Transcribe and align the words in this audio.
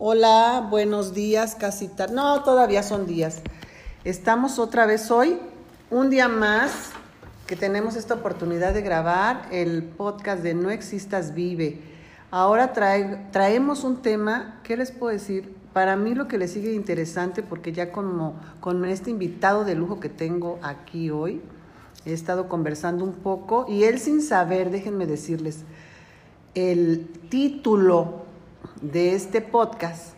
Hola, 0.00 0.64
buenos 0.70 1.12
días, 1.12 1.56
casi 1.56 1.88
tarde. 1.88 2.14
No, 2.14 2.44
todavía 2.44 2.84
son 2.84 3.04
días. 3.08 3.42
Estamos 4.04 4.60
otra 4.60 4.86
vez 4.86 5.10
hoy, 5.10 5.40
un 5.90 6.08
día 6.08 6.28
más 6.28 6.90
que 7.48 7.56
tenemos 7.56 7.96
esta 7.96 8.14
oportunidad 8.14 8.74
de 8.74 8.82
grabar 8.82 9.48
el 9.50 9.82
podcast 9.82 10.44
de 10.44 10.54
No 10.54 10.70
Existas 10.70 11.34
Vive. 11.34 11.80
Ahora 12.30 12.72
traemos 13.32 13.82
un 13.82 14.00
tema, 14.00 14.60
¿qué 14.62 14.76
les 14.76 14.92
puedo 14.92 15.12
decir? 15.12 15.52
Para 15.72 15.96
mí 15.96 16.14
lo 16.14 16.28
que 16.28 16.38
le 16.38 16.46
sigue 16.46 16.74
interesante, 16.74 17.42
porque 17.42 17.72
ya 17.72 17.90
como 17.90 18.36
con 18.60 18.84
este 18.84 19.10
invitado 19.10 19.64
de 19.64 19.74
lujo 19.74 19.98
que 19.98 20.08
tengo 20.08 20.60
aquí 20.62 21.10
hoy, 21.10 21.42
he 22.06 22.12
estado 22.12 22.48
conversando 22.48 23.02
un 23.02 23.14
poco 23.14 23.66
y 23.68 23.82
él 23.82 23.98
sin 23.98 24.22
saber, 24.22 24.70
déjenme 24.70 25.06
decirles, 25.06 25.64
el 26.54 27.08
título 27.30 28.27
de 28.80 29.14
este 29.14 29.40
podcast, 29.40 30.14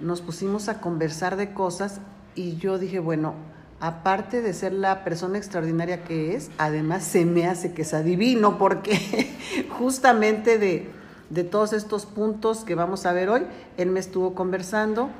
nos 0.00 0.20
pusimos 0.20 0.68
a 0.68 0.80
conversar 0.80 1.36
de 1.36 1.52
cosas 1.52 2.00
y 2.34 2.56
yo 2.56 2.78
dije, 2.78 2.98
bueno, 2.98 3.34
aparte 3.80 4.42
de 4.42 4.54
ser 4.54 4.72
la 4.72 5.04
persona 5.04 5.38
extraordinaria 5.38 6.04
que 6.04 6.34
es, 6.34 6.50
además 6.58 7.04
se 7.04 7.24
me 7.24 7.46
hace 7.46 7.74
que 7.74 7.82
es 7.82 7.94
adivino, 7.94 8.58
porque 8.58 9.66
justamente 9.78 10.58
de, 10.58 10.90
de 11.30 11.44
todos 11.44 11.72
estos 11.72 12.06
puntos 12.06 12.64
que 12.64 12.74
vamos 12.74 13.06
a 13.06 13.12
ver 13.12 13.28
hoy, 13.28 13.46
él 13.76 13.90
me 13.90 14.00
estuvo 14.00 14.34
conversando. 14.34 15.10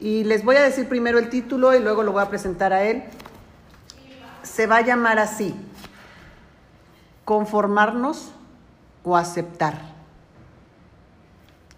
Y 0.00 0.24
les 0.24 0.44
voy 0.44 0.56
a 0.56 0.62
decir 0.62 0.88
primero 0.88 1.18
el 1.18 1.28
título 1.28 1.74
y 1.74 1.80
luego 1.80 2.02
lo 2.02 2.12
voy 2.12 2.22
a 2.22 2.28
presentar 2.28 2.72
a 2.72 2.82
él. 2.82 3.04
Se 4.42 4.66
va 4.66 4.78
a 4.78 4.80
llamar 4.82 5.20
así, 5.20 5.54
conformarnos 7.24 8.32
o 9.04 9.16
aceptar. 9.16 9.93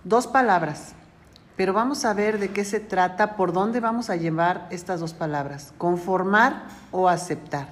Dos 0.06 0.28
palabras, 0.28 0.94
pero 1.56 1.72
vamos 1.72 2.04
a 2.04 2.14
ver 2.14 2.38
de 2.38 2.50
qué 2.50 2.64
se 2.64 2.78
trata, 2.78 3.34
por 3.34 3.52
dónde 3.52 3.80
vamos 3.80 4.08
a 4.08 4.14
llevar 4.14 4.68
estas 4.70 5.00
dos 5.00 5.14
palabras, 5.14 5.74
conformar 5.78 6.68
o 6.92 7.08
aceptar. 7.08 7.70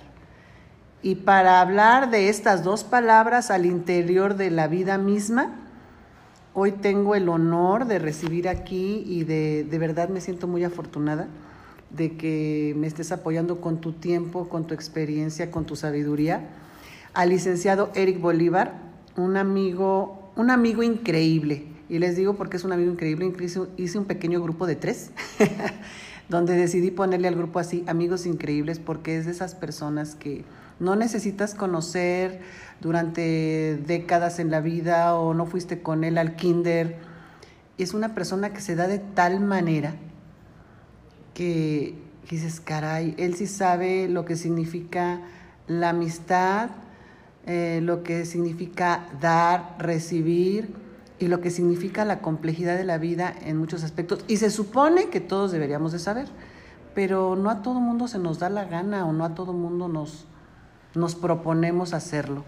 Y 1.01 1.15
para 1.15 1.61
hablar 1.61 2.11
de 2.11 2.29
estas 2.29 2.65
dos 2.65 2.83
palabras 2.83 3.53
al 3.53 3.67
interior 3.67 4.35
de 4.35 4.51
la 4.51 4.67
vida 4.67 4.99
misma, 4.99 5.55
hoy 6.55 6.73
tengo 6.73 7.15
el 7.15 7.29
honor 7.29 7.85
de 7.85 8.01
recibir 8.01 8.49
aquí 8.49 9.05
y 9.07 9.23
de, 9.23 9.63
de 9.63 9.79
verdad 9.79 10.09
me 10.09 10.21
siento 10.21 10.49
muy 10.49 10.65
afortunada 10.65 11.29
de 11.91 12.17
que 12.17 12.75
me 12.77 12.89
estés 12.89 13.13
apoyando 13.13 13.61
con 13.61 13.81
tu 13.81 13.93
tiempo, 13.93 14.49
con 14.49 14.67
tu 14.67 14.75
experiencia, 14.75 15.53
con 15.53 15.67
tu 15.67 15.77
sabiduría, 15.77 16.49
al 17.13 17.29
licenciado 17.29 17.93
Eric 17.95 18.21
Bolívar, 18.21 18.73
un 19.15 19.37
amigo, 19.37 20.33
un 20.35 20.51
amigo 20.51 20.83
increíble 20.83 21.74
y 21.89 21.99
les 21.99 22.17
digo 22.17 22.35
porque 22.35 22.57
es 22.57 22.65
un 22.65 22.73
amigo 22.73 22.91
increíble, 22.91 23.27
incluso 23.27 23.69
hice 23.77 23.99
un 23.99 24.07
pequeño 24.07 24.43
grupo 24.43 24.67
de 24.67 24.77
tres, 24.77 25.11
donde 26.29 26.55
decidí 26.55 26.91
ponerle 26.91 27.29
al 27.29 27.35
grupo 27.35 27.59
así, 27.59 27.85
amigos 27.87 28.27
increíbles, 28.27 28.79
porque 28.79 29.19
es 29.19 29.27
de 29.27 29.33
esas 29.33 29.55
personas 29.55 30.15
que 30.15 30.45
no 30.81 30.97
necesitas 30.97 31.55
conocer 31.55 32.41
durante 32.81 33.79
décadas 33.87 34.39
en 34.39 34.51
la 34.51 34.61
vida 34.61 35.15
o 35.15 35.35
no 35.35 35.47
fuiste 35.47 35.83
con 35.83 36.05
él 36.05 36.19
al 36.19 36.37
kinder. 36.37 36.97
Es 37.79 37.95
una 37.95 38.15
persona 38.15 38.53
que 38.53 38.61
se 38.61 38.75
da 38.75 38.89
de 38.89 38.99
tal 38.99 39.41
manera 39.41 39.95
que 41.35 41.95
dices, 42.31 42.61
caray, 42.61 43.15
él 43.19 43.35
sí 43.35 43.47
sabe 43.47 44.09
lo 44.09 44.25
que 44.25 44.37
significa 44.37 45.21
la 45.67 45.91
amistad, 45.91 46.71
eh, 47.47 47.81
lo 47.83 48.03
que 48.03 48.25
significa 48.25 49.07
dar, 49.21 49.77
recibir 49.79 50.84
y 51.19 51.29
lo 51.29 51.41
que 51.41 51.51
significa 51.51 52.05
la 52.05 52.21
complejidad 52.21 52.77
de 52.77 52.85
la 52.85 52.99
vida 52.99 53.35
en 53.45 53.57
muchos 53.57 53.85
aspectos. 53.85 54.25
Y 54.29 54.39
se 54.39 54.51
supone 54.51 55.09
que 55.09 55.21
todos 55.21 55.53
deberíamos 55.53 55.93
de 55.93 55.99
saber, 55.99 56.27
pero 56.95 57.37
no 57.37 57.51
a 57.51 57.63
todo 57.63 57.81
mundo 57.81 58.09
se 58.09 58.19
nos 58.19 58.39
da 58.39 58.51
la 58.51 58.65
gana 58.65 59.07
o 59.07 59.13
no 59.13 59.25
a 59.25 59.35
todo 59.35 59.53
mundo 59.53 59.89
nos, 59.89 60.27
nos 60.95 61.15
proponemos 61.15 61.95
hacerlo. 61.95 62.45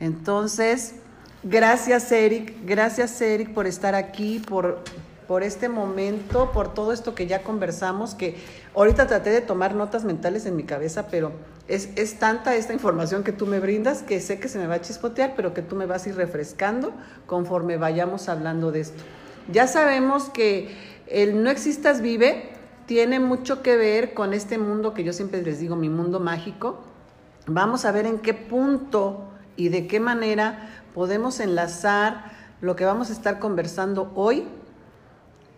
Entonces, 0.00 0.96
gracias 1.42 2.10
Eric, 2.12 2.54
gracias 2.64 3.20
Eric 3.20 3.52
por 3.52 3.66
estar 3.66 3.94
aquí, 3.94 4.40
por, 4.40 4.82
por 5.28 5.42
este 5.42 5.68
momento, 5.68 6.52
por 6.52 6.72
todo 6.72 6.90
esto 6.90 7.14
que 7.14 7.26
ya 7.26 7.42
conversamos, 7.42 8.14
que 8.14 8.36
ahorita 8.74 9.06
traté 9.06 9.28
de 9.28 9.42
tomar 9.42 9.74
notas 9.74 10.04
mentales 10.04 10.46
en 10.46 10.56
mi 10.56 10.64
cabeza, 10.64 11.06
pero 11.08 11.32
es, 11.68 11.90
es, 11.96 12.18
tanta 12.18 12.56
esta 12.56 12.72
información 12.72 13.22
que 13.22 13.32
tú 13.32 13.44
me 13.44 13.60
brindas 13.60 14.02
que 14.02 14.20
sé 14.20 14.40
que 14.40 14.48
se 14.48 14.58
me 14.58 14.66
va 14.66 14.76
a 14.76 14.80
chispotear, 14.80 15.34
pero 15.36 15.52
que 15.52 15.60
tú 15.60 15.76
me 15.76 15.84
vas 15.84 16.06
a 16.06 16.08
ir 16.08 16.16
refrescando 16.16 16.94
conforme 17.26 17.76
vayamos 17.76 18.30
hablando 18.30 18.72
de 18.72 18.80
esto. 18.80 19.04
Ya 19.52 19.66
sabemos 19.66 20.30
que 20.30 20.74
el 21.06 21.42
no 21.42 21.50
existas 21.50 22.00
vive 22.00 22.48
tiene 22.86 23.20
mucho 23.20 23.62
que 23.62 23.76
ver 23.76 24.14
con 24.14 24.32
este 24.32 24.56
mundo 24.56 24.94
que 24.94 25.04
yo 25.04 25.12
siempre 25.12 25.42
les 25.42 25.60
digo, 25.60 25.76
mi 25.76 25.90
mundo 25.90 26.20
mágico. 26.20 26.80
Vamos 27.46 27.84
a 27.84 27.92
ver 27.92 28.06
en 28.06 28.18
qué 28.20 28.32
punto 28.32 29.28
y 29.56 29.68
de 29.68 29.86
qué 29.86 30.00
manera 30.00 30.70
podemos 30.94 31.38
enlazar 31.38 32.32
lo 32.62 32.76
que 32.76 32.86
vamos 32.86 33.10
a 33.10 33.12
estar 33.12 33.38
conversando 33.38 34.10
hoy 34.14 34.46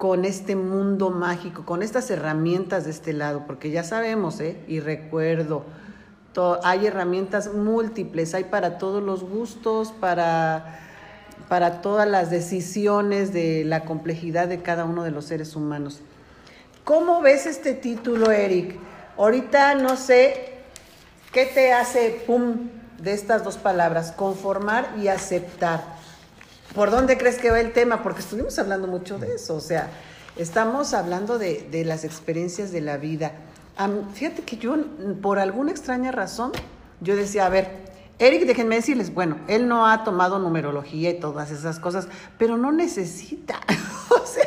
con 0.00 0.24
este 0.24 0.56
mundo 0.56 1.10
mágico, 1.10 1.66
con 1.66 1.82
estas 1.82 2.10
herramientas 2.10 2.86
de 2.86 2.90
este 2.90 3.12
lado, 3.12 3.44
porque 3.46 3.70
ya 3.70 3.84
sabemos, 3.84 4.40
¿eh? 4.40 4.56
y 4.66 4.80
recuerdo, 4.80 5.66
hay 6.64 6.86
herramientas 6.86 7.52
múltiples, 7.52 8.32
hay 8.32 8.44
para 8.44 8.78
todos 8.78 9.02
los 9.02 9.22
gustos, 9.22 9.92
para, 9.92 10.80
para 11.50 11.82
todas 11.82 12.08
las 12.08 12.30
decisiones 12.30 13.34
de 13.34 13.62
la 13.66 13.84
complejidad 13.84 14.48
de 14.48 14.62
cada 14.62 14.86
uno 14.86 15.04
de 15.04 15.10
los 15.10 15.26
seres 15.26 15.54
humanos. 15.54 16.00
¿Cómo 16.84 17.20
ves 17.20 17.44
este 17.44 17.74
título, 17.74 18.30
Eric? 18.30 18.78
Ahorita 19.18 19.74
no 19.74 19.98
sé 19.98 20.62
qué 21.30 21.44
te 21.44 21.74
hace 21.74 22.22
pum 22.26 22.70
de 23.02 23.12
estas 23.12 23.44
dos 23.44 23.58
palabras, 23.58 24.12
conformar 24.12 24.94
y 24.98 25.08
aceptar. 25.08 25.99
¿Por 26.74 26.90
dónde 26.90 27.18
crees 27.18 27.38
que 27.38 27.50
va 27.50 27.60
el 27.60 27.72
tema? 27.72 28.02
Porque 28.02 28.20
estuvimos 28.20 28.58
hablando 28.58 28.86
mucho 28.86 29.18
de 29.18 29.34
eso, 29.34 29.56
o 29.56 29.60
sea, 29.60 29.90
estamos 30.36 30.94
hablando 30.94 31.38
de, 31.38 31.66
de 31.70 31.84
las 31.84 32.04
experiencias 32.04 32.70
de 32.72 32.80
la 32.80 32.96
vida 32.96 33.32
fíjate 34.12 34.42
que 34.42 34.56
yo, 34.56 34.76
por 35.22 35.38
alguna 35.38 35.70
extraña 35.70 36.12
razón, 36.12 36.52
yo 37.00 37.16
decía, 37.16 37.46
a 37.46 37.48
ver, 37.48 37.90
Eric, 38.18 38.44
déjenme 38.46 38.76
decirles, 38.76 39.14
bueno, 39.14 39.38
él 39.48 39.66
no 39.68 39.86
ha 39.86 40.04
tomado 40.04 40.38
numerología 40.38 41.10
y 41.10 41.20
todas 41.20 41.50
esas 41.50 41.80
cosas, 41.80 42.08
pero 42.38 42.58
no 42.58 42.72
necesita. 42.72 43.60
o 44.10 44.26
sea, 44.26 44.44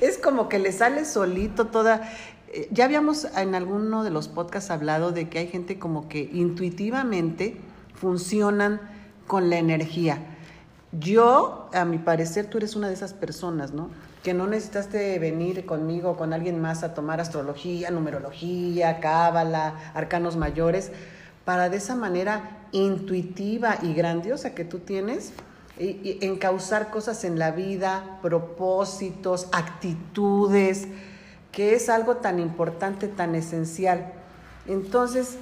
es 0.00 0.18
como 0.18 0.48
que 0.48 0.58
le 0.58 0.72
sale 0.72 1.04
solito 1.04 1.66
toda... 1.66 2.08
Eh, 2.50 2.68
ya 2.70 2.84
habíamos 2.84 3.24
en 3.36 3.54
alguno 3.56 4.04
de 4.04 4.10
los 4.10 4.28
podcasts 4.28 4.70
hablado 4.70 5.10
de 5.10 5.28
que 5.28 5.40
hay 5.40 5.48
gente 5.48 5.78
como 5.78 6.08
que 6.08 6.30
intuitivamente 6.32 7.56
funcionan 7.94 8.80
con 9.26 9.50
la 9.50 9.58
energía. 9.58 10.37
Yo, 10.92 11.68
a 11.74 11.84
mi 11.84 11.98
parecer, 11.98 12.46
tú 12.46 12.58
eres 12.58 12.76
una 12.76 12.88
de 12.88 12.94
esas 12.94 13.12
personas, 13.12 13.72
¿no? 13.72 13.90
que 14.22 14.34
no 14.34 14.46
necesitaste 14.46 15.18
venir 15.18 15.64
conmigo 15.64 16.16
con 16.16 16.32
alguien 16.32 16.60
más 16.60 16.82
a 16.82 16.94
tomar 16.94 17.20
astrología, 17.20 17.90
numerología, 17.90 19.00
cábala, 19.00 19.92
arcanos 19.94 20.36
mayores, 20.36 20.90
para 21.44 21.68
de 21.68 21.76
esa 21.78 21.94
manera 21.94 22.66
intuitiva 22.72 23.78
y 23.82 23.94
grandiosa 23.94 24.54
que 24.54 24.64
tú 24.64 24.80
tienes, 24.80 25.32
y, 25.78 26.18
encauzar 26.20 26.90
cosas 26.90 27.24
en 27.24 27.38
la 27.38 27.52
vida, 27.52 28.18
propósitos, 28.20 29.46
actitudes, 29.52 30.88
que 31.52 31.74
es 31.74 31.88
algo 31.88 32.16
tan 32.16 32.40
importante, 32.40 33.06
tan 33.08 33.34
esencial. 33.34 34.12
Entonces, 34.66 35.38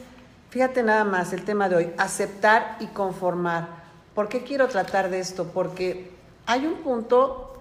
fíjate 0.50 0.82
nada 0.82 1.04
más 1.04 1.32
el 1.32 1.44
tema 1.44 1.68
de 1.68 1.76
hoy, 1.76 1.92
aceptar 1.96 2.76
y 2.80 2.86
conformar. 2.86 3.85
¿Por 4.16 4.30
qué 4.30 4.44
quiero 4.44 4.66
tratar 4.68 5.10
de 5.10 5.20
esto? 5.20 5.44
Porque 5.52 6.08
hay 6.46 6.64
un 6.64 6.76
punto 6.76 7.52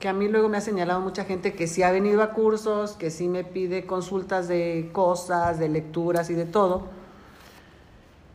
que 0.00 0.08
a 0.08 0.12
mí 0.12 0.26
luego 0.26 0.48
me 0.48 0.56
ha 0.56 0.60
señalado 0.60 1.00
mucha 1.00 1.24
gente 1.24 1.52
que 1.52 1.68
sí 1.68 1.84
ha 1.84 1.92
venido 1.92 2.20
a 2.24 2.32
cursos, 2.32 2.94
que 2.94 3.12
sí 3.12 3.28
me 3.28 3.44
pide 3.44 3.86
consultas 3.86 4.48
de 4.48 4.90
cosas, 4.92 5.60
de 5.60 5.68
lecturas 5.68 6.28
y 6.28 6.34
de 6.34 6.46
todo, 6.46 6.88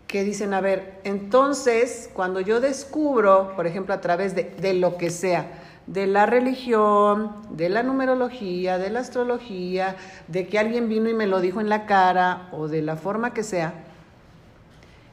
que 0.08 0.24
dicen, 0.24 0.54
a 0.54 0.62
ver, 0.62 1.02
entonces 1.04 2.10
cuando 2.14 2.40
yo 2.40 2.62
descubro, 2.62 3.52
por 3.58 3.68
ejemplo, 3.68 3.94
a 3.94 4.00
través 4.00 4.36
de, 4.36 4.44
de 4.44 4.74
lo 4.74 4.96
que 4.96 5.10
sea, 5.10 5.62
de 5.86 6.08
la 6.08 6.26
religión, 6.26 7.36
de 7.50 7.68
la 7.68 7.84
numerología, 7.84 8.78
de 8.78 8.90
la 8.90 9.02
astrología, 9.02 9.98
de 10.30 10.48
que 10.48 10.60
alguien 10.60 10.88
vino 10.88 11.10
y 11.10 11.14
me 11.14 11.28
lo 11.28 11.42
dijo 11.42 11.60
en 11.60 11.68
la 11.68 11.86
cara 11.86 12.48
o 12.54 12.70
de 12.70 12.82
la 12.82 12.96
forma 12.96 13.34
que 13.34 13.44
sea, 13.44 13.85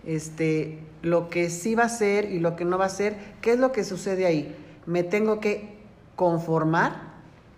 este, 0.05 0.79
lo 1.03 1.31
que 1.31 1.51
sí 1.51 1.75
va 1.75 1.85
a 1.85 1.89
ser 1.89 2.31
y 2.31 2.39
lo 2.39 2.57
que 2.57 2.65
no 2.65 2.79
va 2.79 2.87
a 2.87 2.91
ser, 2.91 3.17
¿qué 3.41 3.53
es 3.53 3.59
lo 3.59 3.73
que 3.73 3.85
sucede 3.85 4.27
ahí? 4.27 4.57
Me 4.87 5.03
tengo 5.03 5.41
que 5.41 5.79
conformar, 6.17 7.13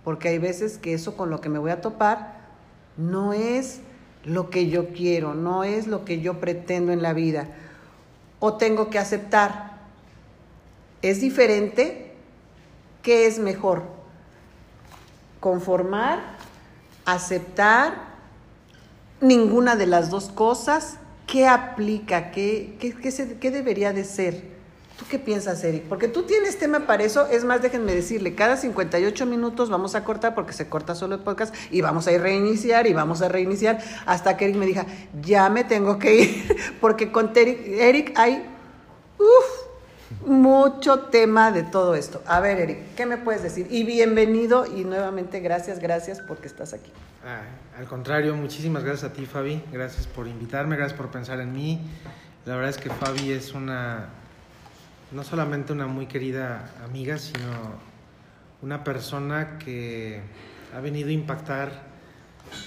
porque 0.05 0.29
hay 0.29 0.39
veces 0.39 0.79
que 0.79 0.95
eso 0.95 1.17
con 1.17 1.31
lo 1.31 1.41
que 1.41 1.49
me 1.49 1.59
voy 1.59 1.71
a 1.71 1.81
topar 1.81 2.35
no 2.97 3.33
es 3.33 3.81
lo 4.25 4.51
que 4.51 4.69
yo 4.69 4.89
quiero, 4.89 5.35
no 5.35 5.65
es 5.65 5.87
lo 5.87 6.05
que 6.05 6.21
yo 6.21 6.41
pretendo 6.41 6.93
en 6.93 7.03
la 7.03 7.13
vida. 7.13 7.49
O 8.41 8.55
tengo 8.55 8.91
que 8.91 8.99
aceptar. 8.99 9.79
¿Es 11.03 11.21
diferente? 11.21 12.13
¿Qué 13.03 13.27
es 13.27 13.39
mejor? 13.39 13.95
conformar, 15.45 16.21
aceptar, 17.05 18.15
ninguna 19.21 19.77
de 19.77 19.87
las 19.87 20.09
dos 20.09 20.31
cosas, 20.31 20.97
¿qué 21.27 21.47
aplica? 21.47 22.31
¿Qué, 22.31 22.77
qué, 22.79 22.93
qué, 22.95 23.37
qué 23.41 23.51
debería 23.51 23.93
de 23.93 24.05
ser? 24.05 24.55
¿Tú 24.99 25.05
qué 25.11 25.19
piensas, 25.19 25.65
Eric? 25.65 25.83
Porque 25.89 26.07
tú 26.07 26.23
tienes 26.23 26.57
tema 26.57 26.87
para 26.87 27.03
eso. 27.03 27.27
Es 27.27 27.45
más, 27.45 27.61
déjenme 27.61 27.93
decirle, 27.93 28.37
cada 28.37 28.57
58 28.57 29.27
minutos 29.27 29.69
vamos 29.69 29.97
a 29.97 30.05
cortar 30.05 30.37
porque 30.37 30.53
se 30.53 30.69
corta 30.69 30.95
solo 30.95 31.17
el 31.17 31.21
podcast 31.21 31.53
y 31.73 31.81
vamos 31.81 32.07
a 32.07 32.13
ir 32.13 32.21
reiniciar 32.21 32.87
y 32.87 32.93
vamos 32.93 33.21
a 33.21 33.29
reiniciar 33.29 33.83
hasta 34.07 34.37
que 34.37 34.45
Eric 34.45 34.57
me 34.57 34.67
diga, 34.67 34.87
ya 35.21 35.51
me 35.51 35.65
tengo 35.65 35.99
que 35.99 36.15
ir 36.15 36.57
porque 36.81 37.11
con 37.11 37.33
Eric, 37.35 37.67
Eric 37.67 38.13
hay 38.17 38.47
uf, 39.19 39.64
mucho 40.27 41.01
tema 41.01 41.53
de 41.53 41.63
todo 41.63 41.95
esto. 41.95 42.23
A 42.27 42.41
ver, 42.41 42.59
Eric, 42.61 42.95
¿qué 42.97 43.07
me 43.07 43.17
puedes 43.17 43.43
decir? 43.43 43.67
Y 43.71 43.85
bienvenido 43.85 44.67
y 44.67 44.85
nuevamente 44.85 45.41
gracias, 45.41 45.79
gracias 45.79 46.21
porque 46.21 46.47
estás 46.47 46.73
aquí. 46.73 46.91
Ah, 47.25 47.43
al 47.79 47.87
contrario, 47.87 48.35
muchísimas 48.35 48.85
gracias 48.85 49.11
a 49.11 49.15
ti, 49.15 49.27
Fabi. 49.27 49.63
Gracias 49.73 50.07
por 50.07 50.27
invitarme, 50.27 50.77
gracias 50.77 50.97
por 50.97 51.11
pensar 51.11 51.41
en 51.41 51.53
mí. 51.53 51.81
La 52.47 52.55
verdad 52.55 52.71
es 52.71 52.79
que 52.79 52.91
Fabi 52.91 53.33
es 53.33 53.55
una, 53.55 54.09
no 55.13 55.25
solamente 55.25 55.73
una 55.73 55.87
muy 55.87 56.07
querida 56.07 56.71
amiga, 56.85 57.19
sino 57.19 57.49
una 58.63 58.85
persona 58.85 59.59
que 59.59 60.21
ha 60.75 60.81
venido 60.81 61.09
a 61.09 61.13
impactar 61.13 61.71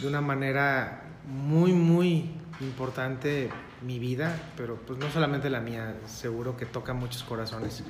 de 0.02 0.08
una 0.08 0.22
manera 0.22 1.02
muy, 1.28 1.74
muy 1.74 2.32
importante 2.62 3.50
mi 3.86 4.00
vida, 4.00 4.36
pero 4.58 4.76
pues 4.76 4.98
no 5.00 5.10
solamente 5.12 5.50
la 5.50 5.60
mía, 5.60 5.96
seguro 6.08 6.58
que 6.58 6.66
toca 6.66 6.94
muchos 6.94 7.24
corazones 7.24 7.84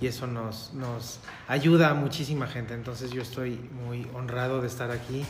y 0.00 0.06
eso 0.06 0.26
nos, 0.26 0.72
nos 0.74 1.20
ayuda 1.48 1.90
a 1.90 1.94
muchísima 1.94 2.46
gente. 2.46 2.74
Entonces 2.74 3.10
yo 3.10 3.22
estoy 3.22 3.58
muy 3.84 4.06
honrado 4.14 4.60
de 4.60 4.66
estar 4.66 4.90
aquí 4.90 5.24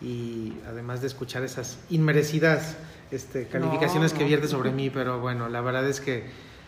y 0.00 0.52
además 0.68 1.00
de 1.00 1.06
escuchar 1.06 1.42
esas 1.44 1.78
inmerecidas 1.90 2.76
este, 3.10 3.46
calificaciones 3.48 4.12
No, 4.12 4.18
que 4.18 4.24
vierte 4.24 4.48
sobre 4.48 4.70
mí, 4.70 4.90
pero 4.90 5.18
bueno, 5.20 5.48
la 5.48 5.60
verdad 5.62 5.88
es 5.88 6.00
que 6.00 6.26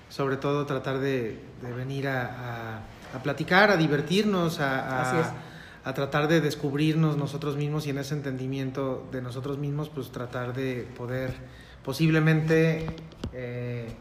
sobre 0.09 0.37
todo 0.37 0.65
tratar 0.67 0.99
de, 0.99 1.39
de 1.63 1.73
venir 1.73 2.09
a, 2.09 2.23
a- 2.79 2.83
a 3.15 3.23
platicar, 3.23 3.71
a 3.71 3.77
divertirnos, 3.77 4.59
a, 4.61 5.01
a- 5.29 5.35
a 5.85 5.95
tratar 5.95 6.29
de 6.29 6.41
descubrirnos 6.41 7.17
nosotros 7.17 7.57
mismos 7.57 7.87
y 7.87 7.91
en 7.91 7.99
ese 7.99 8.15
entendimiento 8.15 9.09
de 9.13 9.21
nosotros 9.23 9.59
mismos, 9.59 9.89
pues 9.89 10.11
tratar 10.13 10.53
de 10.55 10.87
poder 10.97 11.35
posiblemente 11.85 12.87
eh, 13.33 13.93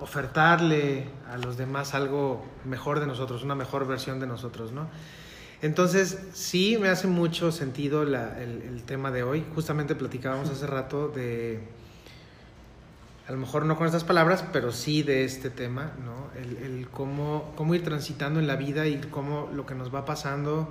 ofertarle 0.00 1.06
a 1.32 1.38
los 1.38 1.56
demás 1.56 1.94
algo 1.94 2.44
mejor 2.64 3.00
de 3.00 3.06
nosotros, 3.06 3.42
una 3.42 3.54
mejor 3.54 3.86
versión 3.86 4.20
de 4.20 4.26
nosotros, 4.26 4.72
¿no? 4.72 4.88
Entonces, 5.62 6.18
sí, 6.34 6.76
me 6.78 6.88
hace 6.88 7.06
mucho 7.06 7.50
sentido 7.50 8.04
la- 8.04 8.40
el, 8.42 8.60
el 8.62 8.82
tema 8.82 9.10
de 9.10 9.22
hoy. 9.22 9.44
Justamente 9.54 9.94
platicábamos 9.94 10.50
hace 10.50 10.66
rato 10.66 11.08
de, 11.08 11.60
a 13.26 13.32
lo 13.32 13.38
mejor 13.38 13.64
no 13.64 13.76
con 13.76 13.86
estas 13.86 14.04
palabras, 14.04 14.44
pero 14.52 14.70
sí 14.70 15.02
de 15.02 15.24
este 15.24 15.48
tema, 15.48 15.92
¿no? 16.04 16.28
El, 16.40 16.58
el 16.58 16.88
cómo, 16.88 17.52
cómo 17.56 17.74
ir 17.74 17.82
transitando 17.82 18.38
en 18.38 18.46
la 18.46 18.56
vida 18.56 18.86
y 18.86 18.98
cómo 19.10 19.48
lo 19.54 19.64
que 19.64 19.74
nos 19.74 19.94
va 19.94 20.04
pasando 20.04 20.68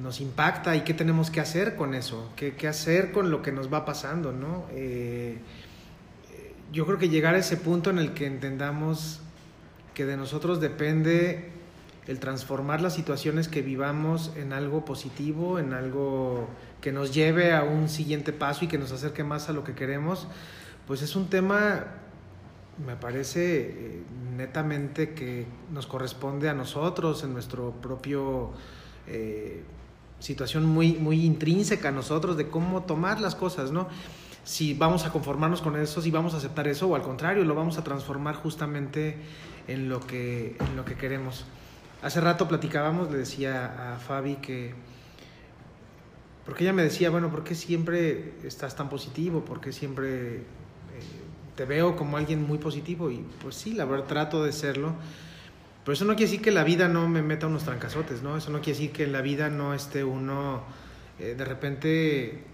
nos 0.00 0.20
impacta 0.20 0.74
y 0.76 0.82
qué 0.82 0.94
tenemos 0.94 1.30
que 1.30 1.40
hacer 1.40 1.76
con 1.76 1.94
eso, 1.94 2.30
qué, 2.36 2.54
qué 2.54 2.68
hacer 2.68 3.12
con 3.12 3.30
lo 3.30 3.42
que 3.42 3.52
nos 3.52 3.72
va 3.72 3.84
pasando, 3.84 4.32
¿no? 4.32 4.64
Eh, 4.70 5.38
yo 6.72 6.86
creo 6.86 6.98
que 6.98 7.10
llegar 7.10 7.34
a 7.34 7.38
ese 7.38 7.58
punto 7.58 7.90
en 7.90 7.98
el 7.98 8.14
que 8.14 8.26
entendamos 8.26 9.20
que 9.94 10.06
de 10.06 10.16
nosotros 10.16 10.60
depende 10.60 11.50
el 12.06 12.18
transformar 12.18 12.80
las 12.80 12.94
situaciones 12.94 13.48
que 13.48 13.62
vivamos 13.62 14.32
en 14.36 14.52
algo 14.52 14.84
positivo, 14.84 15.58
en 15.58 15.72
algo 15.72 16.48
que 16.80 16.90
nos 16.90 17.14
lleve 17.14 17.54
a 17.54 17.62
un 17.62 17.88
siguiente 17.88 18.32
paso 18.32 18.64
y 18.64 18.68
que 18.68 18.78
nos 18.78 18.90
acerque 18.90 19.22
más 19.22 19.48
a 19.48 19.52
lo 19.52 19.62
que 19.62 19.74
queremos, 19.74 20.26
pues 20.86 21.02
es 21.02 21.14
un 21.14 21.28
tema, 21.28 21.84
me 22.84 22.96
parece 22.96 23.60
eh, 23.60 24.02
netamente 24.36 25.14
que 25.14 25.46
nos 25.70 25.86
corresponde 25.86 26.48
a 26.48 26.54
nosotros, 26.54 27.22
en 27.22 27.34
nuestro 27.34 27.70
propio 27.70 28.50
eh, 29.06 29.62
situación 30.22 30.64
muy, 30.64 30.94
muy 30.94 31.24
intrínseca 31.24 31.88
a 31.88 31.92
nosotros 31.92 32.36
de 32.36 32.48
cómo 32.48 32.84
tomar 32.84 33.20
las 33.20 33.34
cosas, 33.34 33.72
¿no? 33.72 33.88
Si 34.44 34.74
vamos 34.74 35.04
a 35.04 35.10
conformarnos 35.10 35.60
con 35.62 35.76
eso, 35.76 36.00
si 36.00 36.10
vamos 36.10 36.34
a 36.34 36.36
aceptar 36.36 36.68
eso, 36.68 36.88
o 36.88 36.94
al 36.94 37.02
contrario, 37.02 37.44
lo 37.44 37.54
vamos 37.54 37.76
a 37.76 37.84
transformar 37.84 38.36
justamente 38.36 39.16
en 39.66 39.88
lo 39.88 40.00
que, 40.00 40.56
en 40.58 40.76
lo 40.76 40.84
que 40.84 40.94
queremos. 40.94 41.44
Hace 42.02 42.20
rato 42.20 42.48
platicábamos, 42.48 43.10
le 43.10 43.18
decía 43.18 43.94
a 43.94 43.98
Fabi 43.98 44.36
que, 44.36 44.74
porque 46.44 46.64
ella 46.64 46.72
me 46.72 46.82
decía, 46.82 47.10
bueno, 47.10 47.30
¿por 47.30 47.44
qué 47.44 47.54
siempre 47.54 48.34
estás 48.44 48.74
tan 48.76 48.88
positivo? 48.88 49.44
¿Por 49.44 49.60
qué 49.60 49.72
siempre 49.72 50.36
eh, 50.36 50.42
te 51.56 51.64
veo 51.64 51.96
como 51.96 52.16
alguien 52.16 52.42
muy 52.42 52.58
positivo? 52.58 53.10
Y 53.10 53.24
pues 53.42 53.54
sí, 53.54 53.74
la 53.74 53.84
verdad 53.84 54.06
trato 54.06 54.44
de 54.44 54.52
serlo. 54.52 54.94
Pero 55.84 55.94
eso 55.94 56.04
no 56.04 56.14
quiere 56.14 56.30
decir 56.30 56.42
que 56.42 56.52
la 56.52 56.64
vida 56.64 56.88
no 56.88 57.08
me 57.08 57.22
meta 57.22 57.46
unos 57.48 57.64
trancazotes, 57.64 58.22
¿no? 58.22 58.36
Eso 58.36 58.50
no 58.50 58.60
quiere 58.60 58.78
decir 58.78 58.92
que 58.92 59.04
en 59.04 59.12
la 59.12 59.20
vida 59.20 59.50
no 59.50 59.74
esté 59.74 60.04
uno 60.04 60.62
eh, 61.18 61.34
de 61.36 61.44
repente 61.44 62.44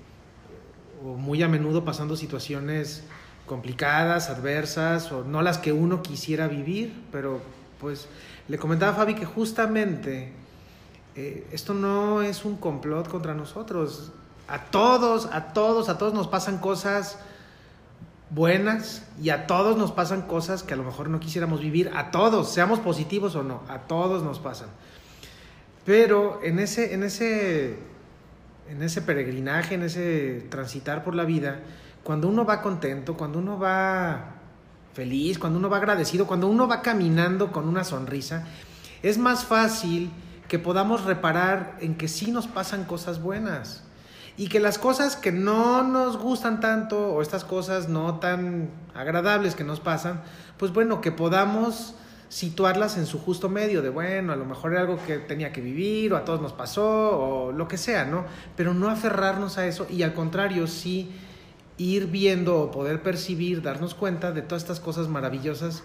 o 1.04 1.14
muy 1.14 1.42
a 1.42 1.48
menudo 1.48 1.84
pasando 1.84 2.16
situaciones 2.16 3.04
complicadas, 3.46 4.30
adversas, 4.30 5.12
o 5.12 5.24
no 5.24 5.42
las 5.42 5.58
que 5.58 5.72
uno 5.72 6.02
quisiera 6.02 6.48
vivir, 6.48 6.92
pero 7.12 7.40
pues 7.80 8.08
le 8.48 8.58
comentaba 8.58 8.92
a 8.92 8.94
Fabi 8.94 9.14
que 9.14 9.24
justamente 9.24 10.32
eh, 11.14 11.46
esto 11.52 11.74
no 11.74 12.22
es 12.22 12.44
un 12.44 12.56
complot 12.56 13.08
contra 13.08 13.34
nosotros. 13.34 14.12
A 14.48 14.64
todos, 14.66 15.26
a 15.32 15.52
todos, 15.52 15.88
a 15.88 15.98
todos 15.98 16.14
nos 16.14 16.28
pasan 16.28 16.58
cosas 16.58 17.18
buenas 18.30 19.02
y 19.20 19.30
a 19.30 19.46
todos 19.46 19.76
nos 19.76 19.92
pasan 19.92 20.22
cosas 20.22 20.62
que 20.62 20.74
a 20.74 20.76
lo 20.76 20.84
mejor 20.84 21.08
no 21.08 21.20
quisiéramos 21.20 21.60
vivir. 21.60 21.90
A 21.94 22.10
todos, 22.10 22.52
seamos 22.52 22.78
positivos 22.80 23.34
o 23.34 23.42
no, 23.42 23.62
a 23.68 23.80
todos 23.80 24.22
nos 24.22 24.38
pasan. 24.38 24.68
Pero 25.84 26.40
en 26.42 26.58
ese, 26.58 26.94
en 26.94 27.02
ese, 27.02 27.78
en 28.68 28.82
ese 28.82 29.02
peregrinaje, 29.02 29.74
en 29.74 29.82
ese 29.82 30.46
transitar 30.50 31.04
por 31.04 31.14
la 31.14 31.24
vida, 31.24 31.60
cuando 32.02 32.28
uno 32.28 32.44
va 32.44 32.62
contento, 32.62 33.16
cuando 33.16 33.38
uno 33.38 33.58
va 33.58 34.34
feliz, 34.92 35.38
cuando 35.38 35.58
uno 35.58 35.70
va 35.70 35.78
agradecido, 35.78 36.26
cuando 36.26 36.48
uno 36.48 36.68
va 36.68 36.82
caminando 36.82 37.52
con 37.52 37.68
una 37.68 37.84
sonrisa, 37.84 38.46
es 39.02 39.16
más 39.16 39.44
fácil 39.44 40.10
que 40.48 40.58
podamos 40.58 41.04
reparar 41.04 41.76
en 41.80 41.94
que 41.94 42.08
sí 42.08 42.30
nos 42.30 42.46
pasan 42.46 42.84
cosas 42.84 43.22
buenas 43.22 43.84
y 44.38 44.46
que 44.46 44.60
las 44.60 44.78
cosas 44.78 45.16
que 45.16 45.32
no 45.32 45.82
nos 45.82 46.16
gustan 46.16 46.60
tanto 46.60 47.12
o 47.12 47.20
estas 47.20 47.44
cosas 47.44 47.88
no 47.88 48.20
tan 48.20 48.70
agradables 48.94 49.56
que 49.56 49.64
nos 49.64 49.80
pasan, 49.80 50.22
pues 50.56 50.72
bueno, 50.72 51.00
que 51.00 51.10
podamos 51.10 51.96
situarlas 52.28 52.96
en 52.98 53.06
su 53.06 53.18
justo 53.18 53.48
medio, 53.48 53.82
de 53.82 53.88
bueno, 53.88 54.32
a 54.32 54.36
lo 54.36 54.44
mejor 54.44 54.72
era 54.72 54.82
algo 54.82 54.98
que 55.04 55.18
tenía 55.18 55.52
que 55.52 55.60
vivir 55.60 56.12
o 56.12 56.16
a 56.16 56.24
todos 56.24 56.40
nos 56.40 56.52
pasó 56.52 56.86
o 56.86 57.52
lo 57.52 57.66
que 57.66 57.76
sea, 57.76 58.04
¿no? 58.04 58.26
Pero 58.56 58.74
no 58.74 58.88
aferrarnos 58.88 59.58
a 59.58 59.66
eso 59.66 59.88
y 59.90 60.04
al 60.04 60.14
contrario, 60.14 60.68
sí 60.68 61.10
ir 61.76 62.06
viendo 62.06 62.60
o 62.60 62.70
poder 62.70 63.02
percibir, 63.02 63.60
darnos 63.60 63.94
cuenta 63.94 64.30
de 64.30 64.42
todas 64.42 64.62
estas 64.62 64.78
cosas 64.78 65.08
maravillosas 65.08 65.82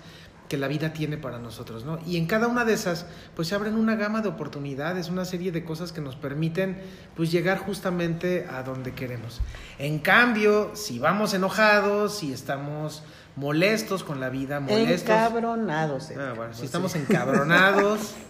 que 0.54 0.58
la 0.60 0.68
vida 0.68 0.94
tiene 0.94 1.18
para 1.18 1.40
nosotros, 1.40 1.84
¿no? 1.84 1.98
Y 2.06 2.16
en 2.16 2.28
cada 2.28 2.48
una 2.48 2.64
de 2.64 2.76
esas, 2.76 3.08
pues 3.36 3.48
se 3.48 3.56
abren 3.56 3.74
una 3.74 3.96
gama 3.96 4.22
de 4.22 4.30
oportunidades, 4.30 5.10
una 5.10 5.26
serie 5.26 5.52
de 5.52 5.66
cosas 5.66 5.92
que 5.92 6.00
nos 6.00 6.16
permiten, 6.16 6.80
pues 7.16 7.32
llegar 7.32 7.58
justamente 7.58 8.46
a 8.48 8.62
donde 8.62 8.94
queremos. 8.94 9.42
En 9.80 9.98
cambio, 9.98 10.70
si 10.76 11.00
vamos 11.00 11.34
enojados, 11.34 12.20
si 12.20 12.32
estamos 12.32 13.02
molestos 13.36 14.04
con 14.04 14.20
la 14.20 14.30
vida, 14.30 14.60
molestos... 14.60 15.10
Encabronados. 15.10 16.12
Eric. 16.12 16.22
Ah, 16.22 16.34
bueno, 16.36 16.54
si 16.54 16.66
estamos 16.66 16.94
encabronados... 16.94 18.14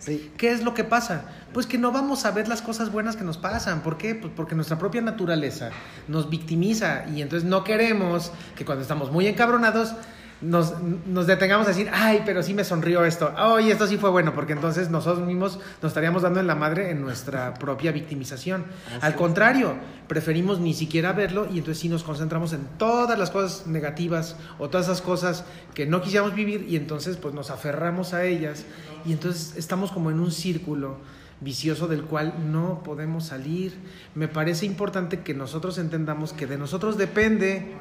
Sí. 0.00 0.30
¿Qué 0.36 0.52
es 0.52 0.62
lo 0.62 0.74
que 0.74 0.84
pasa? 0.84 1.24
Pues 1.54 1.64
que 1.64 1.78
no 1.78 1.92
vamos 1.92 2.26
a 2.26 2.30
ver 2.30 2.46
las 2.46 2.60
cosas 2.60 2.92
buenas 2.92 3.16
que 3.16 3.24
nos 3.24 3.38
pasan. 3.38 3.80
¿Por 3.80 3.96
qué? 3.96 4.14
Pues 4.14 4.30
porque 4.36 4.54
nuestra 4.54 4.78
propia 4.78 5.00
naturaleza 5.00 5.70
nos 6.08 6.28
victimiza 6.28 7.06
y 7.08 7.22
entonces 7.22 7.48
no 7.48 7.64
queremos 7.64 8.30
que 8.54 8.66
cuando 8.66 8.82
estamos 8.82 9.10
muy 9.10 9.26
encabronados 9.26 9.94
nos, 10.40 10.74
nos 10.80 11.26
detengamos 11.26 11.66
a 11.66 11.70
decir, 11.70 11.90
ay, 11.92 12.22
pero 12.24 12.42
sí 12.42 12.54
me 12.54 12.64
sonrió 12.64 13.04
esto, 13.04 13.32
ay, 13.36 13.70
esto 13.70 13.86
sí 13.86 13.96
fue 13.96 14.10
bueno, 14.10 14.34
porque 14.34 14.52
entonces 14.52 14.88
nosotros 14.88 15.26
mismos 15.26 15.58
nos 15.82 15.90
estaríamos 15.90 16.22
dando 16.22 16.38
en 16.38 16.46
la 16.46 16.54
madre 16.54 16.90
en 16.90 17.00
nuestra 17.00 17.54
propia 17.54 17.90
victimización. 17.90 18.64
Así 18.86 18.98
Al 19.00 19.16
contrario, 19.16 19.74
preferimos 20.06 20.60
ni 20.60 20.74
siquiera 20.74 21.12
verlo 21.12 21.46
y 21.46 21.58
entonces 21.58 21.78
sí 21.78 21.88
nos 21.88 22.04
concentramos 22.04 22.52
en 22.52 22.64
todas 22.78 23.18
las 23.18 23.30
cosas 23.30 23.66
negativas 23.66 24.36
o 24.58 24.68
todas 24.68 24.86
esas 24.86 25.02
cosas 25.02 25.44
que 25.74 25.86
no 25.86 26.00
quisiéramos 26.00 26.34
vivir 26.34 26.66
y 26.68 26.76
entonces 26.76 27.16
pues 27.16 27.34
nos 27.34 27.50
aferramos 27.50 28.14
a 28.14 28.24
ellas 28.24 28.64
y 29.04 29.12
entonces 29.12 29.54
estamos 29.56 29.90
como 29.90 30.10
en 30.10 30.20
un 30.20 30.30
círculo 30.30 30.98
vicioso 31.40 31.86
del 31.86 32.02
cual 32.02 32.34
no 32.50 32.82
podemos 32.82 33.26
salir. 33.26 33.74
Me 34.14 34.28
parece 34.28 34.66
importante 34.66 35.20
que 35.20 35.34
nosotros 35.34 35.78
entendamos 35.78 36.32
que 36.32 36.46
de 36.46 36.58
nosotros 36.58 36.96
depende 36.98 37.76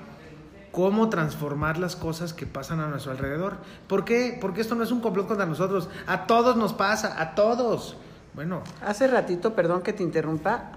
cómo 0.71 1.09
transformar 1.09 1.77
las 1.77 1.95
cosas 1.95 2.33
que 2.33 2.45
pasan 2.45 2.79
a 2.79 2.87
nuestro 2.87 3.11
alrededor. 3.11 3.57
¿Por 3.87 4.05
qué? 4.05 4.37
Porque 4.39 4.61
esto 4.61 4.75
no 4.75 4.83
es 4.83 4.91
un 4.91 5.01
complot 5.01 5.27
contra 5.27 5.45
nosotros. 5.45 5.89
A 6.05 6.27
todos 6.27 6.55
nos 6.55 6.73
pasa, 6.73 7.19
a 7.21 7.35
todos. 7.35 7.97
Bueno. 8.33 8.61
Hace 8.85 9.07
ratito, 9.07 9.55
perdón 9.55 9.81
que 9.81 9.93
te 9.93 10.03
interrumpa, 10.03 10.71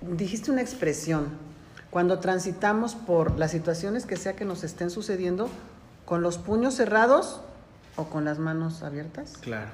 dijiste 0.00 0.50
una 0.50 0.62
expresión. 0.62 1.28
Cuando 1.90 2.18
transitamos 2.18 2.94
por 2.94 3.38
las 3.38 3.50
situaciones 3.50 4.06
que 4.06 4.16
sea 4.16 4.34
que 4.34 4.44
nos 4.44 4.64
estén 4.64 4.90
sucediendo, 4.90 5.48
con 6.04 6.22
los 6.22 6.38
puños 6.38 6.74
cerrados 6.74 7.40
o 7.96 8.04
con 8.06 8.24
las 8.24 8.38
manos 8.38 8.82
abiertas. 8.82 9.34
Claro. 9.40 9.70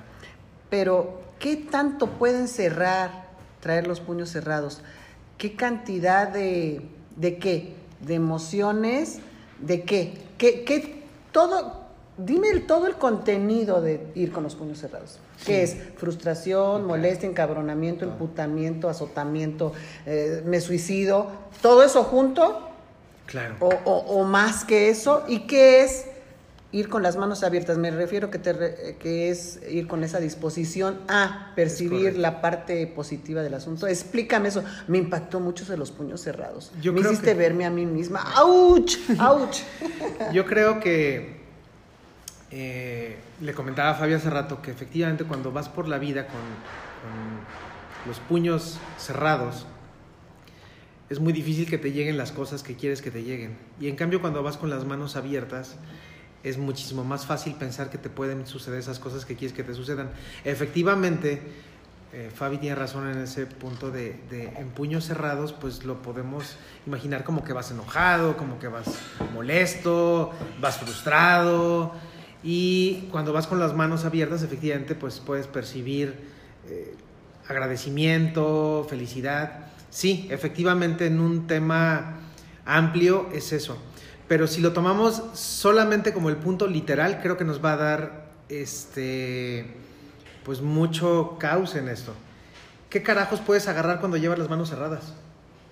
Pero, 0.68 1.22
¿qué 1.38 1.56
tanto 1.56 2.06
pueden 2.06 2.46
cerrar, 2.46 3.28
traer 3.60 3.86
los 3.86 4.00
puños 4.00 4.28
cerrados? 4.28 4.82
¿Qué 5.38 5.56
cantidad 5.56 6.28
de, 6.28 6.88
de 7.16 7.38
qué? 7.38 7.79
¿De 8.00 8.14
emociones? 8.14 9.18
¿De 9.58 9.82
qué? 9.82 10.14
¿Qué, 10.38 10.64
qué 10.64 11.02
todo, 11.32 11.80
dime 12.16 12.48
el, 12.48 12.66
todo 12.66 12.86
el 12.86 12.94
contenido 12.94 13.80
de 13.80 14.06
ir 14.14 14.32
con 14.32 14.42
los 14.42 14.54
puños 14.54 14.78
cerrados. 14.78 15.18
¿Qué 15.44 15.62
es? 15.62 15.76
Frustración, 15.96 16.86
molestia, 16.86 17.28
encabronamiento, 17.28 18.04
emputamiento, 18.04 18.88
azotamiento, 18.88 19.72
eh, 20.06 20.42
me 20.44 20.60
suicido, 20.60 21.28
todo 21.62 21.82
eso 21.82 22.04
junto. 22.04 22.68
Claro. 23.26 23.56
O, 23.60 23.68
o, 23.84 23.98
o, 24.20 24.24
más 24.24 24.64
que 24.64 24.88
eso. 24.88 25.22
¿Y 25.28 25.40
qué 25.46 25.82
es 25.82 26.06
ir 26.72 26.88
con 26.88 27.02
las 27.02 27.16
manos 27.16 27.42
abiertas? 27.42 27.78
Me 27.78 27.90
refiero 27.90 28.30
que, 28.30 28.38
te 28.38 28.96
que 28.98 29.30
es 29.30 29.60
ir 29.68 29.86
con 29.86 30.04
esa 30.04 30.20
disposición 30.20 31.00
a 31.08 31.52
percibir 31.56 32.16
la 32.16 32.40
parte 32.40 32.86
positiva 32.86 33.42
del 33.42 33.54
asunto. 33.54 33.86
Explícame 33.86 34.48
eso. 34.48 34.64
Me 34.86 34.98
impactó 34.98 35.40
mucho 35.40 35.64
de 35.64 35.76
los 35.76 35.90
puños 35.90 36.20
cerrados. 36.20 36.72
Yo 36.80 36.92
me 36.92 37.00
creo 37.00 37.12
hiciste 37.12 37.32
que... 37.32 37.38
verme 37.38 37.64
a 37.64 37.70
mí 37.70 37.86
misma. 37.86 38.20
¡Auch! 38.36 38.96
¡Auch! 39.18 39.56
Yo 40.32 40.46
creo 40.46 40.80
que 40.80 41.40
eh, 42.50 43.16
le 43.40 43.54
comentaba 43.54 43.90
a 43.90 43.94
Fabio 43.94 44.16
hace 44.16 44.30
rato 44.30 44.60
que 44.60 44.70
efectivamente 44.70 45.24
cuando 45.24 45.52
vas 45.52 45.68
por 45.68 45.88
la 45.88 45.98
vida 45.98 46.26
con, 46.26 46.34
con, 46.34 47.40
los 48.06 48.18
puños 48.18 48.78
cerrados, 48.96 49.66
es 51.10 51.20
muy 51.20 51.32
difícil 51.32 51.68
que 51.68 51.76
te 51.76 51.92
lleguen 51.92 52.16
las 52.16 52.32
cosas 52.32 52.62
que 52.62 52.74
quieres 52.74 53.02
que 53.02 53.10
te 53.10 53.22
lleguen. 53.22 53.58
Y 53.78 53.88
en 53.88 53.96
cambio 53.96 54.20
cuando 54.20 54.42
vas 54.42 54.56
con 54.56 54.70
las 54.70 54.84
manos 54.84 55.16
abiertas, 55.16 55.76
es 56.42 56.58
muchísimo 56.58 57.04
más 57.04 57.26
fácil 57.26 57.54
pensar 57.54 57.90
que 57.90 57.98
te 57.98 58.08
pueden 58.08 58.46
suceder 58.46 58.78
esas 58.78 58.98
cosas 58.98 59.24
que 59.24 59.36
quieres 59.36 59.56
que 59.56 59.62
te 59.62 59.74
sucedan. 59.74 60.10
Efectivamente, 60.44 61.42
eh, 62.12 62.30
Fabi 62.34 62.58
tiene 62.58 62.74
razón 62.74 63.08
en 63.08 63.18
ese 63.18 63.46
punto 63.46 63.90
de, 63.90 64.18
de, 64.30 64.46
en 64.56 64.70
puños 64.70 65.04
cerrados, 65.04 65.52
pues 65.52 65.84
lo 65.84 66.02
podemos 66.02 66.56
imaginar 66.86 67.22
como 67.22 67.44
que 67.44 67.52
vas 67.52 67.70
enojado, 67.70 68.36
como 68.36 68.58
que 68.58 68.68
vas 68.68 68.86
molesto, 69.32 70.32
vas 70.60 70.78
frustrado. 70.78 71.92
Y 72.42 73.08
cuando 73.12 73.32
vas 73.32 73.46
con 73.46 73.60
las 73.60 73.74
manos 73.74 74.04
abiertas, 74.04 74.42
efectivamente, 74.42 74.94
pues 74.94 75.20
puedes 75.20 75.46
percibir 75.46 76.18
eh, 76.68 76.94
agradecimiento, 77.46 78.86
felicidad. 78.88 79.66
Sí, 79.90 80.26
efectivamente, 80.30 81.06
en 81.06 81.20
un 81.20 81.46
tema 81.46 82.16
amplio 82.64 83.28
es 83.32 83.52
eso. 83.52 83.76
Pero 84.30 84.46
si 84.46 84.60
lo 84.60 84.72
tomamos 84.72 85.24
solamente 85.34 86.12
como 86.12 86.28
el 86.28 86.36
punto 86.36 86.68
literal, 86.68 87.18
creo 87.20 87.36
que 87.36 87.42
nos 87.42 87.64
va 87.64 87.72
a 87.72 87.76
dar 87.76 88.26
este 88.48 89.66
pues 90.44 90.60
mucho 90.60 91.36
caos 91.40 91.74
en 91.74 91.88
esto. 91.88 92.14
¿Qué 92.90 93.02
carajos 93.02 93.40
puedes 93.40 93.66
agarrar 93.66 93.98
cuando 93.98 94.18
llevas 94.18 94.38
las 94.38 94.48
manos 94.48 94.70
cerradas? 94.70 95.14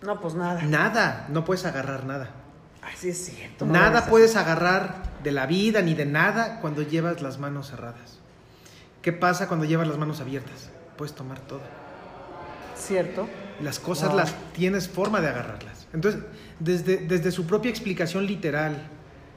No, 0.03 0.21
pues 0.21 0.35
nada. 0.35 0.61
Nada, 0.63 1.29
no 1.29 1.45
puedes 1.45 1.67
agarrar 1.67 2.05
nada. 2.05 2.31
Ay, 2.83 2.95
sí 2.97 3.11
es 3.11 3.27
cierto. 3.27 3.65
Nada 3.65 4.07
puedes 4.07 4.35
agarrar 4.35 5.05
de 5.23 5.31
la 5.31 5.47
vida 5.47 5.81
ni 5.81 5.95
de 5.95 6.07
nada 6.07 6.59
cuando 6.61 6.83
llevas 6.83 7.23
las 7.23 7.39
manos 7.39 7.71
cerradas. 7.71 8.19
¿Qué 9.03 9.13
pasa 9.13 9.47
cuando 9.47 9.67
llevas 9.67 9.87
las 9.87 9.99
manos 9.99 10.21
abiertas? 10.21 10.71
Puedes 10.97 11.15
tomar 11.15 11.39
todo. 11.39 11.61
Cierto. 12.77 13.29
Las 13.61 13.79
cosas 13.79 14.09
wow. 14.09 14.19
las 14.19 14.35
tienes 14.53 14.89
forma 14.89 15.21
de 15.21 15.29
agarrarlas. 15.29 15.87
Entonces, 15.93 16.23
desde, 16.61 16.99
desde 16.99 17.31
su 17.31 17.47
propia 17.47 17.71
explicación 17.71 18.27
literal, 18.27 18.89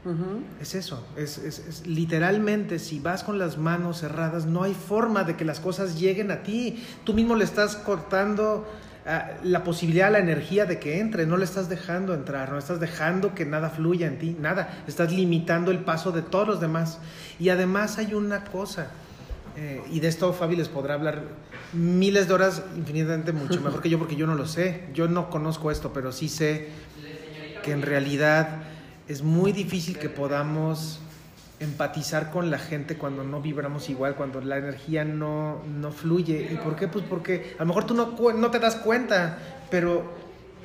uh 0.06 0.10
-huh. 0.10 0.42
es 0.60 0.75
eso. 0.75 1.06
Es, 1.16 1.38
es, 1.38 1.60
es, 1.60 1.88
literalmente, 1.88 2.80
si 2.80 3.00
vas 3.00 3.24
con 3.24 3.38
las 3.38 3.58
manos 3.58 4.00
cerradas, 4.00 4.46
no 4.46 4.63
hay 4.63 4.74
forma 4.74 5.24
de 5.24 5.36
que 5.36 5.46
las 5.46 5.60
cosas 5.60 6.00
lleguen 6.00 6.32
a 6.32 6.44
ti. 6.44 6.84
Tú 7.04 7.13
mismo 7.13 7.36
le 7.36 7.44
estás 7.44 7.75
cortando 7.75 8.68
uh, 9.06 9.46
la 9.46 9.63
posibilidad, 9.63 10.12
la 10.12 10.20
energía 10.20 10.66
de 10.66 10.80
que 10.80 11.00
entre. 11.00 11.25
No 11.25 11.38
le 11.38 11.46
estás 11.46 11.70
dejando 11.70 12.13
entrar, 12.13 12.51
no 12.51 12.58
estás 12.58 12.80
dejando 12.80 13.36
que 13.36 13.46
nada 13.46 13.70
fluya 13.70 14.08
en 14.08 14.18
ti, 14.18 14.36
nada. 14.40 14.84
Estás 14.88 15.12
limitando 15.12 15.72
el 15.72 15.80
paso 15.80 16.12
de 16.12 16.22
todos 16.22 16.48
los 16.48 16.60
demás. 16.60 17.00
Y 17.40 17.50
además 17.50 17.98
hay 17.98 18.13
una 18.13 18.46
cosa, 18.46 18.92
eh, 19.58 19.82
y 19.92 20.00
de 20.00 20.08
esto 20.08 20.34
Fabi 20.34 20.56
les 20.56 20.70
podrá 20.70 20.96
hablar 20.96 21.24
miles 21.74 22.28
de 22.28 22.34
horas, 22.34 22.63
infinitamente 22.75 23.32
mucho 23.32 23.62
mejor 23.62 23.82
que 23.82 23.90
yo, 23.90 23.98
porque 23.98 24.16
yo 24.16 24.28
no 24.28 24.36
lo 24.36 24.46
sé. 24.46 24.86
Yo 24.94 25.08
no 25.08 25.30
conozco 25.30 25.72
esto, 25.72 25.94
pero 25.94 26.12
sí 26.12 26.28
sé 26.28 26.70
que 27.63 27.72
en 27.72 27.82
realidad 27.82 28.63
es 29.08 29.24
muy 29.24 29.51
difícil 29.51 29.98
que 29.98 30.10
podamos 30.10 31.00
empatizar 31.60 32.32
con 32.32 32.50
la 32.50 32.58
gente 32.58 32.98
cuando 32.98 33.24
no 33.24 33.39
vibramos 33.39 33.89
igual, 33.89 34.15
cuando 34.15 34.41
la 34.41 34.58
energía 34.58 35.06
no, 35.06 35.62
no 35.63 35.91
fluye. 35.91 36.50
¿Y 36.51 36.56
por 36.56 36.75
qué? 36.75 36.88
Pues 36.88 37.06
porque 37.08 37.56
a 37.58 37.62
lo 37.62 37.68
mejor 37.68 37.86
tú 37.86 37.94
no, 37.94 38.15
no 38.34 38.51
te 38.51 38.60
das 38.60 38.75
cuenta, 38.77 39.38
pero, 39.70 40.12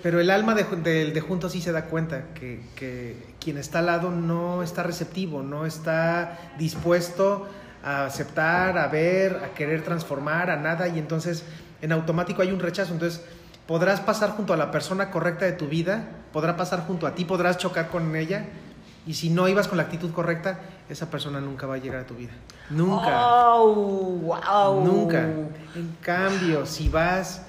pero 0.02 0.20
el 0.20 0.30
alma 0.30 0.54
de, 0.54 0.64
de, 0.64 1.10
de 1.12 1.20
juntos 1.20 1.52
sí 1.52 1.60
se 1.60 1.70
da 1.70 1.84
cuenta 1.84 2.28
que, 2.34 2.60
que 2.74 3.16
quien 3.38 3.58
está 3.58 3.80
al 3.80 3.86
lado 3.86 4.10
no 4.10 4.62
está 4.62 4.82
receptivo, 4.82 5.42
no 5.42 5.66
está 5.66 6.38
dispuesto 6.58 7.46
a 7.84 8.06
aceptar, 8.06 8.78
a 8.78 8.88
ver, 8.88 9.36
a 9.44 9.54
querer 9.54 9.82
transformar, 9.82 10.50
a 10.50 10.56
nada, 10.56 10.88
y 10.88 10.98
entonces 10.98 11.44
en 11.82 11.92
automático 11.92 12.40
hay 12.40 12.52
un 12.52 12.58
rechazo. 12.58 12.94
Entonces 12.94 13.22
podrás 13.66 14.00
pasar 14.00 14.30
junto 14.30 14.52
a 14.52 14.56
la 14.56 14.70
persona 14.70 15.10
correcta 15.10 15.44
de 15.44 15.52
tu 15.52 15.66
vida, 15.66 16.08
podrá 16.32 16.56
pasar 16.56 16.86
junto 16.86 17.06
a 17.06 17.14
ti, 17.14 17.24
podrás 17.24 17.58
chocar 17.58 17.88
con 17.88 18.14
ella, 18.14 18.46
y 19.06 19.14
si 19.14 19.30
no 19.30 19.48
ibas 19.48 19.68
con 19.68 19.76
la 19.76 19.84
actitud 19.84 20.12
correcta, 20.12 20.60
esa 20.88 21.10
persona 21.10 21.40
nunca 21.40 21.66
va 21.66 21.74
a 21.74 21.78
llegar 21.78 22.00
a 22.00 22.06
tu 22.06 22.14
vida. 22.14 22.32
Nunca. 22.70 23.54
Oh, 23.54 24.18
wow. 24.22 24.84
Nunca. 24.84 25.22
En 25.22 25.96
cambio, 26.00 26.66
si 26.66 26.88
vas 26.88 27.42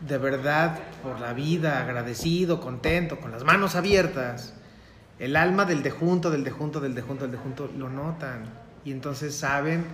de 0.00 0.18
verdad 0.18 0.78
por 1.02 1.20
la 1.20 1.32
vida 1.32 1.80
agradecido, 1.80 2.60
contento, 2.60 3.20
con 3.20 3.30
las 3.30 3.44
manos 3.44 3.74
abiertas, 3.74 4.54
el 5.18 5.36
alma 5.36 5.64
del 5.64 5.82
de 5.82 5.90
junto, 5.90 6.30
del 6.30 6.44
de 6.44 6.50
junto, 6.50 6.80
del 6.80 6.94
de 6.94 7.02
junto, 7.02 7.24
del 7.24 7.32
de 7.32 7.38
junto, 7.38 7.70
lo 7.76 7.88
notan 7.90 8.44
y 8.84 8.92
entonces 8.92 9.36
saben 9.36 9.84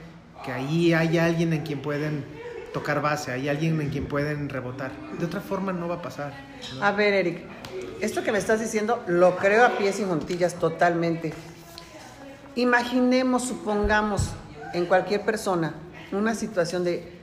que 0.44 0.52
ahí 0.52 0.94
hay 0.94 1.18
alguien 1.18 1.52
en 1.52 1.62
quien 1.62 1.82
pueden 1.82 2.24
tocar 2.76 3.00
base, 3.00 3.32
hay 3.32 3.48
alguien 3.48 3.80
en 3.80 3.88
quien 3.88 4.04
pueden 4.04 4.50
rebotar. 4.50 4.92
De 5.18 5.24
otra 5.24 5.40
forma 5.40 5.72
no 5.72 5.88
va 5.88 5.94
a 5.94 6.02
pasar. 6.02 6.34
A 6.82 6.92
ver, 6.92 7.14
Eric, 7.14 7.40
esto 8.02 8.22
que 8.22 8.32
me 8.32 8.36
estás 8.36 8.60
diciendo 8.60 9.02
lo 9.06 9.38
creo 9.38 9.64
a 9.64 9.78
pies 9.78 9.98
y 9.98 10.04
juntillas 10.04 10.56
totalmente. 10.56 11.32
Imaginemos, 12.54 13.44
supongamos, 13.44 14.32
en 14.74 14.84
cualquier 14.84 15.22
persona, 15.22 15.72
una 16.12 16.34
situación 16.34 16.84
de 16.84 17.16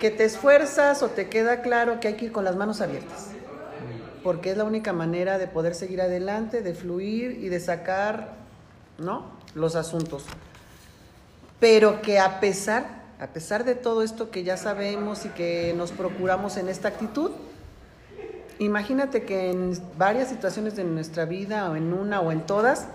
que 0.00 0.10
te 0.10 0.24
esfuerzas 0.24 1.04
o 1.04 1.10
te 1.10 1.28
queda 1.28 1.62
claro 1.62 2.00
que 2.00 2.08
hay 2.08 2.14
que 2.14 2.24
ir 2.24 2.32
con 2.32 2.44
las 2.44 2.56
manos 2.56 2.80
abiertas. 2.80 3.28
Porque 4.24 4.50
es 4.50 4.56
la 4.56 4.64
única 4.64 4.92
manera 4.92 5.38
de 5.38 5.46
poder 5.46 5.76
seguir 5.76 6.00
adelante, 6.00 6.60
de 6.60 6.74
fluir 6.74 7.38
y 7.40 7.50
de 7.50 7.60
sacar, 7.60 8.32
¿no? 8.98 9.30
Los 9.54 9.76
asuntos 9.76 10.24
pero 11.60 12.00
que 12.00 12.18
a 12.18 12.40
pesar, 12.40 12.99
a 13.20 13.26
pesar 13.26 13.64
de 13.64 13.74
todo 13.74 14.02
esto 14.02 14.30
que 14.30 14.44
ya 14.44 14.56
sabemos 14.56 15.26
y 15.26 15.28
que 15.28 15.74
nos 15.76 15.92
procuramos 15.92 16.56
en 16.56 16.70
esta 16.70 16.88
actitud, 16.88 17.30
imagínate 18.58 19.24
que 19.24 19.50
en 19.50 19.78
varias 19.98 20.28
situaciones 20.28 20.74
de 20.74 20.84
nuestra 20.84 21.26
vida, 21.26 21.70
o 21.70 21.76
en 21.76 21.92
una 21.92 22.20
o 22.20 22.32
en 22.32 22.40
todas, 22.40 22.88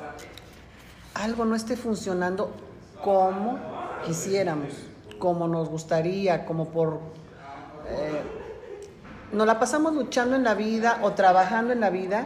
algo 1.13 1.45
no 1.45 1.55
esté 1.55 1.77
funcionando 1.77 2.51
como 3.03 3.59
quisiéramos, 4.03 4.73
como 5.19 5.47
nos 5.47 5.69
gustaría, 5.69 6.45
como 6.45 6.69
por... 6.69 6.99
Eh, 7.87 8.21
nos 9.31 9.45
la 9.45 9.59
pasamos 9.59 9.93
luchando 9.93 10.35
en 10.35 10.43
la 10.43 10.55
vida 10.55 10.99
o 11.03 11.11
trabajando 11.11 11.71
en 11.71 11.81
la 11.81 11.91
vida 11.91 12.25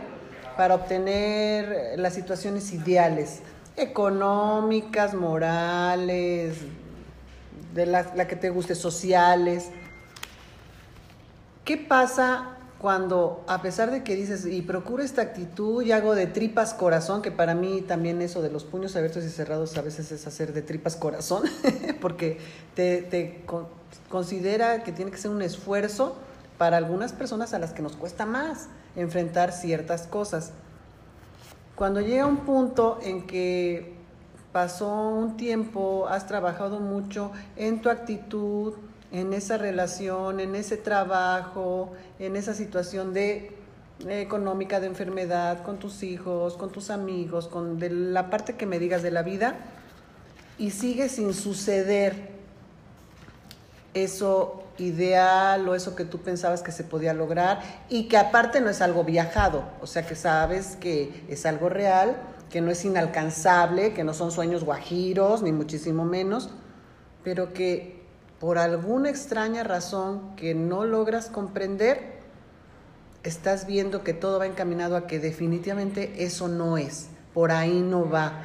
para 0.55 0.75
obtener 0.75 1.97
las 1.97 2.13
situaciones 2.13 2.71
ideales 2.71 3.41
económicas, 3.75 5.13
morales, 5.13 6.59
de 7.73 7.85
la, 7.85 8.27
que 8.27 8.35
te 8.35 8.49
guste, 8.49 8.75
sociales. 8.75 9.69
¿Qué 11.65 11.77
pasa 11.77 12.57
cuando, 12.79 13.43
a 13.47 13.61
pesar 13.61 13.91
de 13.91 14.03
que 14.03 14.15
dices, 14.15 14.45
y 14.45 14.61
procuro 14.61 15.03
esta 15.03 15.21
actitud 15.21 15.83
y 15.83 15.91
hago 15.91 16.15
de 16.15 16.27
tripas 16.27 16.73
corazón, 16.73 17.21
que 17.21 17.31
para 17.31 17.53
mí 17.53 17.81
también 17.81 18.21
eso 18.21 18.41
de 18.41 18.49
los 18.49 18.63
puños 18.63 18.95
abiertos 18.95 19.23
y 19.25 19.29
cerrados 19.29 19.77
a 19.77 19.81
veces 19.81 20.11
es 20.11 20.25
hacer 20.25 20.53
de 20.53 20.61
tripas 20.61 20.95
corazón, 20.95 21.43
porque 22.01 22.39
te 22.75 23.43
considera 24.09 24.83
que 24.83 24.91
tiene 24.91 25.11
que 25.11 25.17
ser 25.17 25.31
un 25.31 25.41
esfuerzo 25.41 26.15
para 26.57 26.77
algunas 26.77 27.13
personas 27.13 27.53
a 27.53 27.59
las 27.59 27.73
que 27.73 27.81
nos 27.81 27.95
cuesta 27.95 28.25
más 28.25 28.67
enfrentar 28.95 29.51
ciertas 29.51 30.07
cosas. 30.07 30.51
Cuando 31.75 32.01
llega 32.01 32.25
un 32.25 32.39
punto 32.39 32.99
en 33.01 33.25
que 33.25 33.98
pasó 34.51 35.09
un 35.09 35.37
tiempo, 35.37 36.07
has 36.09 36.27
trabajado 36.27 36.79
mucho 36.79 37.31
en 37.55 37.81
tu 37.81 37.89
actitud, 37.89 38.73
en 39.11 39.33
esa 39.33 39.57
relación, 39.57 40.39
en 40.39 40.55
ese 40.55 40.77
trabajo, 40.77 41.91
en 42.19 42.35
esa 42.35 42.53
situación 42.53 43.13
de 43.13 43.55
económica 44.07 44.79
de 44.79 44.87
enfermedad, 44.87 45.63
con 45.63 45.77
tus 45.77 46.03
hijos, 46.03 46.55
con 46.55 46.71
tus 46.71 46.89
amigos, 46.89 47.47
con 47.47 47.79
de 47.79 47.89
la 47.89 48.29
parte 48.29 48.55
que 48.55 48.65
me 48.65 48.79
digas 48.79 49.03
de 49.03 49.11
la 49.11 49.23
vida, 49.23 49.55
y 50.57 50.71
sigue 50.71 51.09
sin 51.09 51.33
suceder 51.33 52.29
eso 53.93 54.63
ideal 54.77 55.67
o 55.67 55.75
eso 55.75 55.95
que 55.95 56.05
tú 56.05 56.19
pensabas 56.19 56.61
que 56.61 56.71
se 56.71 56.83
podía 56.83 57.13
lograr 57.13 57.59
y 57.89 58.07
que 58.07 58.17
aparte 58.17 58.61
no 58.61 58.69
es 58.69 58.81
algo 58.81 59.03
viajado, 59.03 59.63
o 59.81 59.87
sea 59.87 60.05
que 60.05 60.15
sabes 60.15 60.77
que 60.77 61.25
es 61.27 61.45
algo 61.45 61.69
real, 61.69 62.15
que 62.49 62.61
no 62.61 62.71
es 62.71 62.83
inalcanzable, 62.85 63.93
que 63.93 64.03
no 64.03 64.13
son 64.13 64.31
sueños 64.31 64.63
guajiros, 64.63 65.41
ni 65.41 65.51
muchísimo 65.51 66.05
menos, 66.05 66.49
pero 67.23 67.53
que 67.53 67.99
por 68.39 68.57
alguna 68.57 69.09
extraña 69.09 69.63
razón 69.63 70.35
que 70.35 70.55
no 70.55 70.85
logras 70.85 71.27
comprender, 71.27 72.19
estás 73.23 73.67
viendo 73.67 74.03
que 74.03 74.13
todo 74.13 74.39
va 74.39 74.47
encaminado 74.47 74.95
a 74.95 75.07
que 75.07 75.19
definitivamente 75.19 76.23
eso 76.23 76.47
no 76.47 76.77
es, 76.77 77.07
por 77.33 77.51
ahí 77.51 77.81
no 77.81 78.09
va, 78.09 78.41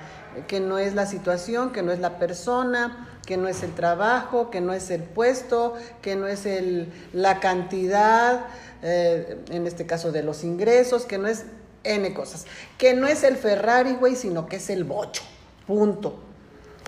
que 0.48 0.60
no 0.60 0.78
es 0.78 0.94
la 0.94 1.06
situación, 1.06 1.70
que 1.70 1.82
no 1.82 1.92
es 1.92 2.00
la 2.00 2.18
persona, 2.18 3.08
que 3.24 3.36
no 3.36 3.48
es 3.48 3.62
el 3.62 3.72
trabajo, 3.72 4.50
que 4.50 4.60
no 4.60 4.72
es 4.72 4.90
el 4.90 5.02
puesto, 5.02 5.74
que 6.02 6.16
no 6.16 6.26
es 6.26 6.44
el, 6.44 6.92
la 7.12 7.40
cantidad, 7.40 8.46
eh, 8.82 9.38
en 9.50 9.66
este 9.66 9.86
caso 9.86 10.12
de 10.12 10.22
los 10.22 10.44
ingresos, 10.44 11.06
que 11.06 11.18
no 11.18 11.28
es 11.28 11.44
N 11.84 12.12
cosas, 12.14 12.46
que 12.78 12.94
no 12.94 13.06
es 13.06 13.22
el 13.22 13.36
Ferrari, 13.36 13.94
güey, 13.94 14.16
sino 14.16 14.48
que 14.48 14.56
es 14.56 14.70
el 14.70 14.84
bocho, 14.84 15.22
punto. 15.66 16.18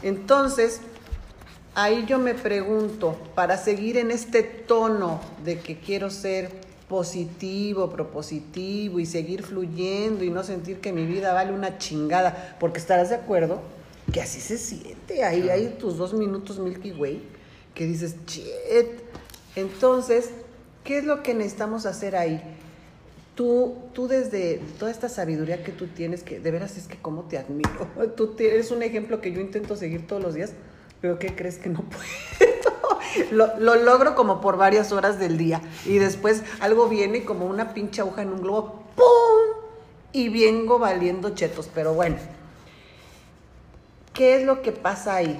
Entonces, 0.02 0.80
ahí 1.74 2.04
yo 2.06 2.18
me 2.18 2.34
pregunto, 2.34 3.16
para 3.34 3.56
seguir 3.58 3.98
en 3.98 4.10
este 4.10 4.42
tono 4.42 5.20
de 5.44 5.60
que 5.60 5.78
quiero 5.78 6.10
ser 6.10 6.50
positivo, 6.88 7.90
propositivo 7.90 9.00
y 9.00 9.06
seguir 9.06 9.42
fluyendo 9.42 10.24
y 10.24 10.30
no 10.30 10.44
sentir 10.44 10.80
que 10.80 10.92
mi 10.92 11.04
vida 11.04 11.32
vale 11.32 11.52
una 11.52 11.78
chingada, 11.78 12.56
porque 12.60 12.78
estarás 12.78 13.10
de 13.10 13.16
acuerdo 13.16 13.60
que 14.12 14.20
así 14.20 14.40
se 14.40 14.56
siente, 14.56 15.24
ahí 15.24 15.48
hay 15.48 15.76
tus 15.78 15.98
dos 15.98 16.14
minutos 16.14 16.58
Milky 16.58 16.92
Way, 16.92 17.22
que 17.74 17.86
dices, 17.86 18.14
shit. 18.26 18.46
Entonces, 19.56 20.30
¿qué 20.84 20.98
es 20.98 21.04
lo 21.04 21.22
que 21.22 21.34
necesitamos 21.34 21.86
hacer 21.86 22.14
ahí? 22.14 22.40
Tú, 23.36 23.76
tú 23.92 24.08
desde 24.08 24.60
toda 24.78 24.90
esta 24.90 25.08
sabiduría 25.08 25.62
que 25.62 25.70
tú 25.70 25.86
tienes, 25.86 26.24
que 26.24 26.40
de 26.40 26.50
veras 26.50 26.76
es 26.76 26.88
que 26.88 26.96
cómo 26.96 27.24
te 27.24 27.38
admiro, 27.38 27.70
tú 28.16 28.34
eres 28.38 28.72
un 28.72 28.82
ejemplo 28.82 29.20
que 29.20 29.30
yo 29.30 29.40
intento 29.40 29.76
seguir 29.76 30.06
todos 30.06 30.22
los 30.22 30.34
días, 30.34 30.54
pero 31.00 31.18
¿qué 31.18 31.36
crees 31.36 31.58
que 31.58 31.68
no 31.68 31.84
puedo? 31.84 32.56
lo, 33.30 33.76
logro 33.76 34.14
como 34.14 34.40
por 34.40 34.56
varias 34.56 34.92
horas 34.92 35.18
del 35.18 35.38
día. 35.38 35.60
Y 35.84 35.98
después 35.98 36.42
algo 36.60 36.88
viene 36.88 37.24
como 37.24 37.46
una 37.46 37.74
pinche 37.74 38.00
aguja 38.00 38.22
en 38.22 38.32
un 38.32 38.42
globo, 38.42 38.82
¡pum! 38.94 39.64
Y 40.12 40.28
vengo 40.28 40.78
valiendo 40.78 41.30
chetos. 41.30 41.68
Pero 41.74 41.94
bueno, 41.94 42.16
¿qué 44.12 44.36
es 44.36 44.44
lo 44.44 44.62
que 44.62 44.72
pasa 44.72 45.16
ahí? 45.16 45.38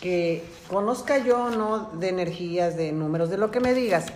Que 0.00 0.42
conozca 0.68 1.18
yo, 1.18 1.50
¿no? 1.50 1.90
De 1.98 2.08
energías, 2.08 2.76
de 2.76 2.92
números, 2.92 3.30
de 3.30 3.38
lo 3.38 3.50
que 3.50 3.60
me 3.60 3.74
digas. 3.74 4.06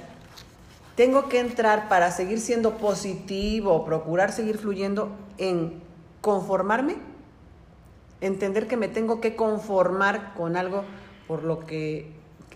Tengo 0.97 1.29
que 1.29 1.41
entrar 1.41 1.89
para 1.89 2.11
seguir 2.11 2.41
siendo 2.41 2.79
positivo, 2.79 3.85
procurar 3.85 4.33
seguir 4.33 4.59
fluyendo 4.59 5.11
en 5.39 5.83
conformarme, 6.21 6.97
entender 8.21 8.69
que 8.69 8.77
me 8.77 8.89
tengo 8.89 9.21
que 9.21 9.35
conformar 9.37 10.35
con 10.35 10.57
algo 10.57 10.85
por 11.27 11.43
lo 11.43 11.61
que 11.61 12.13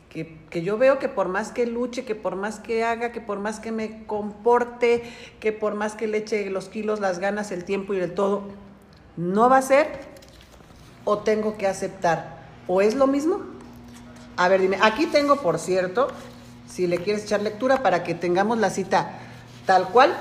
que, 0.08 0.62
yo 0.62 0.78
veo 0.78 0.98
que 0.98 1.08
por 1.08 1.28
más 1.28 1.52
que 1.52 1.66
luche, 1.66 2.04
que 2.04 2.14
por 2.14 2.36
más 2.36 2.58
que 2.58 2.84
haga, 2.84 3.12
que 3.12 3.20
por 3.20 3.38
más 3.38 3.60
que 3.60 3.72
me 3.72 4.04
comporte, 4.06 5.02
que 5.40 5.52
por 5.52 5.74
más 5.74 5.94
que 5.94 6.06
le 6.06 6.18
eche 6.18 6.48
los 6.50 6.68
kilos, 6.68 7.00
las 7.00 7.18
ganas, 7.18 7.50
el 7.52 7.64
tiempo 7.64 7.94
y 7.94 7.98
el 7.98 8.14
todo, 8.14 8.44
no 9.16 9.48
va 9.48 9.58
a 9.58 9.62
ser 9.62 9.88
o 11.04 11.18
tengo 11.18 11.56
que 11.56 11.66
aceptar. 11.66 12.38
¿O 12.66 12.80
es 12.80 12.94
lo 12.94 13.06
mismo? 13.06 13.40
A 14.36 14.48
ver, 14.48 14.60
dime, 14.60 14.78
aquí 14.82 15.06
tengo, 15.06 15.36
por 15.36 15.58
cierto, 15.58 16.08
si 16.68 16.86
le 16.86 16.98
quieres 16.98 17.24
echar 17.24 17.42
lectura 17.42 17.82
para 17.82 18.04
que 18.04 18.14
tengamos 18.14 18.58
la 18.58 18.70
cita 18.70 19.18
tal 19.66 19.88
cual. 19.88 20.14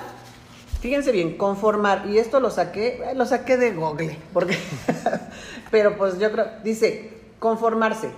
Fíjense 0.82 1.12
bien, 1.12 1.38
conformar, 1.38 2.06
y 2.08 2.20
esto 2.20 2.40
lo 2.40 2.52
saqué, 2.52 3.02
lo 3.16 3.26
saqué 3.26 3.58
de 3.58 3.74
Google, 3.74 4.18
porque, 4.32 4.58
pero 5.72 5.98
pues 5.98 6.20
yo 6.20 6.32
creo, 6.32 6.46
dice, 6.64 7.14
conformarse, 7.40 8.12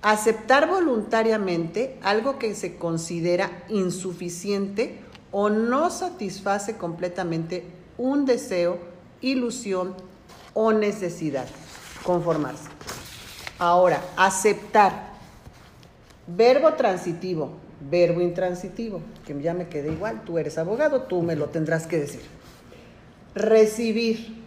aceptar 0.00 0.68
voluntariamente 0.68 1.98
algo 2.02 2.38
que 2.38 2.54
se 2.54 2.76
considera 2.76 3.64
insuficiente 3.68 5.00
o 5.32 5.50
no 5.50 5.90
satisface 5.90 6.76
completamente 6.76 7.64
un 7.98 8.24
deseo, 8.26 8.78
ilusión 9.20 9.96
o 10.52 10.72
necesidad. 10.72 11.46
Conformarse. 12.04 12.68
Ahora, 13.58 14.00
aceptar. 14.16 15.14
Verbo 16.26 16.72
transitivo, 16.74 17.52
verbo 17.90 18.20
intransitivo, 18.20 19.00
que 19.26 19.40
ya 19.40 19.54
me 19.54 19.68
quedé 19.68 19.92
igual, 19.92 20.22
tú 20.24 20.38
eres 20.38 20.58
abogado, 20.58 21.02
tú 21.02 21.22
me 21.22 21.36
lo 21.36 21.46
tendrás 21.46 21.86
que 21.86 21.98
decir. 21.98 22.22
Recibir 23.34 24.44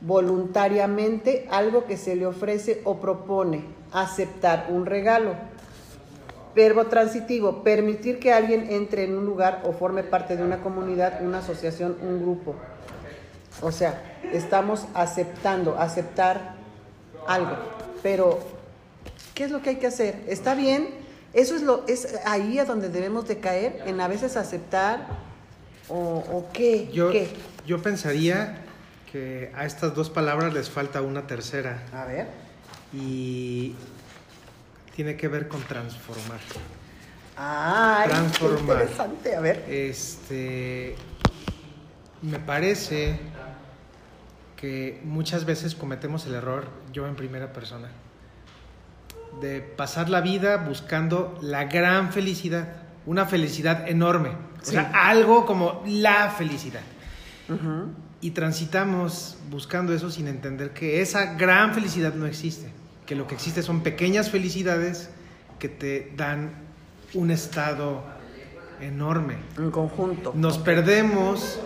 voluntariamente 0.00 1.46
algo 1.50 1.86
que 1.86 1.96
se 1.96 2.16
le 2.16 2.26
ofrece 2.26 2.80
o 2.84 2.98
propone, 3.00 3.64
aceptar 3.92 4.66
un 4.70 4.86
regalo. 4.86 5.34
Verbo 6.54 6.86
transitivo, 6.86 7.64
permitir 7.64 8.18
que 8.20 8.32
alguien 8.32 8.70
entre 8.70 9.04
en 9.04 9.16
un 9.16 9.24
lugar 9.24 9.62
o 9.64 9.72
forme 9.72 10.04
parte 10.04 10.36
de 10.36 10.44
una 10.44 10.62
comunidad, 10.62 11.20
una 11.22 11.38
asociación, 11.38 11.96
un 12.00 12.22
grupo. 12.22 12.54
O 13.60 13.72
sea, 13.72 14.20
estamos 14.32 14.86
aceptando, 14.94 15.76
aceptar 15.78 16.54
algo. 17.26 17.56
Pero, 18.02 18.38
¿qué 19.34 19.44
es 19.44 19.50
lo 19.50 19.62
que 19.62 19.70
hay 19.70 19.76
que 19.76 19.86
hacer? 19.86 20.22
¿Está 20.28 20.54
bien? 20.54 21.03
Eso 21.34 21.56
es, 21.56 21.62
lo, 21.62 21.84
es 21.88 22.16
ahí 22.24 22.58
a 22.58 22.64
donde 22.64 22.88
debemos 22.88 23.26
de 23.26 23.38
caer, 23.38 23.82
en 23.86 24.00
a 24.00 24.08
veces 24.08 24.36
aceptar 24.36 25.06
o, 25.88 26.46
qué. 26.52 26.88
Yo, 26.92 27.10
¿Qué? 27.10 27.28
yo 27.66 27.82
pensaría 27.82 28.62
que 29.12 29.52
a 29.54 29.66
estas 29.66 29.94
dos 29.94 30.08
palabras 30.08 30.54
les 30.54 30.70
falta 30.70 31.02
una 31.02 31.26
tercera. 31.26 31.82
A 31.92 32.04
ver 32.06 32.44
y 32.96 33.74
tiene 34.94 35.16
que 35.16 35.28
ver 35.28 35.48
con 35.48 35.62
transformar. 35.62 36.38
Ah, 37.36 38.04
transformar. 38.06 38.82
interesante, 38.82 39.34
a 39.34 39.40
ver. 39.40 39.64
Este 39.68 40.94
me 42.22 42.38
parece 42.38 43.18
que 44.56 45.00
muchas 45.04 45.44
veces 45.44 45.74
cometemos 45.74 46.26
el 46.26 46.34
error, 46.34 46.68
yo 46.92 47.06
en 47.06 47.16
primera 47.16 47.52
persona, 47.52 47.90
de 49.40 49.60
pasar 49.60 50.08
la 50.08 50.20
vida 50.20 50.56
buscando 50.58 51.38
la 51.42 51.64
gran 51.64 52.12
felicidad, 52.12 52.68
una 53.06 53.26
felicidad 53.26 53.88
enorme, 53.88 54.30
o 54.60 54.64
sea, 54.64 54.90
algo 54.94 55.46
como 55.46 55.82
la 55.86 56.30
felicidad. 56.30 56.82
Y 58.20 58.30
transitamos 58.30 59.36
buscando 59.50 59.92
eso 59.92 60.10
sin 60.10 60.28
entender 60.28 60.70
que 60.70 61.02
esa 61.02 61.34
gran 61.34 61.74
felicidad 61.74 62.14
no 62.14 62.26
existe 62.26 62.70
que 63.06 63.14
lo 63.14 63.26
que 63.26 63.34
existe 63.34 63.62
son 63.62 63.82
pequeñas 63.82 64.30
felicidades 64.30 65.10
que 65.58 65.68
te 65.68 66.12
dan 66.16 66.52
un 67.12 67.30
estado 67.30 68.02
enorme. 68.80 69.36
En 69.58 69.70
conjunto. 69.70 70.32
Nos 70.34 70.58
perdemos 70.58 71.60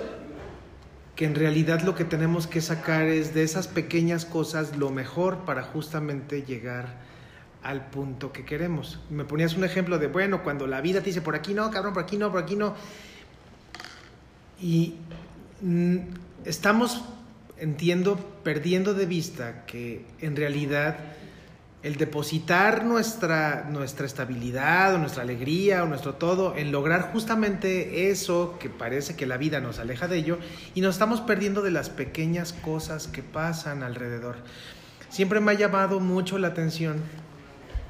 que 1.16 1.24
en 1.24 1.34
realidad 1.34 1.82
lo 1.82 1.94
que 1.94 2.04
tenemos 2.04 2.46
que 2.46 2.60
sacar 2.60 3.02
es 3.04 3.34
de 3.34 3.42
esas 3.42 3.66
pequeñas 3.66 4.24
cosas 4.24 4.76
lo 4.76 4.90
mejor 4.90 5.38
para 5.44 5.62
justamente 5.62 6.42
llegar 6.42 7.07
al 7.68 7.90
punto 7.90 8.32
que 8.32 8.46
queremos. 8.46 8.98
Me 9.10 9.26
ponías 9.26 9.54
un 9.54 9.62
ejemplo 9.62 9.98
de, 9.98 10.06
bueno, 10.06 10.42
cuando 10.42 10.66
la 10.66 10.80
vida 10.80 11.00
te 11.00 11.06
dice 11.06 11.20
por 11.20 11.34
aquí 11.34 11.52
no, 11.52 11.70
cabrón, 11.70 11.92
por 11.92 12.02
aquí 12.02 12.16
no, 12.16 12.30
por 12.30 12.42
aquí 12.42 12.56
no. 12.56 12.74
Y 14.58 14.94
mm, 15.60 15.98
estamos, 16.46 17.04
entiendo, 17.58 18.16
perdiendo 18.42 18.94
de 18.94 19.04
vista 19.04 19.66
que 19.66 20.06
en 20.22 20.34
realidad 20.34 20.96
el 21.82 21.96
depositar 21.96 22.86
nuestra, 22.86 23.68
nuestra 23.70 24.06
estabilidad 24.06 24.94
o 24.94 24.98
nuestra 24.98 25.22
alegría 25.22 25.84
o 25.84 25.86
nuestro 25.86 26.14
todo 26.14 26.56
en 26.56 26.72
lograr 26.72 27.12
justamente 27.12 28.10
eso 28.10 28.56
que 28.58 28.70
parece 28.70 29.14
que 29.14 29.26
la 29.26 29.36
vida 29.36 29.60
nos 29.60 29.78
aleja 29.78 30.08
de 30.08 30.16
ello 30.16 30.38
y 30.74 30.80
nos 30.80 30.94
estamos 30.94 31.20
perdiendo 31.20 31.60
de 31.60 31.70
las 31.70 31.90
pequeñas 31.90 32.54
cosas 32.54 33.08
que 33.08 33.22
pasan 33.22 33.82
alrededor. 33.82 34.36
Siempre 35.10 35.40
me 35.40 35.52
ha 35.52 35.54
llamado 35.54 36.00
mucho 36.00 36.38
la 36.38 36.48
atención 36.48 37.02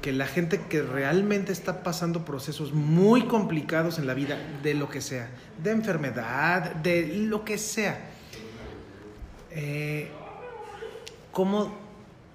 que 0.01 0.13
la 0.13 0.27
gente 0.27 0.61
que 0.69 0.81
realmente 0.81 1.51
está 1.51 1.83
pasando 1.83 2.23
procesos 2.23 2.73
muy 2.73 3.23
complicados 3.23 3.99
en 3.99 4.07
la 4.07 4.13
vida, 4.13 4.37
de 4.63 4.73
lo 4.73 4.89
que 4.89 5.01
sea, 5.01 5.29
de 5.61 5.71
enfermedad, 5.71 6.75
de 6.75 7.07
lo 7.27 7.43
que 7.43 7.57
sea, 7.57 7.99
eh, 9.51 10.09
cómo 11.31 11.75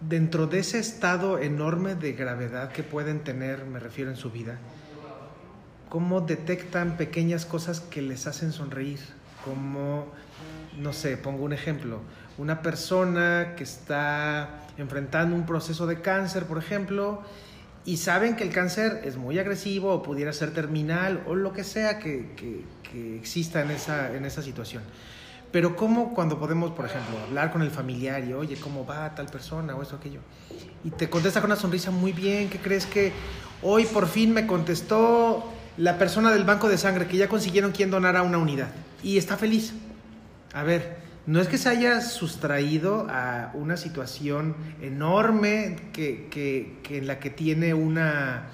dentro 0.00 0.46
de 0.46 0.58
ese 0.58 0.78
estado 0.78 1.38
enorme 1.38 1.94
de 1.94 2.12
gravedad 2.12 2.70
que 2.72 2.82
pueden 2.82 3.20
tener, 3.20 3.64
me 3.64 3.80
refiero 3.80 4.10
en 4.10 4.16
su 4.16 4.30
vida, 4.30 4.58
cómo 5.88 6.20
detectan 6.20 6.96
pequeñas 6.96 7.46
cosas 7.46 7.80
que 7.80 8.02
les 8.02 8.26
hacen 8.26 8.52
sonreír, 8.52 9.00
como, 9.44 10.06
no 10.76 10.92
sé, 10.92 11.16
pongo 11.16 11.44
un 11.44 11.54
ejemplo, 11.54 12.00
una 12.36 12.60
persona 12.60 13.54
que 13.56 13.64
está 13.64 14.60
enfrentando 14.76 15.34
un 15.36 15.46
proceso 15.46 15.86
de 15.86 16.00
cáncer, 16.00 16.44
por 16.44 16.58
ejemplo, 16.58 17.22
y 17.86 17.98
saben 17.98 18.36
que 18.36 18.44
el 18.44 18.50
cáncer 18.50 19.02
es 19.04 19.16
muy 19.16 19.38
agresivo 19.38 19.92
o 19.92 20.02
pudiera 20.02 20.32
ser 20.32 20.52
terminal 20.52 21.22
o 21.26 21.34
lo 21.34 21.52
que 21.52 21.64
sea 21.64 21.98
que, 21.98 22.32
que, 22.36 22.64
que 22.82 23.16
exista 23.16 23.60
en 23.62 23.70
esa, 23.70 24.14
en 24.14 24.24
esa 24.24 24.42
situación. 24.42 24.82
Pero 25.54 25.76
¿cómo 25.76 26.14
cuando 26.14 26.38
podemos, 26.38 26.72
por 26.72 26.86
ejemplo, 26.86 27.16
hablar 27.28 27.52
con 27.52 27.62
el 27.62 27.70
familiar 27.70 28.24
y, 28.24 28.32
oye, 28.32 28.56
¿cómo 28.56 28.84
va 28.84 29.14
tal 29.14 29.26
persona 29.26 29.76
o 29.76 29.82
eso, 29.82 29.96
aquello? 29.96 30.18
Y 30.82 30.90
te 30.90 31.08
contesta 31.08 31.40
con 31.40 31.50
una 31.50 31.60
sonrisa 31.60 31.92
muy 31.92 32.12
bien, 32.12 32.48
¿qué 32.48 32.58
crees 32.58 32.86
que 32.86 33.12
hoy 33.62 33.84
por 33.84 34.08
fin 34.08 34.32
me 34.32 34.48
contestó 34.48 35.48
la 35.76 35.96
persona 35.96 36.32
del 36.32 36.42
banco 36.42 36.68
de 36.68 36.76
sangre 36.76 37.06
que 37.06 37.16
ya 37.16 37.28
consiguieron 37.28 37.70
quien 37.70 37.90
donara 37.90 38.22
una 38.22 38.38
unidad? 38.38 38.68
Y 39.02 39.16
está 39.16 39.36
feliz. 39.36 39.74
A 40.54 40.64
ver, 40.64 41.03
no 41.26 41.40
es 41.40 41.48
que 41.48 41.58
se 41.58 41.68
haya 41.68 42.00
sustraído 42.00 43.06
a 43.08 43.50
una 43.54 43.76
situación 43.76 44.54
enorme 44.82 45.76
que, 45.92 46.28
que, 46.30 46.78
que 46.82 46.98
en 46.98 47.06
la 47.06 47.18
que 47.18 47.30
tiene 47.30 47.72
una, 47.74 48.48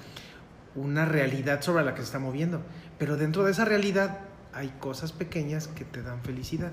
una 0.75 1.05
realidad 1.05 1.61
sobre 1.61 1.83
la 1.83 1.93
que 1.93 2.01
se 2.01 2.05
está 2.05 2.19
moviendo, 2.19 2.61
pero 2.97 3.17
dentro 3.17 3.43
de 3.43 3.51
esa 3.51 3.65
realidad 3.65 4.19
hay 4.53 4.69
cosas 4.79 5.11
pequeñas 5.11 5.67
que 5.67 5.85
te 5.85 6.01
dan 6.01 6.21
felicidad. 6.21 6.71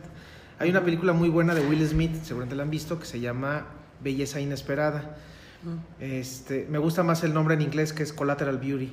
Hay 0.59 0.71
una 0.71 0.85
película 0.85 1.13
muy 1.13 1.29
buena 1.29 1.55
de 1.55 1.61
Will 1.67 1.87
Smith, 1.87 2.23
seguramente 2.23 2.57
la 2.57 2.65
han 2.65 2.71
visto, 2.71 2.99
que 2.99 3.07
se 3.07 3.21
llama 3.21 3.67
Belleza 4.03 4.41
Inesperada. 4.41 5.17
Mm. 5.63 6.03
Este, 6.03 6.67
me 6.69 6.79
gusta 6.79 7.03
más 7.03 7.23
el 7.23 7.33
nombre 7.33 7.55
en 7.55 7.63
inglés 7.63 7.93
que 7.93 8.03
es 8.03 8.13
Collateral 8.13 8.59
Beauty. 8.59 8.93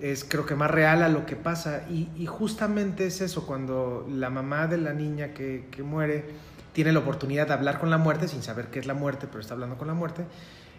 Es 0.00 0.24
creo 0.24 0.44
que 0.44 0.56
más 0.56 0.70
real 0.70 1.02
a 1.02 1.08
lo 1.08 1.24
que 1.24 1.36
pasa. 1.36 1.84
Y, 1.88 2.08
y, 2.16 2.26
justamente 2.26 3.06
es 3.06 3.20
eso, 3.20 3.46
cuando 3.46 4.06
la 4.10 4.28
mamá 4.28 4.66
de 4.66 4.78
la 4.78 4.92
niña 4.92 5.34
que, 5.34 5.66
que, 5.70 5.84
muere 5.84 6.24
tiene 6.72 6.92
la 6.92 6.98
oportunidad 6.98 7.46
de 7.46 7.52
hablar 7.52 7.78
con 7.78 7.88
la 7.88 7.98
muerte, 7.98 8.26
sin 8.26 8.42
saber 8.42 8.68
qué 8.68 8.80
es 8.80 8.86
la 8.86 8.94
muerte, 8.94 9.28
pero 9.28 9.40
está 9.40 9.54
hablando 9.54 9.78
con 9.78 9.86
la 9.86 9.94
muerte, 9.94 10.24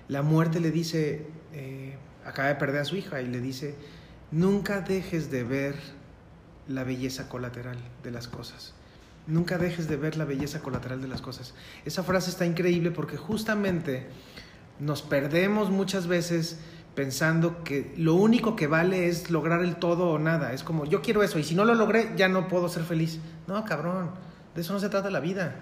la 0.10 0.22
muerte 0.22 0.60
le 0.60 0.72
dice, 0.72 1.26
eh, 1.54 1.96
acaba 2.26 2.50
de 2.50 2.56
perder 2.56 2.82
a 2.82 2.86
su 2.86 2.98
hija, 2.98 3.22
y 3.22 3.28
le 3.28 3.40
dice, 3.40 3.76
nunca 4.32 4.82
dejes 4.82 5.32
de 5.32 5.44
ver 5.44 5.76
la 6.68 6.84
belleza 6.84 7.30
colateral 7.30 7.78
de 8.04 8.12
las 8.12 8.28
cosas. 8.28 8.74
Nunca 9.28 9.58
dejes 9.58 9.88
de 9.88 9.96
ver 9.96 10.18
la 10.18 10.26
belleza 10.26 10.60
colateral 10.60 11.02
de 11.02 11.08
las 11.08 11.22
cosas. 11.22 11.54
Esa 11.86 12.04
frase 12.04 12.30
está 12.30 12.46
increíble 12.46 12.92
porque 12.92 13.16
justamente 13.16 14.08
nos 14.80 15.02
perdemos 15.02 15.70
muchas 15.70 16.08
veces 16.08 16.60
pensando 16.96 17.64
que 17.64 17.94
lo 17.98 18.14
único 18.16 18.56
que 18.56 18.68
vale 18.68 19.08
es 19.08 19.32
lograr 19.32 19.62
el 19.64 19.78
todo 19.78 20.10
o 20.10 20.20
nada. 20.20 20.54
Es 20.54 20.64
como, 20.64 20.86
yo 20.86 21.02
quiero 21.02 21.24
eso 21.24 21.40
y 21.40 21.44
si 21.44 21.56
no 21.56 21.66
lo 21.66 21.74
logré, 21.74 22.14
ya 22.16 22.28
no 22.28 22.48
puedo 22.48 22.70
ser 22.70 22.84
feliz. 22.84 23.20
No, 23.48 23.64
cabrón, 23.66 24.12
de 24.56 24.62
eso 24.62 24.74
no 24.74 24.80
se 24.80 24.90
trata 24.90 25.10
la 25.10 25.20
vida. 25.20 25.56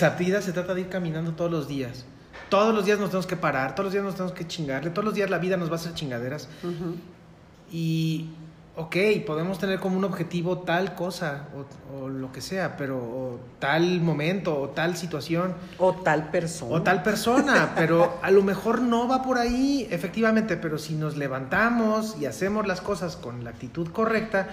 La 0.00 0.10
vida 0.10 0.42
se 0.42 0.52
trata 0.52 0.74
de 0.74 0.82
ir 0.82 0.88
caminando 0.88 1.32
todos 1.32 1.50
los 1.50 1.68
días. 1.68 2.04
Todos 2.48 2.74
los 2.74 2.84
días 2.84 2.98
nos 2.98 3.10
tenemos 3.10 3.26
que 3.26 3.36
parar, 3.36 3.74
todos 3.74 3.86
los 3.86 3.92
días 3.92 4.04
nos 4.04 4.14
tenemos 4.14 4.32
que 4.32 4.46
chingarle, 4.46 4.90
todos 4.90 5.04
los 5.04 5.14
días 5.14 5.30
la 5.30 5.38
vida 5.38 5.56
nos 5.56 5.68
va 5.68 5.74
a 5.74 5.76
hacer 5.76 5.94
chingaderas. 5.94 6.48
Uh 6.62 6.66
-huh. 6.66 6.94
Y 7.72 8.30
ok, 8.76 8.96
podemos 9.26 9.58
tener 9.58 9.80
como 9.80 9.96
un 9.96 10.04
objetivo 10.04 10.58
tal 10.58 10.94
cosa 10.94 11.48
o, 11.56 11.96
o 11.96 12.08
lo 12.08 12.30
que 12.30 12.42
sea, 12.42 12.76
pero 12.76 12.98
o 12.98 13.40
tal 13.58 14.02
momento 14.02 14.60
o 14.60 14.68
tal 14.68 14.96
situación. 14.96 15.54
O 15.78 15.94
tal 15.94 16.30
persona. 16.30 16.74
O 16.74 16.82
tal 16.82 17.02
persona, 17.02 17.72
pero 17.76 18.18
a 18.22 18.30
lo 18.30 18.42
mejor 18.42 18.82
no 18.82 19.08
va 19.08 19.22
por 19.22 19.38
ahí, 19.38 19.88
efectivamente, 19.90 20.58
pero 20.58 20.76
si 20.76 20.94
nos 20.94 21.16
levantamos 21.16 22.16
y 22.20 22.26
hacemos 22.26 22.66
las 22.66 22.82
cosas 22.82 23.16
con 23.16 23.44
la 23.44 23.50
actitud 23.50 23.88
correcta, 23.88 24.48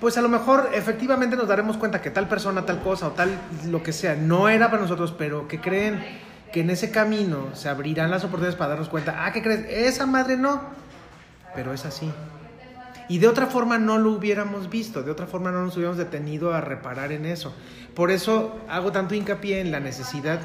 pues 0.00 0.16
a 0.16 0.22
lo 0.22 0.30
mejor 0.30 0.70
efectivamente 0.72 1.36
nos 1.36 1.48
daremos 1.48 1.76
cuenta 1.76 2.00
que 2.00 2.10
tal 2.10 2.26
persona, 2.26 2.64
tal 2.64 2.80
cosa 2.80 3.08
o 3.08 3.10
tal 3.10 3.30
lo 3.66 3.82
que 3.82 3.92
sea 3.92 4.14
no 4.14 4.48
era 4.48 4.70
para 4.70 4.80
nosotros, 4.80 5.12
pero 5.16 5.46
que 5.46 5.60
creen 5.60 6.02
que 6.52 6.60
en 6.62 6.70
ese 6.70 6.90
camino 6.90 7.48
se 7.52 7.68
abrirán 7.68 8.10
las 8.10 8.24
oportunidades 8.24 8.56
para 8.56 8.70
darnos 8.70 8.88
cuenta, 8.88 9.26
ah, 9.26 9.32
¿qué 9.32 9.42
crees? 9.42 9.66
Esa 9.68 10.06
madre 10.06 10.38
no, 10.38 10.62
pero 11.54 11.74
es 11.74 11.84
así. 11.84 12.10
Y 13.08 13.18
de 13.18 13.28
otra 13.28 13.46
forma 13.46 13.78
no 13.78 13.98
lo 13.98 14.12
hubiéramos 14.12 14.68
visto, 14.68 15.02
de 15.02 15.10
otra 15.10 15.26
forma 15.26 15.50
no 15.50 15.62
nos 15.64 15.76
hubiéramos 15.76 15.98
detenido 15.98 16.52
a 16.52 16.60
reparar 16.60 17.12
en 17.12 17.24
eso. 17.24 17.54
Por 17.94 18.10
eso 18.10 18.56
hago 18.68 18.92
tanto 18.92 19.14
hincapié 19.14 19.60
en 19.60 19.70
la 19.70 19.80
necesidad 19.80 20.40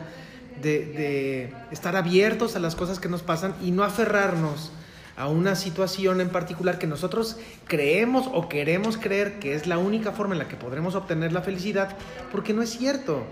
de, 0.62 1.54
estar 1.72 1.96
abiertos 1.96 2.56
a 2.56 2.60
las 2.60 2.76
cosas 2.76 3.00
que 3.00 3.10
nos 3.10 3.22
pasan 3.22 3.54
y 3.62 3.72
no 3.72 3.84
aferrarnos 3.84 4.72
a 5.18 5.28
una 5.28 5.56
situación 5.56 6.22
en 6.22 6.30
particular 6.30 6.80
que 6.80 6.88
nosotros 6.88 7.38
creemos 7.68 8.28
o 8.34 8.50
queremos 8.50 8.98
creer 8.98 9.40
que 9.40 9.54
es 9.54 9.68
la 9.68 9.78
única 9.78 10.12
forma 10.12 10.34
en 10.34 10.40
la 10.40 10.48
que 10.48 10.56
podremos 10.56 10.96
obtener 10.96 11.34
la 11.34 11.42
felicidad, 11.42 11.96
porque 12.32 12.54
no 12.54 12.62
es 12.62 12.72
cierto. 12.72 13.24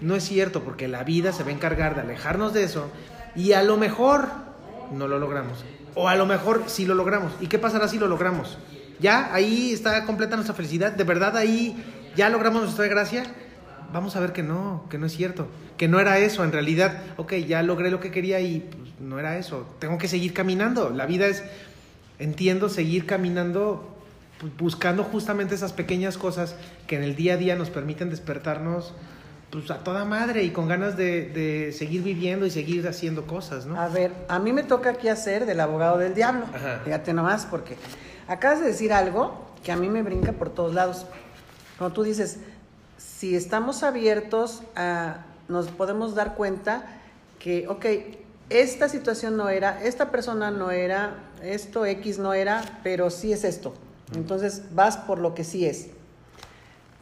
No 0.00 0.16
es 0.16 0.24
cierto, 0.24 0.62
porque 0.62 0.88
la 0.88 1.04
vida 1.04 1.32
se 1.32 1.42
va 1.42 1.50
a 1.50 1.52
encargar 1.52 1.94
de 1.94 2.00
alejarnos 2.00 2.54
de 2.54 2.64
eso 2.64 2.90
y 3.36 3.52
a 3.52 3.62
lo 3.62 3.76
mejor 3.76 4.28
no 4.92 5.06
lo 5.08 5.18
logramos. 5.18 5.64
O 5.94 6.08
a 6.08 6.16
lo 6.16 6.26
mejor 6.26 6.64
sí 6.66 6.86
lo 6.86 6.94
logramos. 6.94 7.32
¿Y 7.40 7.48
qué 7.48 7.58
pasará 7.58 7.86
si 7.86 7.98
lo 7.98 8.08
logramos? 8.08 8.58
Ya 9.00 9.32
ahí 9.34 9.72
está 9.72 10.04
completa 10.04 10.36
nuestra 10.36 10.54
felicidad, 10.54 10.92
de 10.92 11.04
verdad 11.04 11.36
ahí 11.36 11.76
ya 12.16 12.28
logramos 12.28 12.62
nuestra 12.62 12.86
gracia, 12.86 13.24
vamos 13.92 14.16
a 14.16 14.20
ver 14.20 14.32
que 14.32 14.42
no, 14.42 14.86
que 14.90 14.98
no 14.98 15.06
es 15.06 15.12
cierto, 15.16 15.48
que 15.76 15.88
no 15.88 16.00
era 16.00 16.18
eso, 16.18 16.44
en 16.44 16.52
realidad, 16.52 17.02
ok, 17.16 17.34
ya 17.34 17.62
logré 17.62 17.90
lo 17.90 18.00
que 18.00 18.10
quería 18.10 18.40
y 18.40 18.60
pues, 18.60 18.92
no 19.00 19.18
era 19.18 19.38
eso, 19.38 19.66
tengo 19.78 19.98
que 19.98 20.08
seguir 20.08 20.32
caminando, 20.32 20.90
la 20.90 21.06
vida 21.06 21.26
es, 21.26 21.42
entiendo, 22.18 22.68
seguir 22.68 23.06
caminando 23.06 23.96
buscando 24.58 25.04
justamente 25.04 25.54
esas 25.54 25.72
pequeñas 25.72 26.16
cosas 26.16 26.54
que 26.86 26.96
en 26.96 27.02
el 27.02 27.14
día 27.14 27.34
a 27.34 27.36
día 27.36 27.56
nos 27.56 27.70
permiten 27.70 28.10
despertarnos 28.10 28.94
pues 29.50 29.70
a 29.70 29.78
toda 29.78 30.04
madre 30.04 30.44
y 30.44 30.50
con 30.50 30.68
ganas 30.68 30.96
de, 30.96 31.28
de, 31.28 31.72
seguir 31.72 32.02
viviendo 32.02 32.46
y 32.46 32.50
seguir 32.50 32.86
haciendo 32.86 33.26
cosas, 33.26 33.66
¿no? 33.66 33.78
A 33.80 33.88
ver, 33.88 34.12
a 34.28 34.38
mí 34.38 34.52
me 34.52 34.62
toca 34.62 34.90
aquí 34.90 35.08
hacer 35.08 35.44
del 35.44 35.58
abogado 35.58 35.98
del 35.98 36.14
diablo. 36.14 36.46
Ajá. 36.54 36.80
Fíjate 36.84 37.12
nomás, 37.12 37.46
porque 37.46 37.76
acabas 38.30 38.60
de 38.60 38.66
decir 38.66 38.92
algo 38.92 39.34
que 39.64 39.72
a 39.72 39.76
mí 39.76 39.88
me 39.88 40.02
brinca 40.02 40.32
por 40.32 40.50
todos 40.50 40.72
lados. 40.72 41.04
Cuando 41.76 41.94
tú 41.94 42.04
dices, 42.04 42.38
si 42.96 43.34
estamos 43.34 43.82
abiertos, 43.82 44.62
a, 44.76 45.24
nos 45.48 45.68
podemos 45.68 46.14
dar 46.14 46.36
cuenta 46.36 46.84
que, 47.40 47.66
ok, 47.66 47.86
esta 48.48 48.88
situación 48.88 49.36
no 49.36 49.48
era, 49.48 49.82
esta 49.82 50.10
persona 50.10 50.50
no 50.50 50.70
era, 50.70 51.16
esto 51.42 51.84
X 51.84 52.18
no 52.18 52.32
era, 52.32 52.80
pero 52.84 53.10
sí 53.10 53.32
es 53.32 53.44
esto. 53.44 53.74
Entonces 54.14 54.62
vas 54.74 54.96
por 54.96 55.18
lo 55.18 55.34
que 55.34 55.44
sí 55.44 55.66
es. 55.66 55.88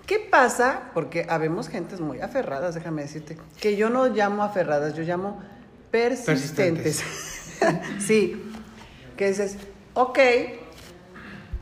¿Qué 0.07 0.19
pasa? 0.19 0.91
Porque 0.95 1.27
habemos 1.29 1.69
gentes 1.69 2.01
muy 2.01 2.21
aferradas, 2.21 2.75
déjame 2.75 3.03
decirte, 3.03 3.37
que 3.61 3.77
yo 3.77 3.91
no 3.91 4.07
llamo 4.09 4.43
aferradas, 4.43 4.95
yo 4.95 5.03
llamo 5.03 5.43
persistentes. 5.91 7.03
persistentes. 7.03 7.99
sí, 8.07 8.43
que 9.19 9.29
dices, 9.29 9.59
ok, 9.93 10.19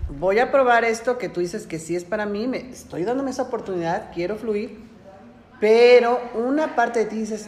voy 0.09 0.38
a 0.38 0.51
probar 0.51 0.85
esto 0.85 1.19
que 1.19 1.29
tú 1.29 1.40
dices 1.40 1.66
que 1.66 1.79
sí 1.79 1.97
es 1.97 2.05
para 2.05 2.27
mí, 2.27 2.47
me, 2.47 2.71
estoy 2.71 3.05
dándome 3.05 3.31
esa 3.31 3.42
oportunidad, 3.42 4.12
quiero 4.14 4.37
fluir, 4.37 4.81
pero 5.61 6.21
una 6.35 6.75
parte 6.75 7.01
de 7.01 7.05
ti 7.07 7.16
dices, 7.16 7.47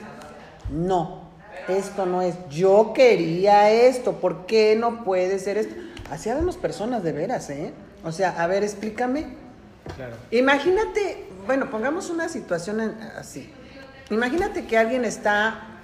no, 0.71 1.29
esto 1.69 2.07
no 2.07 2.23
es, 2.23 2.35
yo 2.51 2.93
quería 2.95 3.71
esto, 3.71 4.15
¿por 4.15 4.47
qué 4.47 4.77
no 4.77 5.05
puede 5.05 5.39
ser 5.39 5.59
esto? 5.59 5.75
Así 6.11 6.31
habemos 6.31 6.57
personas 6.57 7.03
de 7.03 7.13
veras, 7.13 7.51
¿eh? 7.51 7.73
O 8.05 8.13
sea, 8.13 8.43
a 8.43 8.47
ver, 8.47 8.63
explícame 8.63 9.27
Claro. 9.97 10.17
Imagínate, 10.31 11.27
bueno, 11.47 11.71
pongamos 11.71 12.11
una 12.11 12.29
situación 12.29 12.81
así. 13.17 13.51
Imagínate 14.11 14.67
que 14.67 14.79
alguien 14.79 15.05
está, 15.05 15.78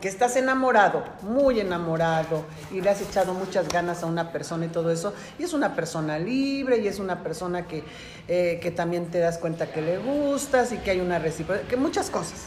que 0.00 0.08
estás 0.08 0.36
enamorado, 0.36 1.04
muy 1.22 1.60
enamorado, 1.60 2.44
y 2.70 2.80
le 2.80 2.90
has 2.90 3.00
echado 3.00 3.34
muchas 3.34 3.68
ganas 3.68 4.02
a 4.02 4.06
una 4.06 4.32
persona 4.32 4.66
y 4.66 4.68
todo 4.68 4.90
eso, 4.90 5.12
y 5.38 5.44
es 5.44 5.52
una 5.52 5.74
persona 5.74 6.18
libre, 6.18 6.78
y 6.78 6.88
es 6.88 6.98
una 7.00 7.22
persona 7.22 7.66
que, 7.66 7.82
eh, 8.28 8.60
que 8.62 8.70
también 8.70 9.06
te 9.10 9.18
das 9.18 9.38
cuenta 9.38 9.72
que 9.72 9.82
le 9.82 9.98
gustas 9.98 10.72
y 10.72 10.78
que 10.78 10.92
hay 10.92 11.00
una 11.00 11.18
reciprocidad, 11.18 11.66
que 11.66 11.76
muchas 11.76 12.10
cosas. 12.10 12.46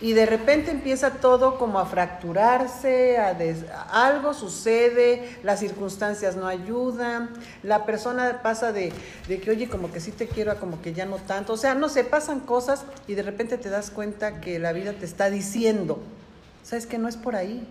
Y 0.00 0.14
de 0.14 0.26
repente 0.26 0.72
empieza 0.72 1.10
todo 1.10 1.58
como 1.58 1.78
a 1.78 1.86
fracturarse, 1.86 3.18
a 3.18 3.34
des... 3.34 3.58
algo 3.92 4.34
sucede, 4.34 5.38
las 5.44 5.60
circunstancias 5.60 6.34
no 6.34 6.48
ayudan, 6.48 7.30
la 7.62 7.86
persona 7.86 8.40
pasa 8.42 8.72
de, 8.72 8.92
de, 9.28 9.40
que, 9.40 9.52
oye, 9.52 9.68
como 9.68 9.92
que 9.92 10.00
sí 10.00 10.10
te 10.10 10.26
quiero, 10.26 10.50
a 10.50 10.56
como 10.56 10.82
que 10.82 10.92
ya 10.92 11.06
no 11.06 11.18
tanto. 11.18 11.52
O 11.52 11.56
sea, 11.56 11.76
no 11.76 11.88
sé, 11.88 12.02
pasan 12.02 12.40
cosas 12.40 12.84
y 13.06 13.14
de 13.14 13.22
repente 13.22 13.58
te 13.58 13.70
das 13.70 13.92
cuenta 13.92 14.40
que 14.40 14.58
la 14.58 14.72
vida 14.72 14.92
te 14.92 15.04
está 15.04 15.30
diciendo, 15.30 16.00
¿sabes 16.62 16.86
que 16.86 16.98
no 16.98 17.08
es 17.08 17.16
por 17.16 17.36
ahí? 17.36 17.66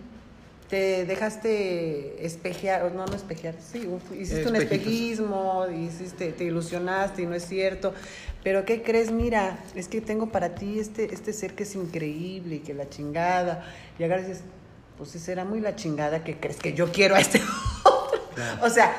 Te 0.68 1.04
dejaste 1.04 2.24
espejear, 2.24 2.92
no, 2.92 3.04
no 3.04 3.14
espejear, 3.14 3.54
sí, 3.60 3.86
hiciste 4.18 4.48
un 4.48 4.56
espejismo, 4.56 5.66
hiciste, 5.68 6.32
te 6.32 6.44
ilusionaste 6.44 7.22
y 7.22 7.26
no 7.26 7.34
es 7.34 7.44
cierto. 7.46 7.92
Pero 8.42 8.64
¿qué 8.64 8.82
crees? 8.82 9.10
Mira, 9.12 9.58
es 9.74 9.88
que 9.88 10.00
tengo 10.00 10.30
para 10.30 10.54
ti 10.54 10.78
este, 10.78 11.12
este 11.12 11.34
ser 11.34 11.54
que 11.54 11.64
es 11.64 11.74
increíble 11.74 12.56
y 12.56 12.58
que 12.60 12.72
la 12.72 12.88
chingada. 12.88 13.64
Y 13.98 14.04
y 14.04 14.08
dices, 14.08 14.40
pues 14.96 15.10
si 15.10 15.18
será 15.18 15.44
muy 15.44 15.60
la 15.60 15.76
chingada 15.76 16.24
que 16.24 16.38
crees 16.40 16.56
que 16.56 16.72
yo 16.72 16.90
quiero 16.90 17.16
a 17.16 17.20
este 17.20 17.40
otro. 17.84 18.20
Claro. 18.34 18.64
O 18.64 18.70
sea, 18.70 18.94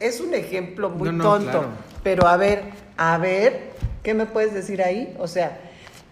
es 0.00 0.20
un 0.20 0.34
ejemplo 0.34 0.90
muy 0.90 1.08
No, 1.10 1.12
no, 1.12 1.24
tonto. 1.24 1.50
claro. 1.50 1.68
Pero 2.02 2.26
a 2.26 2.36
ver, 2.36 2.64
a 2.96 3.16
ver, 3.18 3.70
¿qué 4.02 4.12
me 4.12 4.26
puedes 4.26 4.52
decir 4.52 4.82
ahí? 4.82 5.14
O 5.20 5.28
sea, 5.28 5.56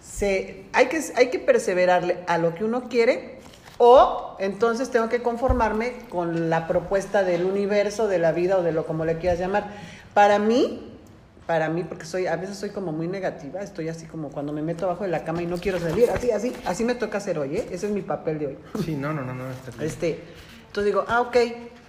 se, 0.01 0.65
hay, 0.73 0.87
que, 0.87 1.01
hay 1.17 1.31
que 1.31 1.39
perseverarle 1.39 2.19
a 2.27 2.39
lo 2.39 2.55
que 2.55 2.65
uno 2.65 2.89
quiere 2.89 3.41
o 3.79 4.37
entonces 4.39 4.91
tengo 4.91 5.09
que 5.09 5.23
conformarme 5.23 5.95
con 6.11 6.51
la 6.51 6.69
propuesta 6.69 7.23
del 7.23 7.45
universo, 7.45 8.09
de 8.09 8.19
la 8.19 8.33
vida 8.33 8.59
o 8.59 8.63
de 8.63 8.73
lo 8.73 8.85
como 8.85 9.07
le 9.07 9.17
quieras 9.17 9.39
llamar. 9.39 9.73
Para 10.13 10.39
mí, 10.39 10.99
para 11.47 11.71
mí, 11.71 11.83
porque 11.85 12.05
soy, 12.05 12.27
a 12.27 12.37
veces 12.37 12.59
soy 12.59 12.71
como 12.71 12.93
muy 12.93 13.09
negativa, 13.09 13.61
estoy 13.63 13.89
así 13.89 14.05
como 14.07 14.29
cuando 14.29 14.53
me 14.53 14.61
meto 14.61 14.85
abajo 14.85 15.05
de 15.05 15.11
la 15.11 15.25
cama 15.25 15.43
y 15.43 15.47
no 15.47 15.57
quiero 15.57 15.79
salir, 15.79 16.11
así, 16.11 16.31
así, 16.31 16.53
así 16.67 16.85
me 16.85 16.95
toca 16.95 17.19
hacer 17.19 17.39
hoy, 17.39 17.57
¿eh? 17.57 17.69
Ese 17.71 17.87
es 17.87 17.93
mi 17.93 18.03
papel 18.03 18.39
de 18.39 18.47
hoy. 18.49 18.59
Sí, 18.85 18.95
no, 18.95 19.15
no, 19.15 19.25
no, 19.25 19.33
no. 19.33 19.51
está 19.51 19.71
bien. 19.71 19.85
Este, 19.85 20.21
entonces 20.67 20.85
digo, 20.85 21.05
ah, 21.09 21.23
ok, 21.23 21.37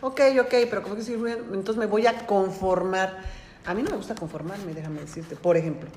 ok, 0.02 0.22
ok, 0.40 0.54
pero 0.70 0.84
como 0.84 0.96
que 0.96 1.18
bueno, 1.18 1.44
entonces 1.54 1.78
me 1.78 1.88
voy 1.88 2.08
a 2.08 2.26
conformar. 2.26 3.18
A 3.66 3.74
mí 3.74 3.84
no 3.84 3.92
me 3.92 3.98
gusta 3.98 4.16
conformarme, 4.16 4.74
déjame 4.74 5.02
decirte, 5.02 5.36
por 5.36 5.58
ejemplo. 5.58 5.90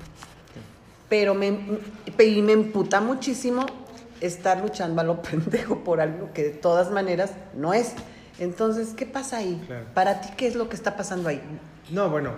Pero 1.09 1.33
me, 1.35 1.57
y 2.19 2.41
me 2.41 2.53
emputa 2.53 2.99
muchísimo 3.01 3.65
estar 4.21 4.61
luchando 4.61 5.01
a 5.01 5.03
lo 5.03 5.21
pendejo 5.21 5.83
por 5.83 6.01
algo 6.01 6.31
que 6.33 6.43
de 6.43 6.49
todas 6.51 6.91
maneras 6.91 7.31
no 7.53 7.73
es. 7.73 7.93
Entonces, 8.39 8.89
¿qué 8.95 9.05
pasa 9.05 9.37
ahí? 9.37 9.61
Claro. 9.67 9.85
Para 9.93 10.21
ti, 10.21 10.29
¿qué 10.35 10.47
es 10.47 10.55
lo 10.55 10.67
que 10.67 10.75
está 10.75 10.97
pasando 10.97 11.29
ahí? 11.29 11.41
No, 11.89 12.09
bueno, 12.09 12.31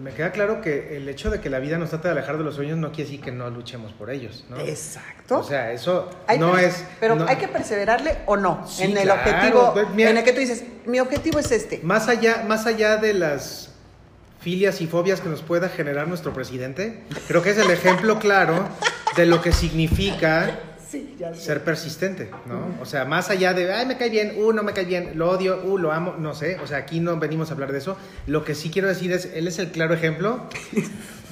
me 0.00 0.12
queda 0.12 0.30
claro 0.30 0.60
que 0.60 0.96
el 0.96 1.08
hecho 1.08 1.30
de 1.30 1.40
que 1.40 1.50
la 1.50 1.58
vida 1.58 1.76
nos 1.78 1.88
trate 1.90 2.06
de 2.06 2.12
alejar 2.12 2.38
de 2.38 2.44
los 2.44 2.54
sueños 2.54 2.78
no 2.78 2.92
quiere 2.92 3.10
decir 3.10 3.20
que 3.24 3.32
no 3.32 3.50
luchemos 3.50 3.92
por 3.92 4.10
ellos, 4.10 4.44
¿no? 4.48 4.60
Exacto. 4.60 5.38
O 5.38 5.42
sea, 5.42 5.72
eso 5.72 6.08
Hay 6.28 6.38
no 6.38 6.56
es... 6.56 6.84
Pero 7.00 7.16
no- 7.16 7.26
hay 7.26 7.36
que 7.36 7.48
perseverarle 7.48 8.18
o 8.26 8.36
no 8.36 8.64
Sí, 8.68 8.84
en 8.84 8.96
el 8.98 9.04
claro, 9.04 9.20
objetivo, 9.22 9.70
pues, 9.72 9.90
mira- 9.90 10.10
en 10.10 10.18
el 10.18 10.22
que 10.24 10.32
tú 10.32 10.38
dices, 10.40 10.62
mi 10.86 11.00
objetivo 11.00 11.38
es 11.40 11.50
este. 11.50 11.80
Más 11.82 12.06
allá, 12.08 12.44
más 12.46 12.66
allá 12.66 12.98
de 12.98 13.14
las 13.14 13.69
filias 14.40 14.80
y 14.80 14.86
fobias 14.86 15.20
que 15.20 15.28
nos 15.28 15.42
pueda 15.42 15.68
generar 15.68 16.08
nuestro 16.08 16.32
presidente, 16.32 17.02
creo 17.28 17.42
que 17.42 17.50
es 17.50 17.58
el 17.58 17.70
ejemplo 17.70 18.18
claro 18.18 18.68
de 19.16 19.26
lo 19.26 19.42
que 19.42 19.52
significa 19.52 20.58
Sí, 20.90 21.16
ser 21.34 21.62
persistente, 21.62 22.30
¿no? 22.46 22.82
O 22.82 22.84
sea, 22.84 23.04
más 23.04 23.30
allá 23.30 23.54
de, 23.54 23.72
ay, 23.72 23.86
me 23.86 23.96
cae 23.96 24.10
bien, 24.10 24.32
uh, 24.36 24.52
no 24.52 24.64
me 24.64 24.72
cae 24.72 24.84
bien, 24.86 25.12
lo 25.14 25.30
odio, 25.30 25.62
uh, 25.62 25.78
lo 25.78 25.92
amo, 25.92 26.16
no 26.18 26.34
sé, 26.34 26.58
o 26.58 26.66
sea, 26.66 26.78
aquí 26.78 26.98
no 26.98 27.16
venimos 27.16 27.50
a 27.50 27.52
hablar 27.54 27.70
de 27.70 27.78
eso. 27.78 27.96
Lo 28.26 28.44
que 28.44 28.56
sí 28.56 28.70
quiero 28.70 28.88
decir 28.88 29.12
es, 29.12 29.26
él 29.26 29.46
es 29.46 29.60
el 29.60 29.70
claro 29.70 29.94
ejemplo 29.94 30.48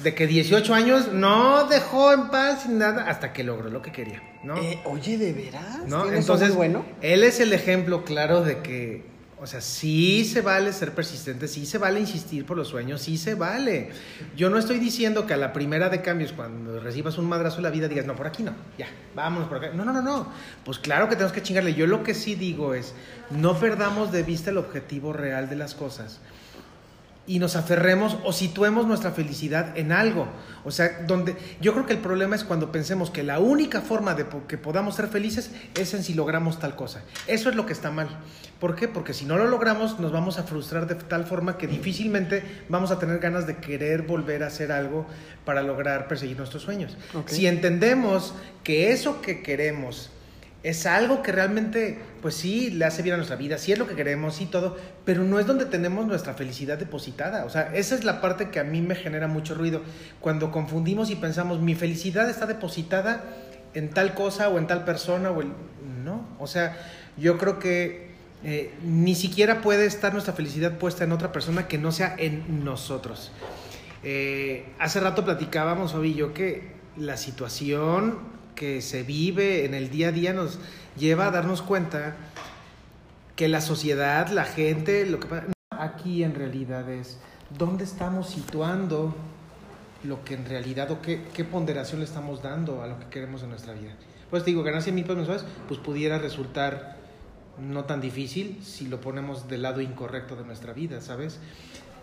de 0.03 0.15
que 0.15 0.27
18 0.27 0.73
años 0.73 1.11
no 1.11 1.65
dejó 1.67 2.13
en 2.13 2.29
paz 2.29 2.63
sin 2.63 2.77
nada 2.77 3.09
hasta 3.09 3.33
que 3.33 3.43
logró 3.43 3.69
lo 3.69 3.81
que 3.81 3.91
quería, 3.91 4.23
¿no? 4.45 4.55
Eh, 4.55 4.79
oye, 4.85 5.17
¿de 5.17 5.33
veras? 5.33 5.79
¿no? 5.87 6.03
¿Tienes 6.03 6.11
un 6.11 6.15
Entonces, 6.15 6.55
bueno? 6.55 6.85
él 7.01 7.25
es 7.25 7.41
el 7.41 7.51
ejemplo 7.51 8.05
claro 8.05 8.41
de 8.41 8.59
que, 8.59 9.03
o 9.41 9.47
sea, 9.47 9.61
sí 9.61 10.25
se 10.25 10.41
vale 10.41 10.73
ser 10.73 10.93
persistente, 10.93 11.47
sí 11.47 11.65
se 11.65 11.77
vale 11.77 11.99
insistir 11.99 12.45
por 12.45 12.57
los 12.57 12.67
sueños, 12.67 13.01
sí 13.01 13.17
se 13.17 13.35
vale. 13.35 13.89
Yo 14.35 14.49
no 14.49 14.57
estoy 14.57 14.79
diciendo 14.79 15.25
que 15.25 15.33
a 15.33 15.37
la 15.37 15.53
primera 15.53 15.89
de 15.89 16.01
cambios, 16.01 16.33
cuando 16.33 16.79
recibas 16.79 17.17
un 17.17 17.25
madrazo 17.25 17.57
en 17.57 17.63
la 17.63 17.69
vida, 17.69 17.87
digas, 17.87 18.05
no, 18.05 18.15
por 18.15 18.27
aquí 18.27 18.43
no, 18.43 18.53
ya, 18.77 18.87
vámonos 19.15 19.47
por 19.47 19.57
acá. 19.57 19.69
No, 19.73 19.85
no, 19.85 19.93
no, 19.93 20.01
no. 20.01 20.31
Pues 20.65 20.77
claro 20.79 21.07
que 21.07 21.15
tenemos 21.15 21.31
que 21.31 21.41
chingarle. 21.41 21.73
Yo 21.73 21.87
lo 21.87 22.03
que 22.03 22.13
sí 22.13 22.35
digo 22.35 22.73
es, 22.73 22.93
no 23.29 23.57
perdamos 23.59 24.11
de 24.11 24.23
vista 24.23 24.49
el 24.49 24.57
objetivo 24.57 25.13
real 25.13 25.49
de 25.49 25.55
las 25.55 25.73
cosas 25.73 26.19
y 27.29 27.37
nos 27.37 27.55
aferremos 27.55 28.17
o 28.23 28.33
situemos 28.33 28.87
nuestra 28.87 29.11
felicidad 29.11 29.77
en 29.77 29.91
algo. 29.91 30.27
O 30.65 30.71
sea, 30.71 31.03
donde 31.05 31.37
yo 31.61 31.73
creo 31.73 31.85
que 31.85 31.93
el 31.93 31.99
problema 31.99 32.35
es 32.35 32.43
cuando 32.43 32.71
pensemos 32.71 33.11
que 33.11 33.21
la 33.21 33.37
única 33.37 33.81
forma 33.81 34.15
de 34.15 34.25
que 34.47 34.57
podamos 34.57 34.95
ser 34.95 35.09
felices 35.09 35.51
es 35.75 35.93
en 35.93 36.03
si 36.03 36.15
logramos 36.15 36.57
tal 36.57 36.75
cosa. 36.75 37.03
Eso 37.27 37.51
es 37.51 37.55
lo 37.55 37.67
que 37.67 37.73
está 37.73 37.91
mal. 37.91 38.07
¿Por 38.59 38.75
qué? 38.75 38.87
Porque 38.87 39.13
si 39.13 39.25
no 39.25 39.37
lo 39.37 39.47
logramos 39.47 39.99
nos 39.99 40.11
vamos 40.11 40.39
a 40.39 40.43
frustrar 40.43 40.87
de 40.87 40.95
tal 40.95 41.23
forma 41.23 41.59
que 41.59 41.67
difícilmente 41.67 42.43
vamos 42.67 42.89
a 42.89 42.97
tener 42.97 43.19
ganas 43.19 43.45
de 43.45 43.57
querer 43.57 44.01
volver 44.01 44.41
a 44.41 44.47
hacer 44.47 44.71
algo 44.71 45.05
para 45.45 45.61
lograr 45.61 46.07
perseguir 46.07 46.35
nuestros 46.35 46.63
sueños. 46.63 46.97
Si 47.27 47.45
entendemos 47.45 48.33
que 48.63 48.91
eso 48.91 49.21
que 49.21 49.43
queremos 49.43 50.09
es 50.61 50.85
algo 50.85 51.23
que 51.23 51.31
realmente, 51.31 51.99
pues 52.21 52.35
sí, 52.35 52.69
le 52.69 52.85
hace 52.85 53.01
bien 53.01 53.13
a 53.13 53.17
nuestra 53.17 53.37
vida, 53.37 53.57
sí 53.57 53.71
es 53.71 53.79
lo 53.79 53.87
que 53.87 53.95
queremos, 53.95 54.35
sí 54.35 54.45
todo, 54.45 54.77
pero 55.05 55.23
no 55.23 55.39
es 55.39 55.47
donde 55.47 55.65
tenemos 55.65 56.05
nuestra 56.05 56.33
felicidad 56.33 56.77
depositada. 56.77 57.45
O 57.45 57.49
sea, 57.49 57.73
esa 57.73 57.95
es 57.95 58.03
la 58.03 58.19
parte 58.19 58.49
que 58.49 58.59
a 58.59 58.65
mí 58.65 58.81
me 58.81 58.95
genera 58.95 59.27
mucho 59.27 59.55
ruido. 59.55 59.81
Cuando 60.19 60.51
confundimos 60.51 61.09
y 61.11 61.15
pensamos, 61.15 61.61
mi 61.61 61.75
felicidad 61.75 62.29
está 62.29 62.45
depositada 62.45 63.23
en 63.73 63.89
tal 63.89 64.13
cosa 64.13 64.49
o 64.49 64.57
en 64.57 64.67
tal 64.67 64.83
persona 64.83 65.31
o 65.31 65.41
el... 65.41 65.47
No, 66.03 66.27
o 66.39 66.47
sea, 66.47 66.77
yo 67.17 67.37
creo 67.37 67.59
que 67.59 68.09
eh, 68.43 68.73
ni 68.83 69.15
siquiera 69.15 69.61
puede 69.61 69.85
estar 69.85 70.11
nuestra 70.13 70.33
felicidad 70.33 70.77
puesta 70.77 71.03
en 71.03 71.11
otra 71.11 71.31
persona 71.31 71.67
que 71.67 71.77
no 71.77 71.91
sea 71.91 72.15
en 72.17 72.63
nosotros. 72.65 73.31
Eh, 74.03 74.65
hace 74.79 74.99
rato 74.99 75.23
platicábamos, 75.23 75.91
Fabi 75.93 76.11
y 76.11 76.15
yo, 76.15 76.33
que 76.33 76.71
la 76.97 77.17
situación 77.17 78.38
que 78.59 78.81
se 78.81 79.03
vive 79.03 79.63
en 79.63 79.73
el 79.73 79.89
día 79.89 80.09
a 80.09 80.11
día 80.11 80.33
nos 80.33 80.59
lleva 80.97 81.27
a 81.27 81.31
darnos 81.31 81.61
cuenta 81.61 82.17
que 83.37 83.47
la 83.47 83.61
sociedad, 83.61 84.27
la 84.27 84.43
gente, 84.43 85.05
lo 85.05 85.21
que 85.21 85.27
pasa 85.27 85.45
aquí 85.69 86.23
en 86.23 86.35
realidad 86.35 86.89
es 86.89 87.19
dónde 87.57 87.85
estamos 87.85 88.29
situando 88.29 89.15
lo 90.03 90.25
que 90.25 90.33
en 90.33 90.45
realidad 90.45 90.91
o 90.91 91.01
qué, 91.01 91.21
qué 91.33 91.45
ponderación 91.45 92.01
le 92.01 92.05
estamos 92.05 92.43
dando 92.43 92.83
a 92.83 92.87
lo 92.87 92.99
que 92.99 93.05
queremos 93.05 93.43
en 93.43 93.51
nuestra 93.51 93.71
vida. 93.71 93.95
Pues 94.29 94.43
te 94.43 94.51
digo, 94.51 94.61
ganar 94.61 94.81
100 94.81 94.93
mil 94.93 95.05
pesos 95.05 95.17
mensuales, 95.17 95.45
pues 95.69 95.79
pudiera 95.79 96.19
resultar 96.19 96.97
no 97.57 97.85
tan 97.85 98.01
difícil 98.01 98.59
si 98.61 98.87
lo 98.87 98.99
ponemos 98.99 99.47
del 99.47 99.61
lado 99.61 99.79
incorrecto 99.79 100.35
de 100.35 100.43
nuestra 100.43 100.73
vida, 100.73 100.99
¿sabes? 100.99 101.39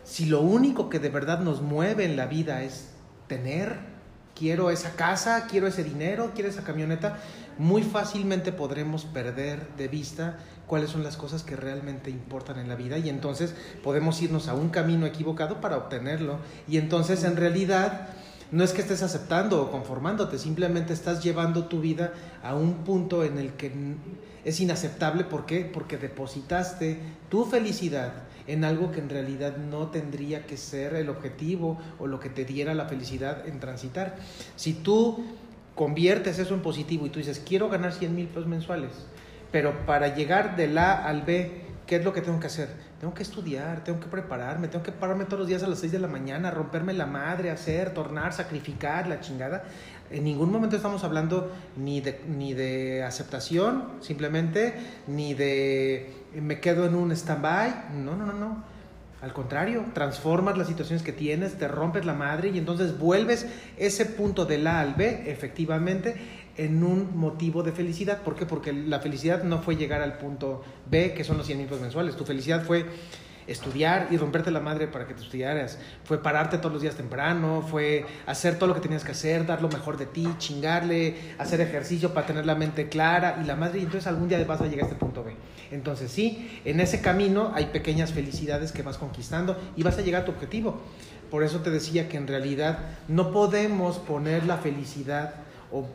Si 0.04 0.24
lo 0.24 0.40
único 0.40 0.88
que 0.88 1.00
de 1.00 1.10
verdad 1.10 1.40
nos 1.40 1.60
mueve 1.60 2.06
en 2.06 2.16
la 2.16 2.24
vida 2.24 2.62
es 2.62 2.94
tener, 3.26 3.95
quiero 4.37 4.70
esa 4.70 4.94
casa, 4.96 5.46
quiero 5.49 5.66
ese 5.66 5.83
dinero, 5.83 6.33
quiero 6.35 6.51
esa 6.51 6.62
camioneta, 6.62 7.18
muy 7.59 7.83
fácilmente 7.83 8.53
podremos 8.53 9.05
perder 9.05 9.66
de 9.77 9.88
vista 9.88 10.38
cuáles 10.66 10.90
son 10.90 11.03
las 11.03 11.16
cosas 11.16 11.42
que 11.42 11.57
realmente 11.57 12.11
importan 12.11 12.59
en 12.59 12.68
la 12.68 12.75
vida 12.75 12.99
y 12.99 13.09
entonces 13.09 13.55
podemos 13.83 14.20
irnos 14.20 14.49
a 14.49 14.55
un 14.55 14.68
camino 14.68 15.07
equivocado 15.07 15.61
para 15.61 15.79
obtenerlo 15.79 16.38
y 16.68 16.77
entonces 16.77 17.25
en 17.25 17.37
realidad 17.37 18.09
no 18.53 18.62
es 18.62 18.72
que 18.72 18.83
estés 18.83 19.03
aceptando 19.03 19.61
o 19.61 19.70
conformándote, 19.70 20.38
simplemente 20.38 20.92
estás 20.92 21.25
llevando 21.25 21.64
tu 21.66 21.81
vida 21.81 22.12
a 22.42 22.55
un 22.55 22.85
punto 22.85 23.25
en 23.25 23.38
el 23.38 23.55
que 23.55 23.72
es 24.44 24.61
inaceptable. 24.61 25.25
¿Por 25.25 25.46
qué? 25.46 25.68
Porque 25.72 25.96
depositaste 25.96 27.01
tu 27.29 27.44
felicidad 27.44 28.12
en 28.46 28.64
algo 28.64 28.92
que 28.92 29.00
en 29.00 29.09
realidad 29.09 29.56
no 29.56 29.88
tendría 29.88 30.46
que 30.46 30.56
ser 30.56 30.94
el 30.94 31.09
objetivo 31.09 31.78
o 31.98 32.06
lo 32.06 32.20
que 32.20 32.28
te 32.28 32.44
diera 32.44 32.74
la 32.74 32.87
felicidad 32.87 33.46
en 33.46 33.61
transitar. 33.61 34.16
Si 34.56 34.72
tú 34.72 35.24
conviertes 35.74 36.38
eso 36.38 36.54
en 36.54 36.61
positivo 36.61 37.06
y 37.06 37.11
tú 37.11 37.18
dices, 37.18 37.42
quiero 37.46 37.68
ganar 37.68 37.92
100 37.92 38.14
mil 38.14 38.26
pesos 38.26 38.46
mensuales, 38.46 38.90
pero 39.52 39.87
para 39.87 40.14
llegar 40.14 40.56
del 40.56 40.78
A 40.78 41.04
al 41.04 41.22
B, 41.22 41.62
¿qué 41.87 41.96
es 41.96 42.04
lo 42.04 42.12
que 42.12 42.20
tengo 42.22 42.40
que 42.40 42.46
hacer? 42.46 42.68
Tengo 43.00 43.12
que 43.12 43.22
estudiar, 43.22 43.85
tengo 43.85 44.00
que 44.00 44.06
prepararme, 44.06 44.68
tengo 44.68 44.82
que 44.82 44.90
pararme 44.90 45.26
todos 45.26 45.40
los 45.40 45.48
días 45.48 45.62
a 45.62 45.66
las 45.66 45.78
6 45.80 45.92
de 45.92 45.98
la 45.98 46.09
mañana, 46.09 46.50
romperme 46.50 46.94
la 46.94 47.04
madre, 47.04 47.50
hacer, 47.50 47.92
tornar, 47.92 48.32
sacrificar, 48.32 49.06
la 49.06 49.20
chingada. 49.20 49.64
En 50.11 50.24
ningún 50.24 50.50
momento 50.50 50.76
estamos 50.76 51.04
hablando 51.04 51.52
ni 51.76 52.00
de, 52.00 52.20
ni 52.26 52.54
de 52.54 53.02
aceptación, 53.02 53.92
simplemente, 54.00 54.74
ni 55.06 55.35
de 55.35 56.11
me 56.40 56.61
quedo 56.61 56.87
en 56.87 56.94
un 56.94 57.12
stand-by. 57.12 57.92
No, 58.05 58.16
no, 58.16 58.27
no, 58.27 58.33
no. 58.33 58.77
Al 59.22 59.33
contrario, 59.33 59.85
transformas 59.94 60.59
las 60.59 60.68
situaciones 60.68 61.03
que 61.03 61.12
tienes, 61.12 61.59
te 61.59 61.68
rompes 61.68 62.05
la 62.05 62.12
madre 62.12 62.51
y 62.51 62.59
entonces 62.59 62.99
vuelves 62.99 63.46
ese 63.79 64.05
punto 64.05 64.44
del 64.44 64.66
A 64.66 64.81
al 64.81 64.94
B, 64.94 65.25
efectivamente, 65.31 66.16
en 66.57 66.85
un 66.85 67.16
motivo 67.16 67.62
de 67.62 67.72
felicidad. 67.72 68.22
¿Por 68.22 68.37
qué? 68.37 68.44
Porque 68.44 68.72
la 68.72 69.01
felicidad 69.01 69.42
no 69.42 69.61
fue 69.61 69.77
llegar 69.77 70.03
al 70.03 70.18
punto 70.18 70.62
B, 70.90 71.14
que 71.14 71.25
son 71.25 71.38
los 71.38 71.46
100 71.46 71.59
mil 71.59 71.66
pesos 71.66 71.81
mensuales. 71.81 72.14
Tu 72.14 72.27
felicidad 72.27 72.62
fue 72.62 72.87
estudiar 73.46 74.09
y 74.11 74.16
romperte 74.16 74.51
la 74.51 74.61
madre 74.61 74.87
para 74.87 75.07
que 75.07 75.14
te 75.14 75.22
estudiaras. 75.22 75.79
Fue 76.05 76.22
pararte 76.22 76.59
todos 76.59 76.72
los 76.72 76.83
días 76.83 76.94
temprano, 76.94 77.64
fue 77.68 78.05
hacer 78.27 78.59
todo 78.59 78.68
lo 78.68 78.75
que 78.75 78.81
tenías 78.81 79.05
que 79.05 79.12
hacer, 79.12 79.46
dar 79.46 79.62
lo 79.62 79.68
mejor 79.68 79.96
de 79.96 80.07
ti, 80.07 80.29
chingarle, 80.38 81.16
hacer 81.38 81.61
ejercicio 81.61 82.12
para 82.12 82.27
tener 82.27 82.44
la 82.44 82.55
mente 82.55 82.88
clara 82.88 83.38
y 83.42 83.46
la 83.46 83.57
madre. 83.57 83.79
Y 83.79 83.83
entonces 83.83 84.07
algún 84.07 84.29
día 84.29 84.42
vas 84.44 84.61
a 84.61 84.66
llegar 84.66 84.85
a 84.85 84.88
este 84.88 84.99
punto 84.99 85.25
B. 85.25 85.35
Entonces 85.70 86.11
sí, 86.11 86.61
en 86.64 86.81
ese 86.81 87.00
camino 87.00 87.52
hay 87.55 87.66
pequeñas 87.66 88.12
felicidades 88.12 88.72
que 88.72 88.83
vas 88.83 88.98
conquistando 88.98 89.57
y 89.76 89.83
vas 89.83 89.98
a 89.98 90.02
llegar 90.02 90.22
a 90.22 90.24
tu 90.24 90.33
objetivo. 90.33 90.81
Por 91.31 91.42
eso 91.42 91.61
te 91.61 91.70
decía 91.70 92.09
que 92.09 92.16
en 92.16 92.26
realidad 92.26 92.79
no 93.09 93.33
podemos 93.33 93.98
poner 93.98 94.46
la 94.46 94.59
felicidad 94.59 95.35
o, 95.72 95.87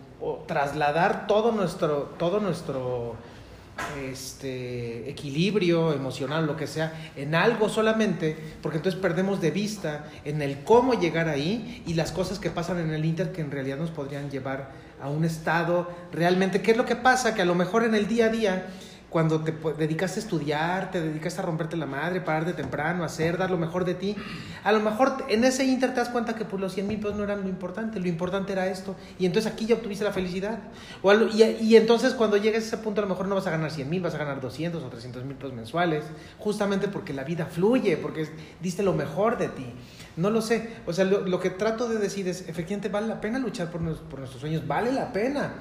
trasladar 0.46 1.26
todo 1.26 1.52
nuestro, 1.52 2.14
todo 2.20 2.40
nuestro 2.40 3.16
este, 4.04 5.10
equilibrio 5.10 5.94
emocional, 5.94 6.46
lo 6.46 6.56
que 6.56 6.68
sea, 6.68 7.12
en 7.16 7.34
algo 7.34 7.70
solamente, 7.70 8.38
porque 8.62 8.78
entonces 8.78 9.02
perdemos 9.02 9.42
de 9.42 9.50
vista 9.50 10.06
en 10.24 10.42
el 10.42 10.64
cómo 10.64 10.94
llegar 10.94 11.28
ahí 11.28 11.82
y 11.88 11.96
las 11.96 12.12
cosas 12.12 12.38
que 12.38 12.52
pasan 12.52 12.80
en 12.80 12.92
el 12.92 13.04
Inter 13.04 13.32
que 13.32 13.42
en 13.42 13.50
realidad 13.50 13.78
nos 13.78 13.90
podrían 13.90 14.30
llevar 14.30 14.72
a 15.02 15.10
un 15.10 15.26
estado 15.26 15.90
realmente. 16.12 16.62
¿Qué 16.62 16.72
es 16.72 16.78
lo 16.78 16.86
que 16.86 16.96
pasa? 16.96 17.34
Que 17.34 17.42
a 17.42 17.46
lo 17.46 17.56
mejor 17.56 17.84
en 17.84 17.96
el 17.96 18.08
día 18.08 18.26
a 18.28 18.30
día 18.30 18.68
cuando 19.12 19.42
te 19.42 19.52
dedicaste 19.78 20.22
a 20.22 20.24
estudiar, 20.24 20.90
te 20.90 21.02
dedicaste 21.02 21.42
a 21.42 21.44
romperte 21.44 21.76
la 21.76 21.86
madre, 21.86 22.22
pararte 22.22 22.54
temprano, 22.54 23.04
hacer, 23.04 23.38
dar 23.38 23.52
lo 23.52 23.58
mejor 23.58 23.84
de 23.84 23.94
ti, 23.94 24.16
a 24.64 24.72
lo 24.72 24.80
mejor 24.80 25.26
en 25.28 25.44
ese 25.44 25.66
inter 25.66 25.90
te 25.90 25.98
das 25.98 26.08
cuenta 26.08 26.34
que 26.34 26.46
pues, 26.46 26.62
los 26.62 26.74
100 26.74 26.88
mil 26.88 26.98
pesos 26.98 27.18
no 27.18 27.26
eran 27.26 27.42
lo 27.42 27.50
importante, 27.50 28.00
lo 28.00 28.08
importante 28.08 28.54
era 28.54 28.68
esto, 28.68 28.96
y 29.20 29.26
entonces 29.26 29.52
aquí 29.52 29.66
ya 29.66 29.76
obtuviste 29.76 30.06
la 30.06 30.14
felicidad. 30.14 30.60
O 31.02 31.14
y, 31.14 31.44
y, 31.44 31.76
entonces 31.76 32.14
cuando 32.14 32.38
llegues 32.38 32.64
a 32.64 32.68
ese 32.68 32.78
punto 32.78 33.02
a 33.02 33.04
lo 33.04 33.10
mejor 33.10 33.28
no 33.28 33.36
vas 33.36 33.46
a 33.48 33.52
ganar 33.52 33.70
100 33.70 33.90
mil, 33.90 34.02
vas 34.02 34.16
a 34.16 34.18
ganar 34.18 34.40
200 34.40 34.82
o 34.82 34.88
300 34.88 35.26
mil 35.26 35.36
pesos 35.36 35.54
mensuales, 35.54 36.06
justamente 36.40 36.88
porque 36.88 37.12
la 37.12 37.26
vida 37.26 37.46
fluye, 37.46 37.98
porque 37.98 38.30
diste 38.62 38.82
lo 38.82 38.94
mejor 38.94 39.38
de 39.38 39.50
ti. 39.50 39.66
No 40.16 40.30
lo 40.30 40.42
sé, 40.42 40.70
o 40.86 40.94
sea, 40.94 41.04
lo, 41.04 41.40
que 41.42 41.50
trato 41.50 41.90
de 41.90 41.98
decir 41.98 42.30
es, 42.30 42.48
efectivamente 42.48 42.88
vale 42.88 43.08
la 43.08 43.20
pena 43.20 43.40
luchar 43.40 43.72
por, 43.72 43.82
por 43.82 44.20
nuestros 44.20 44.40
sueños, 44.40 44.66
vale 44.66 44.94
la 44.94 45.12
pena, 45.12 45.52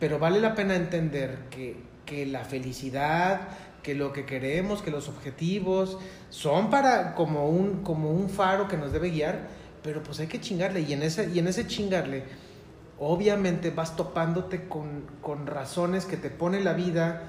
pero 0.00 0.18
vale 0.18 0.40
la 0.40 0.56
pena 0.56 0.74
entender 0.74 1.46
que 1.48 1.87
que 2.08 2.24
la 2.24 2.44
felicidad, 2.44 3.48
que 3.82 3.94
lo 3.94 4.12
que 4.12 4.24
queremos, 4.24 4.80
que 4.80 4.90
los 4.90 5.08
objetivos 5.08 5.98
son 6.30 6.70
para 6.70 7.14
como 7.14 7.48
un, 7.48 7.82
como 7.82 8.10
un 8.10 8.30
faro 8.30 8.66
que 8.66 8.78
nos 8.78 8.92
debe 8.92 9.10
guiar, 9.10 9.48
pero 9.82 10.02
pues 10.02 10.18
hay 10.20 10.26
que 10.26 10.40
chingarle. 10.40 10.80
Y 10.80 10.94
en 10.94 11.02
ese, 11.02 11.30
y 11.32 11.38
en 11.38 11.48
ese 11.48 11.66
chingarle 11.66 12.24
obviamente 12.98 13.70
vas 13.70 13.94
topándote 13.94 14.68
con, 14.68 15.04
con 15.20 15.46
razones 15.46 16.06
que 16.06 16.16
te 16.16 16.30
pone 16.30 16.60
la 16.60 16.72
vida 16.72 17.22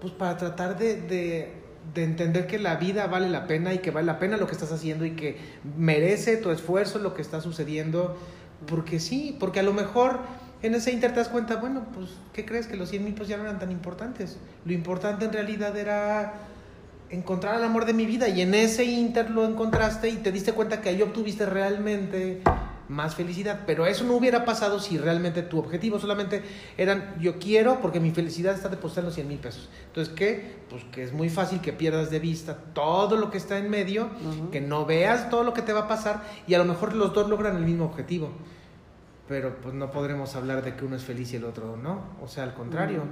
pues 0.00 0.12
para 0.12 0.36
tratar 0.36 0.76
de, 0.76 1.00
de, 1.00 1.52
de, 1.94 2.04
entender 2.04 2.46
que 2.46 2.58
la 2.58 2.76
vida 2.76 3.06
vale 3.06 3.30
la 3.30 3.46
pena 3.46 3.72
y 3.72 3.78
que 3.78 3.90
vale 3.90 4.06
la 4.06 4.18
pena 4.18 4.36
lo 4.36 4.46
que 4.46 4.52
estás 4.52 4.72
haciendo 4.72 5.06
y 5.06 5.12
que 5.12 5.38
merece 5.78 6.36
tu 6.36 6.50
esfuerzo 6.50 6.98
lo 6.98 7.14
que 7.14 7.22
está 7.22 7.40
sucediendo, 7.40 8.16
porque 8.66 9.00
sí, 9.00 9.34
porque 9.40 9.60
a 9.60 9.62
lo 9.62 9.72
mejor 9.72 10.20
en 10.64 10.74
ese 10.74 10.92
inter 10.92 11.12
te 11.12 11.18
das 11.18 11.28
cuenta, 11.28 11.56
bueno, 11.56 11.84
pues, 11.92 12.08
¿qué 12.32 12.46
crees? 12.46 12.66
Que 12.66 12.76
los 12.76 12.88
100 12.88 13.04
mil 13.04 13.12
pesos 13.12 13.28
ya 13.28 13.36
no 13.36 13.42
eran 13.42 13.58
tan 13.58 13.70
importantes. 13.70 14.38
Lo 14.64 14.72
importante 14.72 15.26
en 15.26 15.32
realidad 15.32 15.76
era 15.76 16.34
encontrar 17.10 17.56
el 17.56 17.64
amor 17.64 17.84
de 17.84 17.92
mi 17.92 18.06
vida 18.06 18.28
y 18.28 18.40
en 18.40 18.54
ese 18.54 18.84
inter 18.84 19.30
lo 19.30 19.44
encontraste 19.44 20.08
y 20.08 20.16
te 20.16 20.32
diste 20.32 20.52
cuenta 20.52 20.80
que 20.80 20.88
ahí 20.88 21.02
obtuviste 21.02 21.44
realmente 21.44 22.40
más 22.88 23.14
felicidad. 23.14 23.60
Pero 23.66 23.84
eso 23.84 24.04
no 24.04 24.14
hubiera 24.14 24.46
pasado 24.46 24.80
si 24.80 24.96
realmente 24.96 25.42
tu 25.42 25.58
objetivo 25.58 25.98
solamente 25.98 26.42
eran 26.78 27.14
yo 27.20 27.38
quiero 27.38 27.82
porque 27.82 28.00
mi 28.00 28.10
felicidad 28.10 28.54
está 28.54 28.70
depositada 28.70 29.02
en 29.02 29.06
los 29.06 29.14
100 29.16 29.28
mil 29.28 29.38
pesos. 29.38 29.68
Entonces, 29.88 30.14
¿qué? 30.14 30.56
Pues 30.70 30.82
que 30.84 31.02
es 31.02 31.12
muy 31.12 31.28
fácil 31.28 31.60
que 31.60 31.74
pierdas 31.74 32.10
de 32.10 32.20
vista 32.20 32.56
todo 32.72 33.18
lo 33.18 33.30
que 33.30 33.36
está 33.36 33.58
en 33.58 33.68
medio, 33.68 34.08
que 34.50 34.62
no 34.62 34.86
veas 34.86 35.28
todo 35.28 35.44
lo 35.44 35.52
que 35.52 35.60
te 35.60 35.74
va 35.74 35.80
a 35.80 35.88
pasar 35.88 36.22
y 36.46 36.54
a 36.54 36.58
lo 36.58 36.64
mejor 36.64 36.94
los 36.94 37.12
dos 37.12 37.28
logran 37.28 37.54
el 37.56 37.66
mismo 37.66 37.84
objetivo 37.84 38.30
pero 39.28 39.56
pues 39.56 39.74
no 39.74 39.90
podremos 39.90 40.34
hablar 40.36 40.62
de 40.62 40.74
que 40.74 40.84
uno 40.84 40.96
es 40.96 41.04
feliz 41.04 41.32
y 41.32 41.36
el 41.36 41.44
otro 41.44 41.76
no, 41.76 42.02
o 42.22 42.28
sea, 42.28 42.44
al 42.44 42.54
contrario. 42.54 43.02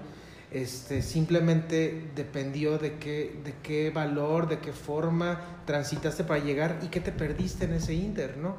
Este, 0.51 1.01
simplemente 1.01 2.11
dependió 2.15 2.77
de 2.77 2.99
qué, 2.99 3.41
de 3.43 3.55
qué 3.63 3.89
valor, 3.89 4.49
de 4.49 4.59
qué 4.59 4.73
forma 4.73 5.41
transitaste 5.65 6.25
para 6.25 6.45
llegar 6.45 6.79
y 6.83 6.89
qué 6.89 7.01
te 7.01 7.11
perdiste 7.11 7.65
en 7.65 7.73
ese 7.73 7.95
inter, 7.95 8.37
¿no? 8.37 8.57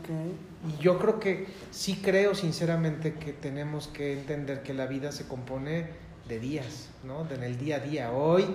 Okay. 0.00 0.34
Y 0.66 0.82
yo 0.82 0.98
creo 0.98 1.20
que 1.20 1.46
sí 1.70 2.00
creo 2.02 2.34
sinceramente 2.34 3.14
que 3.14 3.34
tenemos 3.34 3.88
que 3.88 4.14
entender 4.14 4.62
que 4.62 4.72
la 4.72 4.86
vida 4.86 5.12
se 5.12 5.28
compone 5.28 5.88
de 6.26 6.40
días, 6.40 6.88
¿no? 7.04 7.24
De 7.24 7.34
en 7.34 7.42
el 7.42 7.58
día 7.58 7.76
a 7.76 7.80
día. 7.80 8.12
Hoy 8.12 8.46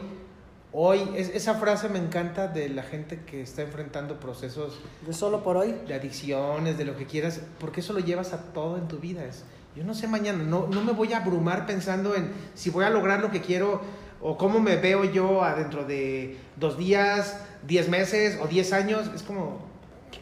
hoy, 0.74 1.02
esa 1.16 1.56
frase 1.56 1.88
me 1.88 2.00
encanta 2.00 2.48
de 2.48 2.68
la 2.70 2.84
gente 2.84 3.22
que 3.26 3.42
está 3.42 3.62
enfrentando 3.62 4.20
procesos... 4.20 4.80
De 5.06 5.14
solo 5.14 5.44
por 5.44 5.56
hoy. 5.56 5.76
De 5.88 5.94
adicciones, 5.94 6.78
de 6.78 6.86
lo 6.86 6.98
que 6.98 7.06
quieras, 7.06 7.42
porque 7.60 7.80
eso 7.80 7.94
lo 7.94 8.00
llevas 8.00 8.34
a 8.34 8.52
todo 8.54 8.78
en 8.78 8.88
tu 8.88 8.98
vida. 8.98 9.24
Es, 9.24 9.46
yo 9.76 9.84
no 9.84 9.94
sé 9.94 10.08
mañana, 10.08 10.44
no, 10.44 10.68
no 10.68 10.84
me 10.84 10.92
voy 10.92 11.14
a 11.14 11.18
abrumar 11.18 11.66
pensando 11.66 12.16
en 12.16 12.32
si 12.56 12.70
voy 12.70 12.86
a 12.86 12.90
lograr 12.90 13.22
lo 13.22 13.32
que 13.32 13.42
quiero 13.42 13.82
o 14.22 14.38
cómo 14.38 14.60
me 14.60 14.76
veo 14.78 15.04
yo 15.06 15.44
adentro 15.44 15.86
de 15.86 16.38
dos 16.56 16.78
días, 16.78 17.40
diez 17.68 17.90
meses 17.90 18.40
o 18.42 18.48
diez 18.48 18.74
años. 18.74 19.10
Es 19.14 19.24
como, 19.24 19.60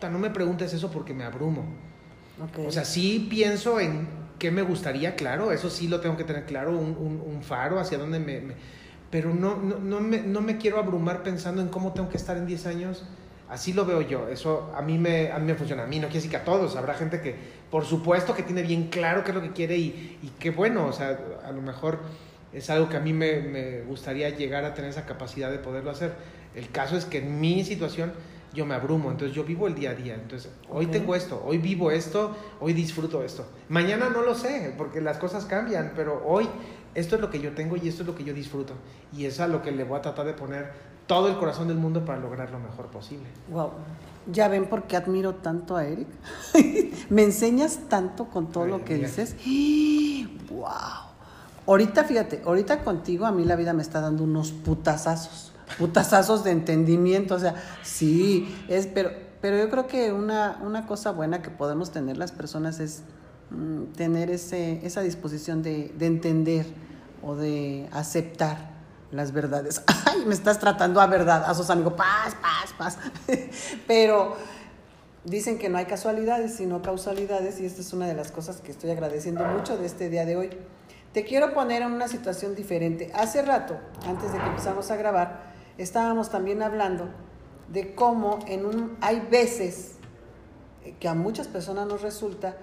no 0.10 0.20
me 0.20 0.30
preguntes 0.30 0.74
eso 0.74 0.92
porque 0.92 1.14
me 1.14 1.24
abrumo. 1.24 1.64
O 2.66 2.72
sea, 2.72 2.86
sí 2.86 3.28
pienso 3.30 3.80
en 3.80 4.08
qué 4.40 4.50
me 4.50 4.64
gustaría, 4.64 5.16
claro, 5.16 5.52
eso 5.52 5.70
sí 5.70 5.88
lo 5.88 6.00
tengo 6.00 6.18
que 6.18 6.24
tener 6.24 6.46
claro, 6.46 6.72
un, 6.72 7.22
un, 7.24 7.44
faro 7.44 7.80
hacia 7.80 8.00
dónde 8.00 8.20
me 8.20 8.42
pero 9.12 9.34
no, 9.34 9.58
no, 9.58 9.78
no, 9.78 10.00
me, 10.00 10.21
no 10.21 10.41
me 10.41 10.58
quiero 10.58 10.80
abrumar 10.80 11.21
pensando 11.21 11.62
en 11.62 11.67
cómo 11.67 11.93
tengo 11.93 12.10
que 12.10 12.17
estar 12.17 12.38
en 12.38 12.47
10 12.47 12.65
años. 12.65 13.04
Así 13.50 13.74
lo 13.74 13.86
veo 13.86 14.02
yo, 14.02 14.30
eso 14.30 14.71
a 14.74 14.82
mí, 14.82 14.97
me, 14.97 15.30
a 15.30 15.38
mí 15.38 15.45
me 15.45 15.56
funciona, 15.56 15.84
a 15.84 15.86
mí 15.86 15.97
no 16.00 16.08
quiere 16.08 16.19
decir 16.19 16.32
que 16.32 16.38
a 16.38 16.45
todos, 16.45 16.78
habrá 16.78 16.93
gente 16.93 17.19
que 17.19 17.36
por 17.69 17.84
supuesto 17.84 18.34
que 18.34 18.43
tiene 18.43 18.62
bien 18.62 18.88
claro 18.88 19.26
qué 19.26 19.32
es 19.32 19.36
lo 19.36 19.41
que 19.41 19.52
quiere 19.52 19.76
y, 19.76 20.17
y 20.24 20.32
qué 20.39 20.52
bueno, 20.52 20.88
o 20.88 20.93
sea, 20.93 21.19
a 21.43 21.52
lo 21.52 21.62
mejor 21.62 22.00
es 22.54 22.69
algo 22.69 22.88
que 22.88 22.95
a 22.95 23.02
mí 23.02 23.12
me, 23.12 23.41
me, 23.41 23.82
gustaría 23.82 24.30
llegar 24.30 24.63
a 24.63 24.74
tener 24.74 24.89
esa 24.89 25.06
capacidad 25.06 25.52
de 25.52 25.58
poderlo 25.58 25.91
hacer. 25.91 26.13
El 26.56 26.69
caso 26.69 26.95
es 26.95 27.06
que 27.06 27.19
en 27.19 27.41
mi 27.41 27.65
situación 27.65 28.13
yo 28.54 28.65
me 28.65 28.76
abrumo, 28.76 29.12
entonces 29.12 29.36
yo 29.36 29.43
vivo 29.43 29.67
el 29.67 29.76
día 29.76 29.91
a 29.91 29.95
día, 29.95 30.15
entonces 30.15 30.52
hoy 30.69 30.88
tengo 30.88 31.15
esto, 31.15 31.41
hoy 31.45 31.58
vivo 31.58 31.91
esto, 31.91 32.36
hoy 32.60 32.74
disfruto 32.74 33.24
esto. 33.24 33.47
Mañana 33.69 34.10
no 34.10 34.21
lo 34.21 34.36
sé, 34.36 34.74
porque 34.78 35.00
las 35.00 35.17
cosas 35.17 35.45
cambian, 35.45 35.93
pero 35.95 36.21
hoy 36.26 36.50
esto 36.96 37.16
es 37.16 37.22
lo 37.22 37.30
que 37.30 37.40
yo 37.40 37.54
tengo 37.54 37.78
y 37.78 37.88
esto 37.88 38.04
es 38.04 38.08
lo 38.08 38.16
que 38.16 38.24
yo 38.24 38.34
disfruto. 38.34 38.74
Y 39.16 39.26
es 39.26 39.40
a 39.40 39.48
lo 39.48 39.62
que 39.62 39.72
le 39.72 39.84
voy 39.84 40.00
a 40.00 40.02
tratar 40.02 40.26
de 40.26 40.34
poner 40.34 40.72
todo 41.08 41.28
el 41.28 41.38
corazón 41.38 41.68
del 41.68 41.78
mundo 41.78 42.06
para 42.06 42.20
lograr 42.20 42.52
lo 42.52 42.60
mejor 42.60 42.88
posible. 42.88 43.28
Wow. 43.50 43.72
Ya 44.32 44.48
ven 44.48 44.68
por 44.68 44.84
qué 44.84 44.96
admiro 44.96 45.36
tanto 45.36 45.76
a 45.76 45.86
Eric. 45.86 46.08
Me 47.10 47.24
enseñas 47.24 47.80
tanto 47.90 48.26
con 48.26 48.52
todo 48.52 48.66
lo 48.66 48.86
que 48.86 48.96
dices. 48.96 49.36
¡Wow! 50.50 51.12
Ahorita, 51.68 52.04
fíjate, 52.04 52.42
ahorita 52.46 52.84
contigo 52.84 53.26
a 53.26 53.32
mí 53.32 53.46
la 53.46 53.56
vida 53.56 53.72
me 53.74 53.82
está 53.82 54.02
dando 54.02 54.24
unos 54.24 54.52
putazazos. 54.52 55.54
Putazazos 55.78 56.44
de 56.44 56.52
entendimiento. 56.52 57.36
O 57.36 57.40
sea, 57.40 57.56
sí, 57.84 58.54
es, 58.68 58.88
pero, 58.88 59.12
pero 59.42 59.58
yo 59.58 59.70
creo 59.70 59.88
que 59.88 60.12
una, 60.12 60.60
una 60.64 60.88
cosa 60.88 61.12
buena 61.12 61.42
que 61.42 61.50
podemos 61.50 61.92
tener 61.92 62.18
las 62.18 62.32
personas 62.32 62.80
es 62.80 63.04
Mm, 63.52 63.92
tener 63.98 64.32
ese, 64.32 64.80
esa 64.86 65.02
disposición 65.02 65.62
de, 65.62 65.92
de, 65.98 66.06
entender 66.06 66.66
o 67.22 67.36
de 67.36 67.90
aceptar 67.92 68.72
las 69.12 69.34
verdades. 69.34 69.84
Ay, 70.06 70.24
me 70.26 70.34
estás 70.34 70.58
tratando 70.58 71.02
a 71.02 71.08
verdad, 71.08 71.44
a 71.46 71.54
sus 71.54 71.70
amigos, 71.70 71.94
paz, 71.94 72.34
paz, 72.42 72.74
paz. 72.78 72.98
Pero 73.88 74.38
dicen 75.26 75.60
que 75.60 75.68
no 75.68 75.78
hay 75.78 75.86
casualidades, 75.86 76.56
sino 76.56 76.82
causalidades, 76.82 77.60
y 77.60 77.66
esta 77.66 77.82
es 77.82 77.92
una 77.92 78.08
de 78.08 78.14
las 78.14 78.32
cosas 78.32 78.62
que 78.62 78.72
estoy 78.72 78.92
agradeciendo 78.92 79.44
mucho 79.44 79.78
de 79.78 79.86
este 79.86 80.10
día 80.10 80.26
de 80.26 80.38
hoy. 80.38 80.50
Te 81.12 81.26
quiero 81.26 81.54
poner 81.54 81.82
en 81.82 81.92
una 81.92 82.08
situación 82.08 82.56
diferente. 82.56 83.12
Hace 83.14 83.42
rato, 83.42 83.78
antes 84.08 84.32
de 84.32 84.40
que 84.40 84.46
empezamos 84.46 84.90
a 84.92 84.96
grabar, 84.96 85.52
estábamos 85.78 86.30
también 86.30 86.64
hablando 86.64 87.10
de 87.68 87.96
cómo 87.96 88.40
en 88.48 88.66
un, 88.66 88.98
hay 89.02 89.20
veces 89.30 89.96
que 91.02 91.10
a 91.10 91.16
muchas 91.16 91.50
personas 91.50 91.86
nos 91.86 92.02
resulta 92.02 92.56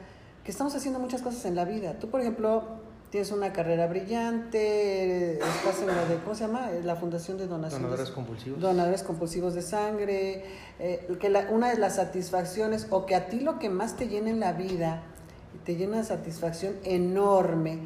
estamos 0.45 0.75
haciendo 0.75 0.99
muchas 0.99 1.23
cosas 1.23 1.45
en 1.45 1.55
la 1.55 1.65
vida. 1.65 1.99
Tú, 1.99 2.09
por 2.09 2.21
ejemplo, 2.21 2.65
tienes 3.11 3.33
una 3.33 3.53
carrera 3.53 3.87
brillante, 3.87 5.35
estás 5.35 5.81
en 5.81 5.89
la 5.89 6.05
de, 6.05 6.17
¿cómo 6.19 6.35
se 6.35 6.47
llama? 6.47 6.71
La 6.85 6.97
Fundación 6.97 7.39
de 7.39 7.47
Donación. 7.47 7.83
Donadores 7.83 8.11
Compulsivos. 8.11 8.61
Donadores 8.61 9.03
Compulsivos 9.03 9.55
de 9.55 9.63
Sangre. 9.63 10.45
Eh, 10.79 11.09
que 11.21 11.47
una 11.51 11.71
de 11.71 11.79
las 11.79 11.97
satisfacciones, 11.97 12.87
o 12.91 13.07
que 13.07 13.15
a 13.15 13.29
ti 13.29 13.41
lo 13.41 13.59
que 13.59 13.71
más 13.71 13.97
te 13.97 14.09
llena 14.09 14.31
en 14.31 14.41
la 14.41 14.53
vida, 14.53 15.03
te 15.65 15.77
llena 15.77 15.97
una 15.97 16.05
satisfacción 16.05 16.75
enorme, 16.85 17.79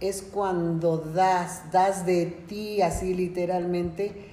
es 0.00 0.22
cuando 0.22 0.98
das, 0.98 1.70
das 1.72 2.06
de 2.06 2.26
ti 2.26 2.82
así 2.82 3.14
literalmente 3.14 4.28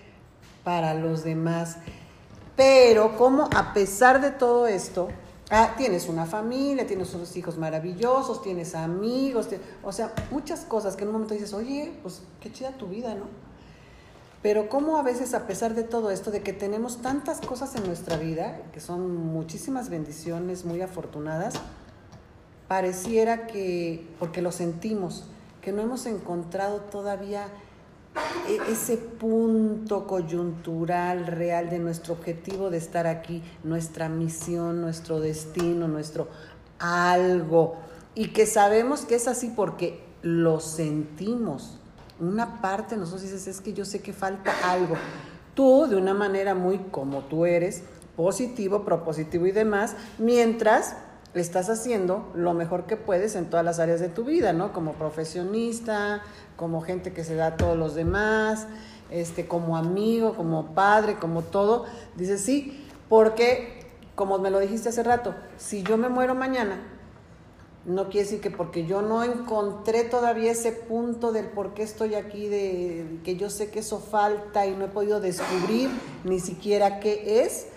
para 0.64 0.94
los 0.94 1.24
demás. 1.24 1.78
Pero 2.56 3.18
como 3.18 3.50
a 3.56 3.74
pesar 3.74 4.22
de 4.22 4.32
todo 4.32 4.68
esto, 4.68 5.10
Ah, 5.52 5.76
tienes 5.78 6.10
una 6.10 6.26
familia, 6.26 6.88
tienes 6.88 7.14
unos 7.14 7.36
hijos 7.38 7.58
maravillosos, 7.58 8.42
tienes 8.42 8.74
amigos, 8.74 9.48
o 9.84 9.92
sea, 9.92 10.12
muchas 10.32 10.62
cosas 10.62 10.96
que 10.96 11.04
en 11.04 11.10
un 11.10 11.14
momento 11.14 11.36
dices, 11.36 11.54
oye, 11.54 11.94
pues 12.02 12.24
qué 12.40 12.52
chida 12.52 12.72
tu 12.72 12.88
vida, 12.88 13.14
¿no? 13.14 13.26
Pero 14.42 14.70
cómo 14.70 14.98
a 14.98 15.04
veces, 15.04 15.34
a 15.36 15.46
pesar 15.46 15.76
de 15.76 15.84
todo 15.84 16.10
esto, 16.10 16.32
de 16.32 16.42
que 16.42 16.54
tenemos 16.54 17.02
tantas 17.02 17.42
cosas 17.42 17.76
en 17.76 17.86
nuestra 17.86 18.18
vida, 18.18 18.60
que 18.74 18.80
son 18.80 19.16
muchísimas 19.16 19.90
bendiciones 19.90 20.66
muy 20.66 20.82
afortunadas, 20.82 21.56
pareciera 22.68 23.46
que, 23.48 24.08
porque 24.18 24.42
lo 24.42 24.52
sentimos, 24.52 25.26
que 25.62 25.72
no 25.72 25.82
hemos 25.82 26.06
encontrado 26.08 26.82
todavía 26.82 27.48
ese 28.70 28.98
punto 28.98 30.08
coyuntural 30.08 31.28
real 31.28 31.70
de 31.70 31.80
nuestro 31.80 32.14
objetivo 32.14 32.70
de 32.70 32.78
estar 32.78 33.08
aquí, 33.08 33.42
nuestra 33.64 34.10
misión, 34.10 34.82
nuestro 34.82 35.20
destino, 35.20 35.88
nuestro 35.88 36.28
algo, 36.80 37.76
y 38.14 38.30
que 38.30 38.46
sabemos 38.46 39.06
que 39.06 39.16
es 39.16 39.28
así 39.28 39.52
porque 39.56 40.04
lo 40.22 40.60
sentimos. 40.60 41.78
Una 42.20 42.62
parte 42.62 42.96
de 42.96 43.02
nosotros 43.02 43.24
dices, 43.24 43.48
es 43.48 43.62
que 43.62 43.74
yo 43.74 43.86
sé 43.86 44.02
que 44.02 44.14
falta 44.14 44.52
algo. 44.64 44.96
Tú, 45.54 45.88
de 45.88 45.96
una 45.96 46.14
manera 46.14 46.56
muy 46.56 46.78
como 46.92 47.24
tú 47.24 47.46
eres, 47.46 47.84
positivo, 48.16 48.86
propositivo 48.86 49.46
y 49.48 49.52
demás, 49.52 49.96
mientras 50.18 50.96
estás 51.42 51.70
haciendo 51.70 52.32
lo 52.34 52.54
mejor 52.54 52.86
que 52.86 52.98
puedes 52.98 53.36
en 53.36 53.50
todas 53.50 53.66
las 53.66 53.80
áreas 53.80 54.00
de 54.00 54.10
tu 54.10 54.24
vida, 54.24 54.54
¿no? 54.54 54.72
Como 54.74 54.94
profesionista, 54.94 56.22
como 56.56 56.82
gente 56.82 57.14
que 57.14 57.24
se 57.24 57.36
da 57.36 57.48
a 57.48 57.58
todos 57.58 57.78
los 57.78 57.96
demás, 57.96 58.68
este, 59.10 59.48
como 59.48 59.78
amigo, 59.78 60.36
como 60.36 60.74
padre, 60.74 61.18
como 61.20 61.42
todo. 61.42 61.86
Dices, 62.16 62.42
sí, 62.42 62.86
porque, 63.10 63.86
como 64.16 64.38
me 64.40 64.50
lo 64.50 64.60
dijiste 64.60 64.90
hace 64.90 65.04
rato, 65.04 65.36
si 65.58 65.84
yo 65.84 65.98
me 65.98 66.10
muero 66.10 66.36
mañana, 66.36 66.80
no 67.86 68.06
quiere 68.06 68.26
decir 68.26 68.42
que 68.42 68.50
porque 68.50 68.86
yo 68.86 69.02
no 69.02 69.24
encontré 69.24 70.04
todavía 70.04 70.52
ese 70.52 70.72
punto 70.72 71.32
del 71.32 71.46
por 71.46 71.74
qué 71.74 71.84
estoy 71.84 72.16
aquí, 72.16 72.48
de 72.48 73.20
que 73.24 73.36
yo 73.36 73.50
sé 73.50 73.70
que 73.70 73.80
eso 73.80 74.00
falta 74.00 74.66
y 74.66 74.76
no 74.76 74.86
he 74.86 74.88
podido 74.88 75.20
descubrir 75.20 75.90
ni 76.24 76.40
siquiera 76.40 77.00
qué 77.00 77.44
es, 77.44 77.68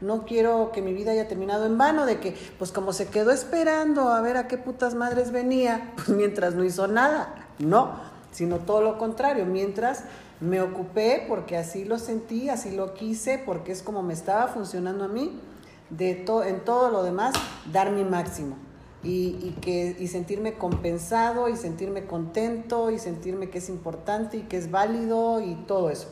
no 0.00 0.24
quiero 0.24 0.72
que 0.72 0.82
mi 0.82 0.92
vida 0.92 1.12
haya 1.12 1.28
terminado 1.28 1.66
en 1.66 1.78
vano, 1.78 2.06
de 2.06 2.20
que, 2.20 2.36
pues 2.58 2.72
como 2.72 2.92
se 2.92 3.08
quedó 3.08 3.30
esperando 3.30 4.10
a 4.10 4.20
ver 4.20 4.36
a 4.36 4.48
qué 4.48 4.58
putas 4.58 4.94
madres 4.94 5.32
venía, 5.32 5.92
pues 5.96 6.08
mientras 6.08 6.54
no 6.54 6.64
hizo 6.64 6.86
nada. 6.86 7.34
No, 7.58 7.94
sino 8.32 8.58
todo 8.58 8.82
lo 8.82 8.98
contrario, 8.98 9.46
mientras 9.46 10.04
me 10.40 10.60
ocupé 10.60 11.24
porque 11.26 11.56
así 11.56 11.84
lo 11.86 11.98
sentí, 11.98 12.50
así 12.50 12.70
lo 12.70 12.92
quise, 12.92 13.38
porque 13.38 13.72
es 13.72 13.82
como 13.82 14.02
me 14.02 14.12
estaba 14.12 14.48
funcionando 14.48 15.04
a 15.04 15.08
mí, 15.08 15.40
de 15.88 16.24
en 16.46 16.64
todo 16.64 16.90
lo 16.90 17.02
demás, 17.02 17.34
dar 17.72 17.90
mi 17.92 18.04
máximo. 18.04 18.56
Y, 19.02 19.38
y, 19.40 19.56
que, 19.60 19.96
y 19.98 20.08
sentirme 20.08 20.54
compensado 20.54 21.48
y 21.48 21.56
sentirme 21.56 22.06
contento 22.06 22.90
y 22.90 22.98
sentirme 22.98 23.50
que 23.50 23.58
es 23.58 23.68
importante 23.68 24.38
y 24.38 24.40
que 24.42 24.56
es 24.56 24.70
válido 24.70 25.40
y 25.40 25.54
todo 25.66 25.90
eso. 25.90 26.08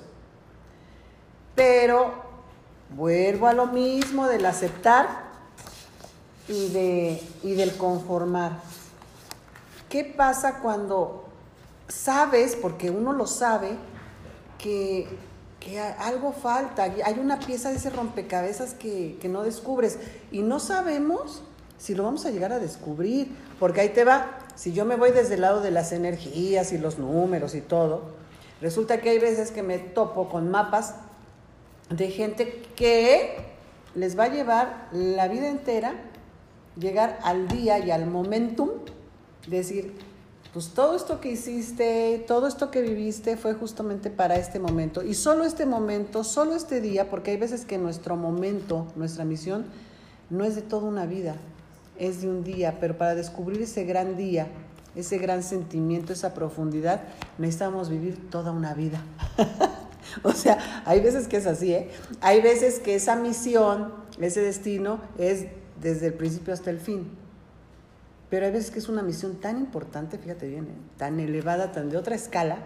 Pero 1.57 2.24
Vuelvo 2.97 3.49
a 3.49 3.53
lo 3.53 3.67
mismo 3.67 4.29
del 4.29 4.47
aceptar 4.47 5.25
y, 6.49 6.69
de, 6.69 7.23
y 7.43 7.55
del 7.55 7.77
conformar. 7.77 8.61
¿Qué 9.89 10.05
pasa 10.05 10.61
cuando 10.61 11.25
sabes, 11.89 12.57
porque 12.57 12.91
uno 12.91 13.13
lo 13.13 13.27
sabe, 13.27 13.77
que, 14.59 15.09
algo 15.99 16.33
falta? 16.33 16.85
Hay 16.85 17.19
una 17.19 17.41
pieza 17.41 17.71
de 17.71 17.77
ese 17.77 17.91
rompecabezas 17.91 18.75
que 18.75 19.29
no 19.29 19.43
descubres 19.43 19.99
y 20.31 20.43
no 20.43 20.61
sabemos 20.61 21.43
si 21.79 21.95
lo 21.95 22.05
vamos 22.05 22.25
a 22.25 22.31
llegar 22.31 22.53
a 22.53 22.59
descubrir, 22.59 23.37
porque 23.59 23.81
ahí 23.81 23.89
te 23.91 24.05
va, 24.05 24.39
si 24.55 24.73
yo 24.73 24.85
me 24.85 24.97
voy 24.97 25.11
desde 25.11 25.35
el 25.35 25.43
lado 25.43 25.61
de 25.61 25.71
las 25.71 25.93
energías 25.93 26.73
y 26.73 26.79
los 26.79 26.99
números 26.99 27.55
y 27.55 27.61
todo, 27.61 28.03
resulta 28.61 29.01
que 29.01 29.11
hay 29.11 29.19
veces 29.19 29.51
que 29.51 29.63
me 29.63 29.79
topo 29.79 30.29
con 30.29 30.51
mapas 30.51 30.95
de 31.91 32.11
gente 32.11 32.63
que 32.77 33.37
les 33.95 34.19
va 34.19 34.25
a 34.25 34.29
llevar 34.29 34.89
la 34.93 35.29
vida 35.29 35.49
entera 35.49 35.95
llegar 36.79 37.19
al 37.23 37.49
día 37.49 37.79
y 37.79 37.91
al 37.91 38.07
momentum, 38.07 38.71
decir, 39.47 39.95
pues 40.53 40.69
todo 40.69 40.97
esto 40.97 41.21
que 41.21 41.33
hiciste, 41.33 42.25
todo 42.27 42.47
esto 42.47 42.71
que 42.71 42.81
viviste 42.83 43.37
fue 43.37 43.55
justamente 43.55 44.11
para 44.11 44.37
este 44.37 44.59
momento. 44.59 45.03
Y 45.03 45.15
solo 45.15 45.45
este 45.45 45.67
momento, 45.67 46.25
solo 46.25 46.55
este 46.55 46.81
día, 46.81 47.11
porque 47.11 47.33
hay 47.33 47.37
veces 47.37 47.65
que 47.65 47.79
nuestro 47.79 48.17
momento, 48.17 48.87
nuestra 48.97 49.25
misión, 49.25 49.67
no 50.31 50.45
es 50.45 50.55
de 50.55 50.63
toda 50.63 50.89
una 50.89 51.07
vida, 51.07 51.37
es 51.99 52.23
de 52.23 52.29
un 52.29 52.45
día, 52.45 52.79
pero 52.81 52.97
para 52.97 53.15
descubrir 53.15 53.63
ese 53.63 53.85
gran 53.85 54.17
día, 54.17 54.49
ese 54.95 55.19
gran 55.19 55.43
sentimiento, 55.43 56.13
esa 56.13 56.35
profundidad, 56.35 57.03
necesitamos 57.39 57.89
vivir 57.89 58.31
toda 58.31 58.53
una 58.53 58.75
vida. 58.75 59.03
O 60.23 60.33
sea, 60.33 60.83
hay 60.85 61.01
veces 61.01 61.29
que 61.29 61.37
es 61.37 61.47
así, 61.47 61.73
¿eh? 61.73 61.91
Hay 62.21 62.41
veces 62.41 62.79
que 62.79 62.95
esa 62.95 63.17
misión, 63.17 63.93
ese 64.21 64.41
destino, 64.41 65.01
es 65.19 65.47
desde 65.81 66.09
el 66.09 66.15
principio 66.15 66.55
hasta 66.55 66.71
el 66.71 66.81
fin. 66.81 67.11
Pero 68.31 68.47
hay 68.47 68.53
veces 68.53 68.71
que 68.71 68.79
es 68.79 68.89
una 68.89 69.03
misión 69.03 69.37
tan 69.37 69.59
importante, 69.59 70.19
fíjate 70.19 70.49
bien, 70.49 70.65
¿eh? 70.65 70.77
tan 70.97 71.21
elevada, 71.21 71.73
tan 71.73 71.91
de 71.91 71.97
otra 71.97 72.15
escala, 72.15 72.59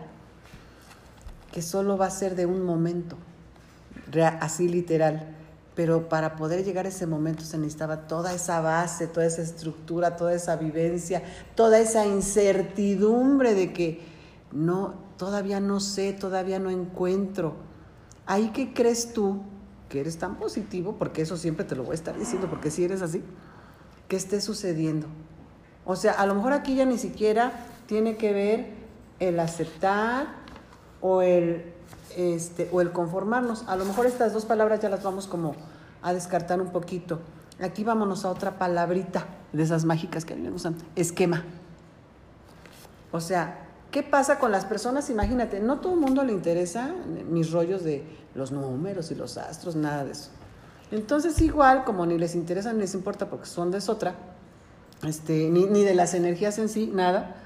que 1.52 1.62
solo 1.62 1.96
va 1.96 2.06
a 2.06 2.10
ser 2.10 2.36
de 2.36 2.46
un 2.46 2.62
momento, 2.62 3.16
así 4.40 4.68
literal. 4.68 5.34
Pero 5.74 6.08
para 6.08 6.36
poder 6.36 6.64
llegar 6.64 6.86
a 6.86 6.88
ese 6.88 7.06
momento 7.06 7.44
se 7.44 7.56
necesitaba 7.56 8.08
toda 8.08 8.32
esa 8.32 8.60
base, 8.60 9.06
toda 9.06 9.26
esa 9.26 9.42
estructura, 9.42 10.16
toda 10.16 10.34
esa 10.34 10.56
vivencia, 10.56 11.22
toda 11.54 11.78
esa 11.78 12.04
incertidumbre 12.06 13.54
de 13.54 13.72
que 13.72 14.00
no, 14.52 15.07
todavía 15.18 15.60
no 15.60 15.80
sé, 15.80 16.14
todavía 16.14 16.58
no 16.58 16.70
encuentro. 16.70 17.56
Ahí 18.24 18.50
que 18.50 18.72
crees 18.72 19.12
tú 19.12 19.42
que 19.88 20.00
eres 20.00 20.18
tan 20.18 20.36
positivo, 20.36 20.96
porque 20.98 21.22
eso 21.22 21.36
siempre 21.36 21.64
te 21.64 21.74
lo 21.74 21.82
voy 21.82 21.92
a 21.92 21.94
estar 21.94 22.18
diciendo, 22.18 22.48
porque 22.48 22.70
si 22.70 22.84
eres 22.84 23.02
así, 23.02 23.22
que 24.06 24.16
esté 24.16 24.40
sucediendo. 24.40 25.06
O 25.84 25.96
sea, 25.96 26.12
a 26.12 26.26
lo 26.26 26.34
mejor 26.34 26.52
aquí 26.52 26.74
ya 26.74 26.84
ni 26.84 26.98
siquiera 26.98 27.52
tiene 27.86 28.16
que 28.16 28.32
ver 28.32 28.74
el 29.18 29.40
aceptar 29.40 30.26
o 31.00 31.22
el, 31.22 31.72
este, 32.16 32.68
o 32.72 32.80
el 32.80 32.92
conformarnos. 32.92 33.64
A 33.66 33.76
lo 33.76 33.84
mejor 33.84 34.06
estas 34.06 34.32
dos 34.32 34.44
palabras 34.44 34.80
ya 34.80 34.88
las 34.88 35.02
vamos 35.02 35.26
como 35.26 35.54
a 36.02 36.12
descartar 36.12 36.60
un 36.60 36.68
poquito. 36.68 37.20
Aquí 37.60 37.82
vámonos 37.82 38.24
a 38.24 38.30
otra 38.30 38.58
palabrita 38.58 39.26
de 39.52 39.62
esas 39.62 39.84
mágicas 39.84 40.24
que 40.24 40.34
a 40.34 40.36
mí 40.36 40.42
me 40.42 40.50
gustan, 40.50 40.76
esquema. 40.94 41.44
O 43.10 43.20
sea, 43.20 43.67
¿Qué 43.90 44.02
pasa 44.02 44.38
con 44.38 44.52
las 44.52 44.66
personas? 44.66 45.08
Imagínate, 45.08 45.60
no 45.60 45.80
todo 45.80 45.94
el 45.94 46.00
mundo 46.00 46.22
le 46.22 46.32
interesa 46.32 46.94
mis 47.30 47.50
rollos 47.52 47.84
de 47.84 48.04
los 48.34 48.52
números 48.52 49.10
y 49.10 49.14
los 49.14 49.38
astros, 49.38 49.76
nada 49.76 50.04
de 50.04 50.12
eso. 50.12 50.30
Entonces, 50.90 51.40
igual, 51.40 51.84
como 51.84 52.04
ni 52.04 52.18
les 52.18 52.34
interesa 52.34 52.72
ni 52.72 52.80
les 52.80 52.94
importa 52.94 53.30
porque 53.30 53.46
son 53.46 53.70
de 53.70 53.78
otra, 53.88 54.14
este, 55.06 55.48
ni, 55.50 55.64
ni 55.64 55.84
de 55.84 55.94
las 55.94 56.14
energías 56.14 56.58
en 56.58 56.68
sí, 56.68 56.90
nada. 56.92 57.36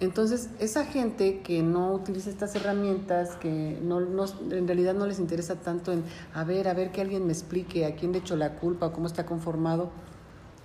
Entonces, 0.00 0.48
esa 0.58 0.84
gente 0.84 1.42
que 1.42 1.62
no 1.62 1.92
utiliza 1.92 2.28
estas 2.28 2.56
herramientas, 2.56 3.36
que 3.36 3.78
no, 3.82 4.00
no, 4.00 4.24
en 4.50 4.66
realidad 4.66 4.94
no 4.94 5.06
les 5.06 5.20
interesa 5.20 5.56
tanto 5.56 5.92
en, 5.92 6.02
a 6.34 6.42
ver, 6.42 6.66
a 6.66 6.74
ver 6.74 6.90
que 6.90 7.00
alguien 7.00 7.24
me 7.24 7.32
explique 7.32 7.86
a 7.86 7.94
quién 7.94 8.10
le 8.10 8.18
echo 8.18 8.34
la 8.34 8.56
culpa, 8.56 8.92
cómo 8.92 9.06
está 9.06 9.26
conformado, 9.26 9.90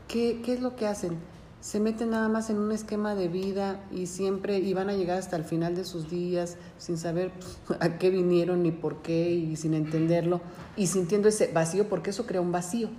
¿qué, 0.08 0.42
qué 0.44 0.54
es 0.54 0.62
lo 0.62 0.76
que 0.76 0.88
hacen? 0.88 1.20
Se 1.62 1.80
meten 1.80 2.12
nada 2.12 2.30
más 2.30 2.50
en 2.50 2.60
un 2.60 2.72
esquema 2.72 3.16
de 3.16 3.28
vida 3.28 3.80
y 3.92 4.08
siempre 4.08 4.60
y 4.60 4.74
van 4.74 4.90
a 4.90 4.94
llegar 4.94 5.18
hasta 5.18 5.36
el 5.36 5.44
final 5.44 5.76
de 5.76 5.86
sus 5.86 6.10
días 6.10 6.58
sin 6.78 6.98
saber 6.98 7.32
pues, 7.66 7.80
a 7.82 7.98
qué 7.98 8.10
vinieron 8.10 8.64
ni 8.64 8.72
por 8.72 9.02
qué 9.02 9.32
y 9.32 9.56
sin 9.56 9.74
entenderlo 9.74 10.42
y 10.76 10.88
sintiendo 10.88 11.28
ese 11.28 11.48
vacío 11.48 11.90
porque 11.90 12.12
eso 12.12 12.26
crea 12.26 12.42
un 12.42 12.52
vacío. 12.52 12.90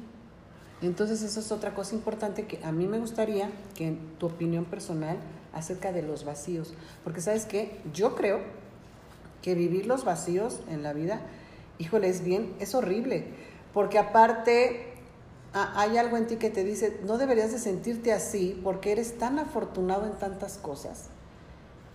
Entonces 0.81 1.23
eso 1.23 1.41
es 1.41 1.51
otra 1.51 1.75
cosa 1.75 1.95
importante 1.95 2.47
que 2.47 2.65
a 2.65 2.71
mí 2.71 2.87
me 2.87 2.99
gustaría 2.99 3.51
que 3.75 3.97
tu 4.19 4.27
opinión 4.27 4.65
personal 4.65 5.17
acerca 5.53 5.93
de 5.93 6.03
los 6.03 6.25
vacíos, 6.25 6.73
porque 7.03 7.21
sabes 7.21 7.47
que 7.47 7.81
yo 7.93 8.15
creo 8.15 8.41
que 9.43 9.55
vivir 9.55 9.87
los 9.87 10.05
vacíos 10.05 10.61
en 10.71 10.85
la 10.85 10.93
vida, 10.93 11.21
híjole, 11.79 12.09
es 12.09 12.23
bien, 12.23 12.55
es 12.61 12.77
horrible, 12.77 13.25
porque 13.73 13.99
aparte 13.99 14.88
hay 15.65 15.97
algo 15.97 16.17
en 16.17 16.27
ti 16.27 16.37
que 16.37 16.51
te 16.51 16.65
dice, 16.65 17.01
no 17.05 17.19
deberías 17.19 17.53
de 17.53 17.59
sentirte 17.59 18.13
así 18.13 18.61
porque 18.63 18.93
eres 18.93 19.19
tan 19.19 19.39
afortunado 19.39 20.07
en 20.07 20.13
tantas 20.13 20.59
cosas, 20.59 21.07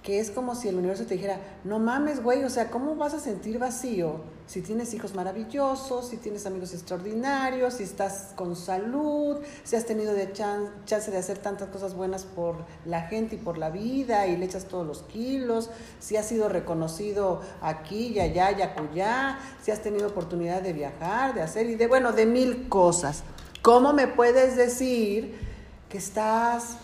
que 0.02 0.20
es 0.20 0.32
como 0.32 0.56
si 0.56 0.68
el 0.68 0.76
universo 0.76 1.06
te 1.06 1.16
dijera, 1.16 1.40
no 1.64 1.80
mames, 1.80 2.22
güey, 2.22 2.44
o 2.44 2.50
sea, 2.50 2.70
¿cómo 2.70 2.96
vas 2.96 3.14
a 3.14 3.20
sentir 3.20 3.60
vacío 3.60 4.22
si 4.46 4.62
tienes 4.62 4.94
hijos 4.94 5.16
maravillosos, 5.16 6.10
si 6.10 6.18
tienes 6.18 6.46
amigos 6.46 6.74
extraordinarios, 6.74 7.76
si 7.76 7.84
estás 7.84 8.34
con 8.36 8.56
salud, 8.56 9.38
si 9.64 9.76
has 9.76 9.86
tenido 9.86 10.14
de 10.14 10.32
chance 10.34 11.12
de 11.12 11.18
hacer 11.18 11.38
tantas 11.38 11.70
cosas 11.70 11.96
buenas 11.96 12.26
por 12.26 12.58
la 12.86 13.04
gente 13.04 13.36
y 13.36 13.40
por 13.40 13.58
la 13.58 13.70
vida 13.70 14.28
y 14.28 14.36
le 14.36 14.46
echas 14.46 14.66
todos 14.66 14.86
los 14.86 15.04
kilos, 15.04 15.70
si 16.00 16.18
has 16.18 16.26
sido 16.26 16.50
reconocido 16.50 17.42
aquí 17.62 18.08
y 18.08 18.20
allá 18.20 18.52
y 18.52 18.62
acullá, 18.62 19.40
si 19.62 19.72
has 19.72 19.82
tenido 19.82 20.08
oportunidad 20.08 20.62
de 20.62 20.74
viajar, 20.74 21.34
de 21.34 21.42
hacer 21.42 21.70
y 21.70 21.76
de, 21.76 21.88
bueno, 21.88 22.12
de 22.12 22.26
mil 22.26 22.68
cosas. 22.68 23.24
¿Cómo 23.64 23.94
me 23.94 24.10
puedes 24.10 24.58
decir 24.58 25.40
que 25.88 25.98
estás, 25.98 26.76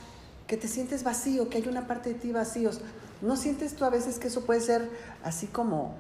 que 0.47 0.55
te 0.55 0.69
sientes 0.69 1.03
vacío, 1.03 1.49
que 1.49 1.57
hay 1.57 1.67
una 1.67 1.87
parte 1.87 2.13
de 2.13 2.15
ti 2.15 2.31
vacíos? 2.31 2.79
¿No 3.21 3.35
sientes 3.35 3.75
tú 3.75 3.83
a 3.83 3.89
veces 3.89 4.17
que 4.17 4.29
eso 4.29 4.45
puede 4.45 4.61
ser 4.61 4.89
así 5.21 5.47
como, 5.47 5.97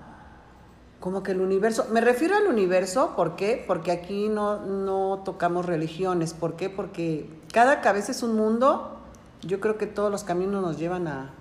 como 1.01 1.21
que 1.21 1.33
el 1.33 1.41
universo, 1.41 1.87
me 1.91 1.99
refiero 1.99 2.37
al 2.37 2.47
universo, 2.47 3.13
¿por 3.17 3.35
qué? 3.35 3.61
Porque 3.67 3.91
aquí 3.91 4.29
no, 4.29 4.65
no 4.65 5.21
tocamos 5.25 5.65
religiones, 5.65 6.33
¿por 6.33 6.55
qué? 6.55 6.69
Porque 6.69 7.29
cada 7.51 7.81
cabeza 7.81 8.13
es 8.13 8.23
un 8.23 8.37
mundo, 8.37 9.01
yo 9.41 9.59
creo 9.59 9.77
que 9.77 9.85
todos 9.85 10.09
los 10.09 10.23
caminos 10.23 10.61
nos 10.61 10.79
llevan 10.79 11.09
a, 11.09 11.33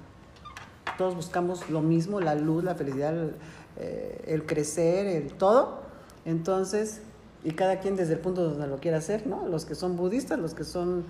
todos 0.96 1.14
buscamos 1.14 1.70
lo 1.70 1.80
mismo, 1.80 2.20
la 2.20 2.34
luz, 2.34 2.64
la 2.64 2.74
felicidad, 2.74 3.16
el, 3.16 3.36
eh, 3.76 4.24
el 4.26 4.46
crecer, 4.46 5.06
el 5.06 5.32
todo. 5.32 5.82
Entonces, 6.24 7.02
y 7.44 7.52
cada 7.52 7.80
quien 7.80 7.96
desde 7.96 8.14
el 8.14 8.18
punto 8.20 8.48
donde 8.48 8.66
lo 8.66 8.78
quiera 8.78 8.98
hacer, 8.98 9.26
¿no? 9.26 9.46
Los 9.46 9.64
que 9.64 9.74
son 9.74 9.96
budistas, 9.96 10.38
los 10.38 10.54
que 10.54 10.64
son 10.64 11.04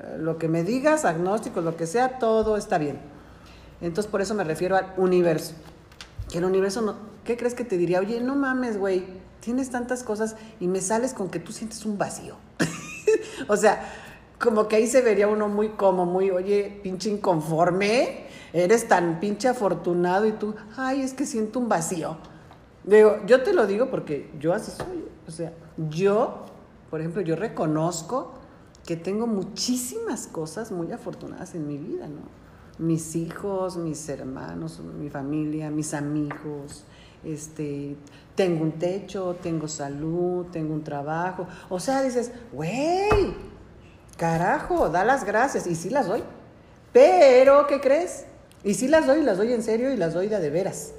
eh, 0.00 0.16
lo 0.18 0.38
que 0.38 0.48
me 0.48 0.64
digas, 0.64 1.04
agnósticos, 1.04 1.62
lo 1.64 1.76
que 1.76 1.86
sea, 1.86 2.18
todo 2.18 2.56
está 2.56 2.78
bien. 2.78 2.98
Entonces 3.80 4.10
por 4.10 4.20
eso 4.20 4.34
me 4.34 4.44
refiero 4.44 4.76
al 4.76 4.92
universo. 4.96 5.54
Que 6.30 6.38
el 6.38 6.44
universo 6.44 6.80
no, 6.80 6.96
¿qué 7.24 7.36
crees 7.36 7.54
que 7.54 7.64
te 7.64 7.76
diría? 7.76 8.00
Oye, 8.00 8.20
no 8.20 8.34
mames, 8.34 8.78
güey, 8.78 9.04
tienes 9.40 9.70
tantas 9.70 10.02
cosas 10.02 10.36
y 10.58 10.68
me 10.68 10.80
sales 10.80 11.12
con 11.12 11.28
que 11.28 11.38
tú 11.38 11.52
sientes 11.52 11.84
un 11.84 11.98
vacío. 11.98 12.36
o 13.48 13.56
sea, 13.56 13.92
como 14.38 14.68
que 14.68 14.76
ahí 14.76 14.86
se 14.86 15.02
vería 15.02 15.28
uno 15.28 15.48
muy 15.48 15.70
como, 15.70 16.06
muy, 16.06 16.30
oye, 16.30 16.80
pinche 16.82 17.10
inconforme, 17.10 18.26
eres 18.52 18.88
tan 18.88 19.20
pinche 19.20 19.48
afortunado 19.48 20.26
y 20.26 20.32
tú, 20.32 20.54
ay, 20.76 21.02
es 21.02 21.12
que 21.12 21.26
siento 21.26 21.58
un 21.58 21.68
vacío. 21.68 22.16
Digo, 22.84 23.18
yo 23.26 23.42
te 23.42 23.52
lo 23.52 23.66
digo 23.66 23.90
porque 23.90 24.30
yo 24.38 24.52
así 24.52 24.70
soy. 24.70 25.04
O 25.26 25.30
sea, 25.30 25.52
yo, 25.76 26.46
por 26.90 27.00
ejemplo, 27.00 27.22
yo 27.22 27.36
reconozco 27.36 28.34
que 28.86 28.96
tengo 28.96 29.26
muchísimas 29.26 30.26
cosas 30.26 30.70
muy 30.70 30.92
afortunadas 30.92 31.54
en 31.54 31.66
mi 31.66 31.78
vida, 31.78 32.06
¿no? 32.06 32.22
Mis 32.78 33.16
hijos, 33.16 33.76
mis 33.76 34.08
hermanos, 34.08 34.80
mi 34.80 35.08
familia, 35.08 35.70
mis 35.70 35.94
amigos, 35.94 36.84
este, 37.24 37.96
tengo 38.34 38.62
un 38.62 38.72
techo, 38.72 39.36
tengo 39.42 39.68
salud, 39.68 40.46
tengo 40.46 40.74
un 40.74 40.84
trabajo. 40.84 41.46
O 41.70 41.80
sea, 41.80 42.02
dices, 42.02 42.32
güey, 42.52 43.34
carajo, 44.16 44.88
da 44.90 45.04
las 45.04 45.24
gracias. 45.24 45.66
Y 45.66 45.74
sí 45.76 45.88
las 45.88 46.08
doy. 46.08 46.22
Pero, 46.92 47.66
¿qué 47.66 47.80
crees? 47.80 48.26
Y 48.62 48.74
sí 48.74 48.88
las 48.88 49.06
doy, 49.06 49.22
las 49.22 49.38
doy 49.38 49.52
en 49.52 49.62
serio 49.62 49.92
y 49.92 49.96
las 49.96 50.14
doy 50.14 50.28
de, 50.28 50.38
de 50.40 50.50
veras. 50.50 50.92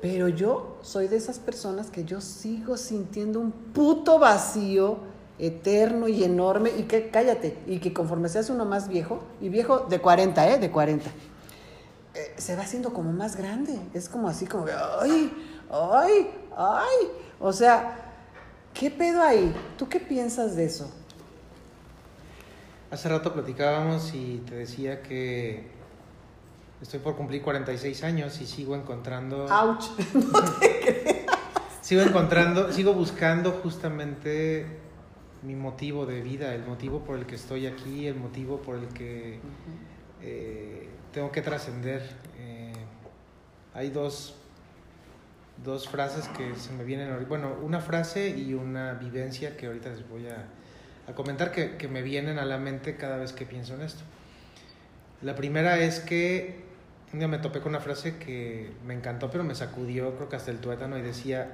Pero 0.00 0.28
yo 0.28 0.69
soy 0.82 1.08
de 1.08 1.16
esas 1.16 1.38
personas 1.38 1.90
que 1.90 2.04
yo 2.04 2.20
sigo 2.20 2.76
sintiendo 2.76 3.40
un 3.40 3.52
puto 3.52 4.18
vacío 4.18 4.98
eterno 5.38 6.08
y 6.08 6.22
enorme 6.22 6.70
y 6.76 6.82
que 6.82 7.10
cállate, 7.10 7.58
y 7.66 7.78
que 7.78 7.92
conforme 7.92 8.28
se 8.28 8.38
hace 8.38 8.52
uno 8.52 8.64
más 8.64 8.88
viejo, 8.88 9.22
y 9.40 9.48
viejo 9.48 9.80
de 9.80 10.00
40, 10.00 10.50
¿eh? 10.50 10.58
De 10.58 10.70
40, 10.70 11.10
eh, 12.14 12.34
se 12.36 12.56
va 12.56 12.62
haciendo 12.62 12.92
como 12.92 13.12
más 13.12 13.36
grande. 13.36 13.78
Es 13.94 14.08
como 14.08 14.28
así 14.28 14.46
como, 14.46 14.66
ay, 15.00 15.32
ay, 15.70 16.30
ay. 16.56 17.08
O 17.38 17.52
sea, 17.52 18.12
¿qué 18.74 18.90
pedo 18.90 19.22
ahí? 19.22 19.54
¿Tú 19.78 19.88
qué 19.88 20.00
piensas 20.00 20.56
de 20.56 20.66
eso? 20.66 20.90
Hace 22.90 23.08
rato 23.08 23.32
platicábamos 23.32 24.12
y 24.14 24.42
te 24.48 24.56
decía 24.56 25.00
que 25.02 25.79
Estoy 26.82 27.00
por 27.00 27.14
cumplir 27.14 27.42
46 27.42 28.04
años 28.04 28.40
y 28.40 28.46
sigo 28.46 28.74
encontrando... 28.74 29.46
¡Auch! 29.50 29.84
No 30.14 30.58
te 30.58 30.80
creas. 30.80 31.26
Sigo 31.82 32.02
encontrando, 32.02 32.72
sigo 32.72 32.94
buscando 32.94 33.52
justamente 33.52 34.64
mi 35.42 35.54
motivo 35.54 36.06
de 36.06 36.20
vida, 36.20 36.54
el 36.54 36.64
motivo 36.64 37.00
por 37.00 37.18
el 37.18 37.26
que 37.26 37.34
estoy 37.34 37.66
aquí, 37.66 38.06
el 38.06 38.16
motivo 38.16 38.62
por 38.62 38.76
el 38.76 38.88
que 38.88 39.40
eh, 40.22 40.88
tengo 41.12 41.32
que 41.32 41.42
trascender. 41.42 42.02
Eh, 42.38 42.72
hay 43.74 43.90
dos, 43.90 44.36
dos 45.64 45.88
frases 45.88 46.28
que 46.28 46.54
se 46.56 46.72
me 46.72 46.84
vienen, 46.84 47.26
bueno, 47.28 47.56
una 47.62 47.80
frase 47.80 48.30
y 48.30 48.54
una 48.54 48.94
vivencia 48.94 49.56
que 49.56 49.66
ahorita 49.66 49.90
les 49.90 50.08
voy 50.08 50.28
a, 50.28 50.46
a 51.10 51.14
comentar 51.14 51.52
que, 51.52 51.76
que 51.76 51.88
me 51.88 52.02
vienen 52.02 52.38
a 52.38 52.44
la 52.44 52.58
mente 52.58 52.96
cada 52.96 53.16
vez 53.16 53.32
que 53.32 53.46
pienso 53.46 53.74
en 53.74 53.82
esto. 53.82 54.02
La 55.22 55.34
primera 55.34 55.78
es 55.78 56.00
que 56.00 56.69
un 57.12 57.18
día 57.18 57.28
me 57.28 57.38
topé 57.38 57.60
con 57.60 57.70
una 57.70 57.80
frase 57.80 58.16
que 58.16 58.72
me 58.86 58.94
encantó, 58.94 59.30
pero 59.30 59.44
me 59.44 59.54
sacudió, 59.54 60.14
creo 60.16 60.28
que 60.28 60.36
hasta 60.36 60.50
el 60.50 60.58
tuétano, 60.58 60.96
y 60.96 61.02
decía, 61.02 61.50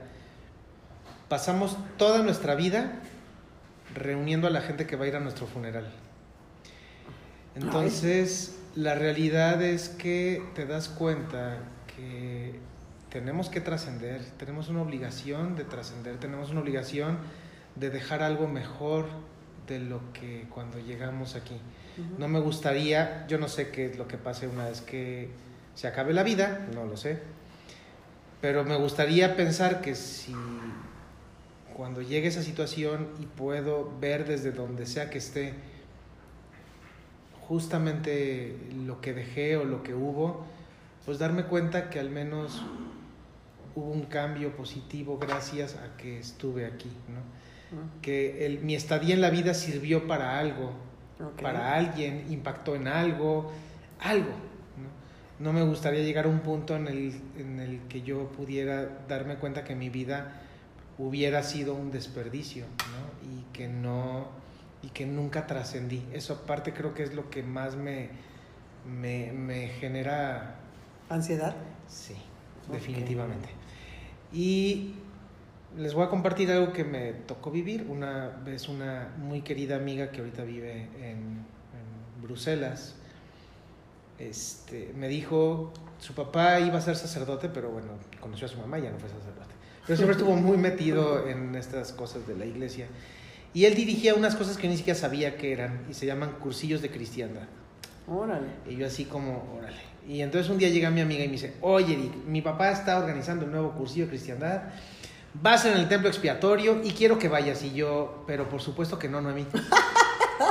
pasamos 1.28 1.76
toda 1.96 2.22
nuestra 2.22 2.54
vida 2.54 2.92
reuniendo 3.94 4.46
a 4.46 4.50
la 4.50 4.60
gente 4.60 4.86
que 4.86 4.96
va 4.96 5.04
a 5.04 5.08
ir 5.08 5.16
a 5.16 5.20
nuestro 5.20 5.46
funeral. 5.46 5.90
Entonces, 7.54 8.58
la 8.74 8.94
realidad 8.94 9.62
es 9.62 9.88
que 9.88 10.42
te 10.54 10.66
das 10.66 10.88
cuenta 10.88 11.56
que 11.96 12.60
tenemos 13.08 13.48
que 13.48 13.62
trascender, 13.62 14.22
tenemos 14.38 14.68
una 14.68 14.82
obligación 14.82 15.56
de 15.56 15.64
trascender, 15.64 16.18
tenemos 16.18 16.50
una 16.50 16.60
obligación 16.60 17.16
de 17.76 17.88
dejar 17.88 18.22
algo 18.22 18.46
mejor 18.46 19.06
de 19.66 19.78
lo 19.78 20.12
que 20.12 20.46
cuando 20.50 20.78
llegamos 20.78 21.34
aquí. 21.34 21.58
No 22.18 22.28
me 22.28 22.40
gustaría, 22.40 23.26
yo 23.26 23.38
no 23.38 23.48
sé 23.48 23.70
qué 23.70 23.86
es 23.86 23.98
lo 23.98 24.06
que 24.06 24.18
pase 24.18 24.48
una 24.48 24.68
vez 24.68 24.80
que 24.80 25.30
se 25.74 25.86
acabe 25.86 26.12
la 26.12 26.22
vida, 26.22 26.66
no 26.74 26.84
lo 26.84 26.96
sé. 26.96 27.18
Pero 28.40 28.64
me 28.64 28.76
gustaría 28.76 29.36
pensar 29.36 29.80
que 29.80 29.94
si 29.94 30.34
cuando 31.74 32.02
llegue 32.02 32.28
esa 32.28 32.42
situación 32.42 33.08
y 33.20 33.26
puedo 33.26 33.92
ver 34.00 34.26
desde 34.26 34.52
donde 34.52 34.86
sea 34.86 35.10
que 35.10 35.18
esté 35.18 35.54
justamente 37.48 38.56
lo 38.86 39.00
que 39.00 39.12
dejé 39.12 39.56
o 39.56 39.64
lo 39.64 39.82
que 39.82 39.94
hubo, 39.94 40.44
pues 41.04 41.18
darme 41.18 41.44
cuenta 41.44 41.90
que 41.90 42.00
al 42.00 42.10
menos 42.10 42.62
hubo 43.74 43.90
un 43.90 44.06
cambio 44.06 44.56
positivo 44.56 45.18
gracias 45.18 45.76
a 45.76 45.96
que 45.96 46.18
estuve 46.18 46.66
aquí, 46.66 46.90
¿no? 47.08 47.20
Que 48.00 48.46
el, 48.46 48.60
mi 48.60 48.74
estadía 48.74 49.14
en 49.14 49.20
la 49.20 49.30
vida 49.30 49.54
sirvió 49.54 50.06
para 50.06 50.38
algo, 50.38 50.72
para 51.40 51.74
alguien, 51.74 52.26
impactó 52.30 52.74
en 52.74 52.88
algo, 52.88 53.52
algo 54.00 54.46
no 55.38 55.52
me 55.52 55.62
gustaría 55.62 56.02
llegar 56.02 56.24
a 56.24 56.28
un 56.28 56.40
punto 56.40 56.76
en 56.76 56.88
el, 56.88 57.20
en 57.38 57.60
el 57.60 57.80
que 57.88 58.02
yo 58.02 58.28
pudiera 58.28 58.88
darme 59.08 59.36
cuenta 59.36 59.64
que 59.64 59.74
mi 59.74 59.90
vida 59.90 60.40
hubiera 60.98 61.42
sido 61.42 61.74
un 61.74 61.90
desperdicio, 61.90 62.64
¿no? 62.64 63.30
Y 63.30 63.42
que 63.52 63.68
no, 63.68 64.28
y 64.82 64.88
que 64.88 65.04
nunca 65.04 65.46
trascendí. 65.46 66.02
Eso 66.12 66.32
aparte 66.32 66.72
creo 66.72 66.94
que 66.94 67.02
es 67.02 67.14
lo 67.14 67.28
que 67.28 67.42
más 67.42 67.76
me, 67.76 68.08
me, 68.86 69.32
me 69.32 69.68
genera... 69.68 70.56
¿Ansiedad? 71.10 71.54
Sí, 71.86 72.16
definitivamente. 72.72 73.50
Y 74.32 74.94
les 75.76 75.94
voy 75.94 76.04
a 76.04 76.08
compartir 76.08 76.50
algo 76.50 76.72
que 76.72 76.84
me 76.84 77.12
tocó 77.12 77.50
vivir. 77.50 77.86
Una 77.88 78.28
vez 78.44 78.68
una 78.68 79.14
muy 79.18 79.42
querida 79.42 79.76
amiga 79.76 80.10
que 80.10 80.20
ahorita 80.20 80.44
vive 80.44 80.88
en, 81.00 81.44
en 81.72 82.22
Bruselas, 82.22 82.94
este, 84.18 84.92
me 84.96 85.08
dijo, 85.08 85.72
su 85.98 86.14
papá 86.14 86.60
iba 86.60 86.78
a 86.78 86.80
ser 86.80 86.96
sacerdote, 86.96 87.48
pero 87.48 87.70
bueno, 87.70 87.88
conoció 88.20 88.46
a 88.46 88.50
su 88.50 88.58
mamá 88.58 88.78
y 88.78 88.82
ya 88.82 88.90
no 88.90 88.98
fue 88.98 89.08
sacerdote. 89.08 89.54
Pero 89.86 89.96
siempre 89.96 90.16
estuvo 90.16 90.34
muy 90.34 90.56
metido 90.56 91.28
en 91.28 91.54
estas 91.54 91.92
cosas 91.92 92.26
de 92.26 92.36
la 92.36 92.44
iglesia. 92.44 92.86
Y 93.54 93.64
él 93.64 93.74
dirigía 93.74 94.14
unas 94.14 94.34
cosas 94.34 94.56
que 94.56 94.68
ni 94.68 94.76
siquiera 94.76 94.98
sabía 94.98 95.36
que 95.36 95.52
eran, 95.52 95.86
y 95.88 95.94
se 95.94 96.06
llaman 96.06 96.32
cursillos 96.40 96.82
de 96.82 96.90
cristiandad. 96.90 97.44
Órale. 98.08 98.48
Y 98.68 98.76
yo 98.76 98.86
así 98.86 99.04
como, 99.04 99.56
órale. 99.56 99.80
Y 100.08 100.20
entonces 100.20 100.50
un 100.50 100.58
día 100.58 100.68
llega 100.68 100.90
mi 100.90 101.00
amiga 101.00 101.24
y 101.24 101.26
me 101.26 101.32
dice, 101.32 101.54
oye, 101.60 101.94
Eric, 101.94 102.14
mi 102.26 102.42
papá 102.42 102.70
está 102.70 102.98
organizando 102.98 103.44
un 103.44 103.52
nuevo 103.52 103.72
cursillo 103.72 104.04
de 104.04 104.10
cristiandad, 104.10 104.62
va 105.44 105.54
a 105.54 105.58
ser 105.58 105.72
en 105.72 105.80
el 105.80 105.88
templo 105.88 106.08
expiatorio 106.08 106.80
y 106.82 106.92
quiero 106.92 107.18
que 107.18 107.28
vayas. 107.28 107.62
Y 107.62 107.72
yo, 107.72 108.24
pero 108.26 108.48
por 108.48 108.60
supuesto 108.60 108.98
que 108.98 109.08
no, 109.08 109.20
Noemí. 109.20 109.46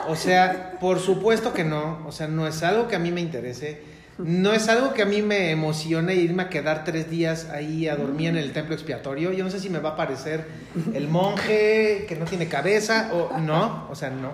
O 0.08 0.16
sea, 0.16 0.78
por 0.80 1.00
supuesto 1.00 1.54
que 1.54 1.64
no. 1.64 2.06
O 2.08 2.12
sea, 2.12 2.28
no 2.28 2.48
es 2.48 2.64
algo 2.64 2.88
que 2.88 2.96
a 2.96 3.00
mí 3.00 3.12
me 3.12 3.22
interese. 3.22 3.82
No 4.18 4.54
es 4.54 4.70
algo 4.70 4.94
que 4.94 5.02
a 5.02 5.06
mí 5.06 5.22
me 5.22 5.52
emocione 5.52 6.16
irme 6.16 6.44
a 6.44 6.50
quedar 6.50 6.86
tres 6.86 7.10
días 7.10 7.50
ahí 7.50 7.88
a 7.88 7.96
dormir 7.96 8.30
en 8.30 8.38
el 8.38 8.54
templo 8.54 8.74
expiatorio. 8.74 9.34
Yo 9.34 9.44
no 9.44 9.52
sé 9.52 9.60
si 9.60 9.70
me 9.70 9.80
va 9.80 9.90
a 9.90 9.96
parecer 9.96 10.46
el 10.94 11.10
monje 11.10 12.06
que 12.08 12.16
no 12.16 12.26
tiene 12.26 12.48
cabeza 12.48 13.12
o 13.14 13.38
no. 13.40 13.88
O 13.90 13.96
sea, 13.96 14.10
no. 14.10 14.32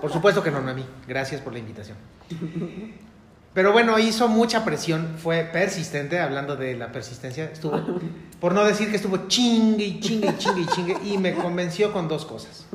Por 0.00 0.12
supuesto 0.12 0.42
que 0.42 0.50
no, 0.50 0.60
no 0.60 0.70
a 0.70 0.74
mí. 0.74 0.84
Gracias 1.06 1.40
por 1.40 1.52
la 1.52 1.60
invitación. 1.60 1.96
Pero 3.54 3.72
bueno, 3.72 3.98
hizo 3.98 4.28
mucha 4.28 4.64
presión, 4.64 5.16
fue 5.18 5.42
persistente, 5.42 6.20
hablando 6.20 6.54
de 6.54 6.76
la 6.76 6.92
persistencia, 6.92 7.46
estuvo, 7.46 7.82
por 8.40 8.54
no 8.54 8.64
decir 8.64 8.90
que 8.90 8.96
estuvo 8.96 9.28
chingue 9.28 9.84
y 9.84 10.00
chingue 10.00 10.28
y 10.28 10.36
chingue 10.38 10.60
y 10.60 10.66
chingue, 10.66 10.96
y 11.04 11.18
me 11.18 11.34
convenció 11.34 11.92
con 11.92 12.08
dos 12.08 12.24
cosas. 12.24 12.66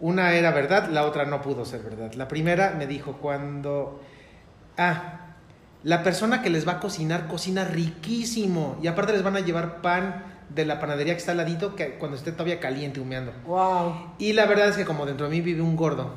Una 0.00 0.32
era 0.32 0.50
verdad, 0.50 0.88
la 0.88 1.04
otra 1.04 1.26
no 1.26 1.42
pudo 1.42 1.64
ser 1.64 1.82
verdad. 1.82 2.14
La 2.14 2.26
primera 2.28 2.74
me 2.76 2.86
dijo 2.86 3.18
cuando... 3.20 4.00
Ah, 4.78 5.26
la 5.82 6.02
persona 6.02 6.42
que 6.42 6.50
les 6.50 6.66
va 6.66 6.72
a 6.72 6.80
cocinar 6.80 7.26
cocina 7.26 7.64
riquísimo 7.64 8.78
y 8.82 8.86
aparte 8.86 9.12
les 9.12 9.22
van 9.22 9.36
a 9.36 9.40
llevar 9.40 9.80
pan 9.80 10.24
de 10.54 10.64
la 10.64 10.80
panadería 10.80 11.14
que 11.14 11.20
está 11.20 11.32
al 11.32 11.38
ladito 11.38 11.74
que 11.74 11.94
cuando 11.94 12.16
esté 12.16 12.32
todavía 12.32 12.60
caliente 12.60 13.00
humeando. 13.00 13.32
Wow. 13.46 14.14
Y 14.18 14.32
la 14.32 14.46
verdad 14.46 14.68
es 14.68 14.76
que 14.76 14.84
como 14.84 15.06
dentro 15.06 15.26
de 15.26 15.32
mí 15.32 15.40
vive 15.40 15.62
un 15.62 15.76
gordo, 15.76 16.12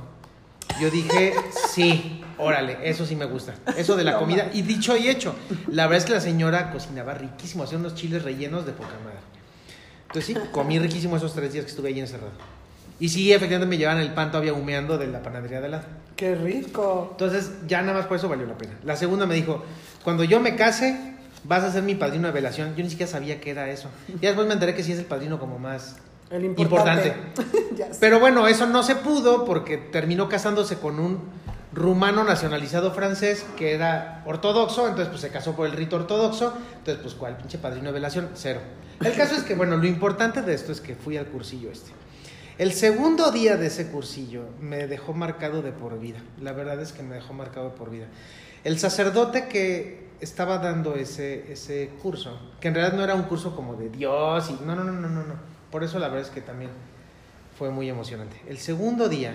yo 0.80 0.90
dije, 0.90 1.34
sí, 1.72 2.22
órale, 2.38 2.78
eso 2.84 3.06
sí 3.06 3.16
me 3.16 3.26
gusta. 3.26 3.56
Eso 3.78 3.96
de 3.96 4.04
la 4.04 4.18
comida. 4.18 4.50
Y 4.54 4.62
dicho 4.62 4.96
y 4.98 5.10
hecho, 5.10 5.36
la 5.68 5.88
verdad 5.88 6.00
es 6.00 6.06
que 6.06 6.14
la 6.14 6.22
señora 6.22 6.72
cocinaba 6.72 7.14
riquísimo, 7.14 7.64
hacía 7.64 7.78
unos 7.78 7.96
chiles 7.96 8.24
rellenos 8.24 8.66
de 8.66 8.74
poca 8.74 8.94
madre. 9.04 9.20
Entonces 10.08 10.26
sí, 10.26 10.50
comí 10.52 10.80
riquísimo 10.80 11.18
esos 11.18 11.34
tres 11.34 11.54
días 11.54 11.66
que 11.66 11.72
estuve 11.72 11.90
ahí 11.90 12.00
encerrado. 12.00 12.32
Y 13.00 13.10
sí, 13.10 13.34
efectivamente 13.34 13.70
me 13.70 13.78
llevaban 13.78 14.02
el 14.02 14.14
pan 14.14 14.32
todavía 14.32 14.54
humeando 14.54 14.98
de 14.98 15.08
la 15.08 15.22
panadería 15.22 15.60
de 15.60 15.70
lado. 15.70 15.84
¡Qué 16.16 16.36
rico! 16.36 17.10
Entonces, 17.12 17.52
ya 17.68 17.82
nada 17.82 17.98
más 17.98 18.06
por 18.06 18.18
eso 18.18 18.30
valió 18.30 18.46
la 18.46 18.58
pena. 18.58 18.74
La 18.84 18.96
segunda 18.96 19.26
me 19.26 19.36
dijo, 19.36 19.64
cuando 20.04 20.24
yo 20.24 20.40
me 20.40 20.56
case, 20.56 21.16
vas 21.44 21.64
a 21.64 21.72
ser 21.72 21.84
mi 21.84 21.96
padrino 21.96 22.28
de 22.28 22.34
velación. 22.34 22.76
Yo 22.76 22.84
ni 22.84 22.90
siquiera 22.90 23.12
sabía 23.12 23.42
qué 23.42 23.52
era 23.52 23.70
eso. 23.70 23.90
Y 24.08 24.26
después 24.26 24.48
me 24.48 24.54
enteré 24.54 24.76
que 24.76 24.84
sí 24.84 24.92
es 24.92 25.00
el 25.00 25.06
padrino 25.06 25.40
como 25.40 25.58
más 25.60 25.98
el 26.30 26.46
importante. 26.46 27.14
Pero 28.00 28.20
bueno, 28.20 28.48
eso 28.48 28.68
no 28.68 28.84
se 28.84 28.96
pudo 28.96 29.46
porque 29.46 29.78
terminó 29.78 30.30
casándose 30.30 30.78
con 30.80 31.00
un 31.00 31.20
rumano 31.74 32.24
nacionalizado 32.24 32.92
francés 32.92 33.46
que 33.58 33.74
era 33.74 34.24
ortodoxo, 34.26 34.88
entonces 34.88 35.10
pues 35.10 35.22
se 35.22 35.30
casó 35.30 35.56
por 35.56 35.66
el 35.66 35.74
rito 35.74 35.96
ortodoxo, 35.96 36.54
entonces 36.78 37.02
pues 37.02 37.16
cuál 37.16 37.38
pinche 37.38 37.58
padrino 37.58 37.88
de 37.88 37.94
velación, 37.94 38.30
cero. 38.36 38.62
El 39.02 39.14
caso 39.16 39.36
es 39.36 39.44
que 39.44 39.56
bueno, 39.56 39.78
lo 39.78 39.86
importante 39.86 40.42
de 40.42 40.54
esto 40.54 40.72
es 40.72 40.82
que 40.82 40.96
fui 40.96 41.18
al 41.18 41.26
cursillo 41.26 41.72
este. 41.72 41.92
El 42.60 42.74
segundo 42.74 43.32
día 43.32 43.58
de 43.58 43.68
ese 43.68 43.88
cursillo 43.88 44.44
me 44.62 44.86
dejó 44.86 45.14
marcado 45.14 45.64
de 45.64 45.72
por 45.72 46.00
vida. 46.00 46.20
La 46.40 46.54
verdad 46.54 46.80
es 46.80 46.92
que 46.92 47.02
me 47.02 47.16
dejó 47.16 47.34
marcado 47.34 47.72
de 47.72 47.76
por 47.76 47.90
vida. 47.90 48.06
El 48.64 48.78
sacerdote 48.78 49.48
que 49.48 50.10
estaba 50.22 50.60
dando 50.60 50.96
ese, 50.96 51.52
ese 51.52 51.90
curso, 52.02 52.40
que 52.60 52.68
en 52.68 52.76
realidad 52.76 52.96
no 52.96 53.04
era 53.04 53.16
un 53.16 53.24
curso 53.24 53.56
como 53.56 53.76
de 53.76 53.90
Dios 53.90 54.50
y 54.52 54.64
no, 54.64 54.76
no, 54.76 54.84
no, 54.84 54.94
no, 54.94 55.10
no, 55.10 55.24
no. 55.24 55.53
Por 55.74 55.84
eso 55.84 55.98
la 55.98 56.08
verdad 56.08 56.28
es 56.28 56.30
que 56.30 56.40
también 56.40 56.70
fue 57.58 57.72
muy 57.72 57.90
emocionante. 57.90 58.40
El 58.48 58.60
segundo 58.60 59.10
día, 59.10 59.34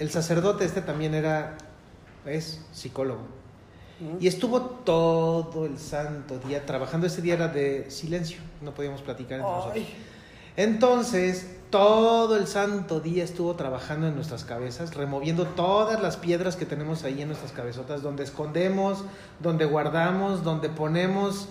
el 0.00 0.10
sacerdote 0.10 0.64
este 0.64 0.82
también 0.82 1.14
era, 1.14 1.56
es 2.26 2.60
psicólogo. 2.72 3.20
Y 4.18 4.26
estuvo 4.26 4.60
todo 4.60 5.64
el 5.64 5.78
santo 5.78 6.40
día 6.40 6.66
trabajando. 6.66 7.06
Ese 7.06 7.22
día 7.22 7.34
era 7.34 7.46
de 7.46 7.88
silencio, 7.88 8.40
no 8.62 8.74
podíamos 8.74 9.00
platicar 9.02 9.38
entre 9.38 9.52
nosotros. 9.52 9.86
Entonces, 10.56 11.46
todo 11.70 12.36
el 12.36 12.48
santo 12.48 12.98
día 12.98 13.22
estuvo 13.22 13.54
trabajando 13.54 14.08
en 14.08 14.16
nuestras 14.16 14.42
cabezas, 14.42 14.96
removiendo 14.96 15.46
todas 15.46 16.02
las 16.02 16.16
piedras 16.16 16.56
que 16.56 16.66
tenemos 16.66 17.04
ahí 17.04 17.22
en 17.22 17.28
nuestras 17.28 17.52
cabezotas, 17.52 18.02
donde 18.02 18.24
escondemos, 18.24 19.04
donde 19.38 19.66
guardamos, 19.66 20.42
donde 20.42 20.68
ponemos 20.68 21.46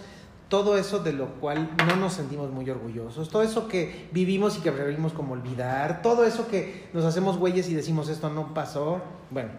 todo 0.49 0.77
eso 0.77 0.99
de 0.99 1.13
lo 1.13 1.35
cual 1.35 1.69
no 1.87 1.95
nos 1.95 2.13
sentimos 2.13 2.51
muy 2.51 2.69
orgullosos, 2.69 3.29
todo 3.29 3.43
eso 3.43 3.67
que 3.67 4.09
vivimos 4.11 4.57
y 4.57 4.61
que 4.61 4.71
preferimos 4.71 5.13
como 5.13 5.33
olvidar, 5.33 6.01
todo 6.01 6.25
eso 6.25 6.47
que 6.47 6.89
nos 6.91 7.05
hacemos 7.05 7.37
güeyes 7.37 7.69
y 7.69 7.75
decimos 7.75 8.09
esto 8.09 8.29
no 8.29 8.53
pasó, 8.53 8.99
bueno, 9.29 9.51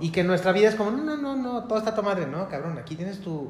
y 0.00 0.10
que 0.10 0.22
nuestra 0.22 0.52
vida 0.52 0.68
es 0.68 0.74
como, 0.74 0.90
no, 0.90 1.02
no, 1.02 1.16
no, 1.16 1.36
no, 1.36 1.64
todo 1.64 1.78
está 1.78 1.94
tu 1.94 2.02
madre, 2.02 2.26
¿no? 2.26 2.48
Cabrón, 2.48 2.78
aquí 2.78 2.94
tienes 2.94 3.20
tu, 3.20 3.48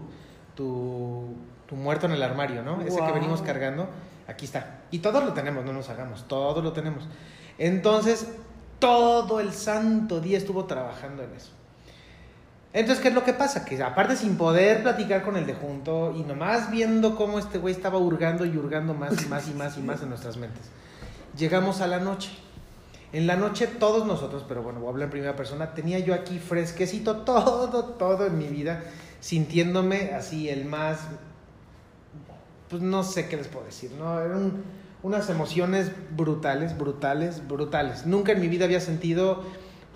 tu, 0.54 1.34
tu 1.66 1.76
muerto 1.76 2.06
en 2.06 2.12
el 2.12 2.22
armario, 2.22 2.62
¿no? 2.62 2.80
Ese 2.80 3.04
que 3.04 3.12
venimos 3.12 3.42
cargando, 3.42 3.88
aquí 4.28 4.46
está. 4.46 4.84
Y 4.90 5.00
todos 5.00 5.24
lo 5.24 5.32
tenemos, 5.32 5.64
no 5.64 5.72
nos 5.72 5.90
hagamos, 5.90 6.26
todos 6.28 6.64
lo 6.64 6.72
tenemos. 6.72 7.06
Entonces, 7.58 8.32
todo 8.78 9.40
el 9.40 9.52
santo 9.52 10.20
día 10.20 10.38
estuvo 10.38 10.64
trabajando 10.64 11.22
en 11.22 11.34
eso. 11.34 11.55
Entonces, 12.72 13.02
¿qué 13.02 13.08
es 13.08 13.14
lo 13.14 13.24
que 13.24 13.32
pasa? 13.32 13.64
Que 13.64 13.82
aparte 13.82 14.16
sin 14.16 14.36
poder 14.36 14.82
platicar 14.82 15.22
con 15.22 15.36
el 15.36 15.46
de 15.46 15.54
junto 15.54 16.12
y 16.14 16.22
nomás 16.22 16.70
viendo 16.70 17.16
cómo 17.16 17.38
este 17.38 17.58
güey 17.58 17.74
estaba 17.74 17.98
hurgando 17.98 18.44
y 18.44 18.56
hurgando 18.56 18.92
más 18.92 19.24
y 19.24 19.26
más 19.28 19.48
y 19.48 19.54
más 19.54 19.78
y 19.78 19.80
más 19.80 20.02
en 20.02 20.10
nuestras 20.10 20.36
mentes, 20.36 20.66
llegamos 21.36 21.80
a 21.80 21.86
la 21.86 22.00
noche. 22.00 22.30
En 23.12 23.26
la 23.26 23.36
noche 23.36 23.66
todos 23.66 24.06
nosotros, 24.06 24.44
pero 24.46 24.62
bueno, 24.62 24.80
voy 24.80 24.88
a 24.88 24.90
hablar 24.90 25.04
en 25.06 25.10
primera 25.10 25.36
persona, 25.36 25.74
tenía 25.74 25.98
yo 26.00 26.12
aquí 26.12 26.38
fresquecito 26.38 27.18
todo, 27.18 27.84
todo 27.84 28.26
en 28.26 28.36
mi 28.36 28.48
vida, 28.48 28.82
sintiéndome 29.20 30.12
así 30.12 30.50
el 30.50 30.64
más, 30.66 30.98
pues 32.68 32.82
no 32.82 33.04
sé 33.04 33.28
qué 33.28 33.36
les 33.36 33.48
puedo 33.48 33.64
decir, 33.64 33.92
¿no? 33.92 34.20
Eran 34.20 34.64
unas 35.02 35.30
emociones 35.30 35.92
brutales, 36.16 36.76
brutales, 36.76 37.46
brutales. 37.46 38.06
Nunca 38.06 38.32
en 38.32 38.40
mi 38.40 38.48
vida 38.48 38.64
había 38.64 38.80
sentido 38.80 39.44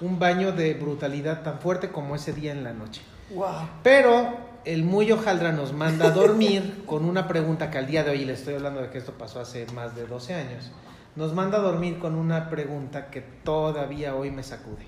un 0.00 0.18
baño 0.18 0.52
de 0.52 0.74
brutalidad 0.74 1.42
tan 1.42 1.58
fuerte 1.58 1.90
como 1.90 2.14
ese 2.14 2.32
día 2.32 2.52
en 2.52 2.64
la 2.64 2.72
noche. 2.72 3.02
Wow. 3.34 3.68
Pero 3.82 4.36
el 4.64 4.84
muy 4.84 5.10
hojaldra 5.12 5.52
nos 5.52 5.72
manda 5.72 6.06
a 6.06 6.10
dormir 6.10 6.82
con 6.86 7.04
una 7.04 7.28
pregunta 7.28 7.70
que 7.70 7.78
al 7.78 7.86
día 7.86 8.04
de 8.04 8.10
hoy, 8.10 8.24
le 8.24 8.32
estoy 8.32 8.54
hablando 8.54 8.80
de 8.80 8.90
que 8.90 8.98
esto 8.98 9.12
pasó 9.12 9.40
hace 9.40 9.66
más 9.74 9.94
de 9.94 10.06
12 10.06 10.34
años, 10.34 10.70
nos 11.16 11.34
manda 11.34 11.58
a 11.58 11.60
dormir 11.60 11.98
con 11.98 12.14
una 12.14 12.50
pregunta 12.50 13.10
que 13.10 13.20
todavía 13.20 14.14
hoy 14.14 14.30
me 14.30 14.42
sacude. 14.42 14.86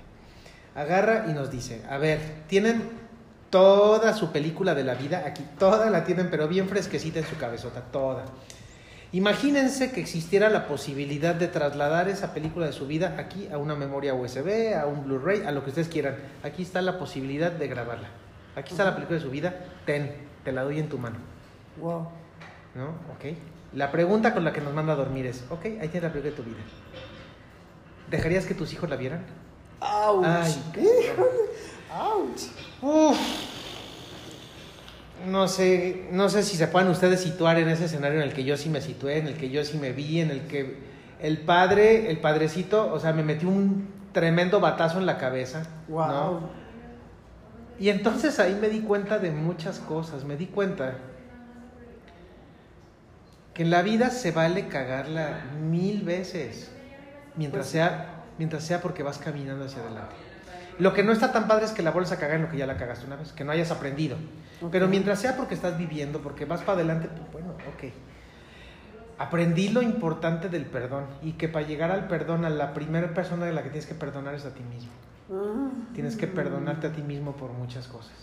Agarra 0.75 1.25
y 1.29 1.33
nos 1.33 1.51
dice, 1.51 1.83
a 1.89 1.97
ver, 1.97 2.19
tienen 2.47 3.03
toda 3.49 4.13
su 4.13 4.31
película 4.31 4.73
de 4.73 4.83
la 4.83 4.95
vida, 4.95 5.23
aquí 5.27 5.43
toda 5.59 5.91
la 5.91 6.03
tienen, 6.05 6.31
pero 6.31 6.47
bien 6.47 6.67
fresquecita 6.67 7.19
en 7.19 7.25
su 7.25 7.37
cabezota, 7.37 7.81
toda. 7.81 8.25
Imagínense 9.13 9.91
que 9.91 10.01
existiera 10.01 10.49
la 10.49 10.67
posibilidad 10.67 11.35
de 11.35 11.47
trasladar 11.47 12.09
esa 12.09 12.33
película 12.33 12.65
de 12.65 12.73
su 12.73 12.87
vida 12.87 13.15
aquí 13.19 13.47
a 13.53 13.59
una 13.59 13.75
memoria 13.75 14.15
USB, 14.15 14.73
a 14.75 14.87
un 14.87 15.03
Blu-ray, 15.05 15.43
a 15.45 15.51
lo 15.51 15.63
que 15.63 15.69
ustedes 15.69 15.87
quieran. 15.87 16.15
Aquí 16.41 16.63
está 16.63 16.81
la 16.81 16.97
posibilidad 16.97 17.51
de 17.51 17.67
grabarla. 17.67 18.07
Aquí 18.55 18.71
está 18.71 18.83
la 18.83 18.95
película 18.95 19.19
de 19.19 19.23
su 19.23 19.29
vida, 19.29 19.53
ten, 19.85 20.15
te 20.43 20.51
la 20.51 20.63
doy 20.63 20.79
en 20.79 20.89
tu 20.89 20.97
mano. 20.97 21.17
Wow. 21.79 22.07
¿No? 22.73 22.87
Ok. 23.13 23.37
La 23.73 23.91
pregunta 23.91 24.33
con 24.33 24.43
la 24.43 24.51
que 24.51 24.61
nos 24.61 24.73
manda 24.73 24.93
a 24.93 24.95
dormir 24.95 25.27
es, 25.27 25.43
ok, 25.51 25.63
ahí 25.63 25.89
tienes 25.89 26.03
la 26.03 26.11
película 26.11 26.31
de 26.31 26.35
tu 26.35 26.43
vida. 26.43 26.61
¿Dejarías 28.09 28.47
que 28.47 28.55
tus 28.55 28.73
hijos 28.73 28.89
la 28.89 28.95
vieran? 28.95 29.23
¡Auch! 29.79 30.25
Ay, 30.25 30.55
¡Auch! 31.93 32.41
Uf. 32.81 33.52
No 35.25 35.47
sé, 35.47 36.07
no 36.11 36.29
sé 36.29 36.43
si 36.43 36.57
se 36.57 36.67
puedan 36.67 36.89
ustedes 36.89 37.21
situar 37.21 37.57
en 37.57 37.69
ese 37.69 37.85
escenario 37.85 38.21
en 38.21 38.27
el 38.27 38.33
que 38.33 38.43
yo 38.43 38.57
sí 38.57 38.69
me 38.69 38.81
situé, 38.81 39.17
en 39.19 39.27
el 39.27 39.35
que 39.35 39.49
yo 39.49 39.63
sí 39.63 39.77
me 39.77 39.91
vi, 39.91 40.19
en 40.19 40.31
el 40.31 40.41
que 40.47 40.77
el 41.21 41.39
padre, 41.39 42.09
el 42.11 42.19
padrecito, 42.19 42.91
o 42.93 42.99
sea, 42.99 43.13
me 43.13 43.23
metió 43.23 43.47
un 43.47 43.87
tremendo 44.11 44.59
batazo 44.59 44.99
en 44.99 45.05
la 45.05 45.17
cabeza. 45.17 45.63
Wow. 45.87 46.07
¿no? 46.07 46.49
Y 47.79 47.89
entonces 47.89 48.39
ahí 48.39 48.57
me 48.59 48.69
di 48.69 48.81
cuenta 48.81 49.17
de 49.19 49.31
muchas 49.31 49.79
cosas, 49.79 50.25
me 50.25 50.35
di 50.35 50.47
cuenta 50.47 50.95
que 53.53 53.63
en 53.63 53.69
la 53.71 53.81
vida 53.81 54.09
se 54.09 54.31
vale 54.31 54.67
cagarla 54.67 55.43
mil 55.61 56.03
veces, 56.03 56.71
mientras 57.35 57.65
Pues- 57.65 57.71
sea, 57.71 58.23
mientras 58.37 58.63
sea 58.63 58.81
porque 58.81 59.03
vas 59.03 59.17
caminando 59.17 59.65
hacia 59.65 59.81
adelante. 59.81 60.15
Lo 60.79 60.93
que 60.93 61.03
no 61.03 61.11
está 61.11 61.31
tan 61.31 61.47
padre 61.47 61.65
es 61.65 61.71
que 61.71 61.83
la 61.83 61.91
vuelvas 61.91 62.11
a 62.11 62.17
cagar 62.17 62.37
en 62.37 62.43
lo 62.43 62.49
que 62.49 62.57
ya 62.57 62.65
la 62.65 62.77
cagaste 62.77 63.05
una 63.05 63.15
vez, 63.15 63.31
que 63.31 63.43
no 63.43 63.51
hayas 63.51 63.71
aprendido. 63.71 64.17
Ok. 64.61 64.69
Pero 64.71 64.87
mientras 64.87 65.19
sea 65.19 65.35
porque 65.35 65.53
estás 65.53 65.77
viviendo, 65.77 66.21
porque 66.21 66.45
vas 66.45 66.61
para 66.61 66.73
adelante, 66.73 67.07
pues 67.07 67.31
bueno, 67.31 67.53
ok. 67.53 67.93
Aprendí 69.19 69.69
lo 69.69 69.81
importante 69.81 70.49
del 70.49 70.65
perdón 70.65 71.05
y 71.21 71.33
que 71.33 71.47
para 71.47 71.65
llegar 71.65 71.91
al 71.91 72.07
perdón, 72.07 72.45
a 72.45 72.49
la 72.49 72.73
primera 72.73 73.13
persona 73.13 73.45
de 73.45 73.53
la 73.53 73.61
que 73.61 73.69
tienes 73.69 73.85
que 73.85 73.95
perdonar 73.95 74.33
es 74.33 74.45
a 74.45 74.53
ti 74.53 74.63
mismo. 74.63 74.91
Ah. 75.31 75.69
Tienes 75.93 76.15
que 76.15 76.27
perdonarte 76.27 76.87
a 76.87 76.91
ti 76.91 77.01
mismo 77.01 77.35
por 77.35 77.51
muchas 77.51 77.87
cosas. 77.87 78.13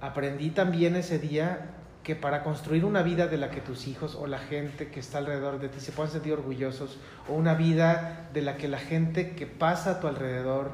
Aprendí 0.00 0.50
también 0.50 0.96
ese 0.96 1.18
día 1.18 1.70
que 2.06 2.14
para 2.14 2.44
construir 2.44 2.84
una 2.84 3.02
vida 3.02 3.26
de 3.26 3.36
la 3.36 3.50
que 3.50 3.60
tus 3.60 3.88
hijos 3.88 4.14
o 4.14 4.28
la 4.28 4.38
gente 4.38 4.92
que 4.92 5.00
está 5.00 5.18
alrededor 5.18 5.58
de 5.58 5.68
ti 5.68 5.80
se 5.80 5.90
puedan 5.90 6.12
sentir 6.12 6.34
orgullosos, 6.34 6.98
o 7.28 7.34
una 7.34 7.54
vida 7.54 8.30
de 8.32 8.42
la 8.42 8.56
que 8.56 8.68
la 8.68 8.78
gente 8.78 9.34
que 9.34 9.44
pasa 9.48 9.90
a 9.90 10.00
tu 10.00 10.06
alrededor 10.06 10.70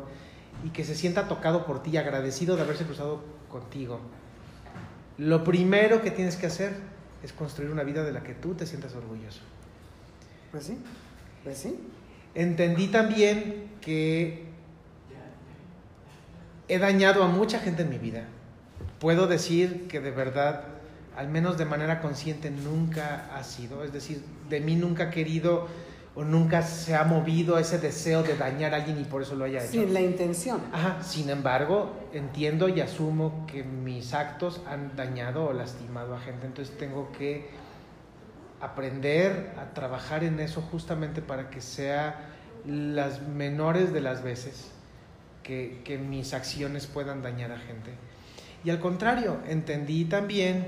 y 0.62 0.68
que 0.68 0.84
se 0.84 0.94
sienta 0.94 1.28
tocado 1.28 1.64
por 1.64 1.82
ti, 1.82 1.96
agradecido 1.96 2.54
de 2.56 2.64
haberse 2.64 2.84
cruzado 2.84 3.24
contigo, 3.48 3.98
lo 5.16 5.42
primero 5.42 6.02
que 6.02 6.10
tienes 6.10 6.36
que 6.36 6.48
hacer 6.48 6.74
es 7.22 7.32
construir 7.32 7.70
una 7.70 7.82
vida 7.82 8.04
de 8.04 8.12
la 8.12 8.22
que 8.22 8.34
tú 8.34 8.52
te 8.52 8.66
sientas 8.66 8.94
orgulloso. 8.94 9.40
Pues 10.50 10.64
sí, 10.64 10.76
pues 11.44 11.56
sí. 11.56 11.78
Entendí 12.34 12.88
también 12.88 13.70
que 13.80 14.48
he 16.68 16.78
dañado 16.78 17.24
a 17.24 17.28
mucha 17.28 17.58
gente 17.58 17.84
en 17.84 17.88
mi 17.88 17.96
vida. 17.96 18.24
Puedo 18.98 19.26
decir 19.26 19.88
que 19.88 20.00
de 20.00 20.10
verdad, 20.10 20.71
al 21.16 21.28
menos 21.28 21.58
de 21.58 21.64
manera 21.64 22.00
consciente, 22.00 22.50
nunca 22.50 23.28
ha 23.34 23.44
sido. 23.44 23.84
Es 23.84 23.92
decir, 23.92 24.24
de 24.48 24.60
mí 24.60 24.76
nunca 24.76 25.04
ha 25.04 25.10
querido 25.10 25.68
o 26.14 26.24
nunca 26.24 26.62
se 26.62 26.94
ha 26.94 27.04
movido 27.04 27.58
ese 27.58 27.78
deseo 27.78 28.22
de 28.22 28.36
dañar 28.36 28.74
a 28.74 28.78
alguien 28.78 29.00
y 29.00 29.04
por 29.04 29.22
eso 29.22 29.34
lo 29.34 29.44
haya 29.44 29.62
hecho. 29.62 29.72
Sin 29.72 29.94
la 29.94 30.00
intención. 30.00 30.60
Ajá, 30.72 31.02
sin 31.02 31.30
embargo, 31.30 31.90
entiendo 32.12 32.68
y 32.68 32.80
asumo 32.80 33.46
que 33.46 33.62
mis 33.62 34.12
actos 34.12 34.60
han 34.68 34.94
dañado 34.94 35.46
o 35.46 35.52
lastimado 35.52 36.14
a 36.14 36.20
gente, 36.20 36.46
entonces 36.46 36.76
tengo 36.76 37.10
que 37.12 37.48
aprender 38.60 39.54
a 39.58 39.72
trabajar 39.74 40.22
en 40.22 40.38
eso 40.38 40.60
justamente 40.60 41.22
para 41.22 41.48
que 41.48 41.60
sea 41.60 42.28
las 42.66 43.22
menores 43.22 43.92
de 43.92 44.00
las 44.02 44.22
veces 44.22 44.70
que, 45.42 45.80
que 45.84 45.98
mis 45.98 46.34
acciones 46.34 46.86
puedan 46.86 47.22
dañar 47.22 47.52
a 47.52 47.58
gente. 47.58 47.90
Y 48.64 48.70
al 48.70 48.78
contrario, 48.80 49.38
entendí 49.48 50.04
también 50.04 50.66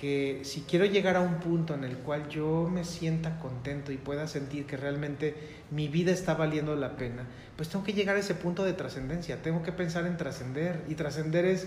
que 0.00 0.42
si 0.44 0.60
quiero 0.60 0.84
llegar 0.84 1.16
a 1.16 1.20
un 1.20 1.40
punto 1.40 1.74
en 1.74 1.82
el 1.82 1.96
cual 1.98 2.28
yo 2.28 2.70
me 2.72 2.84
sienta 2.84 3.40
contento 3.40 3.90
y 3.90 3.96
pueda 3.96 4.28
sentir 4.28 4.64
que 4.64 4.76
realmente 4.76 5.34
mi 5.72 5.88
vida 5.88 6.12
está 6.12 6.34
valiendo 6.34 6.76
la 6.76 6.96
pena, 6.96 7.24
pues 7.56 7.68
tengo 7.68 7.84
que 7.84 7.92
llegar 7.92 8.14
a 8.14 8.20
ese 8.20 8.36
punto 8.36 8.64
de 8.64 8.74
trascendencia, 8.74 9.42
tengo 9.42 9.64
que 9.64 9.72
pensar 9.72 10.06
en 10.06 10.16
trascender. 10.16 10.84
Y 10.88 10.94
trascender 10.94 11.44
es 11.46 11.66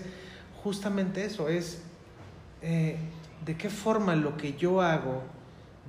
justamente 0.62 1.26
eso, 1.26 1.50
es 1.50 1.82
eh, 2.62 2.96
de 3.44 3.56
qué 3.56 3.68
forma 3.68 4.16
lo 4.16 4.38
que 4.38 4.54
yo 4.54 4.80
hago 4.80 5.22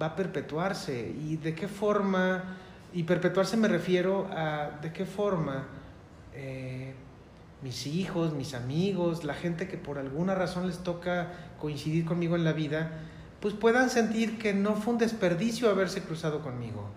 va 0.02 0.08
a 0.08 0.16
perpetuarse 0.18 1.14
y 1.18 1.38
de 1.38 1.56
qué 1.56 1.70
forma, 1.70 2.58
y 2.94 3.04
perpetuarse 3.04 3.56
me 3.56 3.70
refiero 3.70 4.28
a 4.32 4.80
de 4.82 4.92
qué 4.92 5.06
forma 5.06 5.68
eh, 6.34 6.94
mis 7.64 7.88
hijos, 7.88 8.34
mis 8.34 8.54
amigos, 8.54 9.24
la 9.24 9.34
gente 9.34 9.68
que 9.68 9.78
por 9.78 9.98
alguna 9.98 10.36
razón 10.36 10.68
les 10.68 10.80
toca 10.80 11.32
coincidir 11.60 12.06
conmigo 12.06 12.36
en 12.36 12.44
la 12.44 12.54
vida, 12.54 12.92
pues 13.40 13.54
puedan 13.54 13.90
sentir 13.90 14.38
que 14.38 14.54
no 14.54 14.76
fue 14.76 14.94
un 14.94 15.00
desperdicio 15.00 15.70
haberse 15.70 16.02
cruzado 16.02 16.42
conmigo. 16.42 16.90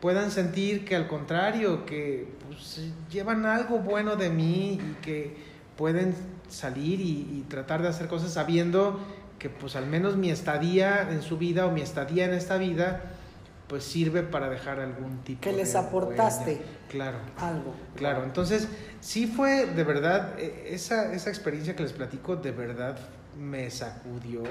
Puedan 0.00 0.30
sentir 0.30 0.84
que 0.84 0.96
al 0.96 1.08
contrario, 1.08 1.84
que 1.86 2.28
pues, 2.46 2.92
llevan 3.10 3.46
algo 3.46 3.78
bueno 3.78 4.16
de 4.16 4.30
mí 4.30 4.74
y 4.74 4.96
que 5.02 5.36
pueden 5.76 6.14
salir 6.48 7.00
y, 7.00 7.28
y 7.32 7.44
tratar 7.48 7.82
de 7.82 7.88
hacer 7.88 8.06
cosas 8.06 8.32
sabiendo 8.32 9.00
que 9.38 9.48
pues 9.48 9.74
al 9.74 9.86
menos 9.86 10.16
mi 10.16 10.30
estadía 10.30 11.10
en 11.10 11.22
su 11.22 11.38
vida 11.38 11.66
o 11.66 11.70
mi 11.70 11.80
estadía 11.80 12.26
en 12.26 12.34
esta 12.34 12.58
vida 12.58 13.02
pues 13.70 13.84
sirve 13.84 14.24
para 14.24 14.50
dejar 14.50 14.80
algún 14.80 15.18
tipo 15.22 15.40
que 15.42 15.50
de 15.52 15.58
les 15.58 15.76
aportaste 15.76 16.50
huella. 16.56 16.64
claro 16.88 17.18
algo. 17.38 17.72
claro 17.94 18.24
entonces 18.24 18.66
sí 19.00 19.28
fue 19.28 19.64
de 19.66 19.84
verdad 19.84 20.36
e- 20.40 20.74
esa, 20.74 21.14
esa 21.14 21.30
experiencia 21.30 21.76
que 21.76 21.84
les 21.84 21.92
platico 21.92 22.34
de 22.34 22.50
verdad 22.50 22.98
me 23.38 23.70
sacudió 23.70 24.42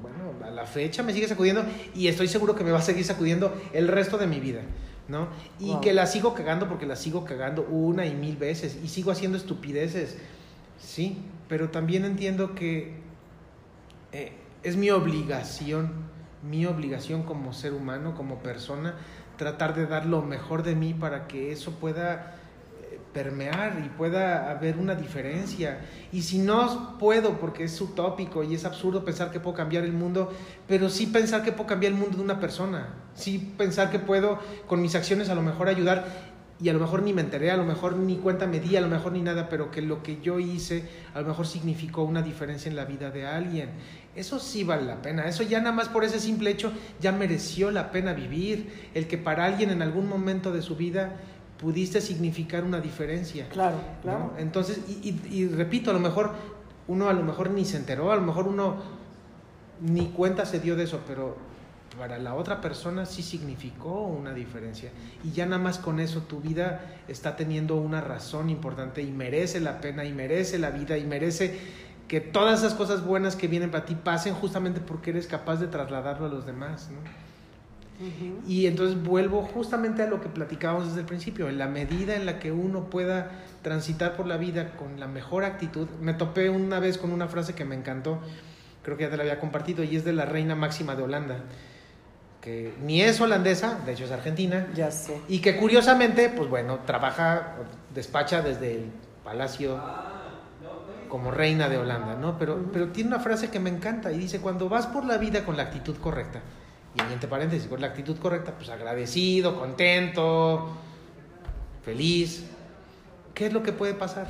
bueno 0.00 0.32
a 0.46 0.50
la 0.50 0.64
fecha 0.64 1.02
me 1.02 1.12
sigue 1.12 1.26
sacudiendo 1.26 1.64
y 1.92 2.06
estoy 2.06 2.28
seguro 2.28 2.54
que 2.54 2.62
me 2.62 2.70
va 2.70 2.78
a 2.78 2.82
seguir 2.82 3.04
sacudiendo 3.04 3.52
el 3.72 3.88
resto 3.88 4.16
de 4.16 4.28
mi 4.28 4.38
vida 4.38 4.60
¿no? 5.08 5.26
Y 5.58 5.70
Wow. 5.72 5.80
que 5.80 5.92
la 5.92 6.06
sigo 6.06 6.34
cagando 6.34 6.68
porque 6.68 6.86
la 6.86 6.94
sigo 6.94 7.24
cagando 7.24 7.62
una 7.62 8.06
y 8.06 8.14
mil 8.14 8.36
veces 8.36 8.78
y 8.84 8.88
sigo 8.88 9.10
haciendo 9.10 9.38
estupideces, 9.38 10.18
sí, 10.78 11.16
pero 11.48 11.70
también 11.70 12.04
entiendo 12.04 12.54
que 12.54 12.92
eh, 14.12 14.32
es 14.62 14.76
mi 14.76 14.90
obligación, 14.90 16.07
mi 16.42 16.66
obligación 16.66 17.22
como 17.22 17.52
ser 17.52 17.72
humano, 17.72 18.14
como 18.14 18.38
persona, 18.38 18.94
tratar 19.36 19.74
de 19.74 19.86
dar 19.86 20.06
lo 20.06 20.22
mejor 20.22 20.62
de 20.62 20.74
mí 20.74 20.94
para 20.94 21.26
que 21.26 21.52
eso 21.52 21.72
pueda 21.72 22.34
eh, 22.82 22.98
permear 23.12 23.82
y 23.84 23.88
pueda 23.88 24.50
haber 24.50 24.76
una 24.76 24.94
diferencia. 24.94 25.80
Y 26.12 26.22
si 26.22 26.38
no 26.38 26.98
puedo, 26.98 27.38
porque 27.38 27.64
es 27.64 27.80
utópico 27.80 28.42
y 28.42 28.54
es 28.54 28.64
absurdo 28.64 29.04
pensar 29.04 29.30
que 29.30 29.40
puedo 29.40 29.56
cambiar 29.56 29.84
el 29.84 29.92
mundo, 29.92 30.32
pero 30.66 30.88
sí 30.88 31.06
pensar 31.06 31.42
que 31.42 31.52
puedo 31.52 31.66
cambiar 31.68 31.92
el 31.92 31.98
mundo 31.98 32.18
de 32.18 32.22
una 32.22 32.40
persona, 32.40 32.88
sí 33.14 33.54
pensar 33.56 33.90
que 33.90 33.98
puedo 33.98 34.38
con 34.66 34.82
mis 34.82 34.94
acciones 34.94 35.28
a 35.28 35.34
lo 35.34 35.42
mejor 35.42 35.68
ayudar 35.68 36.04
y 36.60 36.68
a 36.68 36.72
lo 36.72 36.80
mejor 36.80 37.02
ni 37.02 37.12
me 37.12 37.20
enteré, 37.22 37.50
a 37.52 37.56
lo 37.56 37.64
mejor 37.64 37.96
ni 37.96 38.16
cuenta 38.16 38.46
me 38.46 38.58
di, 38.58 38.76
a 38.76 38.80
lo 38.80 38.88
mejor 38.88 39.12
ni 39.12 39.22
nada, 39.22 39.48
pero 39.48 39.70
que 39.70 39.80
lo 39.80 40.02
que 40.02 40.20
yo 40.20 40.40
hice 40.40 40.88
a 41.14 41.20
lo 41.20 41.28
mejor 41.28 41.46
significó 41.46 42.02
una 42.02 42.20
diferencia 42.22 42.68
en 42.68 42.74
la 42.76 42.84
vida 42.84 43.10
de 43.10 43.26
alguien. 43.26 43.70
Eso 44.16 44.40
sí 44.40 44.64
vale 44.64 44.84
la 44.84 45.00
pena, 45.00 45.28
eso 45.28 45.44
ya 45.44 45.60
nada 45.60 45.70
más 45.72 45.88
por 45.88 46.02
ese 46.02 46.18
simple 46.18 46.50
hecho 46.50 46.72
ya 47.00 47.12
mereció 47.12 47.70
la 47.70 47.92
pena 47.92 48.12
vivir, 48.12 48.90
el 48.94 49.06
que 49.06 49.18
para 49.18 49.44
alguien 49.44 49.70
en 49.70 49.82
algún 49.82 50.08
momento 50.08 50.50
de 50.52 50.60
su 50.62 50.74
vida 50.74 51.12
pudiste 51.60 52.00
significar 52.00 52.64
una 52.64 52.80
diferencia. 52.80 53.48
Claro, 53.50 53.76
¿no? 53.76 54.02
claro. 54.02 54.32
Entonces, 54.38 54.80
y, 54.88 55.10
y- 55.10 55.34
y 55.42 55.46
repito, 55.48 55.90
a 55.90 55.94
lo 55.94 56.00
mejor 56.00 56.32
uno 56.88 57.08
a 57.08 57.12
lo 57.12 57.22
mejor 57.22 57.50
ni 57.50 57.64
se 57.64 57.76
enteró, 57.76 58.10
a 58.10 58.16
lo 58.16 58.22
mejor 58.22 58.48
uno 58.48 58.76
ni 59.80 60.06
cuenta 60.06 60.44
se 60.46 60.58
dio 60.58 60.74
de 60.74 60.84
eso, 60.84 61.00
pero 61.06 61.36
para 61.98 62.18
la 62.18 62.34
otra 62.34 62.60
persona 62.60 63.04
sí 63.06 63.22
significó 63.22 64.02
una 64.02 64.32
diferencia. 64.32 64.90
Y 65.24 65.32
ya 65.32 65.46
nada 65.46 65.62
más 65.62 65.78
con 65.78 66.00
eso 66.00 66.22
tu 66.22 66.40
vida 66.40 66.80
está 67.08 67.36
teniendo 67.36 67.76
una 67.76 68.00
razón 68.00 68.50
importante 68.50 69.02
y 69.02 69.10
merece 69.10 69.60
la 69.60 69.80
pena 69.80 70.04
y 70.04 70.12
merece 70.12 70.58
la 70.58 70.70
vida 70.70 70.96
y 70.96 71.04
merece 71.04 71.58
que 72.06 72.20
todas 72.20 72.60
esas 72.60 72.74
cosas 72.74 73.04
buenas 73.04 73.36
que 73.36 73.48
vienen 73.48 73.70
para 73.70 73.84
ti 73.84 73.94
pasen 73.94 74.34
justamente 74.34 74.80
porque 74.80 75.10
eres 75.10 75.26
capaz 75.26 75.56
de 75.56 75.66
trasladarlo 75.66 76.26
a 76.26 76.28
los 76.30 76.46
demás, 76.46 76.88
¿no? 76.90 77.28
Y 78.46 78.66
entonces 78.66 79.02
vuelvo 79.02 79.42
justamente 79.42 80.02
a 80.02 80.06
lo 80.06 80.20
que 80.20 80.28
platicábamos 80.28 80.86
desde 80.86 81.00
el 81.00 81.06
principio, 81.06 81.48
en 81.48 81.58
la 81.58 81.66
medida 81.66 82.14
en 82.14 82.26
la 82.26 82.38
que 82.38 82.52
uno 82.52 82.90
pueda 82.90 83.30
transitar 83.62 84.16
por 84.16 84.26
la 84.26 84.36
vida 84.36 84.76
con 84.76 85.00
la 85.00 85.08
mejor 85.08 85.44
actitud. 85.44 85.88
Me 86.00 86.14
topé 86.14 86.48
una 86.48 86.78
vez 86.78 86.96
con 86.96 87.10
una 87.10 87.26
frase 87.26 87.56
que 87.56 87.64
me 87.64 87.74
encantó, 87.74 88.20
creo 88.84 88.96
que 88.96 89.02
ya 89.02 89.10
te 89.10 89.16
la 89.16 89.24
había 89.24 89.40
compartido, 89.40 89.82
y 89.82 89.96
es 89.96 90.04
de 90.04 90.12
la 90.12 90.26
reina 90.26 90.54
máxima 90.54 90.94
de 90.94 91.02
Holanda, 91.02 91.40
que 92.48 92.72
ni 92.82 93.02
es 93.02 93.20
holandesa, 93.20 93.78
de 93.84 93.92
hecho 93.92 94.06
es 94.06 94.10
argentina, 94.10 94.68
Ya 94.74 94.90
sé. 94.90 95.20
y 95.28 95.40
que 95.40 95.58
curiosamente, 95.58 96.30
pues 96.30 96.48
bueno, 96.48 96.78
trabaja, 96.86 97.56
despacha 97.94 98.40
desde 98.40 98.76
el 98.76 98.84
palacio 99.22 99.78
como 101.10 101.30
reina 101.30 101.68
de 101.68 101.76
Holanda, 101.76 102.14
¿no? 102.14 102.38
Pero, 102.38 102.70
pero 102.72 102.88
tiene 102.88 103.08
una 103.08 103.20
frase 103.20 103.50
que 103.50 103.60
me 103.60 103.68
encanta 103.68 104.12
y 104.12 104.18
dice, 104.18 104.40
cuando 104.40 104.70
vas 104.70 104.86
por 104.86 105.04
la 105.04 105.18
vida 105.18 105.44
con 105.44 105.58
la 105.58 105.64
actitud 105.64 105.96
correcta, 105.98 106.40
y 106.94 107.12
entre 107.12 107.28
paréntesis, 107.28 107.68
con 107.68 107.82
la 107.82 107.88
actitud 107.88 108.16
correcta, 108.18 108.52
pues 108.56 108.70
agradecido, 108.70 109.58
contento, 109.58 110.70
feliz, 111.84 112.46
¿qué 113.34 113.46
es 113.46 113.52
lo 113.52 113.62
que 113.62 113.72
puede 113.72 113.92
pasar? 113.92 114.26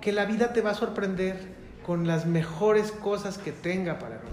Que 0.00 0.10
la 0.12 0.24
vida 0.24 0.52
te 0.52 0.62
va 0.62 0.70
a 0.70 0.74
sorprender 0.74 1.38
con 1.84 2.08
las 2.08 2.26
mejores 2.26 2.90
cosas 2.90 3.38
que 3.38 3.52
tenga 3.52 3.98
para 4.00 4.16
ti. 4.18 4.32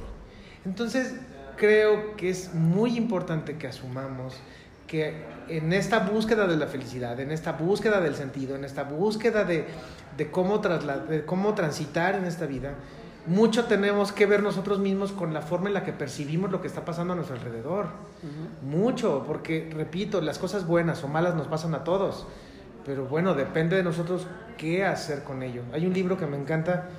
Entonces, 0.65 1.15
creo 1.57 2.15
que 2.15 2.29
es 2.29 2.53
muy 2.53 2.97
importante 2.97 3.57
que 3.57 3.67
asumamos 3.67 4.35
que 4.87 5.13
en 5.47 5.73
esta 5.73 5.99
búsqueda 5.99 6.47
de 6.47 6.57
la 6.57 6.67
felicidad, 6.67 7.19
en 7.19 7.31
esta 7.31 7.53
búsqueda 7.53 7.99
del 7.99 8.15
sentido, 8.15 8.55
en 8.55 8.63
esta 8.63 8.83
búsqueda 8.83 9.43
de, 9.43 9.65
de 10.17 10.31
cómo, 10.31 10.59
de 10.59 11.25
cómo 11.25 11.53
transitar 11.53 12.15
en 12.15 12.25
esta 12.25 12.45
vida, 12.45 12.75
mucho 13.25 13.65
tenemos 13.65 14.11
que 14.11 14.25
ver 14.25 14.43
nosotros 14.43 14.79
mismos 14.79 15.13
con 15.13 15.33
la 15.33 15.41
forma 15.41 15.67
en 15.67 15.73
la 15.73 15.83
que 15.83 15.93
percibimos 15.93 16.51
lo 16.51 16.61
que 16.61 16.67
está 16.67 16.83
pasando 16.83 17.13
a 17.13 17.15
nuestro 17.15 17.37
alrededor. 17.37 17.85
Ujú. 17.85 18.67
Mucho, 18.67 19.23
porque 19.25 19.69
repito, 19.73 20.21
las 20.21 20.37
cosas 20.37 20.67
buenas 20.67 21.03
o 21.03 21.07
malas 21.07 21.33
nos 21.35 21.47
pasan 21.47 21.73
a 21.73 21.83
todos. 21.83 22.27
Pero 22.85 23.05
bueno, 23.05 23.33
depende 23.33 23.77
de 23.77 23.83
nosotros 23.83 24.27
qué 24.57 24.83
hacer 24.83 25.23
con 25.23 25.41
ello. 25.41 25.63
Hay 25.71 25.85
un 25.85 25.93
libro 25.93 26.17
que 26.17 26.25
me 26.25 26.37
encanta 26.37 26.89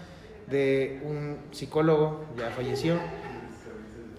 de 0.46 1.02
un 1.04 1.36
psicólogo, 1.52 2.24
ya 2.38 2.50
falleció, 2.50 2.96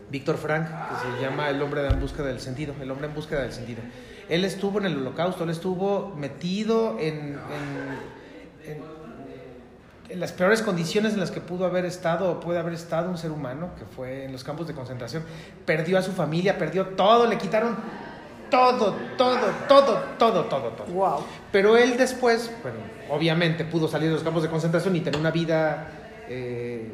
Víctor 0.09 0.37
Frank, 0.37 0.67
que 0.67 1.15
se 1.17 1.21
llama 1.21 1.49
El 1.49 1.61
hombre 1.61 1.85
en 1.87 1.99
búsqueda 1.99 2.27
del 2.27 2.39
sentido, 2.39 2.73
el 2.81 2.89
hombre 2.91 3.07
en 3.07 3.13
búsqueda 3.15 3.41
del 3.41 3.51
sentido. 3.53 3.81
Él 4.29 4.45
estuvo 4.45 4.79
en 4.79 4.85
el 4.85 4.97
holocausto, 4.97 5.43
él 5.43 5.49
estuvo 5.49 6.13
metido 6.15 6.97
en, 6.99 7.37
en- 7.39 8.71
en- 8.71 8.95
en 10.07 10.19
las 10.19 10.31
peores 10.31 10.61
condiciones 10.61 11.13
en 11.13 11.19
las 11.19 11.31
que 11.31 11.41
pudo 11.41 11.65
haber 11.65 11.83
estado 11.85 12.31
o 12.31 12.39
puede 12.39 12.59
haber 12.59 12.73
estado 12.73 13.09
un 13.09 13.17
ser 13.17 13.31
humano, 13.31 13.71
que 13.77 13.85
fue 13.85 14.25
en 14.25 14.31
los 14.31 14.43
campos 14.43 14.67
de 14.67 14.73
concentración. 14.75 15.23
Perdió 15.65 15.97
a 15.97 16.03
su 16.03 16.11
familia, 16.11 16.57
perdió 16.59 16.89
todo, 16.89 17.25
le 17.27 17.37
quitaron 17.39 17.75
todo, 18.51 18.95
todo, 19.17 19.39
todo, 19.67 19.97
todo, 20.19 20.43
todo, 20.45 20.69
todo. 20.69 20.87
Wow. 20.93 21.25
Pero 21.51 21.75
él 21.75 21.97
después, 21.97 22.51
bueno, 22.61 22.77
obviamente 23.09 23.65
pudo 23.65 23.87
salir 23.87 24.09
de 24.09 24.13
los 24.13 24.23
campos 24.23 24.43
de 24.43 24.49
concentración 24.49 24.95
y 24.95 24.99
tener 25.01 25.19
una 25.19 25.31
vida 25.31 25.87
eh, 26.29 26.91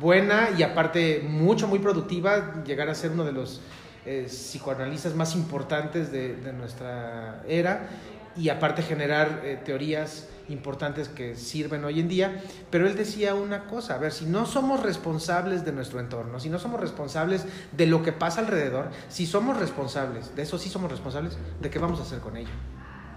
buena 0.00 0.50
y 0.56 0.62
aparte 0.62 1.24
mucho, 1.28 1.68
muy 1.68 1.78
productiva, 1.78 2.62
llegar 2.64 2.88
a 2.88 2.94
ser 2.94 3.10
uno 3.10 3.24
de 3.24 3.32
los 3.32 3.60
eh, 4.06 4.24
psicoanalistas 4.28 5.14
más 5.14 5.34
importantes 5.34 6.10
de, 6.10 6.52
nuestra 6.54 7.42
era 7.46 7.88
y 8.36 8.48
aparte 8.48 8.82
generar 8.82 9.42
eh, 9.44 9.60
teorías 9.62 10.28
importantes 10.48 11.08
que 11.08 11.36
sirven 11.36 11.84
hoy 11.84 12.00
en 12.00 12.08
día. 12.08 12.42
Pero 12.70 12.86
él 12.86 12.96
decía 12.96 13.34
una 13.34 13.66
cosa, 13.66 13.94
a 13.94 13.98
ver, 13.98 14.12
si 14.12 14.24
no 14.24 14.46
somos 14.46 14.82
responsables 14.82 15.64
de 15.64 15.72
nuestro 15.72 16.00
entorno, 16.00 16.40
si 16.40 16.48
no 16.48 16.58
somos 16.58 16.80
responsables 16.80 17.44
de 17.72 17.86
lo 17.86 18.02
que 18.02 18.12
pasa 18.12 18.40
alrededor, 18.40 18.90
si 19.08 19.26
somos 19.26 19.58
responsables, 19.58 20.34
de 20.34 20.42
eso 20.42 20.58
sí 20.58 20.70
somos 20.70 20.90
responsables, 20.90 21.36
¿de 21.60 21.70
qué 21.70 21.78
vamos 21.78 22.00
a 22.00 22.02
hacer 22.02 22.20
con 22.20 22.36
ello? 22.36 22.50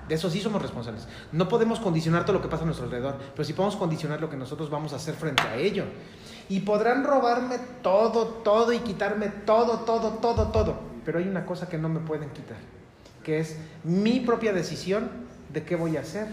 De 0.08 0.16
eso 0.16 0.30
sí 0.30 0.42
somos 0.42 0.62
responsables. 0.62 1.08
No 1.32 1.48
podemos 1.48 1.80
condicionar 1.80 2.26
todo 2.26 2.34
lo 2.34 2.42
que 2.42 2.50
pasa 2.50 2.64
a 2.64 2.66
nuestro 2.66 2.86
alrededor, 2.86 3.18
pero 3.34 3.46
sí 3.46 3.54
podemos 3.54 3.78
condicionar 3.78 4.20
lo 4.20 4.30
que 4.30 4.36
nosotros 4.36 4.70
vamos 4.70 4.92
a 4.92 4.98
hacer 4.98 5.16
frente 5.16 5.44
a 5.44 5.56
ello. 5.56 5.86
Y 6.54 6.60
podrán 6.60 7.04
robarme 7.04 7.56
todo, 7.82 8.28
todo 8.28 8.74
y 8.74 8.78
quitarme 8.78 9.30
todo, 9.30 9.80
todo, 9.80 10.20
todo, 10.20 10.50
todo. 10.50 10.76
Pero 11.04 11.18
hay 11.18 11.28
una 11.28 11.48
cosa 11.48 11.68
que 11.68 11.80
no 11.80 11.90
me 11.90 12.00
pueden 12.00 12.30
quitar, 12.30 12.58
que 13.24 13.40
es 13.40 13.58
mi 13.84 14.20
propia 14.20 14.54
decisión 14.54 15.10
de 15.52 15.64
qué 15.64 15.76
voy 15.76 15.98
a 15.98 16.02
hacer 16.02 16.28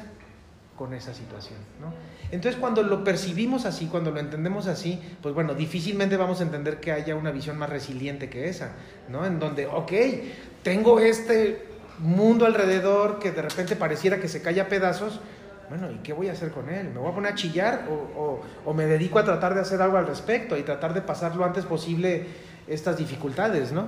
con 0.77 0.93
esa 0.93 1.15
situación. 1.15 1.59
¿no? 1.81 1.95
Entonces 2.31 2.61
cuando 2.61 2.83
lo 2.83 3.03
percibimos 3.03 3.65
así, 3.65 3.87
cuando 3.87 4.11
lo 4.11 4.21
entendemos 4.21 4.67
así, 4.67 5.01
pues 5.23 5.35
bueno, 5.35 5.55
difícilmente 5.55 6.19
vamos 6.19 6.41
a 6.41 6.43
entender 6.43 6.81
que 6.81 6.93
haya 6.93 7.17
una 7.17 7.31
visión 7.31 7.57
más 7.57 7.71
resiliente 7.71 8.29
que 8.29 8.51
esa, 8.51 8.73
¿no? 9.09 9.25
En 9.25 9.39
donde, 9.39 9.69
ok, 9.69 9.93
tengo 10.63 11.01
este 11.01 11.67
mundo 11.99 12.45
alrededor 12.45 13.21
que 13.21 13.31
de 13.31 13.41
repente 13.41 13.75
pareciera 13.75 14.21
que 14.21 14.29
se 14.29 14.43
cae 14.43 14.61
a 14.61 14.69
pedazos, 14.69 15.19
bueno, 15.71 15.91
¿y 15.91 15.97
qué 16.03 16.13
voy 16.13 16.29
a 16.29 16.33
hacer 16.33 16.51
con 16.51 16.69
él? 16.69 16.91
¿Me 16.93 16.99
voy 16.99 17.11
a 17.11 17.15
poner 17.15 17.33
a 17.33 17.35
chillar 17.35 17.87
o, 17.89 18.21
o- 18.21 18.41
o 18.67 18.75
me 18.75 18.85
dedico 18.87 19.19
a 19.19 19.25
tratar 19.25 19.55
de 19.55 19.61
hacer 19.63 19.81
algo 19.81 19.97
al 19.97 20.07
respecto 20.07 20.59
y 20.59 20.63
tratar 20.63 20.93
de 20.93 21.01
pasar 21.01 21.35
lo 21.37 21.45
antes 21.47 21.65
posible 21.65 22.27
estas 22.69 22.99
dificultades, 22.99 23.73
¿no? 23.73 23.87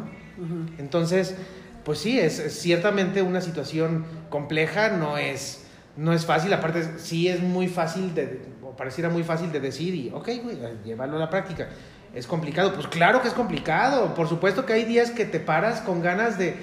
Entonces, 0.78 1.36
pues 1.84 1.98
sí, 1.98 2.18
es, 2.18 2.38
es 2.38 2.58
ciertamente 2.58 3.22
una 3.22 3.40
situación 3.40 4.04
compleja, 4.30 4.90
no 4.90 5.18
es, 5.18 5.66
no 5.96 6.12
es 6.12 6.24
fácil, 6.24 6.52
aparte 6.52 6.98
sí 6.98 7.28
es 7.28 7.40
muy 7.40 7.68
fácil, 7.68 8.14
de, 8.14 8.40
o 8.62 8.70
pareciera 8.76 9.10
muy 9.10 9.24
fácil 9.24 9.52
de 9.52 9.60
decir 9.60 9.94
y, 9.94 10.10
ok, 10.10 10.28
güey, 10.42 10.58
llevarlo 10.84 11.16
a 11.16 11.20
la 11.20 11.30
práctica. 11.30 11.68
Es 12.14 12.26
complicado, 12.26 12.74
pues 12.74 12.86
claro 12.88 13.22
que 13.22 13.28
es 13.28 13.34
complicado, 13.34 14.14
por 14.14 14.28
supuesto 14.28 14.66
que 14.66 14.72
hay 14.74 14.84
días 14.84 15.10
que 15.10 15.24
te 15.24 15.40
paras 15.40 15.80
con 15.80 16.02
ganas 16.02 16.38
de, 16.38 16.56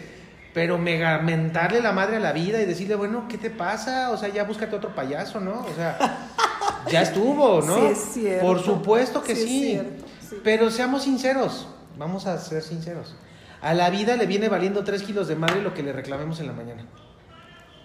pero 0.54 0.78
mega 0.78 1.20
mentarle 1.20 1.82
la 1.82 1.92
madre 1.92 2.18
a 2.18 2.20
la 2.20 2.32
vida 2.32 2.62
y 2.62 2.66
decirle, 2.66 2.96
bueno, 2.96 3.28
¿qué 3.30 3.38
te 3.38 3.50
pasa? 3.50 4.12
O 4.12 4.18
sea, 4.18 4.30
ya 4.30 4.44
búscate 4.44 4.76
otro 4.76 4.96
payaso, 4.96 5.40
¿no? 5.40 5.62
O 5.62 5.76
sea, 5.76 6.28
ya 6.92 7.02
estuvo, 7.02 7.62
¿no? 7.62 7.76
Sí, 7.76 7.86
es 7.92 8.00
cierto. 8.14 8.46
Por 8.46 8.60
supuesto 8.62 9.24
que 9.24 9.36
Sí, 9.36 9.42
es 9.42 9.48
sí. 9.50 9.70
cierto, 9.72 10.06
sí. 10.30 10.36
Pero 10.44 10.72
seamos 10.72 11.04
sinceros, 11.04 11.68
vamos 11.98 12.26
a 12.26 12.38
ser 12.40 12.64
sinceros. 12.64 13.16
A 13.62 13.74
la 13.74 13.90
vida 13.90 14.16
le 14.16 14.26
viene 14.26 14.48
valiendo 14.50 14.84
3 14.84 15.04
kilos 15.04 15.28
de 15.28 15.36
madre 15.36 15.62
lo 15.62 15.74
que 15.74 15.84
le 15.84 15.92
reclamemos 15.94 16.40
en 16.40 16.48
la 16.48 16.54
mañana. 16.54 16.86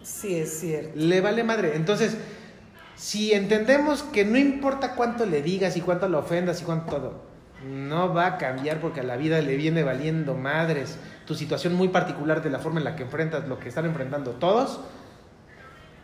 Sí, 0.02 0.36
es 0.36 0.60
cierto. 0.60 0.92
Le 0.94 1.20
vale 1.20 1.42
madre. 1.44 1.76
Entonces, 1.76 2.16
si 2.96 3.32
entendemos 3.32 4.02
que 4.02 4.24
no 4.24 4.38
importa 4.38 4.94
cuánto 4.94 5.26
le 5.26 5.42
digas 5.42 5.76
y 5.76 5.80
cuánto 5.80 6.08
le 6.08 6.16
ofendas 6.16 6.60
y 6.62 6.64
cuánto 6.64 6.94
todo, 6.94 7.22
no 7.64 8.12
va 8.12 8.26
a 8.26 8.38
cambiar 8.38 8.80
porque 8.80 9.00
a 9.00 9.02
la 9.04 9.16
vida 9.16 9.40
le 9.40 9.56
viene 9.56 9.82
valiendo 9.82 10.34
madres. 10.34 10.98
Tu 11.26 11.34
situación 11.34 11.74
muy 11.74 11.88
particular 11.88 12.42
de 12.42 12.50
la 12.50 12.58
forma 12.58 12.78
en 12.78 12.84
la 12.84 12.96
que 12.96 13.02
enfrentas 13.02 13.48
lo 13.48 13.58
que 13.58 13.68
están 13.68 13.86
enfrentando 13.86 14.32
todos, 14.32 14.80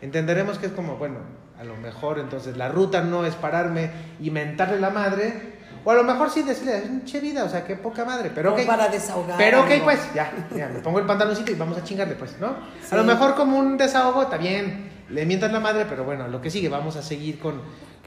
entenderemos 0.01 0.57
que 0.57 0.67
es 0.67 0.71
como, 0.71 0.97
bueno, 0.97 1.19
a 1.59 1.63
lo 1.63 1.75
mejor 1.77 2.19
entonces 2.19 2.57
la 2.57 2.69
ruta 2.69 3.01
no 3.01 3.25
es 3.25 3.35
pararme 3.35 3.91
y 4.19 4.31
mentarle 4.31 4.79
la 4.79 4.89
madre, 4.89 5.59
o 5.83 5.91
a 5.91 5.95
lo 5.95 6.03
mejor 6.03 6.29
sí 6.29 6.43
decirle, 6.43 7.01
che 7.05 7.19
vida, 7.19 7.43
o 7.43 7.49
sea, 7.49 7.63
qué 7.63 7.75
poca 7.75 8.05
madre, 8.05 8.31
pero 8.33 8.53
ok. 8.53 8.65
para 8.65 8.87
desahogar. 8.87 9.37
Pero 9.37 9.61
ok, 9.61 9.69
pues, 9.83 10.13
ya, 10.13 10.31
ya, 10.55 10.67
me 10.67 10.79
pongo 10.79 10.99
el 10.99 11.05
pantaloncito 11.05 11.51
y 11.51 11.55
vamos 11.55 11.77
a 11.77 11.83
chingarle, 11.83 12.15
pues, 12.15 12.37
¿no? 12.39 12.55
A 12.89 12.95
lo 12.95 13.03
mejor 13.03 13.35
como 13.35 13.57
un 13.57 13.77
desahogo, 13.77 14.23
está 14.23 14.37
bien, 14.37 14.90
le 15.11 15.25
mientas 15.25 15.51
la 15.51 15.59
madre, 15.59 15.85
pero 15.87 16.03
bueno, 16.03 16.27
lo 16.27 16.41
que 16.41 16.49
sigue, 16.49 16.69
vamos 16.69 16.95
a 16.95 17.01
seguir 17.01 17.39
con, 17.39 17.61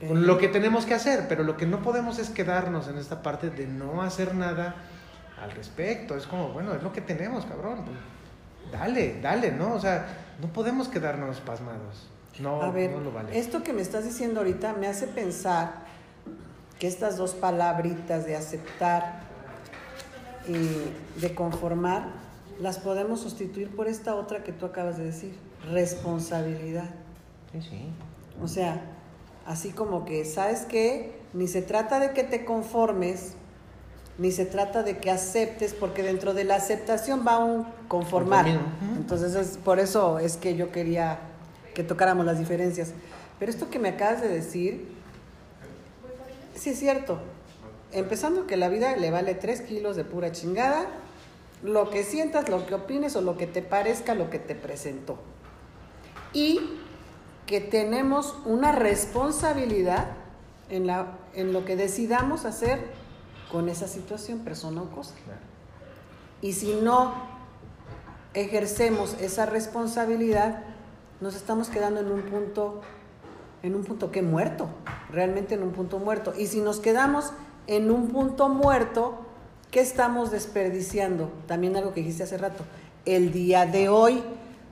con 0.07 0.26
lo 0.26 0.38
que 0.38 0.48
tenemos 0.48 0.86
que 0.86 0.94
hacer, 0.94 1.26
pero 1.28 1.44
lo 1.44 1.57
que 1.57 1.66
no 1.66 1.82
podemos 1.82 2.18
es 2.18 2.30
quedarnos 2.30 2.88
en 2.88 2.98
esta 2.98 3.22
parte 3.22 3.50
de 3.50 3.66
no 3.66 4.02
hacer 4.02 4.34
nada 4.34 4.74
al 5.42 5.50
respecto. 5.52 6.16
Es 6.16 6.26
como, 6.26 6.48
bueno, 6.48 6.74
es 6.74 6.82
lo 6.82 6.92
que 6.92 7.00
tenemos, 7.00 7.44
cabrón. 7.44 7.84
Dale, 8.72 9.20
dale, 9.20 9.52
¿no? 9.52 9.74
O 9.74 9.80
sea, 9.80 10.07
no 10.40 10.48
podemos 10.48 10.88
quedarnos 10.88 11.40
pasmados. 11.40 12.09
No, 12.40 12.62
a 12.62 12.70
ver, 12.70 12.90
no 12.90 13.00
lo 13.00 13.12
vale. 13.12 13.38
Esto 13.38 13.62
que 13.62 13.72
me 13.72 13.82
estás 13.82 14.05
diciendo 14.05 14.40
ahorita 14.40 14.72
me 14.72 14.88
hace 14.88 15.07
pensar 15.07 15.84
que 16.78 16.88
estas 16.88 17.16
dos 17.16 17.34
palabritas 17.34 18.26
de 18.26 18.36
aceptar 18.36 19.20
y 20.48 21.20
de 21.20 21.34
conformar 21.34 22.09
las 22.61 22.78
podemos 22.78 23.20
sustituir 23.20 23.68
por 23.74 23.88
esta 23.88 24.14
otra 24.14 24.42
que 24.42 24.52
tú 24.52 24.66
acabas 24.66 24.96
de 24.98 25.05
decir, 25.05 25.34
responsabilidad. 25.70 26.90
Sí, 27.52 27.62
sí. 27.62 27.88
O 28.42 28.48
sea, 28.48 28.82
así 29.46 29.70
como 29.70 30.04
que, 30.04 30.24
¿sabes 30.24 30.62
qué? 30.62 31.12
Ni 31.32 31.48
se 31.48 31.62
trata 31.62 32.00
de 32.00 32.12
que 32.12 32.24
te 32.24 32.44
conformes, 32.44 33.34
ni 34.18 34.30
se 34.30 34.46
trata 34.46 34.82
de 34.82 34.98
que 34.98 35.10
aceptes, 35.10 35.74
porque 35.74 36.02
dentro 36.02 36.34
de 36.34 36.44
la 36.44 36.56
aceptación 36.56 37.24
va 37.26 37.44
un 37.44 37.66
conformar. 37.88 38.46
Entonces, 38.96 39.34
es, 39.34 39.56
por 39.58 39.80
eso 39.80 40.18
es 40.18 40.36
que 40.36 40.56
yo 40.56 40.70
quería 40.70 41.18
que 41.74 41.82
tocáramos 41.82 42.24
las 42.24 42.38
diferencias. 42.38 42.92
Pero 43.38 43.50
esto 43.50 43.70
que 43.70 43.78
me 43.78 43.90
acabas 43.90 44.22
de 44.22 44.28
decir, 44.28 44.88
sí 46.54 46.70
es 46.70 46.78
cierto. 46.78 47.18
Empezando 47.92 48.46
que 48.46 48.56
la 48.56 48.68
vida 48.68 48.96
le 48.96 49.10
vale 49.10 49.34
tres 49.34 49.60
kilos 49.60 49.96
de 49.96 50.04
pura 50.04 50.32
chingada, 50.32 50.86
lo 51.62 51.90
que 51.90 52.04
sientas, 52.04 52.48
lo 52.48 52.66
que 52.66 52.74
opines 52.74 53.16
o 53.16 53.20
lo 53.20 53.36
que 53.36 53.46
te 53.46 53.62
parezca, 53.62 54.14
lo 54.14 54.30
que 54.30 54.38
te 54.38 54.54
presentó. 54.54 55.18
Y 56.35 56.61
que 57.47 57.61
tenemos 57.61 58.37
una 58.45 58.72
responsabilidad 58.72 60.09
en, 60.68 60.87
la, 60.87 61.16
en 61.35 61.53
lo 61.53 61.64
que 61.64 61.76
decidamos 61.76 62.45
hacer 62.45 62.91
con 63.51 63.68
esa 63.68 63.87
situación, 63.87 64.41
persona 64.41 64.82
o 64.82 64.91
cosa. 64.91 65.14
Y 66.43 66.53
si 66.53 66.74
no 66.74 67.14
ejercemos 68.35 69.16
esa 69.20 69.47
responsabilidad, 69.47 70.62
nos 71.20 71.37
estamos 71.37 71.68
quedando 71.68 72.01
en 72.01 72.11
un 72.11 72.22
punto, 72.22 72.80
en 73.62 73.74
un 73.74 73.85
punto 73.85 74.11
que 74.11 74.22
muerto, 74.22 74.68
realmente 75.11 75.55
en 75.55 75.62
un 75.62 75.70
punto 75.70 75.99
muerto. 75.99 76.35
Y 76.37 76.49
si 76.49 76.61
nos 76.61 76.80
quedamos 76.80 77.32
en 77.66 77.91
un 77.91 78.09
punto 78.09 78.49
muerto, 78.49 79.18
¿qué 79.70 79.80
estamos 79.80 80.30
desperdiciando? 80.30 81.30
También 81.47 81.76
algo 81.76 81.95
que 81.95 82.01
dijiste 82.01 82.24
hace 82.24 82.39
rato, 82.39 82.64
el 83.05 83.32
día 83.32 83.66
de 83.66 83.89
hoy. 83.89 84.22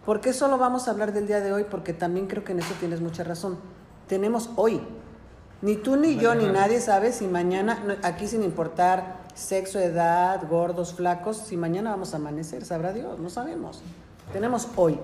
¿Por 0.05 0.21
qué 0.21 0.33
solo 0.33 0.59
vamos 0.59 0.89
a 0.89 0.91
hablar 0.91 1.13
del 1.13 1.29
día 1.29 1.41
de 1.41 1.53
hoy? 1.53 1.65
Porque 1.65 1.93
también 1.93 2.27
creo 2.27 2.43
que 2.43 2.53
en 2.53 2.59
eso 2.59 2.75
tienes 2.81 3.01
mucha 3.01 3.23
razón. 3.23 3.57
Tenemos 4.09 4.51
hoy. 4.57 4.81
Ni 5.61 5.77
tú, 5.77 5.97
ni 5.97 6.17
yo, 6.17 6.35
ni 6.35 6.47
nadie 6.47 6.81
sabe 6.81 7.13
si 7.13 7.29
mañana, 7.29 7.99
aquí 8.03 8.27
sin 8.27 8.43
importar 8.43 9.19
sexo, 9.35 9.79
edad, 9.79 10.43
gordos, 10.51 10.93
flacos, 10.93 11.37
si 11.37 11.57
mañana 11.57 11.91
vamos 11.91 12.15
a 12.15 12.17
amanecer, 12.17 12.65
sabrá 12.65 12.93
Dios, 12.93 13.21
no 13.21 13.31
sabemos. 13.31 13.81
Tenemos 14.33 14.69
hoy. 14.75 14.99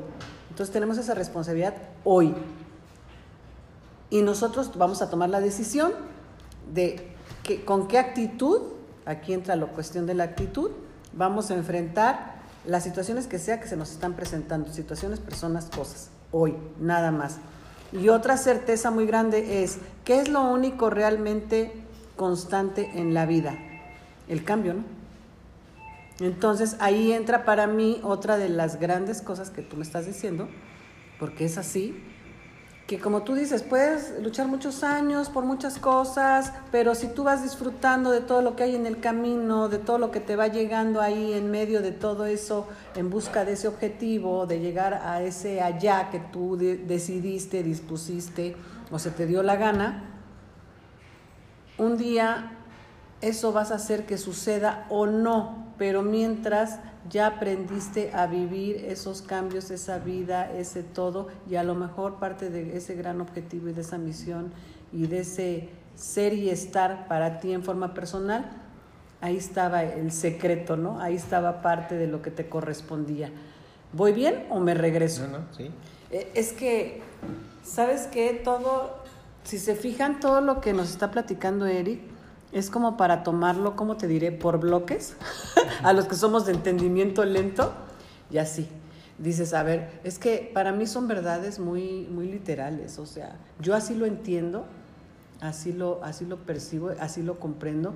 Entonces 0.51 0.73
tenemos 0.73 0.99
esa 0.99 1.15
responsabilidad 1.15 1.75
hoy. 2.03 2.35
Y 4.11 4.23
nosotros 4.23 4.73
vamos 4.77 5.01
a 5.01 5.11
tomar 5.11 5.31
la 5.31 5.41
decisión 5.41 5.93
de 6.75 7.15
que, 7.45 7.65
con 7.65 7.87
qué 7.87 7.99
actitud, 7.99 8.63
aquí 9.07 9.35
entra 9.35 9.55
la 9.55 9.67
cuestión 9.67 10.07
de 10.07 10.15
la 10.15 10.25
actitud, 10.25 10.73
vamos 11.13 11.53
a 11.53 11.55
enfrentar 11.55 12.38
las 12.67 12.85
situaciones 12.85 13.27
que 13.27 13.39
sea 13.39 13.61
que 13.61 13.69
se 13.69 13.77
nos 13.77 13.91
están 13.91 14.15
presentando, 14.15 14.73
situaciones, 14.73 15.21
personas, 15.21 15.67
cosas, 15.67 16.11
hoy, 16.33 16.55
nada 16.81 17.11
más. 17.11 17.39
Y 17.93 18.09
otra 18.09 18.37
certeza 18.37 18.91
muy 18.91 19.07
grande 19.07 19.63
es, 19.63 19.79
¿qué 20.05 20.21
es 20.21 20.29
lo 20.29 20.43
único 20.43 20.91
realmente 20.91 21.73
constante 22.17 22.91
en 22.95 23.15
la 23.15 23.25
vida? 23.25 23.59
El 24.29 24.45
cambio, 24.45 24.75
¿no? 24.75 24.99
Entonces 26.21 26.77
ahí 26.81 27.13
entra 27.13 27.45
para 27.45 27.67
mí 27.67 28.01
otra 28.03 28.37
de 28.39 28.49
las 28.49 28.81
grandes 28.81 29.23
cosas 29.23 29.51
que 29.51 29.63
tú 29.63 29.77
me 29.77 29.85
estás 29.85 30.07
diciendo, 30.07 30.49
porque 31.19 31.45
es 31.45 31.59
así, 31.59 32.03
que 32.89 32.99
como 32.99 33.21
tú 33.21 33.35
dices, 33.35 33.63
puedes 33.63 34.15
luchar 34.23 34.49
muchos 34.49 34.83
años 34.83 35.29
por 35.29 35.45
muchas 35.45 35.79
cosas, 35.79 36.55
pero 36.73 36.95
si 36.95 37.09
tú 37.09 37.23
vas 37.23 37.43
disfrutando 37.43 38.11
de 38.11 38.23
todo 38.23 38.41
lo 38.41 38.57
que 38.57 38.63
hay 38.63 38.77
en 38.77 38.87
el 38.87 38.99
camino, 38.99 39.69
de 39.69 39.77
todo 39.77 39.99
lo 39.99 40.11
que 40.11 40.21
te 40.21 40.37
va 40.37 40.49
llegando 40.49 41.03
ahí 41.03 41.35
en 41.35 41.51
medio 41.51 41.83
de 41.83 41.93
todo 41.93 42.25
eso, 42.25 42.67
en 42.97 43.11
busca 43.11 43.45
de 43.45 43.53
ese 43.53 43.69
objetivo, 43.69 44.47
de 44.47 44.61
llegar 44.61 44.95
a 44.95 45.21
ese 45.21 45.61
allá 45.61 46.09
que 46.09 46.19
tú 46.19 46.57
decidiste, 46.57 47.63
dispusiste 47.63 48.57
o 48.91 48.99
se 48.99 49.11
te 49.11 49.27
dio 49.27 49.43
la 49.43 49.57
gana, 49.57 50.05
un 51.77 51.99
día 51.99 52.53
eso 53.21 53.53
vas 53.53 53.71
a 53.71 53.75
hacer 53.75 54.07
que 54.07 54.17
suceda 54.17 54.87
o 54.89 55.05
no, 55.05 55.75
pero 55.77 56.03
mientras 56.03 56.81
ya 57.09 57.27
aprendiste 57.27 58.13
a 58.13 58.27
vivir 58.27 58.85
esos 58.87 59.23
cambios, 59.23 59.71
esa 59.71 59.99
vida, 59.99 60.51
ese 60.53 60.83
todo, 60.83 61.29
y 61.49 61.57
a 61.57 61.63
lo 61.63 61.75
mejor 61.75 62.17
parte 62.17 62.51
de 62.51 62.77
ese 62.77 62.95
gran 62.95 63.21
objetivo 63.21 63.69
y 63.69 63.73
de 63.73 63.81
esa 63.81 63.99
misión 63.99 64.53
y 64.93 65.07
de 65.07 65.21
ese 65.21 65.69
ser 65.95 66.33
y 66.33 66.51
estar 66.51 67.09
para 67.09 67.41
ti 67.41 67.53
en 67.53 67.63
forma 67.63 67.95
personal, 67.95 68.51
ahí 69.21 69.37
estaba 69.37 69.83
el 69.83 70.13
secreto, 70.13 70.77
¿no? 70.77 71.01
Ahí 71.01 71.17
estaba 71.17 71.61
parte 71.61 71.97
de 71.97 72.07
lo 72.07 72.23
que 72.23 72.31
te 72.31 72.49
correspondía. 72.49 73.31
¿Voy 73.93 74.13
bien 74.13 74.47
o 74.51 74.61
me 74.61 74.75
regreso? 74.75 75.27
No, 75.27 75.39
no, 75.39 75.45
sí. 75.57 75.71
Eh, 76.11 76.31
es 76.35 76.53
que, 76.53 77.03
¿sabes 77.65 78.07
qué? 78.07 78.41
Todo, 78.45 78.97
si 79.45 79.59
se 79.59 79.75
fijan, 79.75 80.21
todo 80.21 80.41
lo 80.41 80.61
que 80.61 80.73
nos 80.73 80.91
está 80.91 81.11
platicando 81.11 81.67
Eric, 81.67 82.01
es 82.53 82.71
como 82.71 82.97
para 82.97 83.23
tomarlo, 83.23 83.77
como 83.77 83.97
te 83.97 84.07
diré, 84.07 84.33
por 84.33 84.59
bloques, 84.59 85.15
a 85.83 85.93
los 85.93 86.07
que 86.07 86.15
somos 86.15 86.47
de 86.47 86.53
entendimiento 86.53 87.25
lento, 87.25 87.73
y 88.31 88.39
así. 88.39 88.69
Dices, 89.19 89.53
a 89.53 89.65
ver, 89.65 90.01
es 90.05 90.19
que 90.19 90.51
para 90.55 90.73
mí 90.73 90.87
son 90.87 91.09
verdades 91.09 91.59
muy, 91.59 92.07
muy 92.11 92.31
literales, 92.31 92.99
o 92.99 93.07
sea, 93.07 93.37
yo 93.61 93.75
así 93.75 93.95
lo 93.95 94.07
entiendo, 94.07 94.65
así 95.41 95.73
lo, 95.73 96.01
así 96.05 96.25
lo 96.25 96.37
percibo, 96.37 96.91
así 97.01 97.23
lo 97.23 97.41
comprendo, 97.41 97.95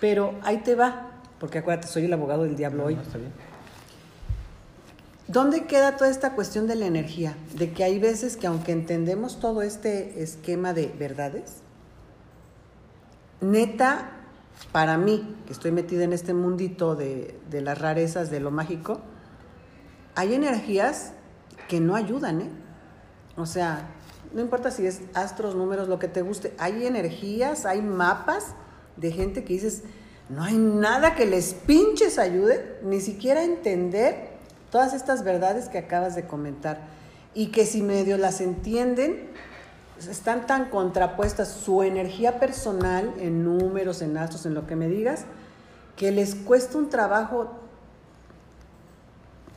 pero 0.00 0.34
ahí 0.42 0.58
te 0.58 0.74
va, 0.74 1.10
porque 1.38 1.58
acuérdate, 1.58 1.88
soy 1.88 2.06
el 2.06 2.12
abogado 2.12 2.44
del 2.44 2.56
diablo 2.56 2.86
hoy. 2.86 2.94
está 2.94 3.18
bien. 3.18 3.32
¿Dónde 5.28 5.66
queda 5.66 5.96
toda 5.96 6.08
esta 6.08 6.34
cuestión 6.34 6.68
de 6.68 6.76
la 6.76 6.86
energía? 6.86 7.36
De 7.56 7.72
que 7.72 7.82
hay 7.82 7.98
veces 7.98 8.36
que 8.36 8.46
aunque 8.46 8.72
entendemos 8.72 9.40
todo 9.40 9.62
este 9.62 10.22
esquema 10.22 10.72
de 10.72 10.86
verdades, 10.86 11.62
neta, 13.40 14.10
para 14.72 14.98
mí, 14.98 15.36
que 15.46 15.52
estoy 15.52 15.70
metida 15.70 16.04
en 16.04 16.12
este 16.12 16.34
mundito 16.34 16.96
de, 16.96 17.38
las 17.50 17.78
rarezas, 17.78 18.30
de 18.30 18.40
lo 18.40 18.50
mágico, 18.50 19.00
hay 20.14 20.34
energías 20.34 21.12
que 21.68 21.80
no 21.80 21.94
ayudan, 21.94 22.40
¿eh? 22.40 22.50
O 23.36 23.44
sea, 23.44 23.90
no 24.32 24.40
importa 24.40 24.70
si 24.70 24.86
es 24.86 25.02
astros, 25.14 25.54
números, 25.54 25.88
lo 25.88 25.98
que 25.98 26.08
te 26.08 26.22
guste, 26.22 26.54
hay 26.58 26.86
energías, 26.86 27.66
hay 27.66 27.82
mapas 27.82 28.54
de 28.96 29.12
gente 29.12 29.44
que 29.44 29.52
dices, 29.52 29.82
no 30.28 30.42
hay 30.42 30.56
nada 30.56 31.14
que 31.14 31.26
les 31.26 31.54
pinches 31.54 32.18
ayude, 32.18 32.78
ni 32.82 33.00
siquiera 33.00 33.44
entender 33.44 34.30
todas 34.70 34.94
estas 34.94 35.22
verdades 35.22 35.68
que 35.68 35.78
acabas 35.78 36.16
de 36.16 36.26
comentar. 36.26 36.80
Y 37.34 37.48
que 37.48 37.66
si 37.66 37.82
medio 37.82 38.16
las 38.16 38.40
entienden, 38.40 39.30
están 39.98 40.46
tan 40.46 40.66
contrapuestas 40.66 41.48
su 41.48 41.82
energía 41.82 42.38
personal 42.38 43.12
en 43.18 43.44
números, 43.44 44.02
en 44.02 44.16
astros, 44.16 44.46
en 44.46 44.54
lo 44.54 44.66
que 44.66 44.76
me 44.76 44.88
digas, 44.88 45.24
que 45.96 46.12
les 46.12 46.34
cuesta 46.34 46.78
un 46.78 46.90
trabajo 46.90 47.50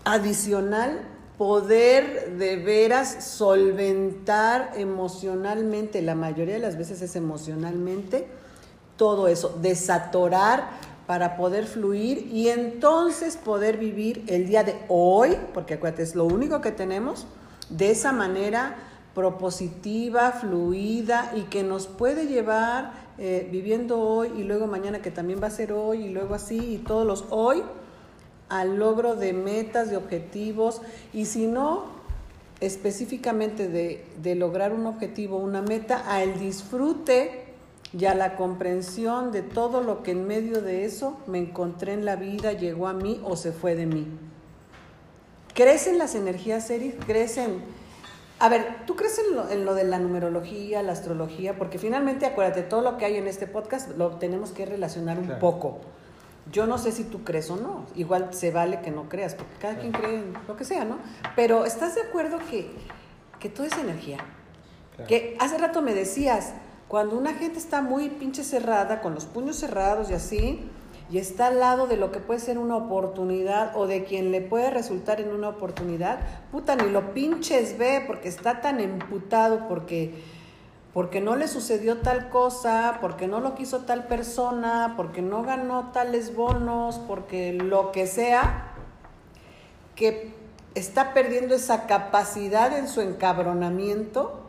adicional 0.06 1.02
poder 1.38 2.38
de 2.38 2.58
veras 2.58 3.24
solventar 3.24 4.72
emocionalmente, 4.76 6.02
la 6.02 6.16
mayoría 6.16 6.56
de 6.56 6.60
las 6.60 6.78
veces 6.78 7.02
es 7.02 7.16
emocionalmente, 7.16 8.28
todo 8.98 9.28
eso, 9.30 9.58
desatorar 9.62 10.70
para 11.08 11.38
poder 11.38 11.66
fluir 11.66 12.28
y 12.32 12.50
entonces 12.50 13.38
poder 13.38 13.78
vivir 13.78 14.26
el 14.28 14.48
día 14.48 14.64
de 14.64 14.76
hoy, 14.90 15.38
porque 15.54 15.76
acuérdate, 15.76 16.04
es 16.04 16.14
lo 16.14 16.26
único 16.26 16.60
que 16.60 16.72
tenemos, 16.72 17.26
de 17.70 17.92
esa 17.92 18.12
manera 18.12 18.76
propositiva, 19.20 20.32
fluida 20.32 21.34
y 21.36 21.42
que 21.42 21.62
nos 21.62 21.88
puede 21.88 22.26
llevar 22.26 22.94
eh, 23.18 23.50
viviendo 23.52 24.00
hoy 24.00 24.32
y 24.38 24.44
luego 24.44 24.66
mañana 24.66 25.02
que 25.02 25.12
también 25.12 25.44
va 25.44 25.48
a 25.48 25.52
ser 25.52 25.74
hoy 25.74 26.06
y 26.06 26.10
luego 26.10 26.36
así 26.36 26.58
y 26.58 26.78
todos 26.78 27.06
los 27.06 27.26
hoy 27.30 27.62
al 28.48 28.78
logro 28.78 29.18
de 29.18 29.34
metas, 29.34 29.90
de 29.90 29.98
objetivos 29.98 30.82
y 31.12 31.26
si 31.26 31.48
no 31.48 31.84
específicamente 32.62 33.68
de, 33.68 34.06
de 34.24 34.36
lograr 34.36 34.72
un 34.72 34.86
objetivo, 34.86 35.36
una 35.36 35.62
meta, 35.62 35.98
al 36.08 36.40
disfrute 36.40 37.44
y 37.92 38.06
a 38.06 38.16
la 38.16 38.38
comprensión 38.38 39.34
de 39.34 39.42
todo 39.42 39.82
lo 39.82 40.02
que 40.02 40.12
en 40.12 40.28
medio 40.28 40.62
de 40.62 40.86
eso 40.86 41.18
me 41.28 41.40
encontré 41.40 41.92
en 41.92 42.06
la 42.06 42.16
vida, 42.16 42.54
llegó 42.54 42.88
a 42.88 42.94
mí 42.94 43.20
o 43.26 43.36
se 43.36 43.52
fue 43.52 43.76
de 43.76 43.86
mí. 43.86 44.08
¿Crecen 45.54 45.98
las 45.98 46.16
energías? 46.16 46.72
¿Crecen? 47.06 47.79
A 48.40 48.48
ver, 48.50 48.86
¿tú 48.86 48.96
crees 48.96 49.20
en 49.20 49.36
lo, 49.36 49.50
en 49.50 49.66
lo, 49.66 49.76
de 49.76 49.84
la 49.84 50.00
numerología, 50.00 50.82
la 50.82 50.94
astrología? 50.94 51.58
Porque 51.58 51.78
finalmente, 51.78 52.26
acuérdate, 52.26 52.62
todo 52.64 52.82
lo 52.82 52.98
que 52.98 53.06
hay 53.06 53.18
en 53.18 53.28
este 53.28 53.48
podcast 53.48 53.90
lo 53.98 54.12
tenemos 54.18 54.52
que 54.52 54.66
relacionar 54.66 55.20
un 55.20 55.26
Claro. 55.26 55.40
poco. 55.42 55.78
Yo 56.52 56.66
no 56.66 56.78
sé 56.78 56.92
si 56.94 57.04
tú 57.04 57.24
crees 57.26 57.50
o 57.52 57.58
no. 57.58 57.86
Igual 57.96 58.30
se 58.34 58.50
vale 58.52 58.80
que 58.82 58.92
no 58.92 59.10
creas, 59.10 59.36
porque 59.36 59.54
cada 59.60 59.76
quien 59.78 59.92
cree 59.92 60.16
en 60.20 60.34
lo 60.48 60.56
que 60.56 60.64
sea, 60.64 60.86
¿no? 60.86 60.98
Pero 61.36 61.66
¿estás 61.66 61.96
de 61.96 62.02
acuerdo 62.02 62.40
que, 62.50 62.72
que 63.40 63.50
todo 63.50 63.68
es 63.68 63.78
energía? 63.78 64.18
Claro. 64.96 65.08
Que 65.10 65.36
hace 65.40 65.58
rato 65.58 65.82
me 65.82 65.94
decías, 65.94 66.54
cuando 66.88 67.18
una 67.18 67.34
gente 67.34 67.60
está 67.60 67.82
muy 67.82 68.10
pinche 68.10 68.44
cerrada, 68.44 69.02
con 69.02 69.14
los 69.14 69.26
puños 69.26 69.58
cerrados 69.58 70.10
y 70.10 70.14
así, 70.14 70.68
y 71.12 71.18
está 71.18 71.48
al 71.48 71.60
lado 71.60 71.88
de 71.88 71.98
lo 71.98 72.12
que 72.12 72.20
puede 72.20 72.40
ser 72.40 72.58
una 72.60 72.76
oportunidad 72.76 73.76
o 73.76 73.88
de 73.88 74.04
quien 74.04 74.32
le 74.32 74.42
puede 74.42 74.70
resultar 74.70 75.20
en 75.20 75.34
una 75.34 75.50
oportunidad, 75.50 76.20
puta, 76.52 76.76
ni 76.76 76.90
lo 76.90 77.14
pinches 77.14 77.78
ve 77.78 78.04
porque 78.06 78.30
está 78.30 78.62
tan 78.62 78.80
emputado 78.80 79.68
porque, 79.68 80.14
porque 80.94 81.20
no 81.20 81.36
le 81.36 81.48
sucedió 81.48 81.98
tal 81.98 82.30
cosa, 82.30 83.00
porque 83.02 83.28
no 83.28 83.40
lo 83.40 83.56
quiso 83.56 83.86
tal 83.86 84.06
persona, 84.06 84.94
porque 84.98 85.24
no 85.24 85.42
ganó 85.42 85.92
tales 85.92 86.36
bonos, 86.36 87.00
porque 87.08 87.54
lo 87.54 87.92
que 87.92 88.06
sea, 88.06 88.74
que 89.96 90.34
está 90.76 91.16
perdiendo 91.16 91.56
esa 91.56 91.88
capacidad 91.88 92.78
en 92.78 92.88
su 92.88 93.02
encabronamiento 93.02 94.40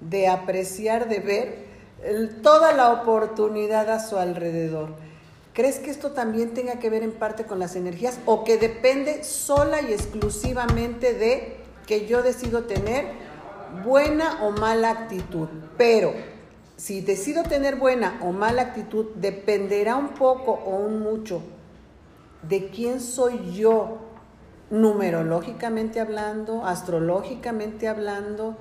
de 0.00 0.28
apreciar, 0.28 1.08
de 1.08 1.20
ver 1.20 1.66
toda 2.42 2.72
la 2.72 2.90
oportunidad 2.92 3.90
a 3.90 4.00
su 4.00 4.16
alrededor. 4.16 5.05
¿Crees 5.56 5.78
que 5.78 5.90
esto 5.90 6.12
también 6.12 6.52
tenga 6.52 6.78
que 6.78 6.90
ver 6.90 7.02
en 7.02 7.12
parte 7.12 7.44
con 7.44 7.58
las 7.58 7.76
energías 7.76 8.20
o 8.26 8.44
que 8.44 8.58
depende 8.58 9.24
sola 9.24 9.80
y 9.80 9.94
exclusivamente 9.94 11.14
de 11.14 11.56
que 11.86 12.06
yo 12.06 12.22
decido 12.22 12.64
tener 12.64 13.06
buena 13.82 14.44
o 14.44 14.50
mala 14.50 14.90
actitud? 14.90 15.48
Pero 15.78 16.12
si 16.76 17.00
decido 17.00 17.42
tener 17.42 17.76
buena 17.76 18.20
o 18.22 18.32
mala 18.32 18.60
actitud, 18.60 19.06
dependerá 19.14 19.96
un 19.96 20.08
poco 20.08 20.52
o 20.52 20.76
un 20.76 21.00
mucho 21.00 21.40
de 22.42 22.68
quién 22.68 23.00
soy 23.00 23.54
yo, 23.54 23.96
numerológicamente 24.68 26.00
hablando, 26.00 26.66
astrológicamente 26.66 27.88
hablando, 27.88 28.58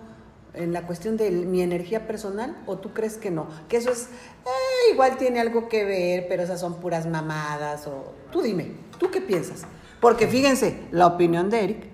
en 0.55 0.73
la 0.73 0.85
cuestión 0.87 1.17
de 1.17 1.31
mi 1.31 1.61
energía 1.61 2.07
personal, 2.07 2.55
o 2.65 2.77
tú 2.77 2.93
crees 2.93 3.17
que 3.17 3.31
no? 3.31 3.47
Que 3.67 3.77
eso 3.77 3.91
es, 3.91 4.09
eh, 4.45 4.93
igual 4.93 5.17
tiene 5.17 5.39
algo 5.39 5.67
que 5.67 5.85
ver, 5.85 6.25
pero 6.27 6.43
esas 6.43 6.59
son 6.59 6.75
puras 6.75 7.07
mamadas, 7.07 7.87
o 7.87 8.13
tú 8.31 8.41
dime, 8.41 8.71
¿tú 8.99 9.11
qué 9.11 9.21
piensas? 9.21 9.63
Porque 10.01 10.27
fíjense, 10.27 10.81
la 10.91 11.07
opinión 11.07 11.49
de 11.49 11.63
Eric 11.63 11.87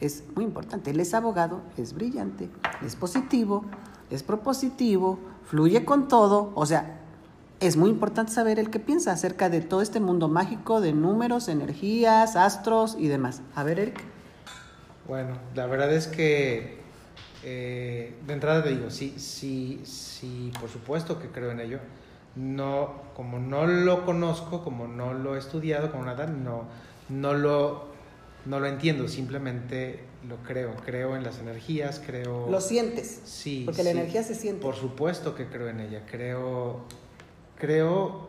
es 0.00 0.24
muy 0.34 0.44
importante. 0.44 0.90
Él 0.90 1.00
es 1.00 1.14
abogado, 1.14 1.62
es 1.76 1.94
brillante, 1.94 2.48
es 2.84 2.96
positivo, 2.96 3.64
es 4.10 4.22
propositivo, 4.22 5.18
fluye 5.44 5.84
con 5.84 6.08
todo, 6.08 6.52
o 6.54 6.66
sea, 6.66 7.00
es 7.60 7.76
muy 7.76 7.88
importante 7.88 8.32
saber 8.32 8.58
el 8.58 8.68
que 8.68 8.78
piensa 8.78 9.12
acerca 9.12 9.48
de 9.48 9.62
todo 9.62 9.80
este 9.80 9.98
mundo 9.98 10.28
mágico 10.28 10.80
de 10.80 10.92
números, 10.92 11.48
energías, 11.48 12.36
astros 12.36 12.96
y 12.98 13.08
demás. 13.08 13.40
A 13.54 13.62
ver, 13.62 13.80
Eric. 13.80 14.00
Bueno, 15.08 15.38
la 15.54 15.66
verdad 15.66 15.92
es 15.92 16.06
que 16.06 16.82
eh, 17.48 18.12
de 18.26 18.32
entrada 18.34 18.64
te 18.64 18.70
digo, 18.70 18.90
sí, 18.90 19.14
sí, 19.18 19.80
sí, 19.84 20.50
por 20.60 20.68
supuesto 20.68 21.20
que 21.20 21.28
creo 21.28 21.52
en 21.52 21.60
ello. 21.60 21.78
No, 22.34 23.02
como 23.14 23.38
no 23.38 23.66
lo 23.66 24.04
conozco, 24.04 24.62
como 24.64 24.88
no 24.88 25.14
lo 25.14 25.36
he 25.36 25.38
estudiado, 25.38 25.90
como 25.92 26.04
nada, 26.04 26.26
no, 26.26 26.64
no 27.08 27.32
lo, 27.34 27.86
no 28.46 28.58
lo 28.60 28.66
entiendo. 28.66 29.06
Simplemente 29.08 30.00
lo 30.28 30.36
creo. 30.38 30.74
Creo 30.84 31.16
en 31.16 31.22
las 31.22 31.38
energías, 31.38 32.02
creo. 32.04 32.50
Lo 32.50 32.60
sientes. 32.60 33.20
Sí. 33.24 33.62
Porque 33.64 33.84
la 33.84 33.90
energía 33.90 34.22
se 34.24 34.34
siente. 34.34 34.60
Por 34.60 34.74
supuesto 34.74 35.34
que 35.36 35.46
creo 35.46 35.68
en 35.68 35.80
ella. 35.80 36.02
Creo, 36.10 36.80
creo 37.58 38.28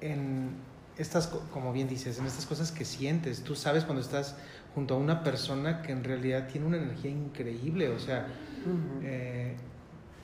en 0.00 0.50
estas, 0.98 1.28
co- 1.28 1.42
como 1.52 1.72
bien 1.72 1.88
dices, 1.88 2.18
en 2.18 2.26
estas 2.26 2.46
cosas 2.46 2.72
que 2.72 2.84
sientes. 2.84 3.42
Tú 3.42 3.54
sabes 3.54 3.84
cuando 3.84 4.02
estás 4.02 4.36
junto 4.74 4.94
a 4.94 4.98
una 4.98 5.22
persona 5.24 5.82
que 5.82 5.92
en 5.92 6.04
realidad 6.04 6.46
tiene 6.48 6.66
una 6.66 6.76
energía 6.76 7.10
increíble. 7.10 7.88
O 7.88 7.98
sea, 7.98 8.26
Ujú. 8.64 9.00
eh, 9.04 9.56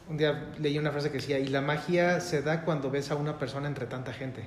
un 0.08 0.16
día 0.16 0.50
leí 0.58 0.78
una 0.78 0.90
frase 0.92 1.08
que 1.10 1.16
decía, 1.18 1.38
y 1.38 1.48
la 1.48 1.60
magia 1.60 2.20
se 2.20 2.42
da 2.42 2.62
cuando 2.62 2.90
ves 2.90 3.10
a 3.10 3.16
una 3.16 3.38
persona 3.38 3.66
entre 3.68 3.86
tanta 3.86 4.12
gente. 4.12 4.44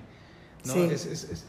¿no? 0.66 0.74
Sí. 0.74 0.88
Es, 0.91 1.06
es, 1.06 1.24
es- 1.32 1.45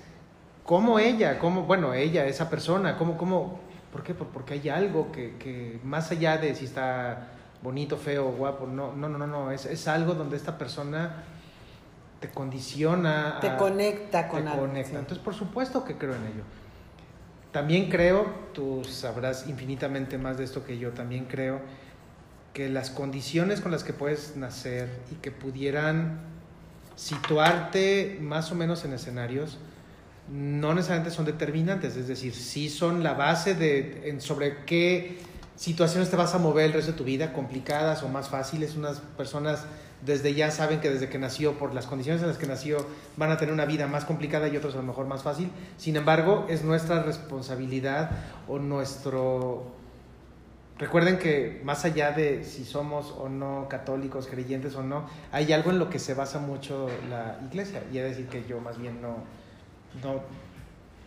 ¿Cómo 0.64 0.98
ella? 1.00 1.38
¿Cómo, 1.38 1.62
bueno, 1.64 1.94
ella, 1.94 2.26
esa 2.26 2.48
persona? 2.48 2.96
¿Cómo, 2.96 3.16
cómo, 3.16 3.60
¿Por 3.92 4.02
qué? 4.04 4.14
Por- 4.14 4.28
Porque 4.28 4.54
hay 4.54 4.68
algo 4.68 5.10
que, 5.10 5.36
que 5.36 5.80
más 5.82 6.10
allá 6.12 6.38
de 6.38 6.54
si 6.54 6.64
está 6.66 7.28
bonito, 7.62 7.96
feo, 7.96 8.30
guapo, 8.32 8.66
no, 8.68 8.92
no, 8.94 9.08
no, 9.08 9.18
no, 9.18 9.26
no. 9.26 9.50
Es, 9.50 9.66
es 9.66 9.88
algo 9.88 10.14
donde 10.14 10.36
esta 10.36 10.58
persona 10.58 11.24
te 12.20 12.28
condiciona. 12.30 13.38
Te 13.40 13.48
a- 13.48 13.56
conecta 13.56 14.28
con 14.28 14.42
te 14.44 14.48
algo, 14.48 14.62
conecta. 14.66 14.90
sí. 14.90 14.96
Entonces, 14.96 15.18
por 15.24 15.34
supuesto 15.34 15.84
que 15.84 15.96
creo 15.96 16.14
en 16.14 16.22
ello. 16.26 16.42
También 17.52 17.90
creo, 17.90 18.26
tú 18.52 18.84
sabrás 18.84 19.48
infinitamente 19.48 20.18
más 20.18 20.38
de 20.38 20.44
esto 20.44 20.64
que 20.64 20.78
yo, 20.78 20.90
también 20.90 21.24
creo 21.24 21.60
que 22.52 22.68
las 22.68 22.90
condiciones 22.90 23.60
con 23.60 23.72
las 23.72 23.84
que 23.84 23.92
puedes 23.92 24.36
nacer 24.36 24.88
y 25.10 25.16
que 25.16 25.30
pudieran 25.30 26.20
situarte 26.96 28.18
más 28.20 28.52
o 28.52 28.54
menos 28.54 28.84
en 28.84 28.92
escenarios 28.92 29.58
no 30.28 30.74
necesariamente 30.74 31.14
son 31.14 31.24
determinantes, 31.24 31.96
es 31.96 32.06
decir, 32.06 32.34
sí 32.34 32.68
son 32.68 33.02
la 33.02 33.14
base 33.14 33.54
de 33.54 34.16
sobre 34.20 34.64
qué 34.64 35.18
situaciones 35.56 36.08
te 36.08 36.16
vas 36.16 36.34
a 36.34 36.38
mover 36.38 36.66
el 36.66 36.72
resto 36.72 36.92
de 36.92 36.98
tu 36.98 37.04
vida, 37.04 37.32
complicadas 37.32 38.02
o 38.02 38.08
más 38.08 38.28
fáciles. 38.28 38.76
Unas 38.76 39.00
personas 39.00 39.64
desde 40.04 40.34
ya 40.34 40.50
saben 40.50 40.80
que 40.80 40.90
desde 40.90 41.08
que 41.08 41.18
nació, 41.18 41.58
por 41.58 41.74
las 41.74 41.86
condiciones 41.86 42.22
en 42.22 42.28
las 42.28 42.38
que 42.38 42.46
nació, 42.46 42.86
van 43.16 43.30
a 43.30 43.36
tener 43.36 43.52
una 43.52 43.66
vida 43.66 43.86
más 43.86 44.04
complicada 44.04 44.48
y 44.48 44.56
otros 44.56 44.74
a 44.74 44.78
lo 44.78 44.84
mejor 44.84 45.06
más 45.06 45.22
fácil. 45.22 45.50
Sin 45.76 45.96
embargo, 45.96 46.46
es 46.48 46.64
nuestra 46.64 47.02
responsabilidad 47.02 48.10
o 48.48 48.58
nuestro... 48.58 49.78
Recuerden 50.78 51.18
que 51.18 51.60
más 51.62 51.84
allá 51.84 52.12
de 52.12 52.42
si 52.42 52.64
somos 52.64 53.14
o 53.18 53.28
no 53.28 53.66
católicos, 53.68 54.26
creyentes 54.26 54.74
o 54.76 54.82
no, 54.82 55.04
hay 55.30 55.52
algo 55.52 55.70
en 55.70 55.78
lo 55.78 55.90
que 55.90 55.98
se 55.98 56.14
basa 56.14 56.38
mucho 56.38 56.88
la 57.10 57.38
iglesia. 57.50 57.82
Y 57.92 57.98
es 57.98 58.04
decir, 58.04 58.28
que 58.28 58.44
yo 58.48 58.60
más 58.60 58.78
bien 58.78 59.02
no, 59.02 59.16
no 60.02 60.22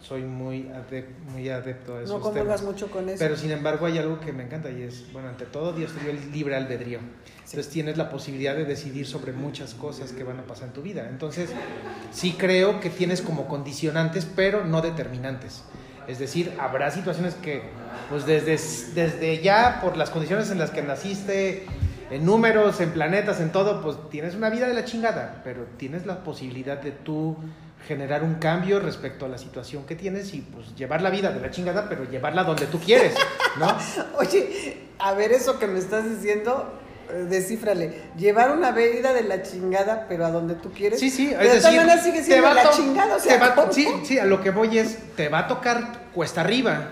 soy 0.03 0.21
muy, 0.23 0.63
adep- 0.63 1.07
muy 1.31 1.47
adepto 1.49 1.95
a 1.95 2.01
esos 2.01 2.09
No 2.13 2.19
comulgas 2.19 2.59
temas. 2.59 2.63
mucho 2.63 2.91
con 2.91 3.07
eso. 3.09 3.17
Pero 3.19 3.35
sin 3.37 3.51
embargo 3.51 3.85
hay 3.85 3.97
algo 3.97 4.19
que 4.19 4.31
me 4.33 4.43
encanta 4.43 4.69
y 4.69 4.81
es, 4.83 5.11
bueno, 5.13 5.29
ante 5.29 5.45
todo 5.45 5.71
Dios 5.73 5.91
te 5.93 6.01
dio 6.01 6.11
el 6.11 6.31
libre 6.31 6.55
albedrío. 6.55 6.99
Entonces 7.37 7.69
tienes 7.69 7.97
la 7.97 8.09
posibilidad 8.09 8.55
de 8.55 8.65
decidir 8.65 9.05
sobre 9.07 9.31
muchas 9.31 9.73
cosas 9.73 10.11
que 10.11 10.23
van 10.23 10.39
a 10.39 10.43
pasar 10.43 10.67
en 10.67 10.73
tu 10.73 10.81
vida. 10.81 11.07
Entonces 11.09 11.49
sí 12.11 12.35
creo 12.37 12.79
que 12.81 12.89
tienes 12.89 13.21
como 13.21 13.47
condicionantes, 13.47 14.25
pero 14.35 14.65
no 14.65 14.81
determinantes. 14.81 15.63
Es 16.07 16.19
decir, 16.19 16.51
habrá 16.59 16.91
situaciones 16.91 17.35
que, 17.35 17.61
pues 18.09 18.25
desde, 18.25 18.57
desde 18.93 19.41
ya, 19.41 19.79
por 19.81 19.95
las 19.95 20.09
condiciones 20.09 20.51
en 20.51 20.59
las 20.59 20.69
que 20.71 20.81
naciste, 20.81 21.65
en 22.11 22.25
números, 22.25 22.81
en 22.81 22.91
planetas, 22.91 23.39
en 23.39 23.51
todo, 23.53 23.81
pues 23.81 23.97
tienes 24.09 24.35
una 24.35 24.49
vida 24.49 24.67
de 24.67 24.73
la 24.73 24.83
chingada, 24.83 25.41
pero 25.45 25.65
tienes 25.77 26.05
la 26.05 26.23
posibilidad 26.23 26.77
de 26.81 26.91
tú 26.91 27.37
generar 27.87 28.23
un 28.23 28.35
cambio 28.35 28.79
respecto 28.79 29.25
a 29.25 29.29
la 29.29 29.37
situación 29.37 29.85
que 29.85 29.95
tienes 29.95 30.33
y 30.33 30.41
pues 30.41 30.75
llevar 30.75 31.01
la 31.01 31.09
vida 31.09 31.31
de 31.31 31.39
la 31.41 31.51
chingada, 31.51 31.87
pero 31.89 32.03
llevarla 32.09 32.43
donde 32.43 32.65
tú 32.67 32.79
quieres, 32.79 33.13
¿no? 33.59 33.67
Oye, 34.17 34.77
a 34.99 35.13
ver 35.13 35.31
eso 35.33 35.59
que 35.59 35.67
me 35.67 35.79
estás 35.79 36.09
diciendo, 36.09 36.79
eh, 37.11 37.25
descífrale. 37.29 38.01
Llevar 38.17 38.51
una 38.55 38.71
vida 38.71 39.11
de 39.13 39.23
la 39.23 39.41
chingada, 39.41 40.05
pero 40.07 40.25
a 40.25 40.31
donde 40.31 40.55
tú 40.55 40.71
quieres. 40.71 40.99
Sí, 40.99 41.09
sí, 41.09 41.27
Pero 41.31 41.41
es 41.43 41.53
de 41.55 41.57
todas 41.59 41.63
decir, 41.73 41.79
maneras 41.81 42.03
sigue 42.05 42.17
te 42.19 42.23
siendo 42.25 42.47
va 42.47 42.53
la 42.53 42.69
chingada, 42.69 43.13
o 43.15 43.17
te 43.17 43.23
sea, 43.23 43.55
sí, 43.71 43.87
sí, 44.05 44.19
a 44.19 44.25
lo 44.25 44.41
que 44.41 44.51
voy 44.51 44.77
es, 44.77 44.97
te 45.15 45.27
va 45.29 45.39
a 45.39 45.47
tocar 45.47 46.09
cuesta 46.13 46.41
arriba. 46.41 46.87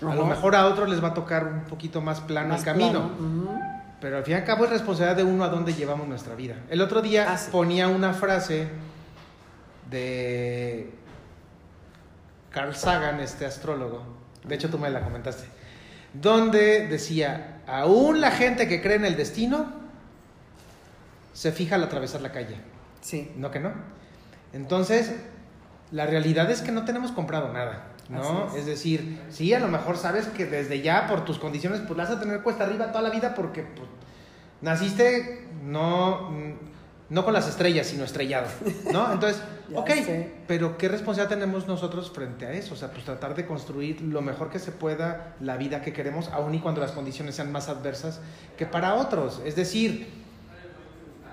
A 0.00 0.14
lo 0.14 0.26
mejor 0.26 0.54
a 0.54 0.66
otros 0.66 0.88
les 0.88 1.02
va 1.02 1.08
a 1.08 1.14
tocar 1.14 1.44
un 1.48 1.64
poquito 1.64 2.00
más 2.00 2.20
plano 2.20 2.50
Más 2.50 2.60
el 2.60 2.64
camino. 2.66 2.90
plano. 3.16 3.60
Pero 4.00 4.18
al 4.18 4.22
fin 4.22 4.34
y 4.34 4.36
al 4.36 4.44
cabo 4.44 4.64
es 4.64 4.70
responsabilidad 4.70 5.16
de 5.16 5.24
uno 5.24 5.42
a 5.42 5.48
dónde 5.48 5.74
llevamos 5.74 6.06
nuestra 6.06 6.36
vida. 6.36 6.54
El 6.70 6.80
otro 6.80 7.02
día 7.02 7.26
Ah, 7.28 7.36
sí. 7.36 7.48
ponía 7.50 7.88
una 7.88 8.12
frase 8.14 8.68
de 9.90 10.90
Carl 12.50 12.74
Sagan, 12.74 13.20
este 13.20 13.46
astrólogo. 13.46 14.02
De 14.44 14.54
hecho, 14.54 14.70
tú 14.70 14.78
me 14.78 14.90
la 14.90 15.02
comentaste. 15.02 15.44
donde 16.14 16.86
decía, 16.88 17.60
aún 17.66 18.20
la 18.20 18.30
gente 18.30 18.66
que 18.66 18.80
cree 18.80 18.96
en 18.96 19.04
el 19.04 19.16
destino 19.16 19.66
se 21.32 21.52
fija 21.52 21.76
al 21.76 21.84
atravesar 21.84 22.20
la 22.20 22.32
calle. 22.32 22.56
Sí. 23.00 23.32
¿No 23.36 23.50
que 23.50 23.60
no? 23.60 23.72
Entonces, 24.52 25.14
la 25.92 26.06
realidad 26.06 26.50
es 26.50 26.62
que 26.62 26.72
no 26.72 26.84
tenemos 26.84 27.12
comprado 27.12 27.52
nada. 27.52 27.84
¿no? 28.08 28.48
Es. 28.48 28.56
es. 28.60 28.66
decir, 28.66 29.20
sí, 29.28 29.52
a 29.52 29.60
lo 29.60 29.68
mejor 29.68 29.96
sabes 29.96 30.26
que 30.28 30.46
desde 30.46 30.80
ya 30.80 31.06
por 31.06 31.24
tus 31.24 31.38
condiciones 31.38 31.80
pues 31.86 31.96
vas 31.96 32.10
a 32.10 32.18
tener 32.18 32.42
cuesta 32.42 32.64
arriba 32.64 32.90
toda 32.90 33.02
la 33.02 33.10
vida 33.10 33.34
porque 33.34 33.62
pues, 33.62 33.88
naciste 34.62 35.46
no, 35.62 36.30
no 37.10 37.24
con 37.24 37.32
las 37.32 37.48
estrellas, 37.48 37.86
sino 37.86 38.04
estrellado, 38.04 38.46
¿no? 38.92 39.12
Entonces, 39.12 39.42
ok, 39.74 39.88
sé. 39.90 40.32
pero 40.46 40.76
¿qué 40.76 40.88
responsabilidad 40.88 41.38
tenemos 41.38 41.66
nosotros 41.66 42.10
frente 42.10 42.46
a 42.46 42.52
eso? 42.52 42.74
O 42.74 42.76
sea, 42.76 42.90
pues 42.90 43.04
tratar 43.04 43.34
de 43.34 43.46
construir 43.46 44.02
lo 44.02 44.20
mejor 44.20 44.50
que 44.50 44.58
se 44.58 44.72
pueda 44.72 45.34
la 45.40 45.56
vida 45.56 45.80
que 45.80 45.92
queremos, 45.92 46.28
aun 46.28 46.54
y 46.54 46.60
cuando 46.60 46.80
las 46.80 46.92
condiciones 46.92 47.34
sean 47.34 47.50
más 47.50 47.68
adversas 47.68 48.20
que 48.58 48.66
para 48.66 48.94
otros. 48.94 49.40
Es 49.46 49.56
decir, 49.56 50.08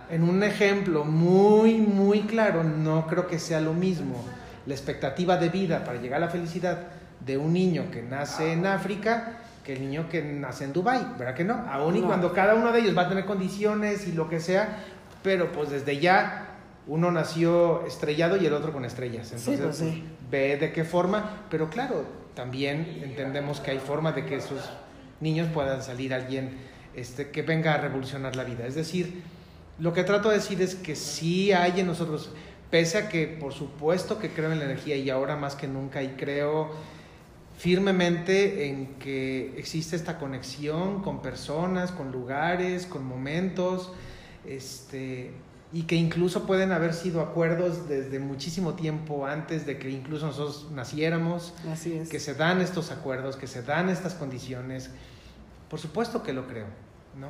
en 0.10 0.24
un 0.24 0.44
ejemplo 0.44 1.04
muy, 1.04 1.76
muy 1.76 2.22
claro, 2.22 2.64
no 2.64 3.08
creo 3.08 3.28
que 3.28 3.40
sea 3.40 3.60
lo 3.60 3.74
mismo 3.74 4.24
la 4.66 4.74
expectativa 4.74 5.38
de 5.38 5.50
vida 5.50 5.84
para 5.84 6.00
llegar 6.02 6.18
a 6.22 6.26
la 6.26 6.32
felicidad 6.32 6.80
de 7.26 7.38
un 7.38 7.54
niño 7.54 7.86
que 7.92 8.02
nace 8.02 8.52
en 8.54 8.66
África 8.66 9.40
que 9.64 9.74
el 9.74 9.82
niño 9.82 10.08
que 10.10 10.22
nace 10.22 10.64
en 10.64 10.74
Dubai, 10.74 11.04
¿verdad 11.18 11.34
que 11.34 11.44
no? 11.44 11.54
Aún 11.72 11.96
y 11.96 12.02
No. 12.02 12.08
cuando 12.08 12.32
cada 12.34 12.54
uno 12.54 12.72
de 12.72 12.80
ellos 12.82 12.96
va 12.96 13.04
a 13.04 13.10
tener 13.10 13.26
condiciones 13.26 14.08
y 14.08 14.12
lo 14.12 14.30
que 14.30 14.40
sea, 14.40 14.78
pero 15.26 15.52
pues 15.52 15.72
desde 15.72 16.00
ya 16.00 16.56
uno 16.86 17.10
nació 17.10 17.84
estrellado 17.88 18.38
y 18.38 18.46
el 18.46 18.54
otro 18.54 18.72
con 18.72 18.86
estrellas. 18.86 19.30
Sí, 19.30 19.54
Entonces, 19.54 19.66
pues 19.66 19.78
sí. 19.78 20.04
ve 20.30 20.58
de 20.58 20.72
qué 20.72 20.84
forma, 20.84 21.48
pero 21.50 21.68
claro, 21.72 22.06
también 22.36 23.02
entendemos 23.04 23.60
que 23.60 23.72
hay 23.72 23.80
forma 23.80 24.12
de 24.12 24.24
que 24.28 24.36
esos 24.36 24.70
niños 25.20 25.48
puedan 25.52 25.82
salir 25.82 26.14
alguien 26.14 26.52
este, 26.94 27.32
que 27.32 27.42
venga 27.42 27.74
a 27.74 27.78
revolucionar 27.78 28.36
la 28.36 28.44
vida. 28.44 28.68
Es 28.68 28.76
decir, 28.76 29.24
lo 29.80 29.94
que 29.94 30.04
trato 30.04 30.30
de 30.30 30.36
decir 30.36 30.62
es 30.62 30.76
que 30.76 30.96
sí 30.96 31.52
hay 31.52 31.80
en 31.80 31.88
nosotros, 31.88 32.30
pese 32.70 33.00
a 33.00 33.10
que 33.10 33.26
por 33.26 33.52
supuesto 33.52 34.20
que 34.20 34.30
creo 34.30 34.52
en 34.52 34.60
la 34.60 34.66
energía 34.66 34.96
y 34.96 35.10
ahora 35.10 35.36
más 35.36 35.56
que 35.56 35.68
nunca 35.68 36.04
y 36.04 36.10
creo 36.10 36.70
firmemente 37.58 38.68
en 38.68 39.00
que 39.00 39.58
existe 39.58 39.96
esta 39.96 40.20
conexión 40.20 41.02
con 41.02 41.24
personas, 41.24 41.92
con 41.92 42.12
lugares, 42.12 42.86
con 42.86 43.04
momentos, 43.04 43.92
este, 44.48 45.32
y 45.74 45.84
que 45.84 45.96
incluso 45.96 46.46
pueden 46.46 46.72
haber 46.72 46.94
sido 46.94 47.22
acuerdos 47.22 47.90
desde 47.90 48.20
muchísimo 48.20 48.76
tiempo 48.76 49.26
antes 49.26 49.66
de 49.66 49.78
que 49.78 49.90
incluso 49.90 50.28
nosotros 50.28 50.72
naciéramos, 50.72 51.54
Así 51.72 51.94
es. 51.94 52.10
que 52.10 52.20
se 52.20 52.34
dan 52.34 52.62
estos 52.62 52.92
acuerdos, 52.92 53.36
que 53.36 53.48
se 53.48 53.62
dan 53.62 53.90
estas 53.90 54.14
condiciones. 54.14 54.90
Por 55.70 55.80
supuesto 55.80 56.24
que 56.24 56.34
lo 56.34 56.48
creo, 56.48 56.68
¿no? 57.20 57.28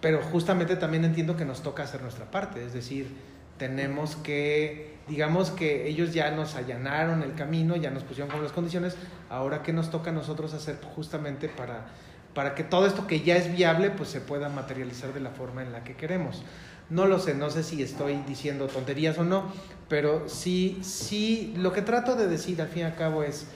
Pero 0.00 0.20
justamente 0.22 0.76
también 0.76 1.04
entiendo 1.04 1.36
que 1.36 1.44
nos 1.44 1.62
toca 1.62 1.84
hacer 1.84 2.02
nuestra 2.02 2.30
parte, 2.30 2.62
es 2.62 2.74
decir, 2.74 3.08
tenemos 3.56 4.16
que, 4.16 4.98
digamos 5.08 5.50
que 5.50 5.88
ellos 5.88 6.12
ya 6.12 6.30
nos 6.30 6.56
allanaron 6.56 7.22
el 7.22 7.34
camino, 7.34 7.76
ya 7.76 7.90
nos 7.90 8.02
pusieron 8.02 8.30
con 8.30 8.42
las 8.42 8.52
condiciones, 8.52 8.96
ahora 9.30 9.62
que 9.62 9.72
nos 9.72 9.90
toca 9.90 10.10
a 10.10 10.12
nosotros 10.12 10.52
hacer 10.52 10.78
justamente 10.94 11.48
para, 11.48 11.86
para 12.34 12.54
que 12.54 12.64
todo 12.64 12.86
esto 12.86 13.06
que 13.06 13.20
ya 13.20 13.36
es 13.36 13.54
viable, 13.54 13.90
pues 13.90 14.08
se 14.08 14.20
pueda 14.20 14.48
materializar 14.48 15.12
de 15.12 15.20
la 15.20 15.30
forma 15.30 15.62
en 15.62 15.72
la 15.72 15.84
que 15.84 15.94
queremos. 15.94 16.42
No 16.90 17.06
lo 17.06 17.18
sé, 17.18 17.34
no 17.34 17.48
sé 17.48 17.62
si 17.62 17.82
estoy 17.82 18.16
diciendo 18.26 18.66
tonterías 18.66 19.16
o 19.18 19.24
no, 19.24 19.44
pero 19.88 20.28
sí, 20.28 20.80
sí, 20.82 21.54
lo 21.56 21.72
que 21.72 21.82
trato 21.82 22.16
de 22.16 22.26
decir 22.26 22.60
al 22.60 22.68
fin 22.68 22.82
y 22.82 22.84
al 22.84 22.96
cabo 22.96 23.22
es, 23.22 23.46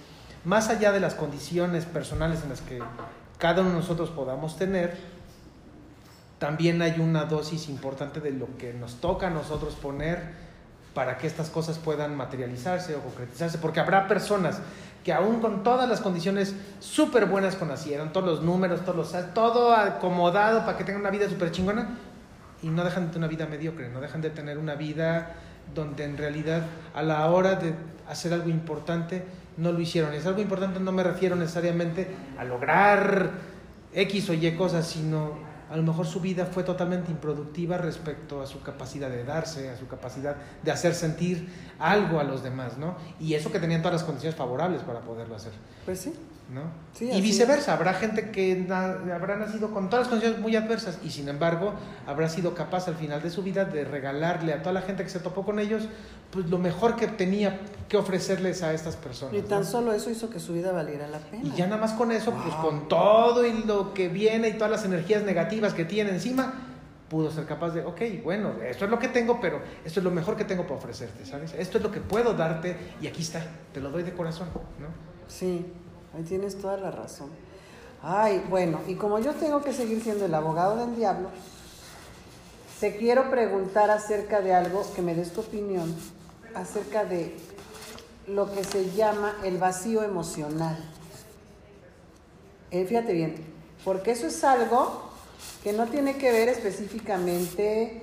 más 0.44 0.68
allá 0.68 0.92
de 0.92 1.00
las 1.00 1.14
condiciones 1.14 1.84
personales 1.84 2.42
en 2.42 2.50
las 2.50 2.60
que 2.60 2.78
cada 3.38 3.60
uno 3.60 3.70
de 3.70 3.76
nosotros 3.76 4.10
podamos 4.10 4.56
tener, 4.56 4.96
también 6.38 6.80
hay 6.82 7.00
una 7.00 7.24
dosis 7.24 7.68
importante 7.68 8.20
de 8.20 8.30
lo 8.30 8.56
que 8.56 8.72
nos 8.72 9.00
toca 9.00 9.26
a 9.26 9.30
nosotros 9.30 9.74
poner 9.74 10.48
para 10.94 11.18
que 11.18 11.26
estas 11.26 11.50
cosas 11.50 11.78
puedan 11.78 12.16
materializarse 12.16 12.94
o 12.96 13.00
concretizarse, 13.00 13.58
porque 13.58 13.80
habrá 13.80 14.08
personas 14.08 14.60
que 15.08 15.14
aún 15.14 15.40
con 15.40 15.62
todas 15.62 15.88
las 15.88 16.02
condiciones 16.02 16.54
súper 16.80 17.24
buenas 17.24 17.56
que 17.56 17.64
nacieron, 17.64 18.12
todos 18.12 18.26
los 18.26 18.42
números, 18.42 18.82
todos 18.84 18.94
los, 18.94 19.32
todo 19.32 19.72
acomodado 19.72 20.66
para 20.66 20.76
que 20.76 20.84
tengan 20.84 21.00
una 21.00 21.08
vida 21.08 21.26
súper 21.30 21.50
chingona, 21.50 21.96
y 22.62 22.68
no 22.68 22.84
dejan 22.84 23.06
de 23.06 23.12
tener 23.12 23.26
una 23.26 23.28
vida 23.28 23.46
mediocre, 23.46 23.88
no 23.88 24.02
dejan 24.02 24.20
de 24.20 24.28
tener 24.28 24.58
una 24.58 24.74
vida 24.74 25.30
donde 25.74 26.04
en 26.04 26.18
realidad 26.18 26.60
a 26.94 27.00
la 27.00 27.26
hora 27.30 27.54
de 27.54 27.72
hacer 28.06 28.34
algo 28.34 28.50
importante 28.50 29.24
no 29.56 29.72
lo 29.72 29.80
hicieron. 29.80 30.12
Es 30.12 30.26
algo 30.26 30.42
importante 30.42 30.78
no 30.78 30.92
me 30.92 31.02
refiero 31.02 31.36
necesariamente 31.36 32.06
a 32.38 32.44
lograr 32.44 33.30
X 33.94 34.28
o 34.28 34.34
Y 34.34 34.56
cosas, 34.56 34.86
sino 34.86 35.38
a 35.70 35.76
lo 35.78 35.82
mejor 35.84 36.06
su 36.06 36.20
vida 36.20 36.44
fue 36.44 36.64
totalmente 36.64 37.10
improductiva 37.10 37.78
respecto 37.78 38.42
a 38.42 38.46
su 38.46 38.62
capacidad 38.62 39.08
de 39.08 39.24
darse, 39.24 39.70
a 39.70 39.76
su 39.78 39.86
capacidad 39.86 40.36
de 40.62 40.70
hacer 40.70 40.94
sentir 40.94 41.48
algo 41.78 42.18
a 42.20 42.24
los 42.24 42.42
demás, 42.42 42.76
¿no? 42.78 42.96
Y 43.20 43.34
eso 43.34 43.52
que 43.52 43.58
tenían 43.60 43.82
todas 43.82 43.94
las 44.00 44.04
condiciones 44.04 44.36
favorables 44.36 44.82
para 44.82 45.00
poderlo 45.00 45.36
hacer, 45.36 45.52
Pues 45.84 46.00
sí. 46.00 46.12
¿no? 46.52 46.62
Sí, 46.94 47.10
y 47.12 47.20
viceversa, 47.20 47.74
habrá 47.74 47.92
gente 47.94 48.30
que 48.30 48.56
na- 48.56 48.96
habrá 49.14 49.36
nacido 49.36 49.70
con 49.70 49.90
todas 49.90 50.06
las 50.06 50.08
condiciones 50.08 50.40
muy 50.40 50.56
adversas 50.56 50.98
y 51.04 51.10
sin 51.10 51.28
embargo 51.28 51.74
habrá 52.06 52.28
sido 52.30 52.54
capaz 52.54 52.88
al 52.88 52.94
final 52.94 53.22
de 53.22 53.28
su 53.30 53.42
vida 53.42 53.66
de 53.66 53.84
regalarle 53.84 54.54
a 54.54 54.62
toda 54.62 54.72
la 54.72 54.80
gente 54.80 55.04
que 55.04 55.10
se 55.10 55.20
topó 55.20 55.44
con 55.44 55.58
ellos, 55.58 55.84
pues 56.30 56.46
lo 56.46 56.56
mejor 56.58 56.96
que 56.96 57.06
tenía 57.06 57.60
que 57.88 57.98
ofrecerles 57.98 58.62
a 58.62 58.72
estas 58.72 58.96
personas. 58.96 59.34
Y 59.34 59.42
tan 59.42 59.60
¿no? 59.60 59.66
solo 59.66 59.92
eso 59.92 60.10
hizo 60.10 60.30
que 60.30 60.40
su 60.40 60.54
vida 60.54 60.72
valiera 60.72 61.06
la 61.06 61.18
pena. 61.18 61.44
Y 61.44 61.52
ya 61.54 61.66
nada 61.66 61.80
más 61.80 61.92
con 61.92 62.10
eso, 62.12 62.32
pues 62.32 62.54
Wow. 62.54 62.62
con 62.62 62.88
todo 62.88 63.46
y 63.46 63.64
lo 63.64 63.92
que 63.92 64.08
viene 64.08 64.48
y 64.48 64.54
todas 64.54 64.70
las 64.70 64.84
energías 64.86 65.22
negativas 65.24 65.74
que 65.74 65.84
tiene 65.84 66.10
encima, 66.10 66.54
pudo 67.08 67.30
ser 67.30 67.46
capaz 67.46 67.70
de, 67.70 67.84
ok, 67.84 68.00
bueno, 68.22 68.52
esto 68.62 68.84
es 68.84 68.90
lo 68.90 68.98
que 68.98 69.08
tengo, 69.08 69.40
pero 69.40 69.60
esto 69.84 70.00
es 70.00 70.04
lo 70.04 70.10
mejor 70.10 70.36
que 70.36 70.44
tengo 70.44 70.64
para 70.64 70.76
ofrecerte, 70.76 71.24
¿sabes? 71.24 71.54
Esto 71.54 71.78
es 71.78 71.84
lo 71.84 71.90
que 71.90 72.00
puedo 72.00 72.34
darte 72.34 72.76
y 73.00 73.06
aquí 73.06 73.22
está, 73.22 73.42
te 73.72 73.80
lo 73.80 73.90
doy 73.90 74.02
de 74.02 74.12
corazón, 74.12 74.48
¿no? 74.78 74.88
Sí, 75.26 75.66
ahí 76.14 76.22
tienes 76.22 76.58
toda 76.58 76.76
la 76.76 76.90
razón. 76.90 77.30
Ay, 78.02 78.44
bueno, 78.48 78.80
y 78.86 78.94
como 78.94 79.18
yo 79.18 79.32
tengo 79.34 79.62
que 79.62 79.72
seguir 79.72 80.02
siendo 80.02 80.26
el 80.26 80.34
abogado 80.34 80.76
del 80.76 80.96
diablo, 80.96 81.30
te 82.78 82.96
quiero 82.96 83.30
preguntar 83.30 83.90
acerca 83.90 84.40
de 84.40 84.54
algo 84.54 84.86
que 84.94 85.02
me 85.02 85.14
des 85.14 85.32
tu 85.32 85.40
opinión, 85.40 85.94
acerca 86.54 87.04
de 87.04 87.36
lo 88.28 88.52
que 88.52 88.62
se 88.62 88.90
llama 88.92 89.34
el 89.42 89.58
vacío 89.58 90.04
emocional. 90.04 90.76
Eh, 92.70 92.84
fíjate 92.84 93.14
bien, 93.14 93.34
porque 93.84 94.10
eso 94.12 94.26
es 94.26 94.44
algo 94.44 95.07
que 95.62 95.72
no 95.72 95.86
tiene 95.86 96.16
que 96.16 96.32
ver 96.32 96.48
específicamente 96.48 98.02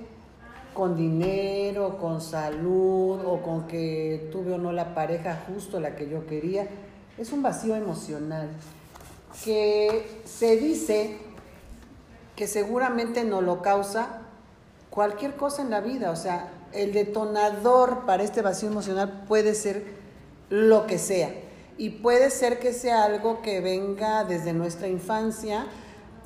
con 0.74 0.96
dinero, 0.96 1.98
con 1.98 2.20
salud 2.20 3.20
o 3.24 3.40
con 3.42 3.66
que 3.66 4.28
tuve 4.30 4.52
o 4.52 4.58
no 4.58 4.72
la 4.72 4.94
pareja 4.94 5.44
justo 5.48 5.80
la 5.80 5.96
que 5.96 6.08
yo 6.08 6.26
quería. 6.26 6.68
Es 7.16 7.32
un 7.32 7.42
vacío 7.42 7.74
emocional 7.76 8.50
que 9.44 10.20
se 10.24 10.56
dice 10.56 11.16
que 12.36 12.46
seguramente 12.46 13.24
no 13.24 13.40
lo 13.40 13.62
causa 13.62 14.20
cualquier 14.90 15.36
cosa 15.36 15.62
en 15.62 15.70
la 15.70 15.80
vida. 15.80 16.10
O 16.10 16.16
sea, 16.16 16.50
el 16.72 16.92
detonador 16.92 18.04
para 18.04 18.22
este 18.22 18.42
vacío 18.42 18.68
emocional 18.68 19.24
puede 19.26 19.54
ser 19.54 19.82
lo 20.50 20.86
que 20.86 20.98
sea. 20.98 21.30
Y 21.78 21.90
puede 21.90 22.30
ser 22.30 22.58
que 22.58 22.72
sea 22.72 23.04
algo 23.04 23.42
que 23.42 23.60
venga 23.60 24.24
desde 24.24 24.52
nuestra 24.52 24.88
infancia. 24.88 25.66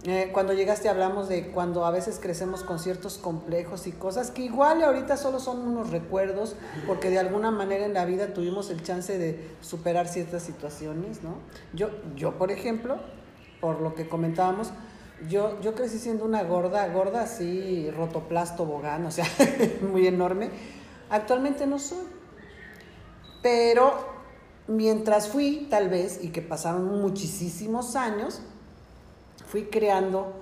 Eh, 0.05 0.31
cuando 0.33 0.55
llegaste 0.55 0.89
hablamos 0.89 1.29
de 1.29 1.49
cuando 1.49 1.85
a 1.85 1.91
veces 1.91 2.19
crecemos 2.23 2.63
con 2.63 2.79
ciertos 2.79 3.19
complejos 3.19 3.87
y 3.87 3.93
cosas 3.93 4.31
que 4.31 4.41
igual 4.43 4.83
ahorita 4.83 5.19
solo 5.19 5.41
son 5.41 5.61
unos 5.61 5.91
recuerdos 5.91 6.57
porque 6.87 7.11
de 7.11 7.19
alguna 7.19 7.51
manera 7.51 7.85
en 7.85 7.93
la 7.93 8.07
vida 8.07 8.33
tuvimos 8.33 8.71
el 8.71 8.83
chance 8.83 9.19
de 9.19 9.51
superar 9.61 10.09
ciertas 10.09 10.43
situaciones, 10.43 11.23
¿no? 11.23 11.35
Yo, 11.75 11.91
yo 12.17 12.39
por 12.39 12.51
ejemplo, 12.51 12.99
por 13.61 13.83
lo 13.83 13.95
que 13.95 14.09
comentábamos, 14.09 14.73
yo, 15.29 15.61
yo 15.61 15.75
crecí 15.75 15.99
siendo 15.99 16.25
una 16.25 16.45
gorda, 16.45 16.89
gorda 16.89 17.23
así, 17.23 17.91
rotoplasto 17.91 18.65
bogán, 18.65 19.05
o 19.05 19.11
sea, 19.11 19.27
muy 19.83 20.07
enorme. 20.07 20.51
Actualmente 21.11 21.67
no 21.67 21.79
soy. 21.79 22.07
Pero 23.43 23.93
mientras 24.67 25.29
fui, 25.29 25.67
tal 25.69 25.91
vez, 25.91 26.21
y 26.23 26.29
que 26.29 26.41
pasaron 26.41 27.01
muchísimos 27.03 27.97
años, 27.97 28.41
fui 29.51 29.65
creando 29.65 30.33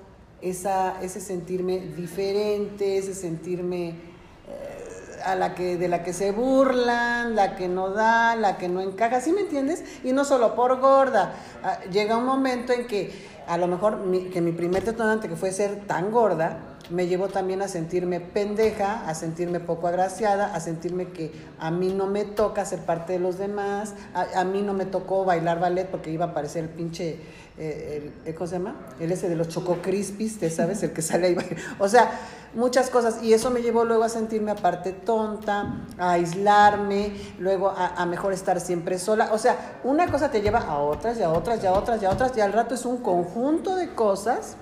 esa, 0.42 1.00
ese 1.02 1.20
sentirme 1.20 1.78
diferente, 1.78 2.98
ese 2.98 3.14
sentirme 3.14 3.88
eh, 3.88 5.20
a 5.24 5.34
la 5.34 5.54
que, 5.54 5.78
de 5.78 5.88
la 5.88 6.02
que 6.02 6.12
se 6.12 6.30
burlan, 6.30 7.34
la 7.34 7.56
que 7.56 7.68
no 7.68 7.90
da, 7.90 8.36
la 8.36 8.58
que 8.58 8.68
no 8.68 8.82
encaja, 8.82 9.22
¿sí 9.22 9.32
me 9.32 9.40
entiendes? 9.40 9.82
Y 10.04 10.12
no 10.12 10.26
solo 10.26 10.54
por 10.54 10.78
gorda, 10.78 11.32
ah, 11.64 11.80
llega 11.90 12.18
un 12.18 12.26
momento 12.26 12.74
en 12.74 12.86
que 12.86 13.10
a 13.46 13.56
lo 13.56 13.66
mejor 13.66 13.98
que 14.30 14.42
mi 14.42 14.52
primer 14.52 14.84
detonante 14.84 15.26
que 15.26 15.36
fue 15.36 15.52
ser 15.52 15.86
tan 15.86 16.10
gorda, 16.10 16.58
me 16.90 17.06
llevó 17.06 17.28
también 17.28 17.60
a 17.62 17.68
sentirme 17.68 18.20
pendeja, 18.20 19.08
a 19.08 19.14
sentirme 19.14 19.60
poco 19.60 19.88
agraciada, 19.88 20.54
a 20.54 20.60
sentirme 20.60 21.08
que 21.08 21.32
a 21.58 21.70
mí 21.70 21.92
no 21.92 22.06
me 22.06 22.24
toca 22.24 22.64
ser 22.64 22.80
parte 22.80 23.14
de 23.14 23.18
los 23.18 23.38
demás, 23.38 23.94
a, 24.14 24.44
mí 24.44 24.62
no 24.62 24.72
me 24.74 24.86
tocó 24.86 25.24
bailar 25.24 25.60
ballet 25.60 25.86
porque 25.86 26.10
iba 26.10 26.26
a 26.26 26.28
aparecer 26.28 26.64
el 26.64 26.70
pinche, 26.70 27.18
eh, 27.58 28.12
el, 28.24 28.34
¿cómo 28.34 28.46
se 28.46 28.54
llama? 28.54 28.76
El 29.00 29.12
ese 29.12 29.28
de 29.28 29.36
los 29.36 29.48
Choco 29.48 29.78
Crispis, 29.82 30.38
¿te 30.38 30.48
sabes? 30.48 30.82
El 30.82 30.92
que 30.92 31.02
sale 31.02 31.28
ahí. 31.28 31.36
O 31.78 31.88
sea, 31.88 32.10
muchas 32.54 32.88
cosas. 32.88 33.22
Y 33.22 33.34
eso 33.34 33.50
me 33.50 33.60
llevó 33.60 33.84
luego 33.84 34.04
a 34.04 34.08
sentirme 34.08 34.50
aparte 34.50 34.92
tonta, 34.92 35.84
a 35.98 36.12
aislarme, 36.12 37.12
luego 37.38 37.68
a, 37.68 37.88
a, 37.88 38.06
mejor 38.06 38.32
estar 38.32 38.60
siempre 38.60 38.98
sola. 38.98 39.30
O 39.32 39.38
sea, 39.38 39.80
una 39.84 40.10
cosa 40.10 40.30
te 40.30 40.40
lleva 40.40 40.60
a 40.60 40.78
otras 40.78 41.18
y 41.18 41.22
a 41.22 41.30
otras 41.30 41.62
y 41.62 41.66
a 41.66 41.72
otras 41.72 42.02
y 42.02 42.06
a 42.06 42.10
otras 42.10 42.36
y 42.36 42.40
al 42.40 42.52
rato 42.52 42.74
es 42.74 42.86
un 42.86 42.98
conjunto 42.98 43.76
de 43.76 43.94
cosas 43.94 44.56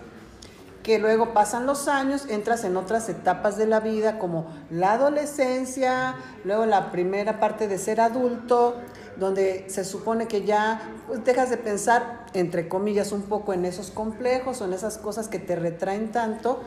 que 0.87 1.01
luego 1.01 1.35
pasan 1.35 1.67
los 1.67 1.89
años, 1.89 2.27
entras 2.29 2.63
en 2.63 2.77
otras 2.77 3.09
etapas 3.09 3.57
de 3.57 3.67
la 3.67 3.81
vida 3.81 4.21
como 4.21 4.47
la 4.71 4.93
adolescencia, 4.93 6.15
luego 6.45 6.65
la 6.65 6.93
primera 6.93 7.41
parte 7.41 7.67
de 7.67 7.77
ser 7.77 8.01
adulto, 8.01 8.77
donde 9.17 9.65
se 9.69 9.85
supone 9.85 10.29
que 10.29 10.45
ya 10.45 10.81
pues, 11.09 11.25
dejas 11.25 11.51
de 11.51 11.57
pensar, 11.57 12.27
entre 12.35 12.69
comillas, 12.69 13.11
un 13.11 13.23
poco 13.23 13.53
en 13.53 13.65
esos 13.65 13.91
complejos 13.91 14.61
o 14.61 14.67
en 14.67 14.75
esas 14.75 14.97
cosas 14.97 15.27
que 15.27 15.41
te 15.41 15.57
retraen 15.57 16.13
tanto, 16.13 16.61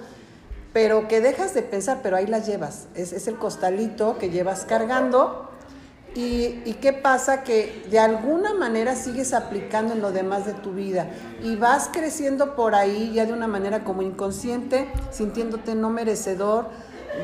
pero 0.73 1.07
que 1.07 1.21
dejas 1.21 1.53
de 1.53 1.61
pensar, 1.61 2.01
pero 2.03 2.17
ahí 2.17 2.27
las 2.27 2.45
llevas. 2.45 2.87
Es, 2.95 3.13
es 3.13 3.29
el 3.29 3.37
costalito 3.37 4.17
que 4.17 4.29
llevas 4.29 4.65
cargando 4.65 5.49
¿Y, 6.15 6.73
qué 6.81 6.91
pasa? 6.91 7.44
Que 7.44 7.84
de 7.90 7.99
alguna 7.99 8.53
manera 8.53 8.95
sigues 8.95 9.34
aplicando 9.34 9.94
en 9.94 10.02
lo 10.02 10.11
demás 10.11 10.45
de 10.45 10.53
tu 10.53 10.72
vida 10.72 11.07
y 11.44 11.56
vas 11.56 11.90
creciendo 11.94 12.56
por 12.56 12.73
ahí 12.73 13.14
ya 13.14 13.26
de 13.26 13.34
una 13.34 13.48
manera 13.48 13.84
como 13.84 14.02
inconsciente, 14.02 14.88
sintiéndote 15.11 15.76
no 15.76 15.90
merecedor 15.91 16.69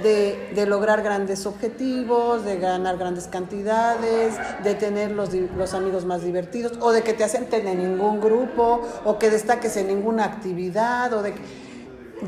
de, 0.03 0.65
lograr 0.67 1.01
grandes 1.01 1.45
objetivos, 1.45 2.45
de 2.45 2.59
ganar 2.59 2.97
grandes 2.97 3.27
cantidades, 3.27 4.35
de 4.63 4.75
tener 4.75 5.11
los, 5.11 5.29
los 5.33 5.73
amigos 5.73 6.05
más 6.05 6.23
divertidos 6.23 6.73
o 6.79 6.91
de 6.91 7.01
que 7.01 7.13
te 7.13 7.23
asenten 7.23 7.67
en 7.67 7.79
ningún 7.79 8.21
grupo 8.21 8.81
o 9.03 9.17
que 9.17 9.31
destaques 9.31 9.77
en 9.77 9.87
ninguna 9.87 10.25
actividad 10.25 11.11
o 11.13 11.23
de 11.23 11.33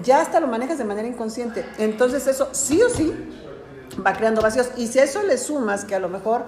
ya 0.03 0.21
hasta 0.21 0.39
lo 0.39 0.47
manejas 0.47 0.77
de 0.77 0.85
manera 0.85 1.07
inconsciente. 1.07 1.65
Entonces 1.77 2.25
eso 2.27 2.49
sí 2.51 2.81
o 2.81 2.89
sí 2.89 3.13
va 4.05 4.13
creando 4.13 4.41
vacíos. 4.41 4.69
Y 4.77 4.87
si 4.87 4.99
a 4.99 5.03
eso 5.03 5.23
le 5.23 5.37
sumas 5.37 5.85
que 5.85 5.95
a 5.95 5.99
lo 5.99 6.09
mejor 6.09 6.45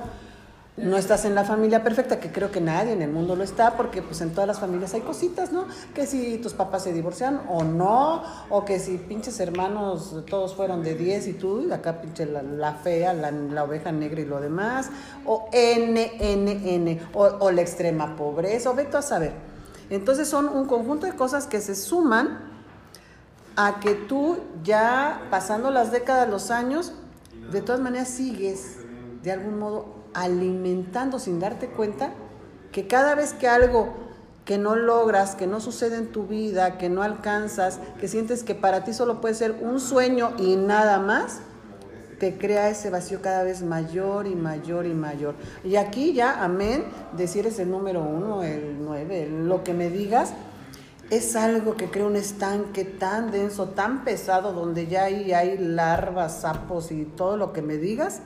no 0.82 0.98
estás 0.98 1.26
en 1.26 1.36
la 1.36 1.44
familia 1.44 1.84
perfecta, 1.84 2.20
que 2.20 2.32
creo 2.32 2.52
que 2.52 2.62
nadie 2.62 2.94
en 2.94 3.02
el 3.02 3.12
mundo 3.12 3.36
lo 3.36 3.44
está, 3.44 3.76
porque 3.76 4.02
pues 4.02 4.22
en 4.22 4.32
todas 4.32 4.48
las 4.48 4.60
familias 4.60 4.94
hay 4.94 5.02
cositas, 5.02 5.52
¿no? 5.52 5.66
Que 5.94 6.06
si 6.06 6.38
tus 6.38 6.54
papás 6.54 6.84
se 6.84 6.94
divorcian 6.94 7.42
o 7.50 7.64
no, 7.64 8.24
o 8.50 8.64
que 8.64 8.80
si 8.80 8.98
pinches 8.98 9.40
hermanos 9.40 10.16
todos 10.30 10.56
fueron 10.56 10.82
de 10.84 10.96
10 10.96 11.28
y 11.28 11.34
tú, 11.34 11.68
y 11.68 11.72
acá 11.72 12.02
pinche 12.02 12.26
la, 12.26 12.74
fea, 12.76 13.14
la, 13.14 13.64
oveja 13.64 13.92
negra 13.92 14.22
y 14.22 14.26
lo 14.26 14.40
demás, 14.40 14.90
o 15.26 15.50
N, 15.52 16.12
N, 16.20 16.76
N, 16.76 17.02
o, 17.14 17.24
o 17.24 17.52
la 17.52 17.62
extrema 17.62 18.16
pobreza, 18.16 18.70
o 18.70 18.74
vete 18.74 18.98
a 18.98 19.02
saber. 19.02 19.34
Entonces 19.90 20.28
son 20.28 20.48
un 20.48 20.66
conjunto 20.66 21.08
de 21.08 21.14
cosas 21.14 21.48
que 21.48 21.60
se 21.62 21.76
suman 21.76 22.48
a 23.56 23.80
que 23.80 23.94
tú 23.94 24.38
ya 24.64 25.24
pasando 25.30 25.72
las 25.72 25.92
décadas, 25.92 26.30
los 26.30 26.52
años, 26.52 26.94
de 27.52 27.62
todas 27.62 27.82
maneras 27.82 28.08
sigues 28.08 28.78
de 29.24 29.32
algún 29.32 29.60
modo 29.60 30.00
alimentando 30.14 31.20
sin 31.20 31.40
darte 31.40 31.68
cuenta 31.68 32.14
que 32.72 32.88
cada 32.88 33.16
vez 33.16 33.34
que 33.34 33.48
algo 33.48 33.94
que 34.46 34.58
no 34.58 34.76
logras, 34.76 35.36
que 35.36 35.46
no 35.46 35.60
sucede 35.60 35.98
en 35.98 36.08
tu 36.08 36.26
vida, 36.26 36.78
que 36.78 36.90
no 36.90 37.04
alcanzas, 37.04 37.80
que 38.00 38.08
sientes 38.08 38.44
que 38.44 38.56
para 38.56 38.84
ti 38.84 38.94
solo 38.94 39.22
puede 39.22 39.36
ser 39.36 39.58
un 39.62 39.80
sueño 39.80 40.32
y 40.40 40.56
nada 40.56 41.00
más, 41.00 41.42
te 42.20 42.38
crea 42.38 42.70
ese 42.70 42.90
vacío 42.90 43.22
cada 43.22 43.44
vez 43.44 43.62
mayor 43.62 44.28
y 44.28 44.36
mayor 44.36 44.86
y 44.86 44.94
mayor. 44.94 45.36
Y 45.64 45.76
aquí 45.76 46.14
ya, 46.14 46.44
amén, 46.44 46.84
decir 47.16 47.48
es 47.48 47.60
el 47.60 47.70
número 47.72 48.02
uno, 48.02 48.44
el 48.44 48.84
nueve, 48.84 49.28
lo 49.30 49.64
que 49.64 49.74
me 49.74 49.90
digas, 49.90 50.34
es 51.10 51.36
algo 51.36 51.76
que 51.76 51.90
crea 51.90 52.06
un 52.06 52.16
estanque 52.16 52.86
tan 52.86 53.32
denso, 53.32 53.70
tan 53.70 54.04
pesado, 54.04 54.54
donde 54.54 54.88
ya 54.88 55.06
ahí 55.06 55.34
hay 55.34 55.58
larvas, 55.58 56.42
sapos 56.42 56.92
y 56.92 57.06
todo 57.06 57.36
lo 57.36 57.52
que 57.52 57.62
me 57.62 57.78
digas. 57.78 58.22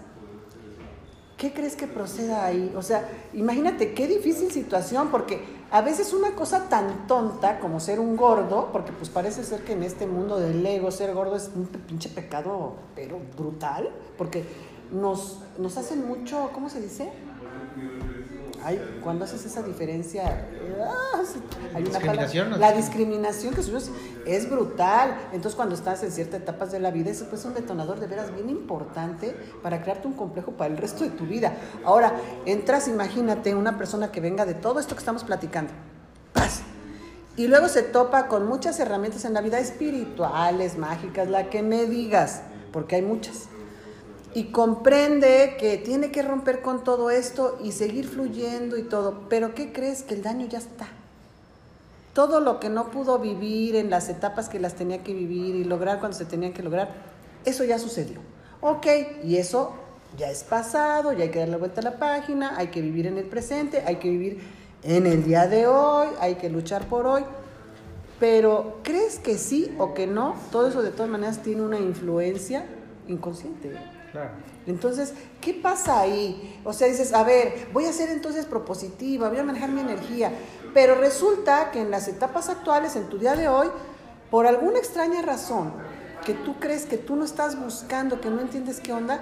¿Qué 1.37 1.53
crees 1.53 1.75
que 1.75 1.87
proceda 1.87 2.45
ahí? 2.45 2.73
O 2.75 2.81
sea, 2.81 3.09
imagínate 3.33 3.93
qué 3.93 4.07
difícil 4.07 4.51
situación, 4.51 5.09
porque 5.09 5.43
a 5.71 5.81
veces 5.81 6.13
una 6.13 6.31
cosa 6.35 6.69
tan 6.69 7.07
tonta 7.07 7.59
como 7.59 7.79
ser 7.79 7.99
un 7.99 8.15
gordo, 8.15 8.69
porque 8.71 8.91
pues 8.91 9.09
parece 9.09 9.43
ser 9.43 9.63
que 9.63 9.73
en 9.73 9.83
este 9.83 10.05
mundo 10.05 10.39
del 10.39 10.65
ego 10.65 10.91
ser 10.91 11.13
gordo 11.13 11.35
es 11.35 11.49
un 11.55 11.65
pinche 11.65 12.09
pecado, 12.09 12.75
pero 12.95 13.19
brutal, 13.37 13.89
porque 14.17 14.43
nos, 14.91 15.39
nos 15.57 15.77
hacen 15.77 16.05
mucho, 16.05 16.51
¿cómo 16.53 16.69
se 16.69 16.81
dice? 16.81 17.11
Cuando 19.01 19.25
haces 19.25 19.45
esa 19.45 19.61
diferencia, 19.61 20.47
ah, 20.81 21.21
hay 21.73 21.83
una 21.83 21.99
discriminación, 21.99 22.59
la 22.59 22.71
discriminación 22.71 23.53
que 23.53 23.61
es 24.25 24.49
brutal. 24.49 25.17
Entonces, 25.33 25.55
cuando 25.55 25.75
estás 25.75 26.03
en 26.03 26.11
ciertas 26.11 26.41
etapas 26.41 26.71
de 26.71 26.79
la 26.79 26.91
vida, 26.91 27.11
eso 27.11 27.27
es 27.31 27.45
un 27.45 27.53
detonador 27.53 27.99
de 27.99 28.07
veras 28.07 28.33
bien 28.33 28.49
importante 28.49 29.35
para 29.61 29.81
crearte 29.81 30.07
un 30.07 30.13
complejo 30.13 30.51
para 30.51 30.71
el 30.71 30.77
resto 30.77 31.03
de 31.03 31.09
tu 31.11 31.25
vida. 31.25 31.55
Ahora, 31.83 32.15
entras, 32.45 32.87
imagínate, 32.87 33.53
una 33.55 33.77
persona 33.77 34.11
que 34.11 34.21
venga 34.21 34.45
de 34.45 34.53
todo 34.53 34.79
esto 34.79 34.95
que 34.95 34.99
estamos 34.99 35.23
platicando. 35.23 35.71
Paz. 36.33 36.61
Y 37.35 37.47
luego 37.47 37.67
se 37.67 37.81
topa 37.81 38.27
con 38.27 38.47
muchas 38.47 38.79
herramientas 38.79 39.25
en 39.25 39.33
la 39.33 39.41
vida 39.41 39.59
espirituales, 39.59 40.77
mágicas, 40.77 41.27
la 41.27 41.49
que 41.49 41.63
me 41.63 41.85
digas, 41.85 42.43
porque 42.71 42.95
hay 42.95 43.01
muchas 43.01 43.49
y 44.33 44.45
comprende 44.45 45.55
que 45.59 45.77
tiene 45.77 46.11
que 46.11 46.23
romper 46.23 46.61
con 46.61 46.83
todo 46.83 47.09
esto 47.09 47.59
y 47.63 47.71
seguir 47.71 48.07
fluyendo 48.07 48.77
y 48.77 48.83
todo. 48.83 49.25
Pero 49.29 49.53
¿qué 49.53 49.71
crees? 49.71 50.03
Que 50.03 50.15
el 50.15 50.23
daño 50.23 50.47
ya 50.47 50.57
está. 50.57 50.87
Todo 52.13 52.39
lo 52.39 52.59
que 52.59 52.69
no 52.69 52.89
pudo 52.91 53.19
vivir 53.19 53.75
en 53.75 53.89
las 53.89 54.09
etapas 54.09 54.49
que 54.49 54.59
las 54.59 54.75
tenía 54.75 55.03
que 55.03 55.13
vivir 55.13 55.55
y 55.55 55.63
lograr 55.63 55.99
cuando 55.99 56.17
se 56.17 56.25
tenían 56.25 56.53
que 56.53 56.63
lograr, 56.63 56.91
eso 57.45 57.63
ya 57.63 57.79
sucedió. 57.79 58.19
Ok, 58.61 58.85
y 59.23 59.37
eso 59.37 59.73
ya 60.17 60.29
es 60.29 60.43
pasado, 60.43 61.11
ya 61.13 61.23
hay 61.23 61.31
que 61.31 61.39
darle 61.39 61.57
vuelta 61.57 61.81
a 61.81 61.83
la 61.83 61.97
página, 61.97 62.57
hay 62.57 62.67
que 62.67 62.81
vivir 62.81 63.07
en 63.07 63.17
el 63.17 63.25
presente, 63.25 63.83
hay 63.85 63.97
que 63.97 64.09
vivir 64.09 64.41
en 64.83 65.07
el 65.07 65.23
día 65.23 65.47
de 65.47 65.67
hoy, 65.67 66.07
hay 66.19 66.35
que 66.35 66.49
luchar 66.49 66.87
por 66.87 67.05
hoy. 67.07 67.23
Pero 68.19 68.79
¿crees 68.83 69.19
que 69.19 69.37
sí 69.37 69.75
o 69.79 69.93
que 69.93 70.07
no? 70.07 70.35
Todo 70.51 70.67
eso 70.67 70.81
de 70.81 70.91
todas 70.91 71.09
maneras 71.09 71.41
tiene 71.41 71.63
una 71.63 71.79
influencia 71.79 72.65
inconsciente. 73.07 73.73
Entonces, 74.65 75.13
¿qué 75.41 75.53
pasa 75.53 75.99
ahí? 75.99 76.59
O 76.63 76.73
sea, 76.73 76.87
dices, 76.87 77.13
a 77.13 77.23
ver, 77.23 77.67
voy 77.73 77.85
a 77.85 77.93
ser 77.93 78.09
entonces 78.09 78.45
propositiva, 78.45 79.29
voy 79.29 79.39
a 79.39 79.43
manejar 79.43 79.69
mi 79.69 79.81
energía, 79.81 80.31
pero 80.73 80.95
resulta 80.95 81.71
que 81.71 81.81
en 81.81 81.91
las 81.91 82.07
etapas 82.07 82.49
actuales, 82.49 82.95
en 82.95 83.09
tu 83.09 83.17
día 83.17 83.35
de 83.35 83.47
hoy, 83.47 83.67
por 84.29 84.47
alguna 84.47 84.79
extraña 84.79 85.21
razón, 85.21 85.73
que 86.25 86.33
tú 86.33 86.59
crees 86.59 86.85
que 86.85 86.97
tú 86.97 87.15
no 87.15 87.25
estás 87.25 87.59
buscando, 87.59 88.21
que 88.21 88.29
no 88.29 88.41
entiendes 88.41 88.79
qué 88.79 88.93
onda, 88.93 89.21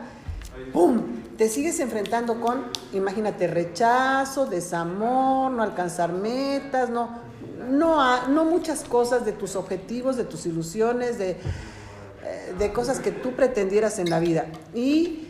¡pum! 0.72 1.02
Te 1.38 1.50
sigues 1.50 1.80
enfrentando 1.80 2.40
con, 2.40 2.66
imagínate, 2.94 3.48
rechazo, 3.48 4.46
desamor, 4.46 5.52
no 5.52 5.64
alcanzar 5.64 6.14
metas, 6.14 6.90
no, 6.90 7.20
no, 7.70 8.28
no 8.28 8.46
muchas 8.46 8.84
cosas 8.84 9.26
de 9.26 9.32
tus 9.32 9.56
objetivos, 9.56 10.18
de 10.18 10.26
tus 10.26 10.46
ilusiones, 10.46 11.18
de 11.18 11.38
de 12.58 12.74
cosas 12.74 13.00
que 13.00 13.12
tú 13.12 13.32
pretendieras 13.34 14.00
en 14.00 14.10
la 14.10 14.20
vida. 14.20 14.48
Y 14.74 15.28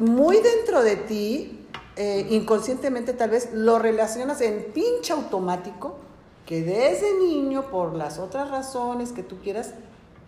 muy 0.00 0.38
dentro 0.38 0.82
de 0.82 0.96
ti, 0.96 1.66
eh, 1.96 2.26
inconscientemente 2.30 3.12
tal 3.12 3.30
vez, 3.30 3.50
lo 3.52 3.78
relacionas 3.78 4.40
en 4.40 4.66
pinche 4.72 5.12
automático, 5.12 5.96
que 6.46 6.62
desde 6.62 7.18
niño, 7.18 7.70
por 7.70 7.94
las 7.94 8.18
otras 8.18 8.50
razones 8.50 9.12
que 9.12 9.22
tú 9.22 9.38
quieras, 9.38 9.74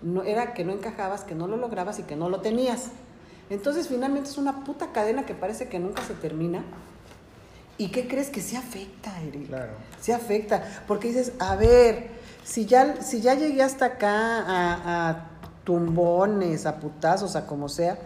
no, 0.03 0.23
era 0.23 0.55
que 0.55 0.65
no 0.65 0.73
encajabas, 0.73 1.25
que 1.25 1.35
no 1.35 1.47
lo 1.47 1.57
lograbas 1.57 1.99
y 1.99 2.03
que 2.03 2.17
no 2.17 2.29
lo 2.29 2.41
tenías. 2.41 2.89
Entonces 3.51 3.89
finalmente 3.89 4.31
es 4.31 4.39
una 4.39 4.65
puta 4.65 4.93
cadena 4.93 5.27
que 5.27 5.35
parece 5.35 5.69
que 5.69 5.79
nunca 5.79 6.03
se 6.03 6.15
termina. 6.15 6.65
¿Y 7.77 7.89
qué 7.89 8.07
crees 8.07 8.31
que 8.31 8.41
se 8.41 8.57
afecta, 8.57 9.21
Eric? 9.23 9.49
Claro. 9.49 9.73
Se 10.01 10.13
afecta, 10.13 10.63
porque 10.87 11.09
dices, 11.09 11.33
a 11.41 11.57
ver, 11.57 12.11
si 12.45 12.67
ya, 12.67 13.03
si 13.03 13.21
ya 13.21 13.35
llegué 13.35 13.63
hasta 13.63 13.87
acá 13.87 14.39
a, 14.39 15.11
a 15.11 15.31
tumbones, 15.65 16.67
a 16.67 16.79
putazos, 16.79 17.37
a 17.37 17.47
como 17.47 17.69
sea, 17.69 17.99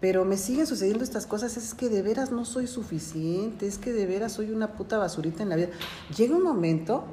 pero 0.00 0.24
me 0.24 0.36
siguen 0.36 0.66
sucediendo 0.66 1.02
estas 1.02 1.26
cosas, 1.26 1.56
es 1.56 1.72
que 1.72 1.88
de 1.88 2.02
veras 2.02 2.30
no 2.30 2.44
soy 2.44 2.66
suficiente, 2.66 3.66
es 3.66 3.78
que 3.78 3.92
de 3.92 4.06
veras 4.06 4.32
soy 4.32 4.50
una 4.50 4.72
puta 4.72 4.98
basurita 4.98 5.42
en 5.42 5.48
la 5.48 5.56
vida. 5.56 5.68
Llega 6.14 6.36
un 6.36 6.42
momento 6.42 7.04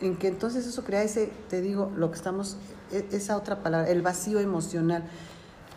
en 0.00 0.16
que 0.16 0.28
entonces 0.28 0.66
eso 0.66 0.84
crea 0.84 1.02
ese, 1.02 1.32
te 1.48 1.60
digo, 1.60 1.90
lo 1.96 2.10
que 2.10 2.16
estamos, 2.16 2.56
e, 2.92 3.04
esa 3.10 3.36
otra 3.36 3.62
palabra, 3.62 3.90
el 3.90 4.02
vacío 4.02 4.38
emocional. 4.38 5.02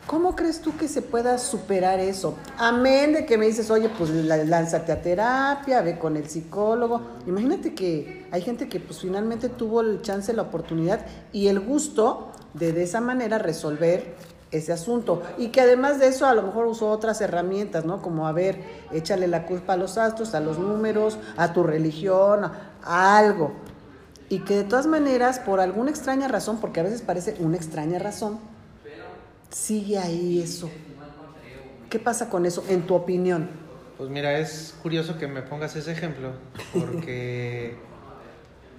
¿Cómo 0.08 0.36
crees 0.36 0.62
tú 0.62 0.76
que 0.78 0.88
se 0.88 1.02
pueda 1.02 1.38
superar 1.38 2.00
eso? 2.00 2.36
Amén 2.58 3.14
de 3.14 3.26
que 3.26 3.38
me 3.38 3.46
dices, 3.46 3.72
oye, 3.72 3.90
pues 3.90 4.10
lánzate 4.12 4.92
a 4.92 5.02
terapia, 5.02 5.82
ve 5.82 5.98
con 5.98 6.18
el 6.18 6.28
psicólogo. 6.28 7.02
Imagínate 7.28 7.74
que 7.74 8.28
hay 8.32 8.42
gente 8.42 8.68
que 8.68 8.80
pues 8.80 9.00
finalmente 9.00 9.48
tuvo 9.48 9.82
el 9.82 10.02
chance, 10.02 10.34
la 10.34 10.42
oportunidad 10.42 11.06
y 11.32 11.48
el 11.48 11.60
gusto 11.60 12.32
de 12.53 12.72
de 12.73 12.84
esa 12.84 13.02
manera 13.02 13.38
resolver 13.38 14.15
ese 14.52 14.73
asunto. 14.73 15.23
Y 15.38 15.48
que 15.48 15.61
además 15.61 15.99
de 15.99 16.07
eso 16.07 16.26
a 16.26 16.34
lo 16.34 16.44
mejor 16.44 16.68
usó 16.68 16.90
otras 16.90 17.22
herramientas, 17.22 17.86
¿no? 17.86 18.02
Como, 18.02 18.28
a 18.28 18.32
ver, 18.32 18.61
échale 18.91 19.28
la 19.28 19.45
culpa 19.45 19.73
a 19.73 19.78
los 19.78 19.98
astros, 19.98 20.36
a 20.36 20.40
los 20.40 20.60
números, 20.60 21.18
a 21.38 21.53
tu 21.53 21.64
religión, 21.64 22.52
a 22.84 23.18
algo. 23.18 23.53
Y 24.30 24.40
que 24.40 24.56
de 24.56 24.64
todas 24.64 24.88
maneras, 24.88 25.40
por 25.40 25.60
alguna 25.60 25.90
extraña 25.90 26.28
razón, 26.28 26.60
porque 26.60 26.80
a 26.80 26.84
veces 26.84 27.02
parece 27.02 27.36
una 27.40 27.57
extraña 27.57 27.99
razón, 27.99 28.40
sigue 29.49 29.98
ahí 29.98 30.41
eso. 30.41 30.69
¿Qué 31.90 31.99
pasa 31.99 32.30
con 32.30 32.45
eso, 32.45 32.64
en 32.69 32.88
tu 32.88 32.95
opinión? 32.95 33.49
Pues 33.98 34.10
mira, 34.10 34.38
es 34.40 34.73
curioso 34.82 35.18
que 35.18 35.28
me 35.28 35.41
pongas 35.41 35.76
ese 35.76 35.91
ejemplo, 35.91 36.32
porque 36.73 37.76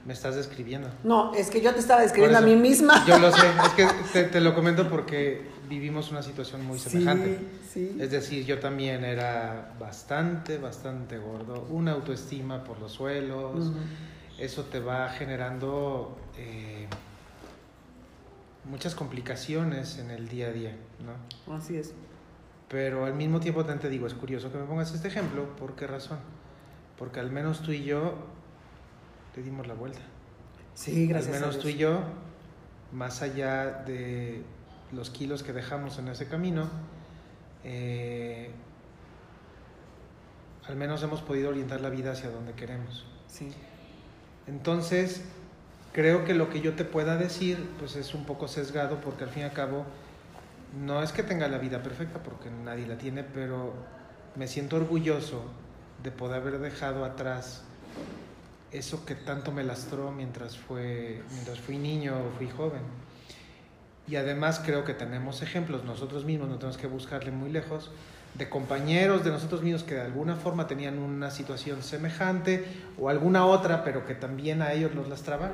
me 0.04 0.12
estás 0.12 0.34
describiendo. 0.34 0.88
No, 1.04 1.34
es 1.34 1.50
que 1.50 1.60
yo 1.60 1.72
te 1.72 1.80
estaba 1.80 2.02
describiendo 2.02 2.38
a 2.38 2.40
mí 2.40 2.56
misma. 2.56 3.04
Yo 3.06 3.18
lo 3.18 3.30
sé, 3.32 3.46
es 3.78 4.10
que 4.10 4.24
te, 4.24 4.40
lo 4.40 4.54
comento 4.54 4.88
porque 4.88 5.46
vivimos 5.68 6.10
una 6.10 6.22
situación 6.22 6.64
muy 6.64 6.78
semejante. 6.78 7.38
Sí, 7.68 7.96
Es 7.98 8.10
decir, 8.10 8.44
yo 8.44 8.58
también 8.58 9.04
era 9.04 9.74
bastante, 9.78 10.58
bastante 10.58 11.18
gordo, 11.18 11.66
una 11.70 11.92
autoestima 11.92 12.64
por 12.64 12.78
los 12.80 12.92
suelos, 12.92 13.72
eso 14.38 14.64
te 14.64 14.80
va 14.80 15.08
generando 15.10 16.16
eh, 16.36 16.88
muchas 18.64 18.94
complicaciones 18.94 19.98
en 19.98 20.10
el 20.10 20.28
día 20.28 20.48
a 20.48 20.52
día, 20.52 20.76
¿no? 21.04 21.54
Así 21.54 21.76
es. 21.76 21.94
Pero 22.68 23.04
al 23.04 23.14
mismo 23.14 23.38
tiempo 23.38 23.60
también 23.60 23.80
te 23.80 23.88
digo, 23.88 24.06
es 24.06 24.14
curioso 24.14 24.50
que 24.50 24.58
me 24.58 24.64
pongas 24.64 24.92
este 24.94 25.08
ejemplo, 25.08 25.56
¿por 25.56 25.74
qué 25.74 25.86
razón? 25.86 26.18
Porque 26.98 27.20
al 27.20 27.30
menos 27.30 27.60
tú 27.60 27.72
y 27.72 27.84
yo 27.84 28.14
le 29.36 29.42
dimos 29.42 29.66
la 29.66 29.74
vuelta. 29.74 30.00
Sí, 30.74 31.06
gracias. 31.06 31.34
Al 31.34 31.40
menos 31.40 31.58
tú 31.58 31.68
y 31.68 31.76
yo, 31.76 32.00
más 32.92 33.22
allá 33.22 33.82
de 33.86 34.42
los 34.92 35.10
kilos 35.10 35.42
que 35.42 35.52
dejamos 35.52 35.98
en 35.98 36.08
ese 36.08 36.28
camino, 36.28 36.68
eh, 37.64 38.50
al 40.66 40.76
menos 40.76 41.02
hemos 41.02 41.22
podido 41.22 41.50
orientar 41.50 41.80
la 41.80 41.90
vida 41.90 42.12
hacia 42.12 42.30
donde 42.30 42.52
queremos. 42.52 43.04
Sí. 43.26 43.52
Entonces, 44.46 45.22
creo 45.92 46.24
que 46.24 46.34
lo 46.34 46.50
que 46.50 46.60
yo 46.60 46.74
te 46.74 46.84
pueda 46.84 47.16
decir, 47.16 47.68
pues 47.78 47.96
es 47.96 48.14
un 48.14 48.24
poco 48.24 48.48
sesgado, 48.48 49.00
porque 49.00 49.24
al 49.24 49.30
fin 49.30 49.42
y 49.42 49.44
al 49.46 49.52
cabo, 49.52 49.84
no 50.78 51.02
es 51.02 51.12
que 51.12 51.22
tenga 51.22 51.48
la 51.48 51.58
vida 51.58 51.82
perfecta, 51.82 52.22
porque 52.22 52.50
nadie 52.50 52.86
la 52.86 52.98
tiene, 52.98 53.24
pero 53.24 53.74
me 54.36 54.46
siento 54.46 54.76
orgulloso 54.76 55.44
de 56.02 56.10
poder 56.10 56.40
haber 56.40 56.58
dejado 56.58 57.04
atrás 57.04 57.64
eso 58.72 59.04
que 59.04 59.14
tanto 59.14 59.52
me 59.52 59.62
lastró 59.62 60.10
mientras, 60.12 60.56
fue, 60.56 61.22
mientras 61.32 61.60
fui 61.60 61.76
niño 61.76 62.16
o 62.16 62.36
fui 62.36 62.48
joven. 62.48 62.82
Y 64.08 64.16
además 64.16 64.60
creo 64.64 64.84
que 64.84 64.94
tenemos 64.94 65.42
ejemplos, 65.42 65.84
nosotros 65.84 66.24
mismos 66.24 66.48
no 66.48 66.56
tenemos 66.56 66.76
que 66.76 66.86
buscarle 66.86 67.30
muy 67.30 67.50
lejos, 67.50 67.90
de 68.34 68.48
compañeros 68.48 69.24
de 69.24 69.30
nosotros 69.30 69.62
mismos 69.62 69.82
que 69.82 69.94
de 69.94 70.00
alguna 70.00 70.36
forma 70.36 70.66
tenían 70.66 70.98
una 70.98 71.30
situación 71.30 71.82
semejante 71.82 72.64
o 72.98 73.10
alguna 73.10 73.44
otra, 73.44 73.84
pero 73.84 74.06
que 74.06 74.14
también 74.14 74.62
a 74.62 74.72
ellos 74.72 74.94
los 74.94 75.08
lastraba 75.08 75.52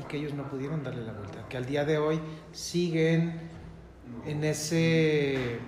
y 0.00 0.02
que 0.04 0.16
ellos 0.16 0.32
no 0.32 0.48
pudieron 0.48 0.82
darle 0.82 1.04
la 1.04 1.12
vuelta, 1.12 1.46
que 1.48 1.56
al 1.56 1.66
día 1.66 1.84
de 1.84 1.98
hoy 1.98 2.20
siguen 2.52 3.50
en 4.24 4.44
ese 4.44 5.58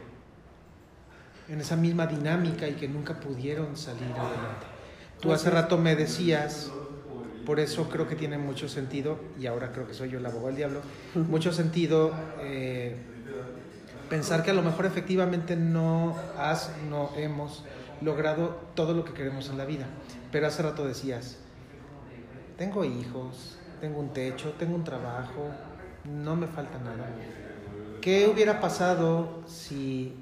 en 1.49 1.61
esa 1.61 1.77
misma 1.77 2.07
dinámica 2.07 2.69
y 2.69 2.75
que 2.75 2.89
nunca 2.89 3.19
pudieron 3.21 3.77
salir 3.77 4.11
adelante. 4.11 4.67
Tú 5.21 5.33
hace 5.33 5.51
rato 5.51 5.79
me 5.79 5.97
decías, 5.97 6.71
por 7.49 7.61
eso 7.61 7.89
creo 7.89 8.07
que 8.07 8.15
tiene 8.15 8.37
mucho 8.37 8.69
sentido, 8.69 9.19
y 9.41 9.47
ahora 9.47 9.73
creo 9.73 9.87
que 9.87 9.95
soy 9.95 10.11
yo 10.11 10.19
el 10.19 10.27
abogado 10.27 10.49
del 10.49 10.57
diablo, 10.57 10.81
mucho 11.15 11.51
sentido 11.51 12.13
eh, 12.41 12.95
pensar 14.11 14.43
que 14.43 14.51
a 14.51 14.53
lo 14.53 14.61
mejor 14.61 14.85
efectivamente 14.85 15.57
no 15.57 16.15
has, 16.37 16.71
no 16.91 17.11
hemos 17.17 17.65
logrado 18.03 18.61
todo 18.75 18.93
lo 18.93 19.03
que 19.03 19.15
queremos 19.15 19.49
en 19.49 19.57
la 19.57 19.65
vida. 19.65 19.87
Pero 20.31 20.47
hace 20.47 20.63
rato 20.63 20.87
decías, 20.87 21.39
tengo 22.59 22.85
hijos, 22.85 23.57
tengo 23.81 23.99
un 23.99 24.13
techo, 24.13 24.53
tengo 24.59 24.75
un 24.75 24.85
trabajo, 24.85 25.49
no 26.05 26.37
me 26.37 26.49
falta 26.49 26.79
nada. 26.81 27.09
¿Qué 28.03 28.29
hubiera 28.29 28.61
pasado 28.61 29.43
si 29.47 30.15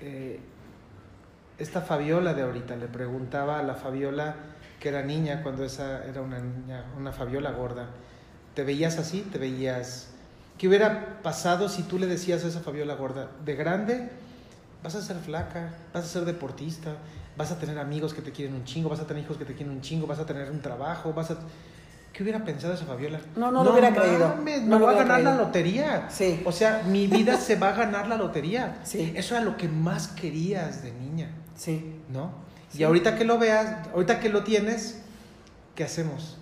eh, 0.00 0.40
esta 1.58 1.82
Fabiola 1.82 2.34
de 2.34 2.42
ahorita, 2.42 2.74
le 2.74 2.88
preguntaba 2.88 3.60
a 3.60 3.62
la 3.62 3.76
Fabiola 3.76 4.53
que 4.84 4.90
era 4.90 5.00
niña 5.00 5.42
cuando 5.42 5.64
esa 5.64 6.04
era 6.04 6.20
una 6.20 6.38
niña, 6.38 6.84
una 6.98 7.10
Fabiola 7.10 7.52
gorda, 7.52 7.86
¿te 8.54 8.64
veías 8.64 8.98
así? 8.98 9.22
¿Te 9.22 9.38
veías... 9.38 10.08
¿Qué 10.58 10.68
hubiera 10.68 11.22
pasado 11.22 11.70
si 11.70 11.84
tú 11.84 11.98
le 11.98 12.06
decías 12.06 12.44
a 12.44 12.48
esa 12.48 12.60
Fabiola 12.60 12.94
gorda, 12.94 13.30
de 13.46 13.54
grande 13.54 14.10
vas 14.82 14.94
a 14.94 15.00
ser 15.00 15.16
flaca, 15.16 15.70
vas 15.94 16.04
a 16.04 16.06
ser 16.06 16.26
deportista, 16.26 16.98
vas 17.34 17.50
a 17.50 17.58
tener 17.58 17.78
amigos 17.78 18.12
que 18.12 18.20
te 18.20 18.30
quieren 18.30 18.54
un 18.54 18.64
chingo, 18.64 18.90
vas 18.90 19.00
a 19.00 19.06
tener 19.06 19.24
hijos 19.24 19.38
que 19.38 19.46
te 19.46 19.54
quieren 19.54 19.74
un 19.74 19.80
chingo, 19.80 20.06
vas 20.06 20.18
a 20.18 20.26
tener 20.26 20.50
un 20.50 20.60
trabajo, 20.60 21.14
vas 21.14 21.30
a... 21.30 21.38
¿Qué 22.12 22.22
hubiera 22.22 22.44
pensado 22.44 22.74
esa 22.74 22.84
Fabiola? 22.84 23.20
No, 23.36 23.50
no, 23.50 23.64
lo 23.64 23.72
hubiera 23.72 23.90
creído. 23.90 24.36
no, 24.66 24.78
lo 24.78 24.84
va 24.84 24.92
a 24.92 24.96
ganar 24.96 25.22
la 25.22 25.34
lotería. 25.34 26.10
Sí. 26.10 26.42
O 26.44 26.52
sea, 26.52 26.82
mi 26.86 27.06
vida 27.06 27.38
se 27.38 27.56
va 27.56 27.70
a 27.70 27.72
ganar 27.72 28.06
la 28.06 28.18
lotería. 28.18 28.80
Sí. 28.84 29.14
Eso 29.16 29.34
era 29.34 29.42
lo 29.42 29.56
que 29.56 29.66
más 29.66 30.08
querías 30.08 30.82
de 30.82 30.92
niña. 30.92 31.30
Sí. 31.56 32.02
¿No? 32.10 32.43
Y 32.76 32.82
ahorita 32.82 33.16
que 33.16 33.24
lo 33.24 33.38
veas, 33.38 33.88
ahorita 33.92 34.20
que 34.20 34.28
lo 34.28 34.42
tienes, 34.42 35.00
¿qué 35.74 35.84
hacemos? 35.84 36.36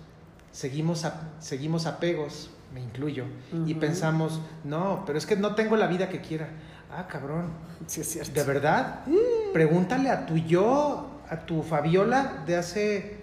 Seguimos, 0.51 1.05
a, 1.05 1.29
seguimos 1.39 1.85
apegos, 1.85 2.49
me 2.73 2.81
incluyo, 2.81 3.25
y 3.65 3.75
pensamos, 3.75 4.39
no, 4.63 5.03
pero 5.05 5.17
es 5.17 5.25
que 5.25 5.35
no 5.35 5.55
tengo 5.55 5.75
la 5.77 5.87
vida 5.87 6.09
que 6.09 6.21
quiera. 6.21 6.49
Ah, 6.91 7.07
cabrón. 7.07 7.47
Sí, 7.87 8.01
es 8.01 8.11
cierto. 8.11 8.33
¿De 8.33 8.43
verdad? 8.43 9.01
Pregúntale 9.51 10.09
a 10.09 10.25
tu 10.25 10.37
yo, 10.37 11.21
a 11.29 11.37
tu 11.39 11.63
Fabiola 11.63 12.43
de 12.45 12.55
hace 12.55 13.17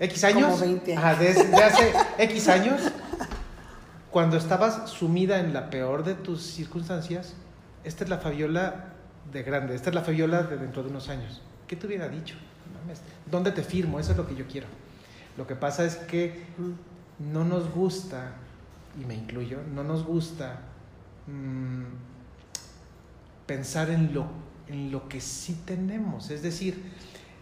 X 0.00 0.24
años. 0.24 0.50
Como 0.50 0.58
20 0.58 0.92
años. 0.92 1.04
Ajá, 1.04 1.20
de, 1.20 1.34
de 1.34 1.62
hace 1.62 1.92
X 2.18 2.48
años, 2.48 2.80
cuando 4.10 4.36
estabas 4.36 4.88
sumida 4.90 5.38
en 5.38 5.52
la 5.52 5.70
peor 5.70 6.04
de 6.04 6.14
tus 6.14 6.42
circunstancias, 6.42 7.34
esta 7.84 8.04
es 8.04 8.10
la 8.10 8.18
Fabiola 8.18 8.86
de 9.32 9.42
grande, 9.42 9.74
esta 9.74 9.90
es 9.90 9.94
la 9.94 10.02
Fabiola 10.02 10.42
de 10.42 10.56
dentro 10.56 10.82
de 10.82 10.90
unos 10.90 11.08
años. 11.08 11.42
¿Qué 11.68 11.76
te 11.76 11.86
hubiera 11.86 12.08
dicho? 12.08 12.34
¿Dónde 13.30 13.52
te 13.52 13.62
firmo? 13.62 14.00
Eso 14.00 14.12
es 14.12 14.16
lo 14.16 14.26
que 14.26 14.34
yo 14.34 14.46
quiero. 14.48 14.66
Lo 15.36 15.46
que 15.46 15.54
pasa 15.54 15.84
es 15.84 15.96
que 15.96 16.44
no 17.18 17.44
nos 17.44 17.70
gusta, 17.70 18.32
y 19.00 19.04
me 19.04 19.14
incluyo, 19.14 19.58
no 19.74 19.84
nos 19.84 20.04
gusta 20.04 20.60
mmm, 21.26 21.84
pensar 23.46 23.90
en 23.90 24.14
lo, 24.14 24.26
en 24.66 24.90
lo 24.90 25.08
que 25.08 25.20
sí 25.20 25.62
tenemos. 25.64 26.30
Es 26.30 26.42
decir, 26.42 26.92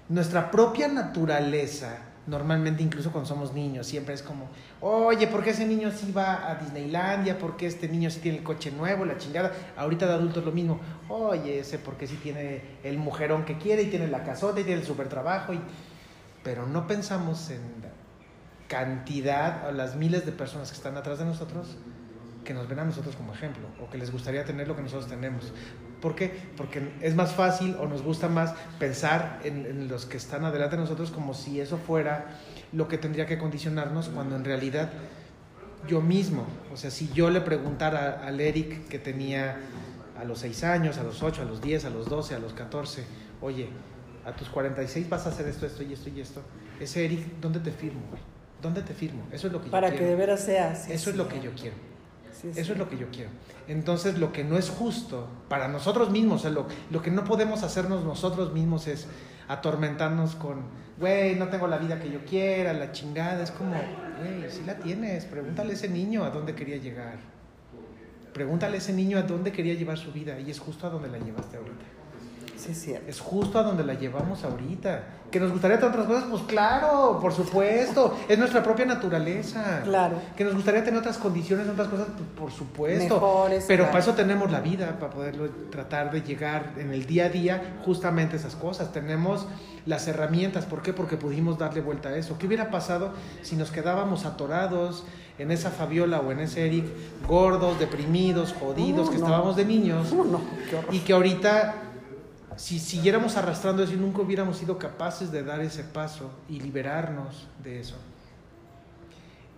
nuestra 0.08 0.50
propia 0.50 0.88
naturaleza, 0.88 1.98
normalmente 2.26 2.82
incluso 2.82 3.12
cuando 3.12 3.28
somos 3.28 3.52
niños, 3.52 3.86
siempre 3.86 4.14
es 4.14 4.22
como, 4.22 4.48
oye, 4.80 5.26
¿por 5.26 5.42
qué 5.44 5.50
ese 5.50 5.66
niño 5.66 5.90
sí 5.90 6.12
va 6.12 6.50
a 6.50 6.56
Disneylandia? 6.56 7.38
¿Por 7.38 7.56
qué 7.56 7.66
este 7.66 7.88
niño 7.88 8.10
sí 8.10 8.20
tiene 8.20 8.38
el 8.38 8.44
coche 8.44 8.70
nuevo, 8.70 9.04
la 9.04 9.16
chingada? 9.18 9.52
Ahorita 9.76 10.06
de 10.06 10.14
adultos 10.14 10.44
lo 10.44 10.52
mismo, 10.52 10.80
oye, 11.08 11.60
ese 11.60 11.78
por 11.78 11.96
qué 11.96 12.06
sí 12.06 12.16
tiene 12.16 12.62
el 12.82 12.98
mujerón 12.98 13.44
que 13.44 13.58
quiere 13.58 13.82
y 13.82 13.86
tiene 13.86 14.08
la 14.08 14.24
casota 14.24 14.60
y 14.60 14.64
tiene 14.64 14.80
el 14.80 14.86
super 14.86 15.08
trabajo. 15.08 15.52
Y... 15.52 15.60
Pero 16.42 16.66
no 16.66 16.86
pensamos 16.86 17.50
en 17.50 17.60
la 17.82 17.90
cantidad 18.68 19.68
o 19.68 19.72
las 19.72 19.96
miles 19.96 20.26
de 20.26 20.32
personas 20.32 20.70
que 20.70 20.76
están 20.76 20.96
atrás 20.96 21.18
de 21.18 21.24
nosotros 21.24 21.76
que 22.46 22.54
nos 22.54 22.68
ven 22.68 22.78
a 22.78 22.84
nosotros 22.84 23.14
como 23.16 23.34
ejemplo 23.34 23.66
o 23.82 23.90
que 23.90 23.98
les 23.98 24.10
gustaría 24.10 24.44
tener 24.44 24.66
lo 24.68 24.76
que 24.76 24.82
nosotros 24.82 25.08
tenemos. 25.08 25.52
¿Por 26.00 26.14
qué? 26.14 26.32
Porque 26.56 26.92
es 27.02 27.14
más 27.14 27.34
fácil 27.34 27.76
o 27.78 27.86
nos 27.86 28.02
gusta 28.02 28.28
más 28.28 28.54
pensar 28.78 29.40
en, 29.44 29.66
en, 29.66 29.88
los 29.88 30.06
que 30.06 30.16
están 30.16 30.44
adelante 30.44 30.76
de 30.76 30.82
nosotros 30.82 31.10
como 31.10 31.34
si 31.34 31.60
eso 31.60 31.76
fuera 31.76 32.38
lo 32.72 32.88
que 32.88 32.96
tendría 32.96 33.26
que 33.26 33.36
condicionarnos 33.36 34.08
cuando 34.08 34.36
en 34.36 34.44
realidad 34.44 34.90
yo 35.86 36.00
mismo, 36.00 36.46
o 36.72 36.76
sea, 36.76 36.90
si 36.90 37.10
yo 37.12 37.30
le 37.30 37.40
preguntara 37.40 38.24
al 38.26 38.40
Eric 38.40 38.88
que 38.88 38.98
tenía 38.98 39.58
a 40.18 40.24
los 40.24 40.40
6 40.40 40.64
años, 40.64 40.98
a 40.98 41.02
los 41.02 41.22
8, 41.22 41.42
a 41.42 41.44
los 41.44 41.60
10, 41.60 41.84
a 41.84 41.90
los 41.90 42.08
12, 42.08 42.34
a 42.34 42.38
los 42.38 42.52
14, 42.54 43.04
oye, 43.40 43.68
a 44.24 44.32
tus 44.32 44.48
46 44.48 45.08
vas 45.08 45.26
a 45.26 45.28
hacer 45.30 45.46
esto, 45.46 45.66
esto 45.66 45.82
y 45.82 45.92
esto 45.92 46.10
y 46.10 46.20
esto, 46.20 46.42
ese 46.80 47.04
Eric, 47.04 47.40
¿dónde 47.40 47.60
te 47.60 47.70
firmo? 47.70 48.02
¿Dónde 48.60 48.82
te 48.82 48.94
firmo? 48.94 49.24
Eso 49.30 49.46
es 49.46 49.52
lo 49.52 49.62
que 49.62 49.70
Para 49.70 49.88
yo 49.88 49.92
que 49.92 49.98
quiero. 49.98 50.12
de 50.12 50.16
veras 50.16 50.40
sea 50.40 50.70
así. 50.72 50.92
Eso 50.92 51.10
es 51.10 51.16
lo 51.16 51.28
que 51.28 51.40
yo 51.40 51.52
quiero. 51.54 51.76
Sí, 52.40 52.52
sí. 52.52 52.60
Eso 52.60 52.72
es 52.72 52.78
lo 52.78 52.88
que 52.88 52.98
yo 52.98 53.06
quiero. 53.10 53.30
Entonces, 53.66 54.18
lo 54.18 54.32
que 54.32 54.44
no 54.44 54.58
es 54.58 54.68
justo 54.68 55.26
para 55.48 55.68
nosotros 55.68 56.10
mismos, 56.10 56.40
o 56.40 56.42
sea, 56.42 56.50
lo, 56.50 56.66
lo, 56.90 57.02
que 57.02 57.10
no 57.10 57.24
podemos 57.24 57.62
hacernos 57.62 58.04
nosotros 58.04 58.52
mismos 58.52 58.86
es 58.86 59.06
atormentarnos 59.48 60.34
con, 60.34 60.62
güey, 60.98 61.36
no 61.36 61.48
tengo 61.48 61.66
la 61.66 61.78
vida 61.78 61.98
que 61.98 62.10
yo 62.10 62.24
quiera, 62.24 62.72
la 62.72 62.92
chingada. 62.92 63.42
Es 63.42 63.50
como, 63.50 63.72
güey, 63.72 64.50
si 64.50 64.64
la 64.64 64.76
tienes, 64.78 65.24
pregúntale 65.24 65.70
a 65.70 65.74
ese 65.74 65.88
niño 65.88 66.24
a 66.24 66.30
dónde 66.30 66.54
quería 66.54 66.76
llegar. 66.76 67.18
pregúntale 68.34 68.74
a 68.74 68.78
ese 68.78 68.92
niño 68.92 69.18
a 69.18 69.22
dónde 69.22 69.50
quería 69.50 69.74
llevar 69.74 69.96
su 69.96 70.12
vida 70.12 70.38
y 70.38 70.50
es 70.50 70.58
justo 70.58 70.86
a 70.86 70.90
donde 70.90 71.08
la 71.08 71.18
llevaste 71.18 71.56
ahorita. 71.56 71.95
Sí, 72.66 72.72
es 72.72 72.80
cierto. 72.82 73.10
Es 73.10 73.20
justo 73.20 73.58
a 73.58 73.62
donde 73.62 73.84
la 73.84 73.94
llevamos 73.94 74.44
ahorita. 74.44 75.04
¿Que 75.30 75.40
nos 75.40 75.50
gustaría 75.50 75.76
tener 75.78 75.90
otras 75.90 76.06
cosas? 76.06 76.24
Pues 76.30 76.42
claro, 76.44 77.18
por 77.20 77.32
supuesto. 77.32 78.16
Es 78.28 78.38
nuestra 78.38 78.62
propia 78.62 78.86
naturaleza. 78.86 79.80
Claro. 79.84 80.16
Que 80.36 80.44
nos 80.44 80.54
gustaría 80.54 80.84
tener 80.84 81.00
otras 81.00 81.18
condiciones, 81.18 81.68
otras 81.68 81.88
cosas, 81.88 82.06
pues, 82.16 82.28
por 82.38 82.52
supuesto. 82.52 83.14
Mejores, 83.14 83.64
Pero 83.66 83.84
claro. 83.84 83.92
para 83.92 84.04
eso 84.04 84.14
tenemos 84.14 84.50
la 84.52 84.60
vida, 84.60 84.96
para 85.00 85.12
poderlo 85.12 85.48
tratar 85.70 86.10
de 86.12 86.22
llegar 86.22 86.74
en 86.78 86.92
el 86.92 87.06
día 87.06 87.26
a 87.26 87.28
día 87.28 87.76
justamente 87.84 88.36
esas 88.36 88.54
cosas. 88.54 88.92
Tenemos 88.92 89.46
las 89.84 90.06
herramientas. 90.08 90.64
¿Por 90.64 90.82
qué? 90.82 90.92
Porque 90.92 91.16
pudimos 91.16 91.58
darle 91.58 91.80
vuelta 91.80 92.10
a 92.10 92.16
eso. 92.16 92.38
¿Qué 92.38 92.46
hubiera 92.46 92.70
pasado 92.70 93.10
si 93.42 93.56
nos 93.56 93.70
quedábamos 93.70 94.24
atorados 94.26 95.04
en 95.38 95.50
esa 95.50 95.70
Fabiola 95.70 96.20
o 96.20 96.32
en 96.32 96.40
ese 96.40 96.66
Eric, 96.66 96.86
gordos, 97.28 97.78
deprimidos, 97.78 98.54
jodidos, 98.58 99.06
No, 99.06 99.12
que 99.12 99.18
no. 99.18 99.24
estábamos 99.26 99.56
de 99.56 99.64
niños? 99.64 100.12
No, 100.12 100.24
no, 100.24 100.40
qué 100.70 100.76
horror. 100.76 100.94
Y 100.94 101.00
que 101.00 101.12
ahorita, 101.12 101.74
si 102.56 102.78
siguiéramos 102.78 103.36
arrastrando 103.36 103.82
eso 103.82 103.92
y 103.92 103.96
nunca 103.96 104.22
hubiéramos 104.22 104.58
sido 104.58 104.78
capaces 104.78 105.30
de 105.30 105.42
dar 105.42 105.60
ese 105.60 105.84
paso 105.84 106.30
y 106.48 106.60
liberarnos 106.60 107.46
de 107.62 107.80
eso. 107.80 107.96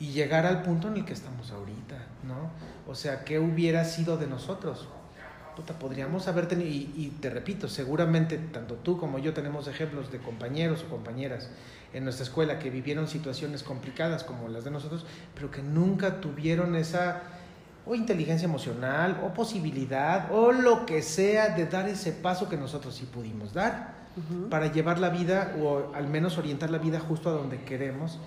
Y 0.01 0.13
llegar 0.13 0.47
al 0.47 0.63
punto 0.63 0.89
en 0.89 0.97
el 0.99 1.05
que 1.05 1.13
estamos 1.13 1.51
ahorita, 1.51 1.97
¿no? 2.25 2.51
O 2.91 2.95
sea, 2.95 3.25
¿qué 3.25 3.39
hubiera 3.39 3.85
sido 3.85 4.17
de 4.17 4.27
nosotros? 4.27 4.89
Puta, 5.57 5.77
podríamos 5.77 6.29
haber 6.29 6.47
tenido, 6.47 6.71
y, 6.71 6.93
y 6.97 7.17
te 7.21 7.31
repito, 7.31 7.69
seguramente 7.69 8.39
tanto 8.39 8.77
tú 8.77 8.97
como 8.97 9.19
yo 9.19 9.35
tenemos 9.35 9.67
ejemplos 9.67 10.13
de 10.13 10.19
compañeros 10.19 10.85
o 10.87 10.91
compañeras 10.91 11.51
en 11.93 12.05
nuestra 12.05 12.25
escuela 12.25 12.59
que 12.59 12.71
vivieron 12.71 13.09
situaciones 13.09 13.63
complicadas 13.65 14.23
como 14.23 14.49
las 14.49 14.65
de 14.65 14.71
nosotros, 14.71 15.05
pero 15.35 15.51
que 15.51 15.63
nunca 15.63 16.21
tuvieron 16.21 16.77
esa 16.77 17.23
o 17.89 17.95
inteligencia 17.95 18.47
emocional 18.47 19.21
o 19.25 19.33
posibilidad 19.33 20.31
o 20.33 20.53
lo 20.53 20.85
que 20.87 21.03
sea 21.03 21.57
de 21.57 21.67
dar 21.67 21.89
ese 21.89 22.13
paso 22.13 22.49
que 22.49 22.57
nosotros 22.57 22.95
sí 22.95 23.07
pudimos 23.07 23.55
dar 23.55 23.97
para 24.51 24.73
llevar 24.73 24.99
la 24.99 25.11
vida 25.11 25.55
o 25.63 25.95
al 25.95 26.09
menos 26.09 26.39
orientar 26.39 26.71
la 26.71 26.79
vida 26.79 26.99
justo 26.99 27.29
a 27.29 27.33
donde 27.33 27.63
queremos 27.63 28.19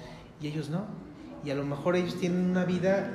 y 0.41 0.47
ellos 0.47 0.69
no. 0.69 0.85
Y 1.43 1.49
a 1.49 1.55
lo 1.55 1.65
mejor 1.65 1.95
ellos 1.95 2.17
tienen 2.19 2.49
una 2.49 2.65
vida 2.65 3.11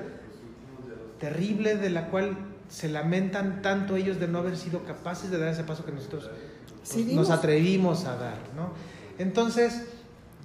terrible 1.18 1.76
de 1.76 1.90
la 1.90 2.08
cual 2.08 2.36
se 2.68 2.88
lamentan 2.88 3.62
tanto 3.62 3.96
ellos 3.96 4.18
de 4.20 4.28
no 4.28 4.38
haber 4.38 4.56
sido 4.56 4.84
capaces 4.84 5.30
de 5.30 5.38
dar 5.38 5.48
ese 5.48 5.64
paso 5.64 5.84
que 5.84 5.92
nosotros 5.92 6.28
pues, 6.28 6.76
Sí, 6.82 7.14
nos 7.14 7.30
atrevimos 7.30 8.04
a 8.04 8.16
dar, 8.16 8.38
¿no? 8.54 8.72
Entonces, 9.18 9.86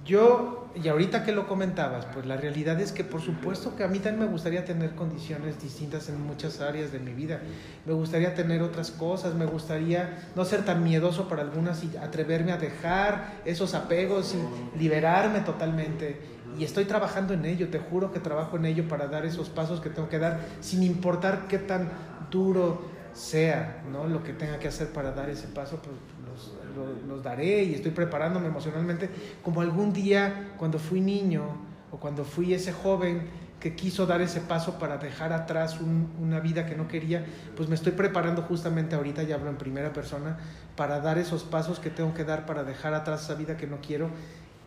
yo, 0.04 0.68
y 0.74 0.88
ahorita 0.88 1.22
que 1.22 1.32
lo 1.32 1.46
comentabas, 1.46 2.06
pues 2.06 2.26
la 2.26 2.36
realidad 2.36 2.80
es 2.80 2.92
que 2.92 3.04
por 3.04 3.20
supuesto 3.20 3.76
que 3.76 3.84
a 3.84 3.88
mí 3.88 3.98
también 3.98 4.26
me 4.26 4.32
gustaría 4.32 4.64
tener 4.64 4.94
condiciones 4.94 5.62
distintas 5.62 6.08
en 6.08 6.20
muchas 6.20 6.60
áreas 6.60 6.90
de 6.90 6.98
mi 6.98 7.12
vida. 7.12 7.40
Me 7.86 7.92
gustaría 7.92 8.34
tener 8.34 8.62
otras 8.62 8.90
cosas, 8.90 9.34
me 9.34 9.46
gustaría 9.46 10.30
no 10.34 10.44
ser 10.44 10.64
tan 10.64 10.82
miedoso 10.82 11.28
para 11.28 11.42
algunas 11.42 11.84
y 11.84 11.96
atreverme 11.96 12.52
a 12.52 12.56
dejar 12.56 13.40
esos 13.44 13.74
apegos 13.74 14.34
y 14.34 14.78
liberarme 14.78 15.40
totalmente. 15.40 16.20
Y 16.58 16.64
estoy 16.64 16.84
trabajando 16.84 17.34
en 17.34 17.44
ello, 17.44 17.68
te 17.68 17.78
juro 17.78 18.12
que 18.12 18.18
trabajo 18.20 18.56
en 18.56 18.66
ello 18.66 18.88
para 18.88 19.06
dar 19.06 19.24
esos 19.24 19.48
pasos 19.50 19.80
que 19.80 19.88
tengo 19.88 20.08
que 20.08 20.18
dar, 20.18 20.40
sin 20.60 20.82
importar 20.82 21.46
qué 21.48 21.58
tan 21.58 21.88
duro 22.30 22.90
sea, 23.14 23.82
¿no? 23.90 24.06
Lo 24.06 24.22
que 24.22 24.32
tenga 24.32 24.58
que 24.58 24.68
hacer 24.68 24.88
para 24.88 25.12
dar 25.12 25.30
ese 25.30 25.46
paso, 25.48 25.80
pues 25.82 25.96
los, 26.74 27.02
los- 27.08 27.22
daré 27.22 27.64
y 27.64 27.74
estoy 27.74 27.90
preparándome 27.92 28.46
emocionalmente, 28.48 29.08
como 29.42 29.60
algún 29.60 29.92
día 29.92 30.52
cuando 30.58 30.78
fui 30.78 31.00
niño 31.00 31.42
o 31.90 31.98
cuando 31.98 32.24
fui 32.24 32.52
ese 32.54 32.72
joven 32.72 33.22
que 33.60 33.76
quiso 33.76 34.06
dar 34.06 34.20
ese 34.20 34.40
paso 34.40 34.78
para 34.80 34.98
dejar 34.98 35.32
atrás 35.32 35.80
un- 35.80 36.10
una 36.20 36.40
vida 36.40 36.66
que 36.66 36.74
no 36.74 36.88
quería, 36.88 37.24
pues 37.56 37.68
me 37.68 37.76
estoy 37.76 37.92
preparando 37.92 38.42
justamente 38.42 38.96
ahorita, 38.96 39.22
ya 39.22 39.36
hablo 39.36 39.50
en 39.50 39.56
primera 39.56 39.92
persona, 39.92 40.38
para 40.74 40.98
dar 41.00 41.18
esos 41.18 41.44
pasos 41.44 41.78
que 41.78 41.88
tengo 41.90 42.12
que 42.12 42.24
dar 42.24 42.44
para 42.44 42.64
dejar 42.64 42.92
atrás 42.94 43.22
esa 43.22 43.34
vida 43.34 43.56
que 43.56 43.66
no 43.68 43.78
quiero 43.80 44.08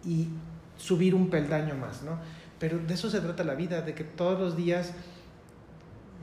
y 0.06 0.30
subir 0.78 1.14
un 1.14 1.30
peldaño 1.30 1.76
más, 1.76 2.04
¿no? 2.04 2.20
Pero 2.58 2.78
de 2.80 2.94
eso 2.94 3.10
se 3.10 3.20
trata 3.20 3.44
la 3.44 3.56
vida, 3.56 3.82
de 3.82 3.94
que 3.96 4.06
todos 4.06 4.40
los 4.40 4.56
días, 4.56 4.94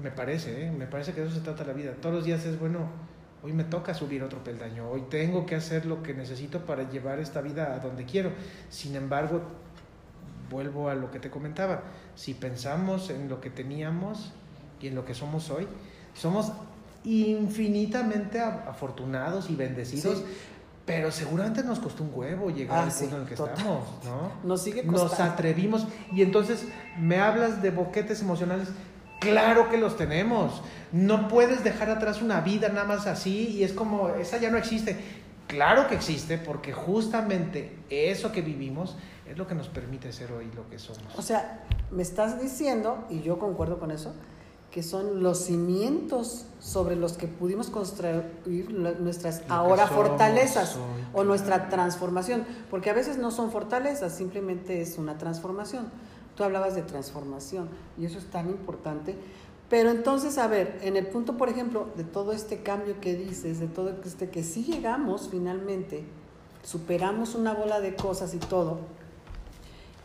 me 0.03 0.11
parece, 0.11 0.67
¿eh? 0.67 0.71
me 0.73 0.87
parece 0.87 1.13
que 1.13 1.21
de 1.21 1.27
eso 1.27 1.37
se 1.37 1.43
trata 1.43 1.65
la 1.65 1.75
vida, 1.75 1.93
todos 2.01 2.15
los 2.15 2.25
días 2.25 2.45
es, 2.47 2.59
bueno, 2.59 2.89
hoy 3.43 3.53
me 3.53 3.65
toca 3.65 3.93
subir 3.95 4.23
otro 4.23 4.43
peldaño, 4.45 4.89
hoy 4.89 5.03
tengo 5.11 5.45
que 5.47 5.57
hacer 5.57 5.85
lo 5.87 6.03
que 6.03 6.15
necesito 6.15 6.61
para 6.65 6.89
llevar 6.89 7.19
esta 7.19 7.41
vida 7.41 7.75
a 7.75 7.79
donde 7.81 8.05
quiero. 8.05 8.31
Sin 8.71 8.95
embargo, 8.97 9.43
vuelvo 10.51 10.89
a 10.89 10.95
lo 10.95 11.11
que 11.11 11.19
te 11.19 11.31
comentaba, 11.31 11.83
si 12.15 12.35
pensamos 12.35 13.11
en 13.11 13.29
lo 13.29 13.41
que 13.41 13.51
teníamos 13.51 14.33
y 14.81 14.89
en 14.89 14.95
lo 14.95 15.05
que 15.05 15.15
somos 15.15 15.51
hoy, 15.51 15.67
somos 16.15 16.53
infinitamente 17.05 18.41
afortunados 18.41 19.51
y 19.51 19.57
bendecidos, 19.57 20.19
Sí. 20.19 20.25
pero 20.85 21.11
seguramente 21.11 21.63
nos 21.63 21.79
costó 21.81 22.03
un 22.05 22.11
huevo 22.13 22.51
llegar 22.51 22.81
Ah, 22.81 22.83
al 22.85 22.93
sí, 22.93 23.01
punto 23.05 23.17
en 23.17 23.23
el 23.23 23.29
que 23.29 23.35
total. 23.37 23.55
estamos, 23.57 23.85
¿no? 24.05 24.33
Nos 24.49 24.63
sigue 24.63 24.83
Nos 24.85 25.03
costando. 25.03 25.33
atrevimos 25.33 25.87
y 26.13 26.23
entonces 26.23 26.67
me 26.99 27.19
hablas 27.19 27.63
de 27.63 27.71
boquetes 27.71 28.21
emocionales. 28.23 28.69
Claro 29.23 29.71
que 29.71 29.79
los 29.79 29.97
tenemos. 29.97 30.63
No 30.93 31.29
puedes 31.29 31.65
dejar 31.65 31.91
atrás 31.91 32.21
una 32.21 32.41
vida 32.41 32.69
nada 32.69 32.85
más 32.85 33.07
así 33.07 33.49
y 33.49 33.65
es 33.65 33.73
como, 33.73 34.09
esa 34.11 34.39
ya 34.39 34.51
no 34.51 34.59
existe. 34.59 34.97
Claro 35.47 35.87
que 35.89 35.95
existe 35.95 36.39
porque 36.39 36.73
justamente 36.73 37.77
eso 37.91 38.33
que 38.33 38.43
vivimos 38.43 38.97
es 39.29 39.37
lo 39.37 39.47
que 39.47 39.55
nos 39.55 39.69
permite 39.69 40.13
ser 40.13 40.33
hoy 40.33 40.51
lo 40.55 40.69
que 40.69 40.79
somos. 40.79 41.03
O 41.17 41.23
sea, 41.23 41.65
me 41.91 42.03
estás 42.03 42.41
diciendo, 42.41 43.05
y 43.11 43.23
yo 43.23 43.39
concuerdo 43.39 43.79
con 43.79 43.91
eso, 43.91 44.15
que 44.71 44.83
son 44.83 45.23
los 45.23 45.45
cimientos 45.45 46.47
sobre 46.59 46.97
los 46.97 47.13
que 47.13 47.27
pudimos 47.27 47.69
construir 47.69 48.71
nuestras 48.71 49.43
ahora 49.49 49.87
somos 49.87 50.09
fortalezas 50.09 50.79
o 51.13 51.25
nuestra 51.25 51.69
transformación, 51.69 52.47
porque 52.71 52.89
a 52.89 52.95
veces 52.95 53.19
no 53.19 53.31
son 53.31 53.51
fortalezas, 53.53 54.15
simplemente 54.15 54.81
es 54.81 54.97
una 54.97 55.19
transformación. 55.19 55.91
Tú 56.37 56.45
hablabas 56.45 56.75
de 56.75 56.83
transformación 56.83 57.69
y 57.99 58.07
eso 58.07 58.19
es 58.19 58.31
tan 58.31 58.49
importante. 58.49 59.17
Pero 59.69 59.91
entonces, 59.91 60.37
a 60.39 60.49
ver, 60.49 60.79
en 60.83 60.97
el 60.97 61.07
punto, 61.07 61.39
por 61.39 61.49
ejemplo, 61.49 61.89
de 61.97 62.05
todo 62.05 62.33
este 62.33 62.63
cambio 62.63 63.01
que 63.01 63.15
dices, 63.15 63.59
de 63.59 63.69
todo 63.69 63.91
este 64.05 64.29
que 64.29 64.43
sí 64.43 64.65
llegamos 64.65 65.29
finalmente, 65.31 66.05
superamos 66.63 67.35
una 67.35 67.55
bola 67.55 67.81
de 67.81 67.97
cosas 67.97 68.35
y 68.35 68.39
todo, 68.39 68.81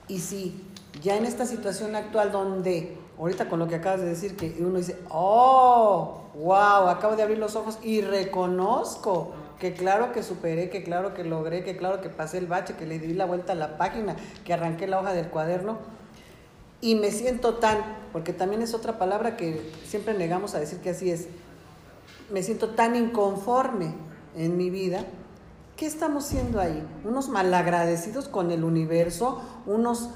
y 0.07 0.19
si 0.19 0.63
ya 1.01 1.17
en 1.17 1.25
esta 1.25 1.45
situación 1.45 1.95
actual 1.95 2.31
donde, 2.31 2.97
ahorita 3.19 3.49
con 3.49 3.59
lo 3.59 3.67
que 3.67 3.75
acabas 3.75 3.99
de 3.99 4.07
decir, 4.07 4.37
que 4.37 4.55
uno 4.59 4.77
dice, 4.77 4.97
oh, 5.09 6.21
wow, 6.35 6.87
acabo 6.87 7.15
de 7.15 7.23
abrir 7.23 7.37
los 7.37 7.55
ojos 7.55 7.77
y 7.83 8.01
reconozco 8.01 9.33
que 9.59 9.73
claro 9.73 10.13
que 10.13 10.23
superé, 10.23 10.69
que 10.69 10.83
claro 10.83 11.13
que 11.13 11.23
logré, 11.23 11.63
que 11.63 11.75
claro 11.75 11.99
que 11.99 12.09
pasé 12.09 12.37
el 12.37 12.47
bache, 12.47 12.75
que 12.75 12.85
le 12.85 12.99
di 12.99 13.13
la 13.13 13.25
vuelta 13.25 13.51
a 13.53 13.55
la 13.55 13.77
página, 13.77 14.15
que 14.45 14.53
arranqué 14.53 14.87
la 14.87 14.99
hoja 14.99 15.13
del 15.13 15.27
cuaderno 15.27 15.77
y 16.81 16.95
me 16.95 17.11
siento 17.11 17.55
tan, 17.55 17.77
porque 18.13 18.33
también 18.33 18.61
es 18.61 18.73
otra 18.73 18.99
palabra 18.99 19.35
que 19.35 19.71
siempre 19.85 20.13
negamos 20.13 20.53
a 20.53 20.59
decir 20.59 20.79
que 20.79 20.91
así 20.91 21.09
es, 21.09 21.27
me 22.31 22.43
siento 22.43 22.69
tan 22.71 22.95
inconforme 22.95 23.93
en 24.35 24.57
mi 24.57 24.69
vida. 24.69 25.05
¿Qué 25.75 25.85
estamos 25.85 26.25
siendo 26.25 26.59
ahí? 26.59 26.83
Unos 27.03 27.29
malagradecidos 27.29 28.27
con 28.27 28.51
el 28.51 28.63
universo, 28.63 29.41
unos, 29.65 30.09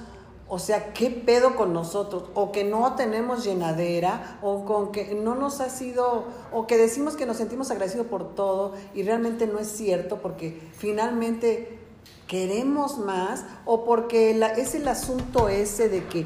o 0.48 0.60
sea, 0.60 0.94
¿qué 0.94 1.10
pedo 1.10 1.56
con 1.56 1.72
nosotros? 1.74 2.26
O 2.34 2.52
que 2.52 2.64
no 2.64 2.96
tenemos 2.96 3.44
llenadera, 3.44 4.40
o 4.42 4.66
con 4.66 4.92
que 4.92 5.16
no 5.16 5.36
nos 5.36 5.62
ha 5.62 5.70
sido, 5.70 6.26
o 6.52 6.68
que 6.68 6.78
decimos 6.78 7.16
que 7.16 7.26
nos 7.26 7.38
sentimos 7.38 7.70
agradecidos 7.72 8.08
por 8.08 8.36
todo 8.36 8.74
y 8.94 9.04
realmente 9.04 9.48
no 9.48 9.60
es 9.60 9.68
cierto 9.68 10.20
porque 10.22 10.60
finalmente 10.76 11.80
queremos 12.28 12.98
más, 12.98 13.46
o 13.66 13.84
porque 13.84 14.32
es 14.58 14.74
el 14.74 14.88
asunto 14.88 15.50
ese 15.50 15.90
de 15.90 16.06
que 16.06 16.26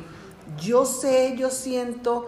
yo 0.59 0.85
sé, 0.85 1.35
yo 1.37 1.49
siento 1.49 2.27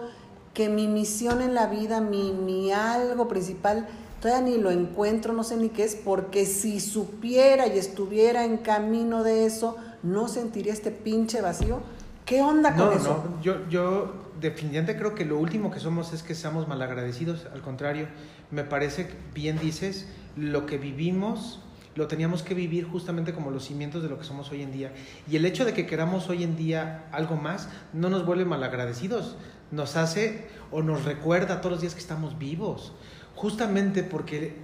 que 0.54 0.68
mi 0.68 0.88
misión 0.88 1.42
en 1.42 1.54
la 1.54 1.66
vida, 1.66 2.00
mi, 2.00 2.32
mi 2.32 2.72
algo 2.72 3.28
principal, 3.28 3.86
todavía 4.20 4.50
ni 4.50 4.58
lo 4.58 4.70
encuentro, 4.70 5.32
no 5.32 5.44
sé 5.44 5.56
ni 5.56 5.68
qué 5.68 5.84
es, 5.84 5.94
porque 5.94 6.46
si 6.46 6.80
supiera 6.80 7.66
y 7.66 7.78
estuviera 7.78 8.44
en 8.44 8.56
camino 8.58 9.22
de 9.22 9.46
eso, 9.46 9.76
no 10.02 10.28
sentiría 10.28 10.72
este 10.72 10.90
pinche 10.90 11.40
vacío. 11.40 11.80
¿Qué 12.24 12.42
onda 12.42 12.74
con 12.74 12.86
No, 12.86 12.92
eso? 12.92 13.24
no, 13.24 13.42
yo, 13.42 13.68
yo 13.68 14.12
definitivamente 14.40 14.98
creo 14.98 15.14
que 15.14 15.24
lo 15.24 15.38
último 15.38 15.70
que 15.70 15.80
somos 15.80 16.12
es 16.12 16.22
que 16.22 16.34
seamos 16.34 16.68
malagradecidos, 16.68 17.46
al 17.52 17.62
contrario, 17.62 18.08
me 18.50 18.64
parece, 18.64 19.08
bien 19.34 19.58
dices, 19.58 20.06
lo 20.36 20.66
que 20.66 20.78
vivimos 20.78 21.60
lo 21.98 22.06
teníamos 22.06 22.44
que 22.44 22.54
vivir 22.54 22.84
justamente 22.84 23.34
como 23.34 23.50
los 23.50 23.64
cimientos 23.64 24.04
de 24.04 24.08
lo 24.08 24.18
que 24.18 24.24
somos 24.24 24.50
hoy 24.52 24.62
en 24.62 24.70
día. 24.70 24.92
Y 25.28 25.34
el 25.34 25.44
hecho 25.44 25.64
de 25.64 25.74
que 25.74 25.84
queramos 25.84 26.28
hoy 26.28 26.44
en 26.44 26.56
día 26.56 27.08
algo 27.10 27.34
más 27.36 27.68
no 27.92 28.08
nos 28.08 28.24
vuelve 28.24 28.44
malagradecidos, 28.44 29.36
nos 29.72 29.96
hace 29.96 30.46
o 30.70 30.80
nos 30.80 31.04
recuerda 31.04 31.60
todos 31.60 31.72
los 31.72 31.80
días 31.80 31.94
que 31.94 32.00
estamos 32.00 32.38
vivos, 32.38 32.94
justamente 33.34 34.04
porque 34.04 34.54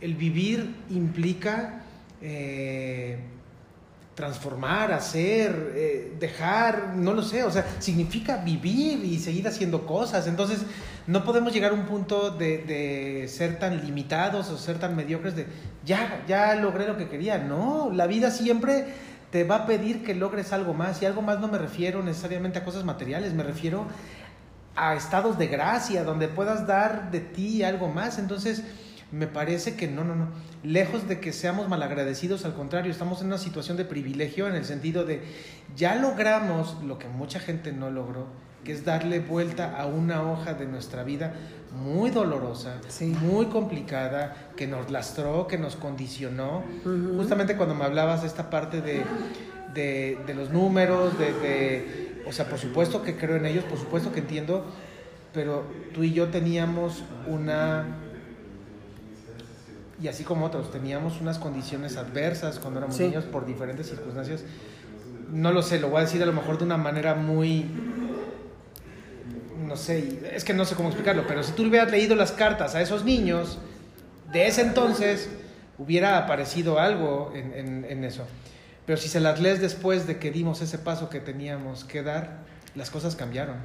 el 0.00 0.14
vivir 0.14 0.76
implica... 0.88 1.84
eh, 2.22 3.18
transformar, 4.14 4.92
hacer, 4.92 5.72
eh, 5.74 6.12
dejar, 6.20 6.94
no 6.94 7.12
lo 7.14 7.22
sé, 7.22 7.42
o 7.44 7.50
sea, 7.50 7.66
significa 7.80 8.36
vivir 8.38 9.04
y 9.04 9.18
seguir 9.18 9.48
haciendo 9.48 9.86
cosas. 9.86 10.26
Entonces, 10.26 10.60
no 11.06 11.24
podemos 11.24 11.52
llegar 11.52 11.72
a 11.72 11.74
un 11.74 11.86
punto 11.86 12.30
de, 12.30 12.58
de, 12.58 13.28
ser 13.28 13.58
tan 13.58 13.84
limitados 13.84 14.50
o 14.50 14.58
ser 14.58 14.78
tan 14.78 14.94
mediocres 14.94 15.34
de, 15.34 15.46
ya, 15.84 16.24
ya 16.28 16.54
logré 16.54 16.86
lo 16.86 16.96
que 16.96 17.08
quería. 17.08 17.38
No, 17.38 17.90
la 17.92 18.06
vida 18.06 18.30
siempre 18.30 18.86
te 19.30 19.42
va 19.42 19.56
a 19.56 19.66
pedir 19.66 20.04
que 20.04 20.14
logres 20.14 20.52
algo 20.52 20.74
más. 20.74 21.02
Y 21.02 21.06
algo 21.06 21.20
más 21.20 21.40
no 21.40 21.48
me 21.48 21.58
refiero 21.58 22.02
necesariamente 22.02 22.60
a 22.60 22.64
cosas 22.64 22.84
materiales, 22.84 23.34
me 23.34 23.42
refiero 23.42 23.86
a 24.76 24.94
estados 24.94 25.38
de 25.38 25.48
gracia, 25.48 26.04
donde 26.04 26.28
puedas 26.28 26.66
dar 26.66 27.10
de 27.10 27.18
ti 27.20 27.64
algo 27.64 27.88
más. 27.88 28.18
Entonces, 28.18 28.62
me 29.14 29.28
parece 29.28 29.76
que 29.76 29.86
no, 29.86 30.02
no, 30.02 30.16
no. 30.16 30.28
Lejos 30.64 31.06
de 31.06 31.20
que 31.20 31.32
seamos 31.32 31.68
malagradecidos, 31.68 32.44
al 32.44 32.54
contrario, 32.54 32.90
estamos 32.90 33.20
en 33.20 33.28
una 33.28 33.38
situación 33.38 33.76
de 33.76 33.84
privilegio 33.84 34.48
en 34.48 34.56
el 34.56 34.64
sentido 34.64 35.04
de 35.04 35.22
ya 35.76 35.94
logramos 35.94 36.82
lo 36.82 36.98
que 36.98 37.06
mucha 37.08 37.38
gente 37.38 37.72
no 37.72 37.90
logró, 37.90 38.26
que 38.64 38.72
es 38.72 38.84
darle 38.84 39.20
vuelta 39.20 39.80
a 39.80 39.86
una 39.86 40.28
hoja 40.28 40.54
de 40.54 40.66
nuestra 40.66 41.04
vida 41.04 41.34
muy 41.72 42.10
dolorosa, 42.10 42.80
muy 43.22 43.46
complicada, 43.46 44.50
que 44.56 44.66
nos 44.66 44.90
lastró, 44.90 45.46
que 45.46 45.58
nos 45.58 45.76
condicionó. 45.76 46.64
Justamente 47.16 47.56
cuando 47.56 47.76
me 47.76 47.84
hablabas 47.84 48.24
esta 48.24 48.50
parte 48.50 48.80
de, 48.80 49.04
de, 49.74 50.18
de 50.26 50.34
los 50.34 50.50
números, 50.50 51.16
de, 51.18 51.32
de, 51.34 52.22
o 52.26 52.32
sea, 52.32 52.46
por 52.46 52.58
supuesto 52.58 53.02
que 53.02 53.16
creo 53.16 53.36
en 53.36 53.46
ellos, 53.46 53.64
por 53.64 53.78
supuesto 53.78 54.12
que 54.12 54.20
entiendo, 54.20 54.66
pero 55.32 55.64
tú 55.92 56.02
y 56.02 56.12
yo 56.12 56.28
teníamos 56.28 57.04
una 57.28 58.03
y 60.02 60.08
así 60.08 60.24
como 60.24 60.46
otros, 60.46 60.70
teníamos 60.70 61.20
unas 61.20 61.38
condiciones 61.38 61.96
adversas 61.96 62.58
cuando 62.58 62.80
éramos 62.80 62.98
niños 62.98 63.24
por 63.24 63.46
diferentes 63.46 63.88
circunstancias. 63.88 64.44
No 65.30 65.52
lo 65.52 65.62
sé, 65.62 65.80
lo 65.80 65.88
voy 65.88 65.98
a 65.98 66.00
decir 66.02 66.22
a 66.22 66.26
lo 66.26 66.32
mejor 66.32 66.58
de 66.58 66.64
una 66.64 66.76
manera 66.76 67.14
muy... 67.14 67.66
No 69.66 69.76
sé, 69.76 70.20
es 70.34 70.44
que 70.44 70.52
no 70.52 70.64
sé 70.64 70.74
cómo 70.74 70.88
explicarlo, 70.88 71.26
pero 71.26 71.42
si 71.42 71.52
tú 71.52 71.62
hubieras 71.62 71.90
leído 71.90 72.14
las 72.16 72.32
cartas 72.32 72.74
a 72.74 72.82
esos 72.82 73.04
niños 73.04 73.58
de 74.32 74.46
ese 74.46 74.62
entonces, 74.62 75.30
hubiera 75.78 76.18
aparecido 76.18 76.78
algo 76.78 77.32
en, 77.34 77.84
en 77.88 78.04
eso. 78.04 78.26
Pero 78.86 78.98
si 78.98 79.08
se 79.08 79.20
las 79.20 79.40
lees 79.40 79.60
después 79.60 80.06
de 80.06 80.18
que 80.18 80.30
dimos 80.30 80.60
ese 80.60 80.78
paso 80.78 81.08
que 81.08 81.20
teníamos 81.20 81.84
que 81.84 82.02
dar, 82.02 82.44
las 82.74 82.90
cosas 82.90 83.16
cambiaron. 83.16 83.56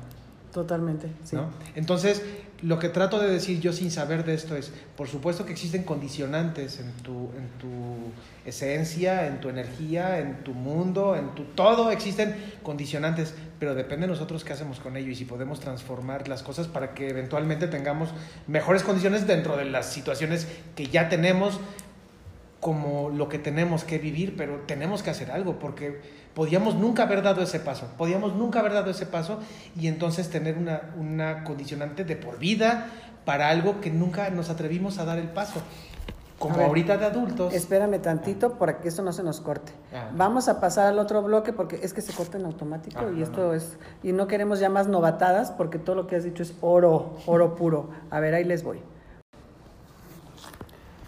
Totalmente, 0.53 1.07
sí. 1.23 1.35
¿no? 1.35 1.49
Entonces, 1.75 2.23
lo 2.61 2.79
que 2.79 2.89
trato 2.89 3.19
de 3.19 3.29
decir 3.29 3.61
yo 3.61 3.71
sin 3.71 3.91
saber 3.91 4.25
de 4.25 4.33
esto 4.33 4.55
es, 4.55 4.71
por 4.97 5.07
supuesto 5.07 5.45
que 5.45 5.51
existen 5.51 5.83
condicionantes 5.83 6.79
en 6.79 6.91
tu, 7.03 7.31
en 7.37 7.47
tu 7.59 8.11
esencia, 8.45 9.27
en 9.27 9.39
tu 9.39 9.49
energía, 9.49 10.19
en 10.19 10.43
tu 10.43 10.53
mundo, 10.53 11.15
en 11.15 11.35
tu 11.35 11.43
todo, 11.45 11.91
existen 11.91 12.35
condicionantes, 12.63 13.33
pero 13.59 13.75
depende 13.75 14.07
de 14.07 14.13
nosotros 14.13 14.43
qué 14.43 14.53
hacemos 14.53 14.79
con 14.79 14.97
ello 14.97 15.11
y 15.11 15.15
si 15.15 15.25
podemos 15.25 15.59
transformar 15.59 16.27
las 16.27 16.43
cosas 16.43 16.67
para 16.67 16.93
que 16.93 17.09
eventualmente 17.09 17.67
tengamos 17.67 18.09
mejores 18.47 18.83
condiciones 18.83 19.25
dentro 19.25 19.55
de 19.55 19.65
las 19.65 19.91
situaciones 19.91 20.47
que 20.75 20.87
ya 20.87 21.09
tenemos 21.09 21.59
como 22.59 23.09
lo 23.09 23.29
que 23.29 23.39
tenemos 23.39 23.83
que 23.83 23.97
vivir, 23.99 24.35
pero 24.35 24.61
tenemos 24.65 25.01
que 25.01 25.09
hacer 25.09 25.31
algo 25.31 25.59
porque 25.59 26.01
podíamos 26.33 26.75
nunca 26.75 27.03
haber 27.03 27.21
dado 27.21 27.41
ese 27.41 27.59
paso, 27.59 27.87
podíamos 27.97 28.35
nunca 28.35 28.59
haber 28.59 28.73
dado 28.73 28.91
ese 28.91 29.05
paso 29.05 29.39
y 29.79 29.87
entonces 29.87 30.29
tener 30.29 30.57
una, 30.57 30.93
una 30.97 31.43
condicionante 31.43 32.03
de 32.03 32.15
por 32.15 32.37
vida 32.37 32.87
para 33.25 33.49
algo 33.49 33.79
que 33.79 33.91
nunca 33.91 34.29
nos 34.29 34.49
atrevimos 34.49 34.99
a 34.99 35.05
dar 35.05 35.19
el 35.19 35.29
paso. 35.29 35.61
Como 36.39 36.61
ahorita 36.61 36.97
de 36.97 37.05
adultos. 37.05 37.53
Espérame 37.53 37.99
tantito 38.01 38.57
para 38.57 38.79
que 38.79 38.87
esto 38.87 39.01
no 39.03 39.11
se 39.11 39.23
nos 39.23 39.41
corte. 39.41 39.73
Ah. 39.93 40.09
Vamos 40.15 40.47
a 40.47 40.61
pasar 40.61 40.87
al 40.87 40.97
otro 40.97 41.21
bloque 41.21 41.51
porque 41.51 41.81
es 41.83 41.93
que 41.93 42.01
se 42.01 42.13
corta 42.13 42.37
en 42.37 42.45
automático 42.45 43.01
ah, 43.01 43.11
y 43.13 43.21
esto 43.21 43.53
es 43.53 43.77
y 44.03 44.13
no 44.13 44.27
queremos 44.27 44.61
ya 44.61 44.69
más 44.69 44.87
novatadas 44.87 45.51
porque 45.51 45.79
todo 45.79 45.95
lo 45.95 46.07
que 46.07 46.15
has 46.15 46.23
dicho 46.23 46.41
es 46.41 46.53
oro, 46.61 47.17
oro 47.25 47.55
puro. 47.55 47.89
A 48.09 48.21
ver, 48.21 48.33
ahí 48.33 48.45
les 48.45 48.63
voy. 48.63 48.81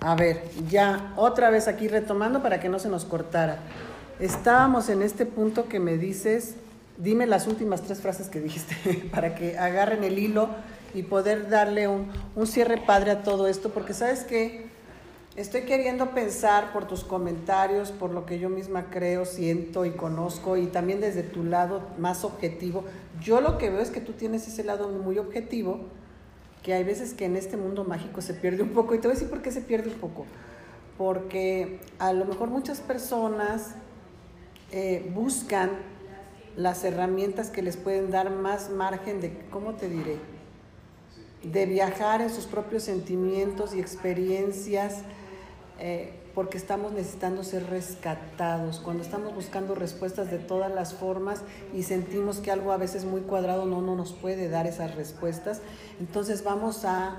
A 0.03 0.15
ver, 0.15 0.41
ya 0.67 1.13
otra 1.15 1.51
vez 1.51 1.67
aquí 1.67 1.87
retomando 1.87 2.41
para 2.41 2.59
que 2.59 2.69
no 2.69 2.79
se 2.79 2.89
nos 2.89 3.05
cortara. 3.05 3.59
Estábamos 4.19 4.89
en 4.89 5.03
este 5.03 5.27
punto 5.27 5.69
que 5.69 5.79
me 5.79 5.95
dices, 5.95 6.55
dime 6.97 7.27
las 7.27 7.45
últimas 7.45 7.83
tres 7.83 8.01
frases 8.01 8.27
que 8.27 8.39
dijiste 8.39 9.09
para 9.11 9.35
que 9.35 9.59
agarren 9.59 10.03
el 10.03 10.17
hilo 10.17 10.49
y 10.95 11.03
poder 11.03 11.49
darle 11.49 11.87
un, 11.87 12.07
cierre 12.47 12.77
padre 12.77 13.11
a 13.11 13.21
todo 13.21 13.47
esto, 13.47 13.69
porque 13.69 13.93
sabes 13.93 14.23
que 14.23 14.65
estoy 15.35 15.61
queriendo 15.61 16.15
pensar 16.15 16.73
por 16.73 16.87
tus 16.87 17.03
comentarios, 17.03 17.91
por 17.91 18.09
lo 18.09 18.25
que 18.25 18.39
yo 18.39 18.49
misma 18.49 18.89
creo, 18.89 19.25
siento 19.25 19.85
y 19.85 19.91
conozco, 19.91 20.57
y 20.57 20.65
también 20.65 20.99
desde 20.99 21.21
tu 21.21 21.43
lado 21.43 21.83
más 21.99 22.23
objetivo. 22.23 22.85
Yo 23.21 23.39
lo 23.39 23.59
que 23.59 23.69
veo 23.69 23.81
es 23.81 23.91
que 23.91 24.01
tú 24.01 24.13
tienes 24.13 24.47
ese 24.47 24.63
lado 24.63 24.89
muy 24.89 25.19
objetivo, 25.19 25.81
que 26.63 26.73
hay 26.73 26.83
veces 26.83 27.13
que 27.13 27.25
en 27.25 27.35
este 27.35 27.57
mundo 27.57 27.83
mágico 27.83 28.21
se 28.21 28.33
pierde 28.33 28.63
un 28.63 28.69
poco, 28.69 28.93
y 28.93 28.99
te 28.99 29.07
voy 29.07 29.11
a 29.11 29.15
decir 29.15 29.29
por 29.29 29.41
qué 29.41 29.51
se 29.51 29.61
pierde 29.61 29.89
un 29.89 29.99
poco. 29.99 30.25
Porque 30.97 31.79
a 31.99 32.13
lo 32.13 32.25
mejor 32.25 32.49
muchas 32.49 32.79
personas 32.79 33.75
eh, 34.71 35.09
buscan 35.13 35.71
las 36.55 36.83
herramientas 36.83 37.49
que 37.49 37.61
les 37.61 37.77
pueden 37.77 38.11
dar 38.11 38.29
más 38.29 38.69
margen 38.69 39.21
de, 39.21 39.37
¿cómo 39.49 39.73
te 39.73 39.89
diré? 39.89 40.17
De 41.43 41.65
viajar 41.65 42.21
en 42.21 42.29
sus 42.29 42.45
propios 42.45 42.83
sentimientos 42.83 43.73
y 43.73 43.79
experiencias, 43.79 45.01
eh, 45.79 46.13
porque 46.33 46.57
estamos 46.57 46.91
necesitando 46.91 47.43
ser 47.43 47.69
rescatados. 47.69 48.79
Cuando 48.79 49.03
estamos 49.03 49.33
buscando 49.33 49.75
respuestas 49.75 50.31
de 50.31 50.37
todas 50.37 50.71
las 50.73 50.93
formas 50.93 51.41
y 51.73 51.83
sentimos 51.83 52.37
que 52.37 52.51
algo 52.51 52.71
a 52.71 52.77
veces 52.77 53.05
muy 53.05 53.21
cuadrado 53.21 53.65
no, 53.65 53.81
no 53.81 53.95
nos 53.95 54.13
puede 54.13 54.49
dar 54.49 54.67
esas 54.67 54.95
respuestas, 54.95 55.61
entonces 55.99 56.43
vamos 56.43 56.85
a 56.85 57.17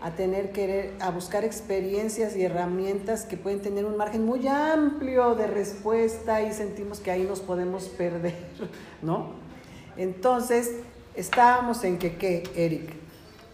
a 0.00 0.12
tener 0.12 0.52
que 0.52 0.94
a 1.00 1.10
buscar 1.10 1.44
experiencias 1.44 2.36
y 2.36 2.44
herramientas 2.44 3.24
que 3.24 3.36
pueden 3.36 3.60
tener 3.60 3.84
un 3.84 3.96
margen 3.96 4.24
muy 4.24 4.46
amplio 4.46 5.34
de 5.34 5.48
respuesta 5.48 6.40
y 6.40 6.52
sentimos 6.52 7.00
que 7.00 7.10
ahí 7.10 7.24
nos 7.24 7.40
podemos 7.40 7.88
perder, 7.88 8.36
¿no? 9.02 9.32
Entonces, 9.96 10.70
estábamos 11.16 11.82
en 11.82 11.98
que 11.98 12.16
qué, 12.16 12.44
Eric, 12.54 12.94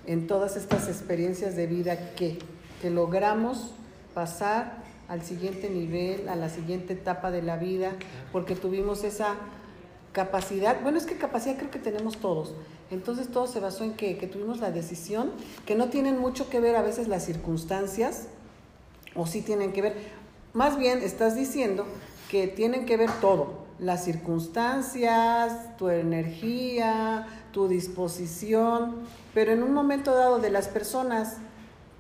en 0.05 0.27
todas 0.27 0.59
estas 0.59 0.87
experiencias 0.89 1.57
de 1.57 1.66
vida 1.66 2.11
que 2.15 2.39
que 2.85 2.91
logramos 2.91 3.73
pasar 4.12 4.84
al 5.09 5.22
siguiente 5.22 5.68
nivel, 5.70 6.28
a 6.28 6.36
la 6.36 6.48
siguiente 6.48 6.94
etapa 6.94 7.31
de 7.31 7.43
la 7.43 7.56
vida, 7.56 7.93
porque 8.32 8.56
tuvimos 8.56 9.05
esa 9.05 9.35
capacidad, 10.12 10.81
bueno, 10.82 10.98
es 10.98 11.06
que 11.06 11.16
capacidad 11.16 11.56
creo 11.56 11.70
que 11.70 11.78
tenemos 11.78 12.18
todos, 12.18 12.55
entonces 12.90 13.28
todo 13.28 13.47
se 13.47 13.60
basó 13.60 13.85
en 13.85 13.94
que, 13.94 14.14
tuvimos 14.26 14.60
la 14.60 14.70
decisión, 14.70 15.32
que 15.66 15.74
no 15.74 15.89
tienen 15.89 16.18
mucho 16.18 16.48
que 16.48 16.60
ver 16.60 16.76
a 16.76 16.82
veces 16.82 17.09
las 17.09 17.24
circunstancias, 17.24 18.28
o 19.16 19.26
sí 19.26 19.43
tienen 19.43 19.72
que 19.72 19.82
ver. 19.82 19.97
Más 20.52 20.78
bien 20.78 21.01
estás 21.02 21.36
diciendo 21.36 21.86
que 22.31 22.47
tienen 22.47 22.86
que 22.86 22.97
ver 22.97 23.10
todo, 23.20 23.64
las 23.78 24.05
circunstancias, 24.05 25.76
tu 25.76 25.89
energía, 25.89 27.26
tu 27.52 27.68
disposición, 27.68 28.97
pero 29.32 29.52
en 29.52 29.62
un 29.62 29.72
momento 29.72 30.14
dado 30.14 30.39
de 30.39 30.51
las 30.51 30.68
personas 30.68 31.39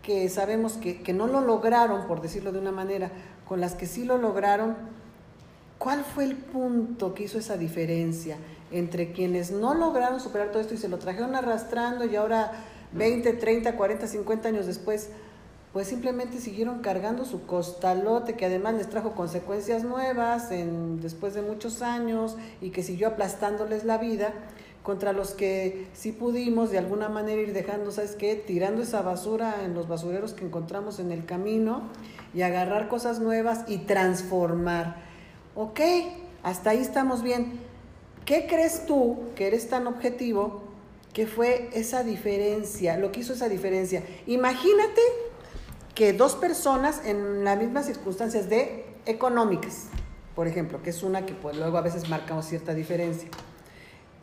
que 0.04 0.28
sabemos 0.28 0.74
que, 0.74 1.02
que 1.02 1.12
no 1.12 1.26
lo 1.26 1.40
lograron, 1.40 2.06
por 2.06 2.20
decirlo 2.20 2.52
de 2.52 2.60
una 2.60 2.72
manera, 2.72 3.10
con 3.48 3.60
las 3.60 3.74
que 3.74 3.86
sí 3.86 4.04
lo 4.04 4.18
lograron, 4.18 4.76
¿cuál 5.78 6.04
fue 6.04 6.24
el 6.24 6.36
punto 6.36 7.14
que 7.14 7.24
hizo 7.24 7.38
esa 7.38 7.56
diferencia? 7.56 8.36
entre 8.74 9.12
quienes 9.12 9.52
no 9.52 9.72
lograron 9.72 10.20
superar 10.20 10.50
todo 10.50 10.60
esto 10.60 10.74
y 10.74 10.78
se 10.78 10.88
lo 10.88 10.98
trajeron 10.98 11.36
arrastrando 11.36 12.04
y 12.04 12.16
ahora 12.16 12.52
20, 12.92 13.34
30, 13.34 13.76
40, 13.76 14.06
50 14.08 14.48
años 14.48 14.66
después, 14.66 15.10
pues 15.72 15.86
simplemente 15.86 16.40
siguieron 16.40 16.80
cargando 16.80 17.24
su 17.24 17.46
costalote 17.46 18.34
que 18.34 18.46
además 18.46 18.74
les 18.74 18.90
trajo 18.90 19.12
consecuencias 19.12 19.84
nuevas 19.84 20.48
después 21.00 21.34
de 21.34 21.42
muchos 21.42 21.82
años 21.82 22.36
y 22.60 22.70
que 22.70 22.82
siguió 22.82 23.08
aplastándoles 23.08 23.84
la 23.84 23.98
vida 23.98 24.32
contra 24.84 25.12
los 25.12 25.32
que 25.32 25.88
sí 25.94 26.12
pudimos 26.12 26.70
de 26.70 26.78
alguna 26.78 27.08
manera 27.08 27.42
ir 27.42 27.52
dejando, 27.52 27.90
¿sabes 27.90 28.14
qué? 28.14 28.36
Tirando 28.36 28.82
esa 28.82 29.02
basura 29.02 29.64
en 29.64 29.74
los 29.74 29.88
basureros 29.88 30.34
que 30.34 30.44
encontramos 30.44 31.00
en 31.00 31.10
el 31.10 31.24
camino 31.24 31.82
y 32.34 32.42
agarrar 32.42 32.88
cosas 32.88 33.18
nuevas 33.18 33.64
y 33.66 33.78
transformar. 33.78 35.02
Ok, 35.56 35.80
hasta 36.44 36.70
ahí 36.70 36.78
estamos 36.78 37.22
bien 37.22 37.58
¿Qué 38.24 38.46
crees 38.46 38.86
tú, 38.86 39.18
que 39.36 39.46
eres 39.46 39.68
tan 39.68 39.86
objetivo, 39.86 40.62
que 41.12 41.26
fue 41.26 41.68
esa 41.74 42.02
diferencia, 42.02 42.96
lo 42.96 43.12
que 43.12 43.20
hizo 43.20 43.34
esa 43.34 43.50
diferencia? 43.50 44.02
Imagínate 44.26 45.02
que 45.94 46.14
dos 46.14 46.34
personas 46.34 47.02
en 47.04 47.44
las 47.44 47.58
mismas 47.58 47.84
circunstancias 47.84 48.48
de 48.48 48.86
económicas, 49.04 49.88
por 50.34 50.48
ejemplo, 50.48 50.82
que 50.82 50.90
es 50.90 51.02
una 51.02 51.26
que 51.26 51.34
pues, 51.34 51.56
luego 51.56 51.76
a 51.76 51.82
veces 51.82 52.08
marcamos 52.08 52.46
cierta 52.46 52.72
diferencia, 52.72 53.28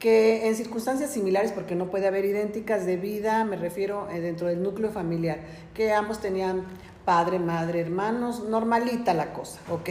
que 0.01 0.47
en 0.47 0.55
circunstancias 0.55 1.11
similares, 1.11 1.51
porque 1.51 1.75
no 1.75 1.91
puede 1.91 2.07
haber 2.07 2.25
idénticas 2.25 2.87
de 2.87 2.97
vida, 2.97 3.45
me 3.45 3.55
refiero 3.55 4.09
eh, 4.09 4.19
dentro 4.19 4.47
del 4.47 4.63
núcleo 4.63 4.89
familiar, 4.89 5.41
que 5.75 5.93
ambos 5.93 6.19
tenían 6.19 6.63
padre, 7.05 7.37
madre, 7.37 7.81
hermanos, 7.81 8.43
normalita 8.49 9.13
la 9.13 9.31
cosa, 9.31 9.59
ok. 9.69 9.89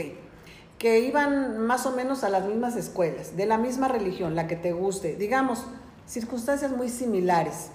Que 0.79 0.99
iban 0.99 1.59
más 1.59 1.87
o 1.87 1.93
menos 1.93 2.25
a 2.25 2.29
las 2.29 2.45
mismas 2.45 2.75
escuelas, 2.75 3.37
de 3.37 3.47
la 3.47 3.57
misma 3.57 3.87
religión, 3.87 4.35
la 4.35 4.49
que 4.49 4.57
te 4.57 4.73
guste, 4.73 5.15
digamos, 5.15 5.65
circunstancias 6.09 6.73
muy 6.73 6.89
similares, 6.89 7.69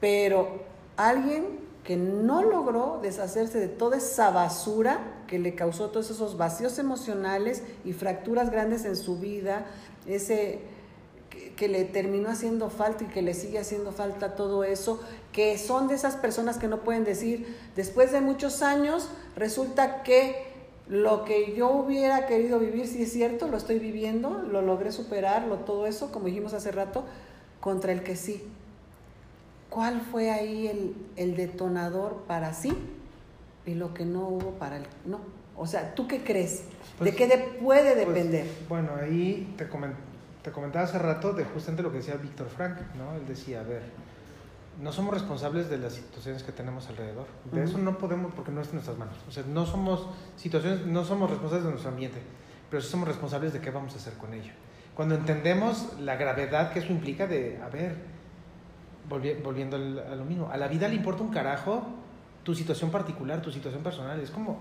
pero 0.00 0.64
alguien 0.98 1.66
que 1.82 1.96
no 1.96 2.42
logró 2.42 3.00
deshacerse 3.02 3.58
de 3.58 3.68
toda 3.68 3.96
esa 3.96 4.30
basura 4.30 5.00
que 5.26 5.38
le 5.38 5.54
causó 5.54 5.88
todos 5.88 6.10
esos 6.10 6.36
vacíos 6.36 6.78
emocionales 6.78 7.62
y 7.86 7.94
fracturas 7.94 8.50
grandes 8.50 8.84
en 8.84 8.96
su 8.96 9.18
vida, 9.18 9.64
ese 10.06 10.76
que, 11.58 11.68
le 11.68 11.84
terminó 11.84 12.28
haciendo 12.28 12.70
falta 12.70 13.04
y 13.04 13.06
que 13.08 13.20
le 13.20 13.34
sigue 13.34 13.58
haciendo 13.58 13.92
falta 13.92 14.36
todo 14.36 14.62
eso, 14.62 15.00
que 15.32 15.58
son 15.58 15.88
de 15.88 15.94
esas 15.94 16.16
personas 16.16 16.56
que 16.56 16.68
no 16.68 16.80
pueden 16.80 17.04
decir, 17.04 17.56
después 17.74 18.12
de 18.12 18.20
muchos 18.20 18.62
años, 18.62 19.08
resulta 19.36 20.02
que 20.04 20.46
lo 20.88 21.24
que 21.24 21.54
yo 21.54 21.70
hubiera 21.70 22.26
querido 22.26 22.58
vivir, 22.58 22.86
si 22.86 23.02
es 23.02 23.12
cierto, 23.12 23.48
lo 23.48 23.56
estoy 23.56 23.78
viviendo, 23.78 24.42
lo 24.42 24.62
logré 24.62 24.92
superarlo, 24.92 25.56
todo 25.56 25.86
eso, 25.86 26.12
como 26.12 26.26
dijimos 26.26 26.54
hace 26.54 26.70
rato, 26.70 27.04
contra 27.60 27.92
el 27.92 28.02
que 28.02 28.16
sí. 28.16 28.42
¿Cuál 29.68 30.00
fue 30.00 30.30
ahí 30.30 30.68
el, 30.68 30.94
el 31.16 31.36
detonador 31.36 32.22
para 32.26 32.54
sí 32.54 32.72
y 33.66 33.74
lo 33.74 33.92
que 33.92 34.06
no 34.06 34.28
hubo 34.28 34.52
para 34.52 34.78
el 34.78 34.84
no? 35.04 35.20
O 35.58 35.66
sea, 35.66 35.94
¿tú 35.94 36.06
qué 36.06 36.22
crees? 36.22 36.60
¿De 37.00 37.12
pues, 37.12 37.16
qué 37.16 37.26
puede 37.60 37.92
pues, 37.94 38.06
depender? 38.06 38.46
bueno, 38.68 38.92
ahí 39.00 39.52
te, 39.58 39.68
te 40.42 40.50
comentaba 40.50 40.84
hace 40.84 40.98
rato 40.98 41.32
de 41.32 41.44
justamente 41.44 41.82
lo 41.82 41.90
que 41.90 41.98
decía 41.98 42.16
Víctor 42.16 42.48
Frank, 42.48 42.78
¿no? 42.96 43.14
Él 43.14 43.26
decía, 43.26 43.60
a 43.60 43.64
ver, 43.64 43.82
no 44.80 44.92
somos 44.92 45.12
responsables 45.12 45.68
de 45.68 45.78
las 45.78 45.94
situaciones 45.94 46.42
que 46.42 46.52
tenemos 46.52 46.88
alrededor. 46.88 47.26
De 47.50 47.64
eso 47.64 47.78
no 47.78 47.98
podemos 47.98 48.32
porque 48.34 48.52
no 48.52 48.60
está 48.60 48.72
en 48.72 48.76
nuestras 48.76 48.98
manos. 48.98 49.16
O 49.28 49.30
sea, 49.30 49.42
no 49.48 49.66
somos 49.66 50.08
situaciones, 50.36 50.86
no 50.86 51.04
somos 51.04 51.28
responsables 51.30 51.64
de 51.64 51.70
nuestro 51.70 51.90
ambiente, 51.90 52.20
pero 52.70 52.80
sí 52.80 52.88
somos 52.88 53.08
responsables 53.08 53.52
de 53.52 53.60
qué 53.60 53.70
vamos 53.70 53.94
a 53.94 53.96
hacer 53.96 54.14
con 54.14 54.32
ello. 54.34 54.52
Cuando 54.94 55.14
entendemos 55.14 55.98
la 56.00 56.16
gravedad 56.16 56.72
que 56.72 56.80
eso 56.80 56.92
implica 56.92 57.26
de, 57.26 57.60
a 57.62 57.68
ver, 57.68 57.96
volviendo 59.08 59.76
a 59.76 60.14
lo 60.14 60.24
mismo, 60.24 60.50
a 60.50 60.56
la 60.56 60.68
vida 60.68 60.88
le 60.88 60.94
importa 60.94 61.22
un 61.22 61.30
carajo 61.30 61.86
tu 62.42 62.54
situación 62.54 62.90
particular, 62.90 63.42
tu 63.42 63.50
situación 63.50 63.82
personal. 63.82 64.18
Es 64.20 64.30
como, 64.30 64.58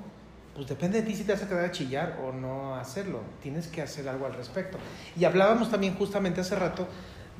pues 0.58 0.68
depende 0.68 1.04
de 1.04 1.08
ti 1.08 1.16
si 1.16 1.24
te 1.24 1.34
vas 1.34 1.44
a 1.44 1.48
quedar 1.48 1.66
a 1.66 1.72
chillar 1.72 2.18
o 2.26 2.32
no 2.32 2.74
hacerlo. 2.78 3.22
Tienes 3.44 3.68
que 3.68 3.84
hacer 3.84 4.10
algo 4.10 4.26
al 4.26 4.34
respecto. 4.34 4.80
Y 5.16 5.24
hablábamos 5.24 5.70
también 5.70 5.94
justamente 5.94 6.42
hace 6.42 6.56
rato 6.56 6.88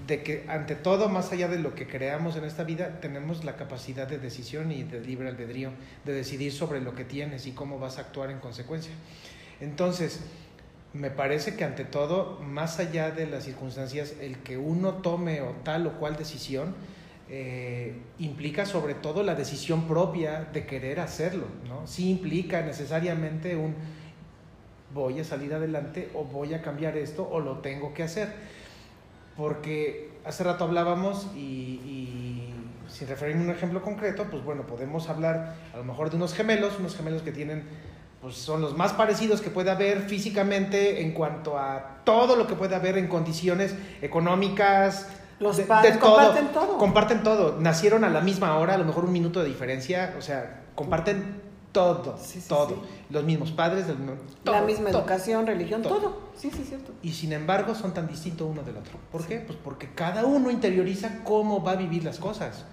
de 0.06 0.22
que 0.22 0.46
ante 0.48 0.76
todo, 0.76 1.10
más 1.10 1.32
allá 1.32 1.48
de 1.48 1.58
lo 1.58 1.74
que 1.74 1.88
creamos 1.88 2.36
en 2.36 2.44
esta 2.44 2.64
vida, 2.64 3.02
tenemos 3.02 3.44
la 3.44 3.56
capacidad 3.56 4.08
de 4.08 4.20
decisión 4.20 4.72
y 4.72 4.84
de 4.84 5.02
libre 5.02 5.30
albedrío, 5.30 5.72
de 6.06 6.14
decidir 6.14 6.54
sobre 6.54 6.80
lo 6.80 6.94
que 6.94 7.06
tienes 7.06 7.48
y 7.48 7.54
cómo 7.54 7.80
vas 7.80 7.98
a 7.98 8.02
actuar 8.02 8.30
en 8.30 8.38
consecuencia. 8.38 8.92
Entonces, 9.62 10.20
me 10.94 11.10
parece 11.10 11.56
que 11.56 11.64
ante 11.64 11.86
todo, 11.86 12.40
más 12.42 12.78
allá 12.78 13.10
de 13.10 13.26
las 13.26 13.46
circunstancias, 13.46 14.14
el 14.22 14.38
que 14.38 14.60
uno 14.60 14.94
tome 14.94 15.42
o 15.42 15.56
tal 15.64 15.88
o 15.88 15.94
cual 15.94 16.18
decisión, 16.18 16.76
eh, 17.30 18.00
implica 18.20 18.66
sobre 18.66 18.94
todo 18.94 19.24
la 19.24 19.36
decisión 19.36 19.88
propia 19.88 20.48
de 20.54 20.66
querer 20.66 21.00
hacerlo, 21.00 21.46
¿no? 21.68 21.86
Sí 21.88 22.10
implica 22.10 22.62
necesariamente 22.62 23.56
un 23.56 23.76
voy 24.94 25.20
a 25.20 25.24
salir 25.24 25.54
adelante 25.54 26.10
o 26.14 26.24
voy 26.24 26.54
a 26.54 26.62
cambiar 26.62 26.98
esto 26.98 27.28
o 27.30 27.40
lo 27.40 27.58
tengo 27.60 27.94
que 27.94 28.04
hacer 28.04 28.30
porque 29.38 30.10
hace 30.26 30.44
rato 30.44 30.64
hablábamos 30.64 31.28
y, 31.36 32.50
sin 32.90 33.08
referirme 33.08 33.42
a 33.42 33.46
un 33.46 33.52
ejemplo 33.52 33.82
concreto, 33.82 34.26
pues 34.32 34.44
bueno, 34.44 34.66
podemos 34.66 35.10
hablar 35.10 35.56
a 35.74 35.78
lo 35.78 35.84
mejor 35.84 36.10
de 36.10 36.16
unos 36.16 36.34
gemelos, 36.34 36.80
unos 36.80 36.96
gemelos 36.96 37.22
que 37.22 37.32
tienen, 37.32 37.64
pues 38.22 38.36
son 38.36 38.62
los 38.62 38.76
más 38.76 38.94
parecidos 38.94 39.42
que 39.42 39.52
puede 39.52 39.70
haber 39.70 40.02
físicamente 40.02 41.02
en 41.02 41.12
cuanto 41.12 41.60
a 41.60 42.02
todo 42.04 42.36
lo 42.36 42.48
que 42.48 42.56
puede 42.56 42.76
haber 42.76 42.98
en 42.98 43.08
condiciones 43.08 43.76
económicas. 44.02 45.08
Los 45.40 45.60
padres 45.62 45.98
comparten 45.98 46.48
todo. 46.52 46.78
Comparten 46.78 47.24
todo. 47.24 47.58
Nacieron 47.60 48.04
a 48.04 48.10
la 48.10 48.22
misma 48.22 48.58
hora, 48.58 48.74
a 48.74 48.78
lo 48.78 48.86
mejor 48.86 49.06
un 49.06 49.12
minuto 49.12 49.42
de 49.42 49.50
diferencia, 49.50 50.16
o 50.18 50.22
sea, 50.22 50.64
comparten 50.76 51.42
todo, 51.72 52.16
todo. 52.48 52.84
Los 53.10 53.24
mismos 53.24 53.52
padres, 53.52 53.86
la 54.44 54.62
misma 54.62 54.90
educación, 54.90 55.46
religión, 55.46 55.84
todo. 55.84 56.32
Sí, 56.36 56.50
sí, 56.50 56.64
cierto. 56.64 56.92
Y 57.04 57.12
sin 57.12 57.34
embargo 57.34 57.76
son 57.76 57.94
tan 57.94 58.08
distintos 58.08 58.48
uno 58.50 58.64
del 58.64 58.78
otro. 58.78 58.98
¿Por 59.12 59.28
qué? 59.28 59.40
Pues 59.40 59.58
porque 59.64 59.94
cada 59.94 60.26
uno 60.26 60.50
interioriza 60.50 61.24
cómo 61.24 61.64
va 61.64 61.74
a 61.74 61.76
vivir 61.76 62.04
las 62.04 62.18
cosas. 62.18 62.66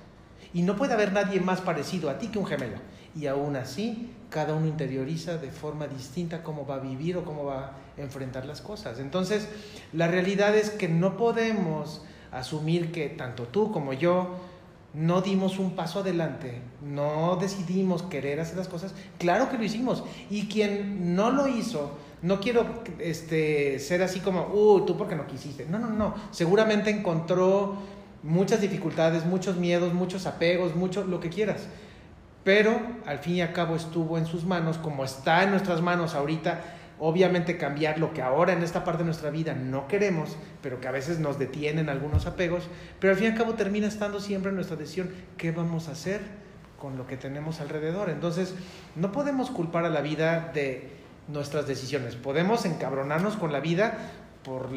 Y 0.55 0.63
no 0.63 0.77
puede 0.77 0.95
haber 0.95 1.13
nadie 1.13 1.41
más 1.41 1.61
parecido 1.61 2.09
a 2.09 2.19
ti 2.19 2.29
que 2.29 2.39
un 2.39 2.47
gemelo. 2.47 2.79
Y 3.15 3.27
aún 3.27 3.57
así, 3.57 4.13
cada 4.31 4.55
uno 4.55 4.67
interioriza 4.67 5.37
de 5.37 5.51
forma 5.51 5.87
distinta 5.87 6.43
cómo 6.43 6.67
va 6.67 6.77
a 6.77 6.79
vivir 6.79 7.17
o 7.17 7.25
cómo 7.25 7.45
va 7.45 7.73
a 7.99 8.01
enfrentar 8.01 8.47
las 8.47 8.61
cosas. 8.61 9.01
Entonces, 9.01 9.49
la 9.93 10.09
realidad 10.09 10.57
es 10.57 10.71
que 10.71 10.89
no 10.89 11.17
podemos 11.17 12.03
asumir 12.35 12.93
que 12.93 13.09
tanto 13.09 13.45
tú 13.45 13.73
como 13.73 13.93
yo 13.93 14.37
no 14.95 15.23
dimos 15.23 15.59
un 15.59 15.73
paso 15.75 16.01
adelante, 16.01 16.61
no 16.83 17.37
decidimos 17.41 18.03
querer 18.03 18.39
hacer 18.41 18.57
las 18.57 18.69
cosas, 18.69 18.95
claro 19.19 19.51
que 19.51 19.59
lo 19.59 19.65
hicimos. 19.65 20.05
Y 20.31 20.47
quien 20.47 21.17
no 21.17 21.31
lo 21.31 21.49
hizo, 21.49 21.99
no 22.23 22.41
quiero 22.41 22.83
este, 23.01 23.79
ser 23.81 24.03
así 24.03 24.21
como, 24.21 24.49
uh, 24.53 24.85
tú 24.87 24.97
porque 24.97 25.17
no 25.17 25.27
quisiste. 25.27 25.67
No, 25.67 25.79
no, 25.79 25.91
no. 25.91 26.15
Seguramente 26.31 26.91
encontró 26.91 27.77
muchas 28.23 28.61
dificultades, 28.61 29.27
muchos 29.27 29.57
miedos, 29.57 29.93
muchos 29.93 30.27
apegos, 30.27 30.77
mucho 30.77 31.05
lo 31.05 31.19
que 31.19 31.29
quieras. 31.29 31.67
Pero 32.45 32.79
al 33.07 33.19
fin 33.19 33.37
y 33.37 33.41
al 33.41 33.53
cabo 33.53 33.75
estuvo 33.75 34.17
en 34.17 34.27
sus 34.27 34.45
manos, 34.45 34.79
como 34.79 35.05
está 35.05 35.43
en 35.43 35.51
nuestras 35.51 35.83
manos 35.83 36.15
ahorita, 36.15 36.63
obviamente 36.99 37.57
cambiar 37.57 37.99
lo 37.99 38.13
que 38.13 38.23
ahora 38.23 38.53
en 38.53 38.63
esta 38.63 38.85
parte 38.85 39.01
de 39.01 39.07
nuestra 39.07 39.31
vida 39.31 39.55
no 39.55 39.89
queremos, 39.89 40.37
pero 40.63 40.81
que 40.81 40.89
a 40.89 40.93
veces 40.93 41.19
nos 41.19 41.39
detienen 41.39 41.89
algunos 41.89 42.27
apegos, 42.27 42.69
pero 43.01 43.13
al 43.13 43.19
fin 43.19 43.29
y 43.29 43.31
al 43.33 43.39
cabo 43.39 43.55
termina 43.55 43.87
estando 43.87 44.21
siempre 44.21 44.51
en 44.51 44.57
nuestra 44.57 44.77
decisión, 44.77 45.11
¿qué 45.37 45.51
vamos 45.51 45.89
a 45.89 45.93
hacer 45.93 46.21
con 46.79 46.97
lo 46.97 47.07
que 47.07 47.17
tenemos 47.17 47.61
alrededor? 47.61 48.11
Entonces, 48.11 48.55
no 48.95 49.13
podemos 49.13 49.51
culpar 49.51 49.85
a 49.85 49.91
la 49.91 50.03
vida 50.03 50.51
de 50.55 50.91
nuestras 51.29 51.67
decisiones, 51.67 52.17
podemos 52.17 52.65
encabronarnos 52.65 53.37
con 53.37 53.53
la 53.53 53.61
vida 53.61 53.99
por 54.45 54.69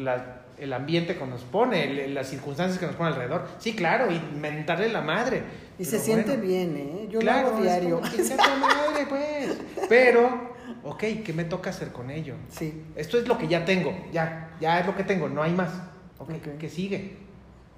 el 0.58 0.72
ambiente 0.72 1.16
que 1.16 1.26
nos 1.26 1.42
pone, 1.42 2.08
las 2.08 2.28
circunstancias 2.28 2.78
que 2.78 2.86
nos 2.86 2.96
pone 2.96 3.10
alrededor. 3.10 3.46
Sí, 3.58 3.76
claro, 3.76 4.10
y 4.10 4.18
mentarle 4.36 4.88
la 4.88 5.02
madre. 5.02 5.42
Y 5.78 5.84
se 5.84 5.98
siente 5.98 6.36
bien, 6.38 6.76
¿eh? 6.76 7.08
Yo 7.10 7.20
lo 7.20 7.30
hago 7.30 7.60
diario. 7.60 8.00
madre, 8.00 9.06
pues. 9.08 9.58
Pero 9.88 10.57
ok, 10.84 11.00
¿qué 11.24 11.32
me 11.34 11.44
toca 11.44 11.70
hacer 11.70 11.92
con 11.92 12.10
ello? 12.10 12.34
Sí. 12.48 12.84
Esto 12.96 13.18
es 13.18 13.28
lo 13.28 13.38
que 13.38 13.48
ya 13.48 13.64
tengo, 13.64 13.94
ya, 14.12 14.56
ya 14.60 14.80
es 14.80 14.86
lo 14.86 14.96
que 14.96 15.04
tengo, 15.04 15.28
no 15.28 15.42
hay 15.42 15.52
más. 15.52 15.70
Ok, 16.18 16.32
¿qué 16.58 16.68
sigue? 16.68 17.16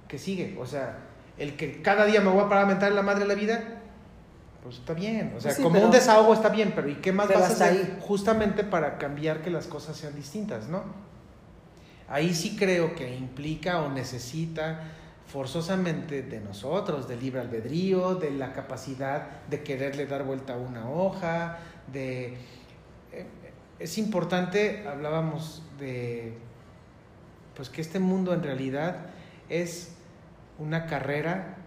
¿Qué 0.07 0.17
sigue? 0.17 0.57
O 0.59 0.65
sea, 0.65 0.97
el 1.37 1.55
que 1.55 1.81
cada 1.81 2.05
día 2.05 2.21
me 2.21 2.29
voy 2.29 2.43
a 2.43 2.49
parar 2.49 2.65
a 2.65 2.67
mentar 2.67 2.91
la 2.91 3.01
madre 3.01 3.21
de 3.21 3.27
la 3.27 3.35
vida, 3.35 3.81
pues 4.63 4.77
está 4.77 4.93
bien. 4.93 5.33
O 5.35 5.41
sea, 5.41 5.55
como 5.55 5.79
un 5.81 5.91
desahogo 5.91 6.33
está 6.33 6.49
bien, 6.49 6.73
pero 6.75 6.89
¿y 6.89 6.95
qué 6.95 7.11
más 7.11 7.27
vas 7.29 7.43
a 7.43 7.47
hacer? 7.47 7.69
Ahí. 7.69 7.97
Justamente 8.01 8.63
para 8.63 8.97
cambiar 8.97 9.41
que 9.41 9.49
las 9.49 9.67
cosas 9.67 9.97
sean 9.97 10.15
distintas, 10.15 10.67
¿no? 10.67 10.83
Ahí 12.07 12.33
sí 12.33 12.57
creo 12.57 12.93
que 12.93 13.15
implica 13.15 13.81
o 13.81 13.89
necesita 13.89 14.81
forzosamente 15.27 16.23
de 16.23 16.41
nosotros, 16.41 17.07
del 17.07 17.21
libre 17.21 17.39
albedrío, 17.39 18.15
de 18.15 18.31
la 18.31 18.51
capacidad 18.51 19.43
de 19.49 19.63
quererle 19.63 20.05
dar 20.05 20.25
vuelta 20.25 20.55
a 20.55 20.57
una 20.57 20.89
hoja, 20.89 21.57
de 21.91 22.37
es 23.81 23.97
importante, 23.97 24.85
hablábamos 24.87 25.63
de, 25.79 26.33
pues 27.55 27.69
que 27.69 27.81
este 27.81 27.99
mundo 27.99 28.33
en 28.33 28.43
realidad 28.43 29.07
es 29.49 29.95
una 30.59 30.85
carrera 30.85 31.57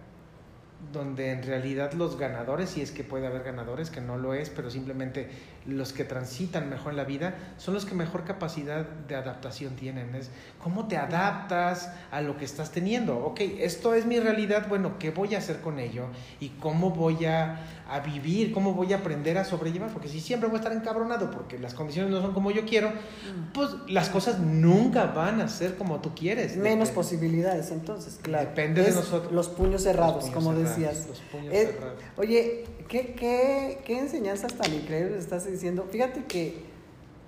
donde 0.91 1.31
en 1.31 1.43
realidad 1.43 1.93
los 1.93 2.17
ganadores, 2.17 2.69
si 2.69 2.81
es 2.81 2.91
que 2.91 3.03
puede 3.03 3.27
haber 3.27 3.43
ganadores, 3.43 3.89
que 3.89 4.01
no 4.01 4.17
lo 4.17 4.33
es, 4.33 4.49
pero 4.49 4.69
simplemente 4.69 5.29
los 5.67 5.93
que 5.93 6.03
transitan 6.03 6.69
mejor 6.69 6.91
en 6.91 6.97
la 6.97 7.03
vida, 7.03 7.35
son 7.57 7.73
los 7.73 7.85
que 7.85 7.95
mejor 7.95 8.23
capacidad 8.23 8.85
de 8.85 9.15
adaptación 9.15 9.75
tienen. 9.75 10.13
Es 10.15 10.29
cómo 10.61 10.87
te 10.87 10.97
adaptas 10.97 11.91
a 12.11 12.21
lo 12.21 12.37
que 12.37 12.45
estás 12.45 12.71
teniendo. 12.71 13.17
Ok, 13.17 13.41
esto 13.59 13.93
es 13.95 14.05
mi 14.05 14.19
realidad, 14.19 14.67
bueno, 14.67 14.99
¿qué 14.99 15.09
voy 15.09 15.35
a 15.35 15.39
hacer 15.39 15.61
con 15.61 15.79
ello? 15.79 16.05
¿Y 16.39 16.49
cómo 16.49 16.91
voy 16.91 17.25
a, 17.25 17.59
a 17.89 17.99
vivir? 17.99 18.51
¿Cómo 18.53 18.73
voy 18.73 18.93
a 18.93 18.97
aprender 18.97 19.37
a 19.37 19.45
sobrellevar? 19.45 19.91
Porque 19.91 20.07
si 20.07 20.19
siempre 20.19 20.47
voy 20.47 20.57
a 20.57 20.59
estar 20.59 20.73
encabronado 20.73 21.31
porque 21.31 21.57
las 21.57 21.73
condiciones 21.73 22.11
no 22.11 22.21
son 22.21 22.33
como 22.33 22.51
yo 22.51 22.65
quiero, 22.65 22.89
mm. 22.89 23.53
pues 23.53 23.71
las 23.87 24.09
cosas 24.09 24.39
nunca 24.39 25.05
van 25.07 25.41
a 25.41 25.47
ser 25.47 25.77
como 25.77 25.99
tú 25.99 26.13
quieres. 26.13 26.57
Menos 26.57 26.89
posibilidades, 26.89 27.71
entonces, 27.71 28.19
claro. 28.21 28.49
Depende 28.49 28.83
de 28.83 28.91
nosotros. 28.91 29.31
Los 29.31 29.49
puños 29.49 29.83
cerrados, 29.83 30.25
como 30.29 30.53
decías. 30.53 31.07
Los 31.07 31.19
puños 31.19 31.53
eh, 31.53 31.71
cerrados. 31.73 31.99
Oye, 32.17 32.65
¿qué, 32.87 33.13
qué, 33.13 33.79
qué 33.85 33.99
enseñanzas 33.99 34.53
tan 34.53 34.73
increíbles 34.73 35.19
estás 35.19 35.49
diciendo? 35.49 35.87
Fíjate 35.89 36.25
que 36.25 36.63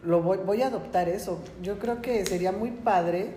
lo 0.04 0.22
voy, 0.22 0.38
voy 0.38 0.62
a 0.62 0.68
adoptar 0.68 1.10
eso. 1.10 1.40
Yo 1.62 1.80
creo 1.80 2.02
que 2.02 2.26
sería 2.26 2.52
muy 2.52 2.72
padre 2.72 3.32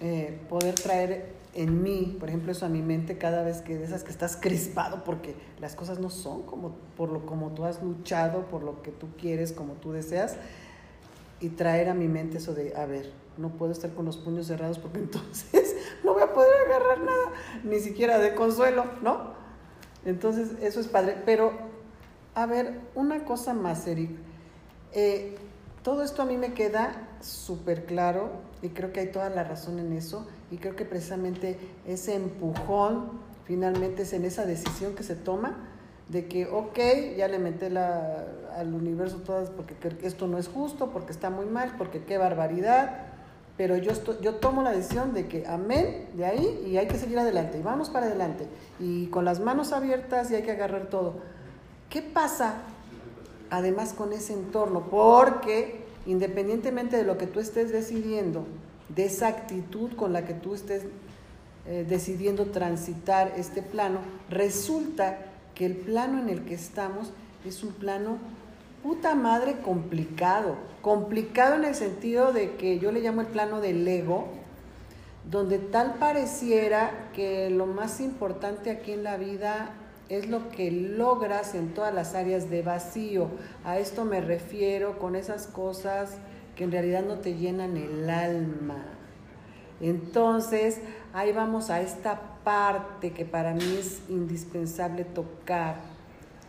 eh, 0.00 0.38
poder 0.48 0.74
traer 0.74 1.38
en 1.54 1.82
mí, 1.82 2.16
por 2.20 2.28
ejemplo, 2.28 2.52
eso 2.52 2.66
a 2.66 2.68
mi 2.68 2.82
mente 2.82 3.18
cada 3.18 3.42
vez 3.42 3.62
que 3.62 3.76
de 3.76 3.84
esas 3.84 4.04
que 4.04 4.10
estás 4.10 4.36
crispado 4.36 5.02
porque 5.02 5.34
las 5.60 5.74
cosas 5.74 5.98
no 5.98 6.08
son 6.08 6.42
como 6.42 6.76
por 6.96 7.10
lo 7.10 7.26
como 7.26 7.50
tú 7.50 7.64
has 7.64 7.82
luchado, 7.82 8.46
por 8.46 8.62
lo 8.62 8.82
que 8.82 8.92
tú 8.92 9.08
quieres, 9.18 9.52
como 9.52 9.74
tú 9.74 9.92
deseas. 9.92 10.36
y 11.40 11.50
traer 11.50 11.88
a 11.88 11.94
mi 11.94 12.08
mente 12.08 12.38
eso 12.38 12.52
de, 12.52 12.74
a 12.76 12.84
ver, 12.84 13.12
no 13.36 13.50
puedo 13.50 13.70
estar 13.70 13.92
con 13.94 14.04
los 14.04 14.16
puños 14.16 14.46
cerrados 14.46 14.78
porque 14.78 14.98
entonces 15.00 15.76
no 16.04 16.14
voy 16.14 16.22
a 16.22 16.32
poder 16.32 16.52
agarrar 16.66 17.00
nada, 17.00 17.32
ni 17.64 17.80
siquiera 17.80 18.18
de 18.18 18.34
consuelo, 18.34 18.84
¿no? 19.02 19.37
Entonces, 20.08 20.52
eso 20.62 20.80
es 20.80 20.88
padre. 20.88 21.16
Pero, 21.24 21.52
a 22.34 22.46
ver, 22.46 22.80
una 22.94 23.24
cosa 23.24 23.52
más, 23.52 23.86
Eric. 23.86 24.10
Eh, 24.92 25.36
todo 25.82 26.02
esto 26.02 26.22
a 26.22 26.24
mí 26.24 26.36
me 26.36 26.54
queda 26.54 27.08
súper 27.20 27.84
claro 27.84 28.30
y 28.62 28.70
creo 28.70 28.92
que 28.92 29.00
hay 29.00 29.12
toda 29.12 29.28
la 29.30 29.44
razón 29.44 29.78
en 29.78 29.92
eso 29.92 30.26
y 30.50 30.56
creo 30.56 30.76
que 30.76 30.84
precisamente 30.84 31.58
ese 31.86 32.14
empujón 32.14 33.20
finalmente 33.44 34.02
es 34.02 34.12
en 34.12 34.24
esa 34.24 34.44
decisión 34.44 34.94
que 34.94 35.02
se 35.02 35.14
toma 35.14 35.68
de 36.08 36.26
que, 36.26 36.46
ok, 36.46 36.78
ya 37.16 37.28
le 37.28 37.38
meté 37.38 37.70
la, 37.70 38.24
al 38.56 38.72
universo 38.74 39.18
todas 39.18 39.50
porque 39.50 39.74
esto 40.02 40.26
no 40.26 40.38
es 40.38 40.48
justo, 40.48 40.90
porque 40.90 41.12
está 41.12 41.28
muy 41.28 41.46
mal, 41.46 41.74
porque 41.76 42.02
qué 42.04 42.16
barbaridad, 42.16 43.07
pero 43.58 43.76
yo, 43.76 43.92
yo 44.22 44.36
tomo 44.36 44.62
la 44.62 44.70
decisión 44.70 45.12
de 45.12 45.26
que 45.26 45.44
amén 45.44 46.06
de 46.14 46.24
ahí 46.24 46.64
y 46.64 46.76
hay 46.76 46.86
que 46.86 46.96
seguir 46.96 47.18
adelante 47.18 47.58
y 47.58 47.62
vamos 47.62 47.90
para 47.90 48.06
adelante 48.06 48.46
y 48.78 49.08
con 49.08 49.24
las 49.24 49.40
manos 49.40 49.72
abiertas 49.72 50.30
y 50.30 50.36
hay 50.36 50.42
que 50.42 50.52
agarrar 50.52 50.86
todo. 50.86 51.14
¿Qué 51.90 52.00
pasa 52.00 52.62
además 53.50 53.94
con 53.94 54.12
ese 54.12 54.32
entorno? 54.32 54.88
Porque 54.88 55.84
independientemente 56.06 56.96
de 56.96 57.02
lo 57.02 57.18
que 57.18 57.26
tú 57.26 57.40
estés 57.40 57.72
decidiendo, 57.72 58.46
de 58.94 59.06
esa 59.06 59.26
actitud 59.26 59.90
con 59.96 60.12
la 60.12 60.24
que 60.24 60.34
tú 60.34 60.54
estés 60.54 60.84
eh, 61.66 61.84
decidiendo 61.86 62.46
transitar 62.46 63.34
este 63.36 63.62
plano, 63.62 63.98
resulta 64.30 65.18
que 65.56 65.66
el 65.66 65.76
plano 65.76 66.20
en 66.20 66.28
el 66.28 66.44
que 66.44 66.54
estamos 66.54 67.10
es 67.44 67.64
un 67.64 67.72
plano 67.72 68.18
puta 68.82 69.14
madre 69.14 69.58
complicado. 69.60 70.56
Complicado 70.82 71.56
en 71.56 71.64
el 71.64 71.74
sentido 71.74 72.32
de 72.32 72.56
que 72.56 72.78
yo 72.78 72.92
le 72.92 73.00
llamo 73.00 73.20
el 73.20 73.26
plano 73.26 73.60
del 73.60 73.86
ego, 73.86 74.28
donde 75.28 75.58
tal 75.58 75.94
pareciera 75.94 77.10
que 77.12 77.50
lo 77.50 77.66
más 77.66 78.00
importante 78.00 78.70
aquí 78.70 78.92
en 78.92 79.04
la 79.04 79.16
vida 79.16 79.70
es 80.08 80.28
lo 80.28 80.48
que 80.48 80.70
logras 80.70 81.54
en 81.54 81.74
todas 81.74 81.92
las 81.92 82.14
áreas 82.14 82.48
de 82.48 82.62
vacío. 82.62 83.28
A 83.64 83.78
esto 83.78 84.04
me 84.04 84.20
refiero 84.20 84.98
con 84.98 85.16
esas 85.16 85.46
cosas 85.46 86.16
que 86.56 86.64
en 86.64 86.72
realidad 86.72 87.04
no 87.04 87.18
te 87.18 87.34
llenan 87.34 87.76
el 87.76 88.08
alma. 88.08 88.84
Entonces, 89.80 90.80
ahí 91.12 91.32
vamos 91.32 91.70
a 91.70 91.80
esta 91.80 92.20
parte 92.42 93.12
que 93.12 93.24
para 93.24 93.52
mí 93.52 93.76
es 93.78 94.00
indispensable 94.08 95.04
tocar 95.04 95.97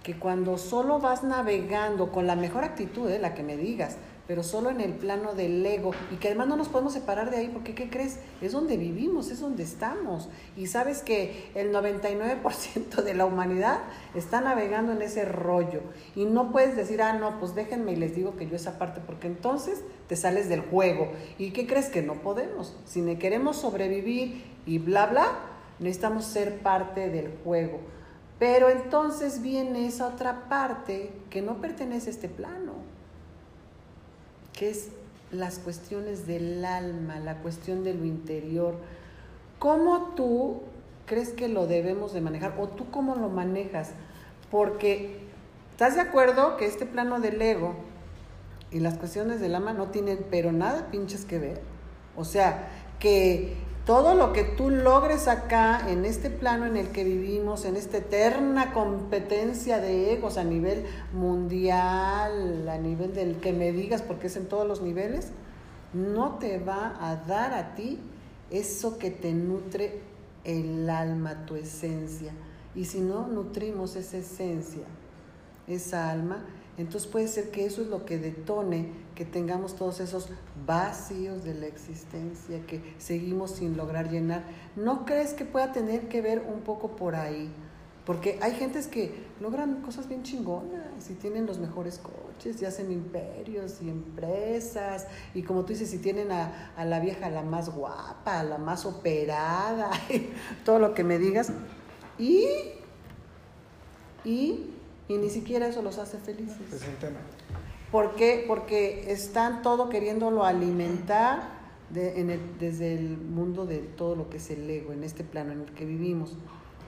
que 0.04 0.18
cuando 0.18 0.58
solo 0.58 1.00
vas 1.00 1.24
navegando 1.24 2.12
con 2.12 2.28
la 2.28 2.36
mejor 2.36 2.64
actitud, 2.64 3.10
eh, 3.10 3.20
la 3.20 3.34
que 3.34 3.44
me 3.44 3.58
digas, 3.58 3.98
pero 4.30 4.44
solo 4.44 4.70
en 4.70 4.80
el 4.80 4.94
plano 4.94 5.34
del 5.34 5.66
ego 5.66 5.90
y 6.12 6.18
que 6.18 6.28
además 6.28 6.48
no 6.48 6.56
nos 6.56 6.70
podemos 6.70 6.94
separar 6.94 7.32
de 7.32 7.38
ahí 7.38 7.48
porque 7.48 7.74
¿qué 7.74 7.90
crees? 7.90 8.20
Es 8.42 8.52
donde 8.52 8.78
vivimos, 8.78 9.32
es 9.32 9.40
donde 9.40 9.64
estamos. 9.64 10.30
Y 10.56 10.68
sabes 10.68 11.02
que 11.02 11.50
el 11.56 11.74
99% 11.74 13.02
de 13.02 13.14
la 13.16 13.26
humanidad 13.26 13.80
está 14.14 14.40
navegando 14.40 14.92
en 14.92 15.02
ese 15.02 15.26
rollo 15.26 15.82
y 16.16 16.26
no 16.26 16.52
puedes 16.52 16.76
decir, 16.76 17.02
ah, 17.02 17.14
no, 17.14 17.40
pues 17.40 17.56
déjenme 17.56 17.94
y 17.94 17.96
les 17.96 18.16
digo 18.16 18.38
que 18.38 18.48
yo 18.48 18.56
esa 18.56 18.78
parte 18.78 19.02
porque 19.04 19.26
entonces 19.26 19.84
te 20.08 20.16
sales 20.16 20.48
del 20.48 20.62
juego. 20.62 21.12
¿Y 21.40 21.50
qué 21.50 21.66
crees 21.66 21.90
que 21.90 22.04
no 22.04 22.22
podemos? 22.22 22.78
Si 22.86 23.02
queremos 23.16 23.58
sobrevivir 23.58 24.44
y 24.68 24.78
bla, 24.78 25.08
bla, 25.08 25.40
necesitamos 25.80 26.26
ser 26.26 26.60
parte 26.60 27.10
del 27.10 27.34
juego. 27.44 27.80
Pero 28.40 28.70
entonces 28.70 29.42
viene 29.42 29.86
esa 29.86 30.08
otra 30.08 30.48
parte 30.48 31.12
que 31.30 31.42
no 31.42 31.58
pertenece 31.58 32.10
a 32.10 32.14
este 32.14 32.30
plano, 32.30 32.74
que 34.54 34.70
es 34.70 34.90
las 35.32 35.60
cuestiones 35.60 36.26
del 36.26 36.64
alma, 36.64 37.20
la 37.20 37.42
cuestión 37.42 37.84
de 37.84 37.94
lo 37.94 38.06
interior. 38.06 38.76
¿Cómo 39.60 40.14
tú 40.16 40.62
crees 41.06 41.30
que 41.30 41.50
lo 41.50 41.68
debemos 41.68 42.14
de 42.14 42.22
manejar? 42.22 42.56
¿O 42.58 42.70
tú 42.70 42.90
cómo 42.90 43.16
lo 43.16 43.28
manejas? 43.28 43.92
Porque, 44.50 45.20
¿estás 45.72 45.96
de 45.96 46.02
acuerdo 46.02 46.56
que 46.56 46.66
este 46.66 46.86
plano 46.86 47.20
del 47.20 47.42
ego 47.42 47.76
y 48.72 48.80
las 48.80 48.98
cuestiones 48.98 49.42
del 49.42 49.56
alma 49.56 49.74
no 49.74 49.88
tienen 49.88 50.26
pero 50.32 50.54
nada 50.54 50.90
pinches 50.92 51.26
que 51.26 51.40
ver? 51.40 51.62
O 52.16 52.24
sea, 52.24 52.70
que 53.00 53.58
todo 53.90 54.14
lo 54.14 54.34
que 54.34 54.44
tú 54.44 54.70
logres 54.70 55.28
acá, 55.28 55.90
en 55.90 56.06
este 56.06 56.30
plano 56.30 56.68
en 56.68 56.78
el 56.78 56.90
que 56.90 57.04
vivimos, 57.04 57.66
en 57.66 57.76
esta 57.76 57.98
eterna 57.98 58.72
competencia 58.72 59.80
de 59.80 60.14
egos 60.14 60.38
a 60.38 60.44
nivel 60.44 60.86
mundial, 61.12 62.70
a 62.70 62.78
nivel 62.78 63.16
del 63.16 63.38
que 63.38 63.52
me 63.52 63.72
digas, 63.72 64.04
porque 64.04 64.28
es 64.28 64.36
en 64.36 64.46
todos 64.46 64.68
los 64.68 64.84
niveles, 64.84 65.30
no 65.92 66.36
te 66.36 66.60
va 66.60 66.98
a 67.02 67.16
dar 67.16 67.56
a 67.56 67.74
ti 67.74 68.00
eso 68.52 69.00
que 69.00 69.10
te 69.10 69.34
nutre 69.34 70.02
el 70.44 70.88
alma, 70.88 71.48
tu 71.48 71.56
esencia. 71.56 72.32
Y 72.76 72.86
si 72.86 73.00
no 73.00 73.26
nutrimos 73.26 73.96
esa 73.96 74.18
esencia, 74.18 74.86
esa 75.68 76.12
alma, 76.12 76.46
entonces 76.82 77.10
puede 77.10 77.28
ser 77.28 77.52
que 77.52 77.66
eso 77.66 77.82
es 77.82 77.88
lo 77.88 78.06
que 78.06 78.18
detone 78.18 78.88
que 79.14 79.26
tengamos 79.26 79.76
todos 79.76 80.00
esos 80.00 80.30
vacíos 80.66 81.44
de 81.44 81.54
la 81.54 81.68
existencia 81.68 82.66
que 82.66 82.96
seguimos 82.98 83.52
sin 83.52 83.76
lograr 83.76 84.10
llenar. 84.10 84.44
¿No 84.78 85.06
crees 85.06 85.34
que 85.34 85.44
pueda 85.44 85.74
tener 85.74 86.08
que 86.08 86.22
ver 86.22 86.40
un 86.40 86.62
poco 86.62 86.96
por 86.96 87.16
ahí? 87.16 87.52
Porque 88.06 88.40
hay 88.42 88.54
gentes 88.54 88.88
que 88.88 89.14
logran 89.42 89.82
cosas 89.82 90.08
bien 90.08 90.24
chingonas 90.24 91.10
y 91.10 91.16
tienen 91.16 91.46
los 91.46 91.60
mejores 91.60 92.00
coches 92.00 92.62
y 92.62 92.66
hacen 92.66 92.94
imperios 92.94 93.82
y 93.82 93.90
empresas. 93.90 95.06
Y 95.34 95.44
como 95.44 95.64
tú 95.64 95.74
dices, 95.74 95.90
si 95.90 95.98
tienen 95.98 96.32
a, 96.32 96.72
a 96.78 96.86
la 96.86 97.02
vieja 97.02 97.30
la 97.30 97.44
más 97.44 97.76
guapa, 97.76 98.42
la 98.44 98.58
más 98.58 98.86
operada, 98.86 99.92
todo 100.64 100.80
lo 100.80 100.94
que 100.94 101.04
me 101.04 101.20
digas. 101.20 101.52
Y, 102.18 102.48
y 104.24 104.79
y 105.10 105.18
ni 105.18 105.30
siquiera 105.30 105.68
eso 105.68 105.82
los 105.82 105.98
hace 105.98 106.20
felices. 106.20 106.58
¿Por 107.92 108.16
qué? 108.16 108.46
Porque 108.48 109.12
están 109.12 109.64
todo 109.64 109.90
queriéndolo 109.90 110.46
alimentar 110.46 111.60
desde 111.90 112.94
el 112.94 113.18
mundo 113.18 113.66
de 113.66 113.80
todo 113.80 114.16
lo 114.16 114.30
que 114.30 114.38
es 114.38 114.52
el 114.52 114.70
ego, 114.70 114.94
en 114.94 115.04
este 115.04 115.24
plano 115.24 115.52
en 115.52 115.62
el 115.62 115.72
que 115.74 115.86
vivimos. 115.86 116.38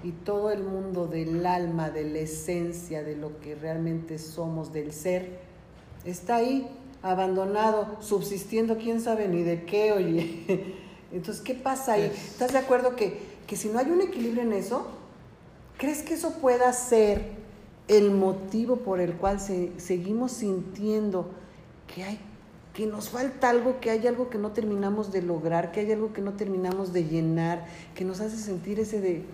Y 0.04 0.12
todo 0.12 0.52
el 0.52 0.64
mundo 0.64 1.08
del 1.08 1.46
alma, 1.48 1.90
de 1.90 2.04
la 2.04 2.20
esencia, 2.20 3.02
de 3.04 3.16
lo 3.16 3.40
que 3.40 3.56
realmente 3.56 4.20
somos, 4.20 4.72
del 4.72 4.94
ser, 4.94 5.40
está 6.06 6.36
ahí, 6.36 6.68
abandonado, 7.02 7.98
subsistiendo 8.02 8.78
quién 8.78 9.02
sabe 9.02 9.28
ni 9.28 9.42
de 9.42 9.66
qué, 9.66 9.94
oye. 9.94 10.76
Entonces, 11.12 11.44
¿qué 11.44 11.56
pasa 11.56 11.94
ahí? 11.94 12.04
¿Estás 12.04 12.54
de 12.54 12.60
acuerdo 12.60 12.96
que, 12.96 13.20
que 13.48 13.56
si 13.56 13.70
no 13.70 13.80
hay 13.80 13.90
un 13.90 14.02
equilibrio 14.02 14.44
en 14.44 14.54
eso, 14.54 14.86
¿crees 15.80 16.04
que 16.04 16.14
eso 16.14 16.36
pueda 16.36 16.72
ser 16.74 17.41
el 17.92 18.12
motivo 18.12 18.78
por 18.78 19.02
el 19.02 19.16
cual 19.16 19.40
seguimos 19.42 20.32
sintiendo 20.32 21.30
que 21.94 22.04
hay 22.04 22.20
que 22.74 22.86
nos 22.86 23.10
falta 23.10 23.50
algo, 23.50 23.82
que 23.82 23.92
hay 23.92 24.08
algo 24.08 24.30
que 24.30 24.38
no 24.38 24.52
terminamos 24.52 25.12
de 25.12 25.22
lograr, 25.22 25.74
que 25.74 25.82
hay 25.82 25.92
algo 25.92 26.14
que 26.14 26.22
no 26.22 26.34
terminamos 26.34 26.94
de 26.94 27.04
llenar, 27.04 27.66
que 27.96 28.06
nos 28.06 28.22
hace 28.22 28.38
sentir 28.38 28.80
ese 28.80 29.02
de 29.02 29.26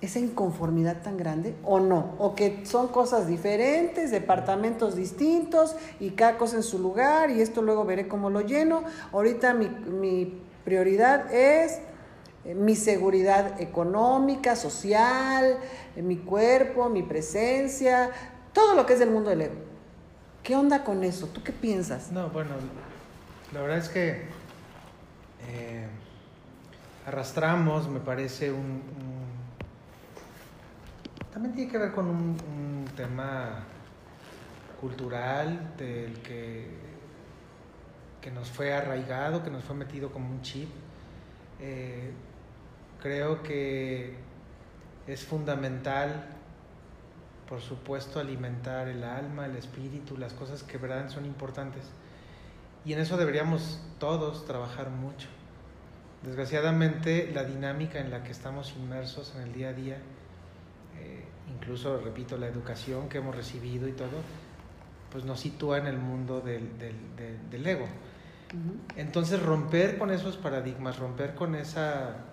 esa 0.00 0.18
inconformidad 0.18 1.02
tan 1.02 1.16
grande 1.16 1.54
o 1.62 1.78
no, 1.78 2.16
o 2.18 2.34
que 2.34 2.66
son 2.66 2.88
cosas 2.88 3.28
diferentes, 3.28 4.10
departamentos 4.10 4.96
distintos 4.96 5.76
y 6.00 6.10
cada 6.10 6.36
cosa 6.36 6.56
en 6.56 6.64
su 6.64 6.80
lugar 6.80 7.30
y 7.30 7.40
esto 7.40 7.62
luego 7.62 7.84
veré 7.84 8.08
cómo 8.08 8.28
lo 8.28 8.40
lleno. 8.40 8.82
Ahorita 9.12 9.54
mi, 9.54 9.68
mi 9.68 10.42
prioridad 10.64 11.32
es 11.32 11.78
mi 12.52 12.76
seguridad 12.76 13.60
económica, 13.60 14.54
social, 14.54 15.56
eh, 15.96 16.02
mi 16.02 16.18
cuerpo, 16.18 16.90
mi 16.90 17.02
presencia, 17.02 18.10
todo 18.52 18.74
lo 18.74 18.84
que 18.84 18.92
es 18.94 18.98
del 18.98 19.10
mundo 19.10 19.30
del 19.30 19.42
ego. 19.42 19.54
¿Qué 20.42 20.54
onda 20.54 20.84
con 20.84 21.02
eso? 21.04 21.26
¿Tú 21.28 21.42
qué 21.42 21.52
piensas? 21.52 22.12
No, 22.12 22.28
bueno, 22.28 22.50
la 23.52 23.62
verdad 23.62 23.78
es 23.78 23.88
que 23.88 24.24
eh, 25.48 25.86
arrastramos, 27.06 27.88
me 27.88 28.00
parece, 28.00 28.52
un, 28.52 28.82
También 31.32 31.54
tiene 31.54 31.72
que 31.72 31.78
ver 31.78 31.92
con 31.92 32.06
un, 32.06 32.36
tema 32.94 33.64
cultural 34.80 35.74
del 35.76 36.20
que, 36.20 36.68
que 38.20 38.30
nos 38.30 38.50
fue 38.50 38.72
arraigado, 38.72 39.42
que 39.42 39.50
nos 39.50 39.64
fue 39.64 39.74
metido 39.74 40.12
como 40.12 40.30
un 40.30 40.42
chip. 40.42 40.68
Creo 43.04 43.42
que 43.42 44.14
es 45.06 45.24
fundamental, 45.24 46.24
por 47.46 47.60
supuesto, 47.60 48.18
alimentar 48.18 48.88
el 48.88 49.04
alma, 49.04 49.44
el 49.44 49.56
espíritu, 49.56 50.16
las 50.16 50.32
cosas 50.32 50.62
que 50.62 50.78
verdad 50.78 51.10
son 51.10 51.26
importantes. 51.26 51.84
Y 52.86 52.94
en 52.94 53.00
eso 53.00 53.18
deberíamos 53.18 53.78
todos 53.98 54.46
trabajar 54.46 54.88
mucho. 54.88 55.28
Desgraciadamente, 56.22 57.30
la 57.34 57.44
dinámica 57.44 57.98
en 57.98 58.10
la 58.10 58.24
que 58.24 58.32
estamos 58.32 58.72
inmersos 58.74 59.34
en 59.36 59.42
el 59.42 59.52
día 59.52 59.68
a 59.68 59.72
día, 59.74 59.98
eh, 60.98 61.24
incluso, 61.54 61.98
repito, 61.98 62.38
la 62.38 62.46
educación 62.46 63.10
que 63.10 63.18
hemos 63.18 63.36
recibido 63.36 63.86
y 63.86 63.92
todo, 63.92 64.22
pues 65.12 65.26
nos 65.26 65.40
sitúa 65.40 65.76
en 65.76 65.88
el 65.88 65.98
mundo 65.98 66.40
del, 66.40 66.70
del, 66.78 67.66
ego. 67.66 67.86
Entonces 68.96 69.42
romper 69.42 69.98
con 69.98 70.10
esos 70.10 70.38
paradigmas, 70.38 70.98
romper 70.98 71.34
con 71.34 71.54
esa 71.54 72.32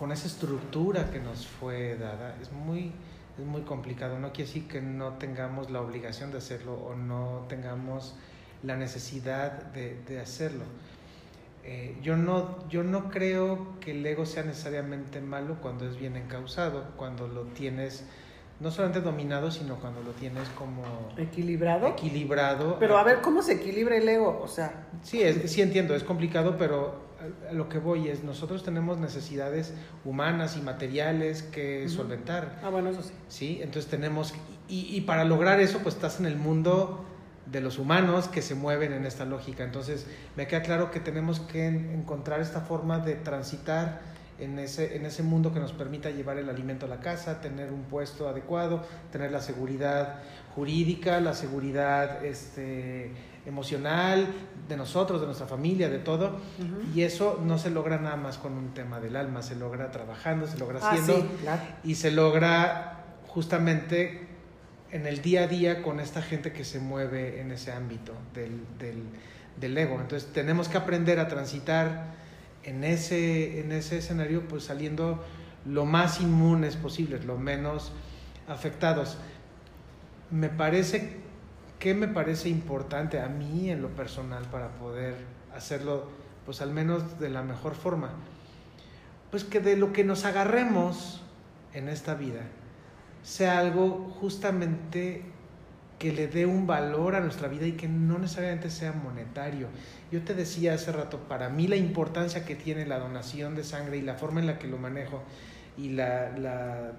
con 0.00 0.12
esa 0.12 0.28
estructura 0.28 1.10
que 1.10 1.20
nos 1.20 1.46
fue 1.46 1.94
dada 1.98 2.34
es 2.40 2.50
muy 2.50 2.90
es 3.38 3.44
muy 3.44 3.60
complicado. 3.62 4.18
No 4.18 4.32
quiere 4.32 4.46
decir 4.48 4.66
que 4.66 4.80
no 4.80 5.18
tengamos 5.18 5.70
la 5.70 5.82
obligación 5.82 6.32
de 6.32 6.38
hacerlo 6.38 6.72
o 6.72 6.94
no 6.94 7.44
tengamos 7.48 8.14
la 8.62 8.76
necesidad 8.76 9.52
de, 9.72 10.20
hacerlo. 10.20 10.64
Eh, 11.64 11.98
yo, 12.02 12.16
no, 12.16 12.66
yo 12.68 12.82
no 12.82 13.10
creo 13.10 13.78
que 13.80 13.90
el 13.90 14.04
ego 14.04 14.24
sea 14.24 14.42
necesariamente 14.42 15.20
malo 15.20 15.58
cuando 15.60 15.86
es 15.86 15.98
bien 15.98 16.16
encausado, 16.16 16.92
cuando 16.96 17.28
lo 17.28 17.42
tienes 17.42 18.04
no 18.58 18.70
solamente 18.70 19.02
dominado, 19.02 19.50
sino 19.50 19.76
cuando 19.76 20.02
lo 20.02 20.12
tienes 20.12 20.48
como... 20.50 20.82
Equilibrado. 21.18 21.88
Equilibrado. 21.88 22.78
Pero 22.78 22.96
a 22.98 23.04
ver, 23.04 23.20
¿cómo 23.20 23.42
se 23.42 23.54
equilibra 23.54 23.96
el 23.96 24.08
ego? 24.08 24.40
O 24.42 24.48
sea... 24.48 24.88
Sí, 25.02 25.22
es, 25.22 25.50
sí 25.50 25.62
entiendo, 25.62 25.94
es 25.94 26.04
complicado, 26.04 26.56
pero 26.58 27.09
a 27.48 27.52
lo 27.52 27.68
que 27.68 27.78
voy 27.78 28.08
es, 28.08 28.24
nosotros 28.24 28.62
tenemos 28.62 28.98
necesidades 28.98 29.74
humanas 30.04 30.56
y 30.56 30.62
materiales 30.62 31.42
que 31.42 31.88
solventar. 31.88 32.60
Ah, 32.62 32.70
bueno, 32.70 32.90
eso 32.90 33.02
sí. 33.02 33.12
Sí, 33.28 33.58
entonces 33.62 33.90
tenemos, 33.90 34.34
y, 34.68 34.94
y, 34.94 35.02
para 35.02 35.24
lograr 35.24 35.60
eso, 35.60 35.80
pues 35.80 35.94
estás 35.94 36.20
en 36.20 36.26
el 36.26 36.36
mundo 36.36 37.04
de 37.46 37.60
los 37.60 37.78
humanos 37.78 38.28
que 38.28 38.42
se 38.42 38.54
mueven 38.54 38.92
en 38.92 39.06
esta 39.06 39.24
lógica. 39.24 39.64
Entonces, 39.64 40.06
me 40.36 40.46
queda 40.46 40.62
claro 40.62 40.90
que 40.90 41.00
tenemos 41.00 41.40
que 41.40 41.66
encontrar 41.66 42.40
esta 42.40 42.60
forma 42.60 42.98
de 42.98 43.14
transitar 43.16 44.00
en 44.40 44.58
ese, 44.58 44.96
en 44.96 45.06
ese 45.06 45.22
mundo 45.22 45.52
que 45.52 45.60
nos 45.60 45.72
permita 45.72 46.10
llevar 46.10 46.38
el 46.38 46.48
alimento 46.48 46.86
a 46.86 46.88
la 46.88 47.00
casa, 47.00 47.40
tener 47.40 47.72
un 47.72 47.82
puesto 47.82 48.28
adecuado, 48.28 48.82
tener 49.12 49.30
la 49.30 49.40
seguridad 49.40 50.22
jurídica, 50.54 51.20
la 51.20 51.34
seguridad 51.34 52.24
este, 52.24 53.12
emocional 53.46 54.28
de 54.68 54.76
nosotros, 54.76 55.20
de 55.20 55.26
nuestra 55.26 55.46
familia, 55.46 55.88
de 55.88 55.98
todo. 55.98 56.38
Y 56.94 57.02
eso 57.02 57.40
no 57.44 57.58
se 57.58 57.70
logra 57.70 57.98
nada 57.98 58.16
más 58.16 58.38
con 58.38 58.52
un 58.52 58.74
tema 58.74 59.00
del 59.00 59.16
alma, 59.16 59.42
se 59.42 59.56
logra 59.56 59.90
trabajando, 59.90 60.46
se 60.46 60.58
logra 60.58 60.80
ah, 60.82 60.90
haciendo 60.90 61.26
y 61.84 61.94
se 61.94 62.10
logra 62.10 63.04
justamente 63.26 64.28
en 64.92 65.06
el 65.06 65.22
día 65.22 65.42
a 65.42 65.46
día 65.46 65.82
con 65.82 66.00
esta 66.00 66.20
gente 66.20 66.52
que 66.52 66.64
se 66.64 66.80
mueve 66.80 67.40
en 67.40 67.52
ese 67.52 67.72
ámbito 67.72 68.12
del, 68.34 68.60
del, 68.78 69.02
del 69.60 69.78
ego. 69.78 70.00
Entonces 70.00 70.32
tenemos 70.32 70.68
que 70.68 70.78
aprender 70.78 71.18
a 71.20 71.28
transitar 71.28 72.14
en 72.64 72.84
ese, 72.84 73.60
en 73.60 73.72
ese 73.72 73.98
escenario, 73.98 74.46
pues 74.48 74.64
saliendo 74.64 75.24
lo 75.64 75.84
más 75.84 76.20
inmunes 76.20 76.76
posibles, 76.76 77.24
lo 77.24 77.38
menos 77.38 77.92
afectados. 78.48 79.18
Me 80.30 80.48
parece 80.48 81.19
que 81.80 81.94
me 81.94 82.06
parece 82.06 82.48
importante 82.50 83.18
a 83.18 83.26
mí 83.26 83.70
en 83.70 83.82
lo 83.82 83.88
personal 83.88 84.44
para 84.44 84.68
poder 84.74 85.16
hacerlo, 85.56 86.08
pues 86.44 86.60
al 86.60 86.70
menos 86.70 87.18
de 87.18 87.30
la 87.30 87.42
mejor 87.42 87.74
forma. 87.74 88.10
Pues 89.30 89.44
que 89.44 89.60
de 89.60 89.76
lo 89.76 89.92
que 89.92 90.04
nos 90.04 90.24
agarremos 90.26 91.22
en 91.72 91.88
esta 91.88 92.14
vida 92.14 92.42
sea 93.22 93.58
algo 93.58 94.14
justamente 94.20 95.24
que 95.98 96.12
le 96.12 96.28
dé 96.28 96.46
un 96.46 96.66
valor 96.66 97.14
a 97.14 97.20
nuestra 97.20 97.48
vida 97.48 97.66
y 97.66 97.72
que 97.72 97.88
no 97.88 98.18
necesariamente 98.18 98.70
sea 98.70 98.92
monetario. 98.92 99.68
Yo 100.12 100.22
te 100.22 100.34
decía 100.34 100.74
hace 100.74 100.92
rato, 100.92 101.18
para 101.28 101.48
mí 101.48 101.66
la 101.66 101.76
importancia 101.76 102.44
que 102.44 102.56
tiene 102.56 102.86
la 102.86 102.98
donación 102.98 103.54
de 103.54 103.64
sangre 103.64 103.96
y 103.96 104.02
la 104.02 104.14
forma 104.14 104.40
en 104.40 104.46
la 104.46 104.58
que 104.58 104.68
lo 104.68 104.76
manejo 104.76 105.22
y 105.78 105.90
la 105.90 106.92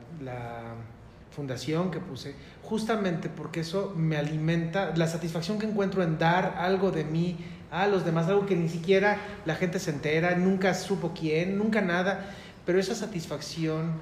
fundación 1.31 1.91
que 1.91 1.99
puse, 1.99 2.35
justamente 2.61 3.29
porque 3.29 3.61
eso 3.61 3.93
me 3.95 4.17
alimenta, 4.17 4.93
la 4.95 5.07
satisfacción 5.07 5.59
que 5.59 5.65
encuentro 5.65 6.03
en 6.03 6.17
dar 6.17 6.55
algo 6.57 6.91
de 6.91 7.03
mí 7.03 7.37
a 7.71 7.87
los 7.87 8.03
demás, 8.03 8.27
algo 8.27 8.45
que 8.45 8.55
ni 8.55 8.69
siquiera 8.69 9.17
la 9.45 9.55
gente 9.55 9.79
se 9.79 9.91
entera, 9.91 10.35
nunca 10.35 10.73
supo 10.73 11.13
quién, 11.17 11.57
nunca 11.57 11.81
nada, 11.81 12.25
pero 12.65 12.79
esa 12.79 12.95
satisfacción 12.95 13.93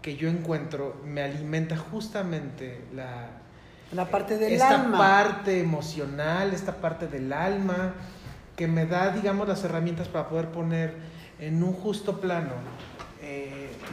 que 0.00 0.16
yo 0.16 0.28
encuentro 0.28 1.00
me 1.04 1.22
alimenta 1.22 1.76
justamente 1.76 2.84
la, 2.94 3.30
la 3.92 4.08
parte 4.08 4.38
del 4.38 4.52
esta 4.52 4.82
alma. 4.82 4.96
parte 4.96 5.60
emocional, 5.60 6.52
esta 6.54 6.76
parte 6.76 7.08
del 7.08 7.32
alma, 7.32 7.94
que 8.54 8.68
me 8.68 8.86
da, 8.86 9.10
digamos, 9.10 9.48
las 9.48 9.64
herramientas 9.64 10.06
para 10.06 10.28
poder 10.28 10.50
poner 10.50 10.94
en 11.40 11.62
un 11.62 11.72
justo 11.72 12.20
plano 12.20 12.52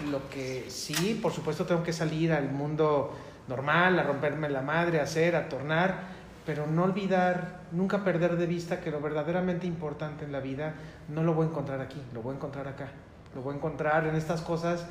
lo 0.10 0.30
que 0.30 0.66
sí, 0.70 1.20
por 1.22 1.32
supuesto, 1.32 1.66
tengo 1.66 1.84
que 1.84 1.94
salir 1.94 2.32
al 2.32 2.52
mundo 2.52 3.14
normal, 3.48 4.00
a 4.00 4.04
romperme 4.04 4.50
la 4.50 4.62
madre, 4.62 5.00
a 5.00 5.04
hacer, 5.04 5.36
a 5.36 5.50
tornar, 5.50 6.14
pero 6.46 6.68
no 6.68 6.84
olvidar, 6.84 7.62
nunca 7.72 8.04
perder 8.04 8.38
de 8.38 8.46
vista 8.46 8.82
que 8.82 8.92
lo 8.92 9.02
verdaderamente 9.02 9.68
importante 9.68 10.26
en 10.26 10.32
la 10.32 10.40
vida 10.40 10.74
no 11.10 11.24
lo 11.24 11.34
voy 11.34 11.48
a 11.48 11.50
encontrar 11.50 11.82
aquí, 11.82 12.02
lo 12.14 12.22
voy 12.22 12.34
a 12.34 12.36
encontrar 12.36 12.68
acá, 12.68 12.88
lo 13.36 13.42
voy 13.42 13.54
a 13.54 13.58
encontrar 13.58 14.08
en 14.08 14.16
estas 14.16 14.42
cosas 14.42 14.86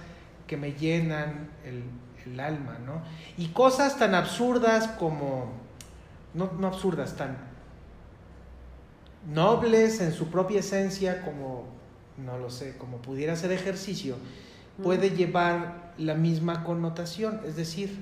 que 0.46 0.56
me 0.56 0.72
llenan 0.72 1.50
el, 1.64 1.82
alma, 2.38 2.78
¿no? 2.86 3.02
Y 3.36 3.48
cosas 3.48 3.98
tan 3.98 4.14
absurdas 4.14 4.86
como, 4.86 5.50
no, 6.34 6.52
no 6.56 6.68
absurdas, 6.68 7.16
tan 7.16 7.36
nobles 9.26 10.00
en 10.00 10.12
su 10.12 10.28
propia 10.28 10.60
esencia 10.60 11.22
como, 11.22 11.64
no 12.16 12.38
lo 12.38 12.48
sé, 12.48 12.76
como 12.78 12.98
pudiera 12.98 13.34
ser 13.34 13.50
ejercicio, 13.50 14.16
puede 14.80 15.10
llevar 15.10 15.92
la 15.98 16.14
misma 16.14 16.64
connotación, 16.64 17.40
es 17.46 17.56
decir, 17.56 18.00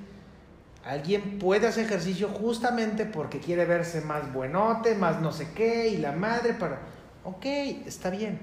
alguien 0.85 1.39
puede 1.39 1.67
hacer 1.67 1.87
ejercicio 1.87 2.29
justamente 2.29 3.07
porque 3.07 3.41
quiere 3.41 3.65
verse 3.65 4.01
más 4.01 4.33
buenote, 4.33 4.95
más 4.95 5.21
no 5.21 5.33
sé 5.33 5.49
qué, 5.55 5.89
y 5.89 5.97
la 5.99 6.13
madre 6.13 6.55
para... 6.55 6.81
Ok, 7.25 7.45
está 7.87 8.11
bien. 8.11 8.41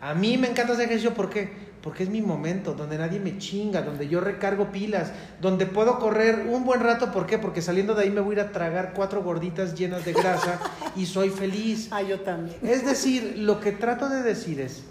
A 0.00 0.14
mí 0.14 0.38
me 0.38 0.48
encanta 0.48 0.72
hacer 0.72 0.86
ejercicio, 0.86 1.14
¿por 1.14 1.30
qué? 1.30 1.74
porque 1.84 2.02
es 2.02 2.08
mi 2.08 2.22
momento, 2.22 2.72
donde 2.72 2.96
nadie 2.96 3.20
me 3.20 3.36
chinga, 3.36 3.82
donde 3.82 4.08
yo 4.08 4.22
recargo 4.22 4.72
pilas, 4.72 5.12
donde 5.42 5.66
puedo 5.66 5.98
correr 5.98 6.46
un 6.48 6.64
buen 6.64 6.80
rato, 6.80 7.12
¿por 7.12 7.26
qué? 7.26 7.36
Porque 7.36 7.60
saliendo 7.60 7.94
de 7.94 8.04
ahí 8.04 8.10
me 8.10 8.22
voy 8.22 8.36
a 8.36 8.40
ir 8.40 8.46
a 8.46 8.52
tragar 8.52 8.94
cuatro 8.96 9.22
gorditas 9.22 9.74
llenas 9.74 10.02
de 10.06 10.14
grasa 10.14 10.58
y 10.96 11.04
soy 11.04 11.28
feliz. 11.28 11.88
Ah, 11.90 12.00
yo 12.00 12.20
también. 12.20 12.56
Es 12.62 12.86
decir, 12.86 13.34
lo 13.36 13.60
que 13.60 13.70
trato 13.72 14.08
de 14.08 14.22
decir 14.22 14.62
es, 14.62 14.84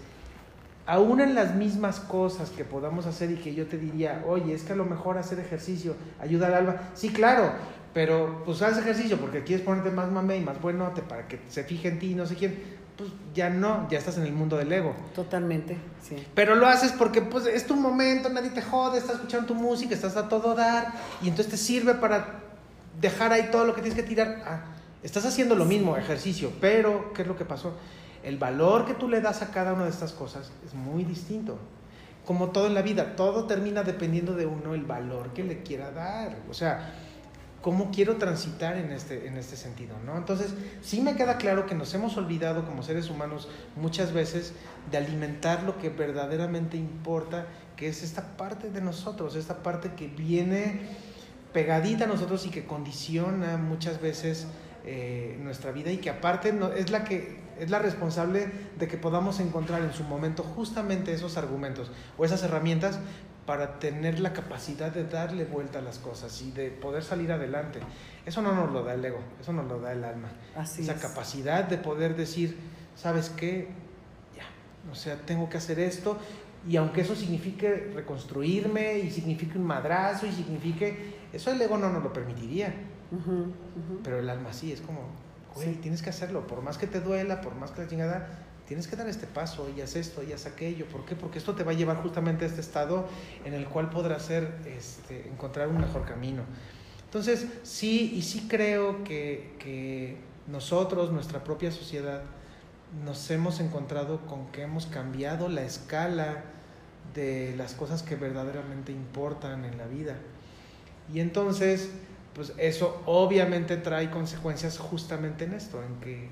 aún 0.86 1.20
en 1.20 1.34
las 1.34 1.54
mismas 1.54 2.00
cosas 2.00 2.50
que 2.50 2.64
podamos 2.64 3.06
hacer 3.06 3.30
y 3.30 3.36
que 3.36 3.54
yo 3.54 3.66
te 3.66 3.78
diría, 3.78 4.22
oye, 4.26 4.54
es 4.54 4.62
que 4.62 4.74
a 4.74 4.76
lo 4.76 4.84
mejor 4.84 5.18
hacer 5.18 5.38
ejercicio 5.38 5.94
ayuda 6.20 6.48
al 6.48 6.54
alma, 6.54 6.76
sí, 6.94 7.10
claro, 7.10 7.52
pero 7.92 8.42
pues 8.44 8.60
haz 8.62 8.78
ejercicio 8.78 9.18
porque 9.18 9.44
quieres 9.44 9.64
ponerte 9.64 9.90
más 9.90 10.10
mame 10.10 10.36
y 10.36 10.40
más 10.40 10.60
buenote 10.60 11.02
para 11.02 11.28
que 11.28 11.38
se 11.48 11.64
fije 11.64 11.88
en 11.88 11.98
ti 11.98 12.10
y 12.10 12.14
no 12.14 12.26
sé 12.26 12.34
quién 12.34 12.84
pues 12.96 13.10
ya 13.34 13.50
no, 13.50 13.88
ya 13.90 13.98
estás 13.98 14.18
en 14.18 14.24
el 14.24 14.32
mundo 14.32 14.56
del 14.56 14.72
ego. 14.72 14.94
Totalmente, 15.14 15.76
sí. 16.00 16.16
Pero 16.34 16.54
lo 16.54 16.68
haces 16.68 16.92
porque 16.92 17.22
pues 17.22 17.46
es 17.46 17.66
tu 17.66 17.74
momento, 17.74 18.28
nadie 18.28 18.50
te 18.50 18.62
jode, 18.62 18.98
estás 18.98 19.16
escuchando 19.16 19.48
tu 19.48 19.54
música, 19.54 19.94
estás 19.94 20.16
a 20.16 20.28
todo 20.28 20.54
dar 20.54 20.92
y 21.20 21.28
entonces 21.28 21.50
te 21.50 21.56
sirve 21.56 21.94
para 21.94 22.40
dejar 23.00 23.32
ahí 23.32 23.48
todo 23.50 23.64
lo 23.64 23.74
que 23.74 23.82
tienes 23.82 24.00
que 24.00 24.06
tirar. 24.06 24.42
Ah, 24.46 24.60
estás 25.02 25.24
haciendo 25.26 25.56
lo 25.56 25.64
mismo, 25.64 25.96
ejercicio, 25.96 26.52
pero 26.60 27.12
¿qué 27.14 27.22
es 27.22 27.28
lo 27.28 27.36
que 27.36 27.44
pasó? 27.44 27.74
El 28.24 28.38
valor 28.38 28.86
que 28.86 28.94
tú 28.94 29.08
le 29.08 29.20
das 29.20 29.42
a 29.42 29.50
cada 29.50 29.72
una 29.74 29.84
de 29.84 29.90
estas 29.90 30.12
cosas 30.12 30.50
es 30.64 30.74
muy 30.74 31.04
distinto. 31.04 31.58
Como 32.24 32.50
todo 32.50 32.66
en 32.66 32.74
la 32.74 32.82
vida, 32.82 33.16
todo 33.16 33.44
termina 33.44 33.82
dependiendo 33.82 34.34
de 34.34 34.46
uno 34.46 34.74
el 34.74 34.84
valor 34.84 35.34
que 35.34 35.44
le 35.44 35.62
quiera 35.62 35.90
dar. 35.90 36.38
O 36.48 36.54
sea, 36.54 36.94
cómo 37.60 37.90
quiero 37.90 38.16
transitar 38.16 38.76
en 38.76 38.90
este, 38.90 39.26
en 39.26 39.36
este 39.36 39.56
sentido, 39.56 39.96
¿no? 40.04 40.16
Entonces, 40.16 40.54
sí 40.82 41.00
me 41.00 41.16
queda 41.16 41.38
claro 41.38 41.66
que 41.66 41.74
nos 41.74 41.94
hemos 41.94 42.16
olvidado 42.16 42.64
como 42.66 42.82
seres 42.82 43.08
humanos 43.08 43.48
muchas 43.76 44.12
veces 44.12 44.52
de 44.90 44.98
alimentar 44.98 45.62
lo 45.62 45.78
que 45.78 45.90
verdaderamente 45.90 46.76
importa, 46.76 47.46
que 47.76 47.88
es 47.88 48.02
esta 48.02 48.36
parte 48.36 48.70
de 48.70 48.80
nosotros, 48.80 49.34
esta 49.34 49.62
parte 49.62 49.92
que 49.96 50.08
viene 50.08 50.80
pegadita 51.54 52.04
a 52.04 52.06
nosotros 52.06 52.44
y 52.44 52.50
que 52.50 52.66
condiciona 52.66 53.56
muchas 53.56 54.00
veces 54.00 54.46
eh, 54.84 55.38
nuestra 55.40 55.72
vida 55.72 55.90
y 55.90 55.96
que 55.96 56.10
aparte 56.10 56.52
no, 56.52 56.70
es 56.70 56.90
la 56.90 57.04
que 57.04 57.43
es 57.58 57.70
la 57.70 57.78
responsable 57.78 58.50
de 58.78 58.88
que 58.88 58.96
podamos 58.96 59.40
encontrar 59.40 59.82
en 59.82 59.92
su 59.92 60.04
momento 60.04 60.42
justamente 60.42 61.12
esos 61.12 61.36
argumentos 61.36 61.90
o 62.18 62.24
esas 62.24 62.42
herramientas 62.42 62.98
para 63.46 63.78
tener 63.78 64.20
la 64.20 64.32
capacidad 64.32 64.90
de 64.90 65.04
darle 65.04 65.44
vuelta 65.44 65.78
a 65.78 65.82
las 65.82 65.98
cosas 65.98 66.40
y 66.42 66.50
de 66.50 66.70
poder 66.70 67.02
salir 67.02 67.30
adelante. 67.30 67.80
Eso 68.24 68.40
no 68.40 68.54
nos 68.54 68.72
lo 68.72 68.82
da 68.82 68.94
el 68.94 69.04
ego, 69.04 69.20
eso 69.40 69.52
nos 69.52 69.66
lo 69.66 69.80
da 69.80 69.92
el 69.92 70.04
alma. 70.04 70.28
Esa 70.56 70.94
capacidad 70.94 71.64
de 71.64 71.76
poder 71.76 72.16
decir, 72.16 72.56
¿sabes 72.96 73.28
qué? 73.30 73.68
Ya, 74.34 74.46
o 74.90 74.94
sea, 74.94 75.16
tengo 75.16 75.48
que 75.50 75.58
hacer 75.58 75.78
esto 75.78 76.18
y 76.66 76.76
aunque 76.76 77.02
eso 77.02 77.14
signifique 77.14 77.90
reconstruirme 77.94 78.98
y 78.98 79.10
signifique 79.10 79.58
un 79.58 79.66
madrazo 79.66 80.26
y 80.26 80.32
signifique, 80.32 81.14
eso 81.32 81.50
el 81.50 81.60
ego 81.60 81.76
no 81.76 81.90
nos 81.90 82.02
lo 82.02 82.12
permitiría. 82.12 82.74
Pero 84.02 84.18
el 84.18 84.28
alma 84.28 84.52
sí, 84.52 84.72
es 84.72 84.80
como, 84.80 85.02
güey, 85.54 85.74
tienes 85.76 86.02
que 86.02 86.10
hacerlo, 86.10 86.46
por 86.46 86.62
más 86.62 86.78
que 86.78 86.86
te 86.86 87.00
duela, 87.00 87.40
por 87.40 87.54
más 87.54 87.70
que 87.70 87.82
la 87.82 87.88
chingada, 87.88 88.28
tienes 88.66 88.88
que 88.88 88.96
dar 88.96 89.08
este 89.08 89.26
paso 89.26 89.70
y 89.76 89.80
haz 89.80 89.96
esto 89.96 90.22
y 90.22 90.32
haz 90.32 90.46
aquello. 90.46 90.86
¿Por 90.86 91.04
qué? 91.04 91.14
Porque 91.14 91.38
esto 91.38 91.54
te 91.54 91.64
va 91.64 91.72
a 91.72 91.74
llevar 91.74 92.02
justamente 92.02 92.44
a 92.44 92.48
este 92.48 92.60
estado 92.60 93.06
en 93.44 93.54
el 93.54 93.66
cual 93.66 93.90
podrás 93.90 94.22
ser, 94.22 94.54
este, 94.66 95.28
encontrar 95.28 95.68
un 95.68 95.80
mejor 95.80 96.04
camino. 96.04 96.42
Entonces, 97.04 97.46
sí, 97.62 98.12
y 98.14 98.22
sí 98.22 98.46
creo 98.48 99.04
que, 99.04 99.54
que 99.58 100.16
nosotros, 100.46 101.12
nuestra 101.12 101.44
propia 101.44 101.70
sociedad, 101.70 102.22
nos 103.04 103.30
hemos 103.30 103.60
encontrado 103.60 104.20
con 104.26 104.46
que 104.52 104.62
hemos 104.62 104.86
cambiado 104.86 105.48
la 105.48 105.62
escala 105.62 106.44
de 107.14 107.54
las 107.56 107.74
cosas 107.74 108.02
que 108.02 108.16
verdaderamente 108.16 108.92
importan 108.92 109.64
en 109.64 109.78
la 109.78 109.86
vida. 109.86 110.16
Y 111.12 111.20
entonces, 111.20 111.90
pues 112.34 112.52
eso 112.58 113.02
obviamente 113.06 113.76
trae 113.76 114.10
consecuencias 114.10 114.78
justamente 114.78 115.44
en 115.44 115.54
esto, 115.54 115.82
en 115.82 116.00
que 116.00 116.28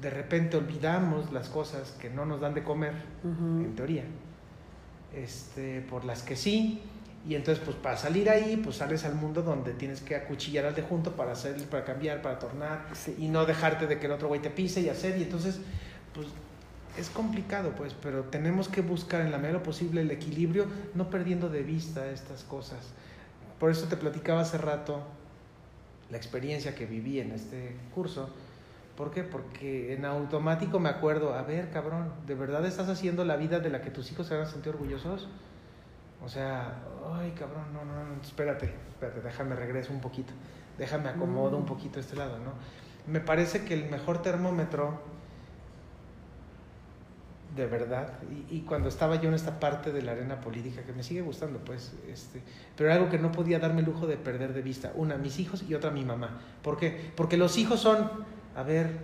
de 0.00 0.10
repente 0.10 0.56
olvidamos 0.56 1.32
las 1.32 1.48
cosas 1.48 1.92
que 1.92 2.10
no 2.10 2.24
nos 2.24 2.40
dan 2.40 2.54
de 2.54 2.62
comer, 2.62 2.94
en 3.24 3.74
teoría, 3.74 4.04
este, 5.14 5.80
por 5.82 6.04
las 6.04 6.22
que 6.22 6.36
sí, 6.36 6.82
y 7.28 7.34
entonces 7.34 7.62
pues 7.64 7.76
para 7.76 7.96
salir 7.96 8.30
ahí, 8.30 8.56
pues 8.62 8.76
sales 8.76 9.04
al 9.04 9.14
mundo 9.14 9.42
donde 9.42 9.72
tienes 9.72 10.00
que 10.00 10.16
acuchillar 10.16 10.66
al 10.66 10.74
de 10.74 10.82
junto 10.82 11.16
para 11.16 11.32
hacer, 11.32 11.56
para 11.64 11.84
cambiar, 11.84 12.22
para 12.22 12.38
tornar, 12.38 12.86
y 13.18 13.28
no 13.28 13.46
dejarte 13.46 13.86
de 13.86 13.98
que 13.98 14.06
el 14.06 14.12
otro 14.12 14.28
güey 14.28 14.40
te 14.40 14.50
pise 14.50 14.80
y 14.80 14.88
hacer, 14.88 15.18
y 15.18 15.22
entonces, 15.22 15.60
pues 16.14 16.28
es 16.98 17.10
complicado, 17.10 17.72
pues, 17.76 17.94
pero 17.94 18.24
tenemos 18.24 18.68
que 18.68 18.80
buscar 18.80 19.20
en 19.20 19.30
la 19.30 19.38
medida 19.38 19.62
posible 19.62 20.00
el 20.00 20.10
equilibrio, 20.10 20.66
no 20.94 21.10
perdiendo 21.10 21.50
de 21.50 21.62
vista 21.62 22.08
estas 22.10 22.42
cosas. 22.44 22.78
Por 23.58 23.70
eso 23.70 23.86
te 23.86 23.96
platicaba 23.96 24.40
hace 24.40 24.58
rato 24.58 25.02
la 26.10 26.16
experiencia 26.16 26.74
que 26.74 26.86
viví 26.86 27.20
en 27.20 27.32
este 27.32 27.76
curso. 27.94 28.30
¿Por 28.96 29.10
qué? 29.10 29.22
Porque 29.22 29.94
en 29.94 30.04
automático 30.04 30.78
me 30.78 30.88
acuerdo, 30.88 31.34
a 31.34 31.42
ver, 31.42 31.70
cabrón, 31.70 32.12
¿de 32.26 32.34
verdad 32.34 32.64
estás 32.64 32.88
haciendo 32.88 33.24
la 33.24 33.36
vida 33.36 33.60
de 33.60 33.68
la 33.70 33.82
que 33.82 33.90
tus 33.90 34.10
hijos 34.10 34.26
se 34.26 34.34
van 34.34 34.44
a 34.44 34.46
sentir 34.46 34.70
orgullosos? 34.70 35.28
O 36.24 36.28
sea, 36.28 36.82
ay, 37.14 37.32
cabrón, 37.32 37.72
no, 37.74 37.84
no, 37.84 37.92
no, 37.92 38.22
espérate, 38.22 38.72
espérate, 38.88 39.20
déjame 39.20 39.54
regreso 39.54 39.92
un 39.92 40.00
poquito, 40.00 40.32
déjame 40.78 41.10
acomodo 41.10 41.58
un 41.58 41.64
mm. 41.64 41.66
poquito 41.66 42.00
este 42.00 42.16
lado, 42.16 42.38
¿no? 42.38 42.52
Me 43.06 43.20
parece 43.20 43.64
que 43.64 43.74
el 43.74 43.90
mejor 43.90 44.22
termómetro 44.22 44.98
de 47.56 47.66
verdad. 47.66 48.12
Y, 48.50 48.60
cuando 48.60 48.88
estaba 48.88 49.16
yo 49.16 49.28
en 49.28 49.34
esta 49.34 49.58
parte 49.58 49.90
de 49.90 50.02
la 50.02 50.12
arena 50.12 50.40
política, 50.40 50.82
que 50.82 50.92
me 50.92 51.02
sigue 51.02 51.22
gustando, 51.22 51.58
pues, 51.60 51.94
este, 52.08 52.42
pero 52.76 52.92
algo 52.92 53.08
que 53.08 53.18
no 53.18 53.32
podía 53.32 53.58
darme 53.58 53.80
el 53.80 53.86
lujo 53.86 54.06
de 54.06 54.16
perder 54.16 54.52
de 54.52 54.62
vista. 54.62 54.92
Una, 54.94 55.16
mis 55.16 55.40
hijos 55.40 55.64
y 55.68 55.74
otra, 55.74 55.90
mi 55.90 56.04
mamá. 56.04 56.40
¿Por 56.62 56.76
qué? 56.76 57.12
Porque 57.16 57.36
los 57.36 57.56
hijos 57.56 57.80
son, 57.80 58.10
a 58.54 58.62
ver, 58.62 58.98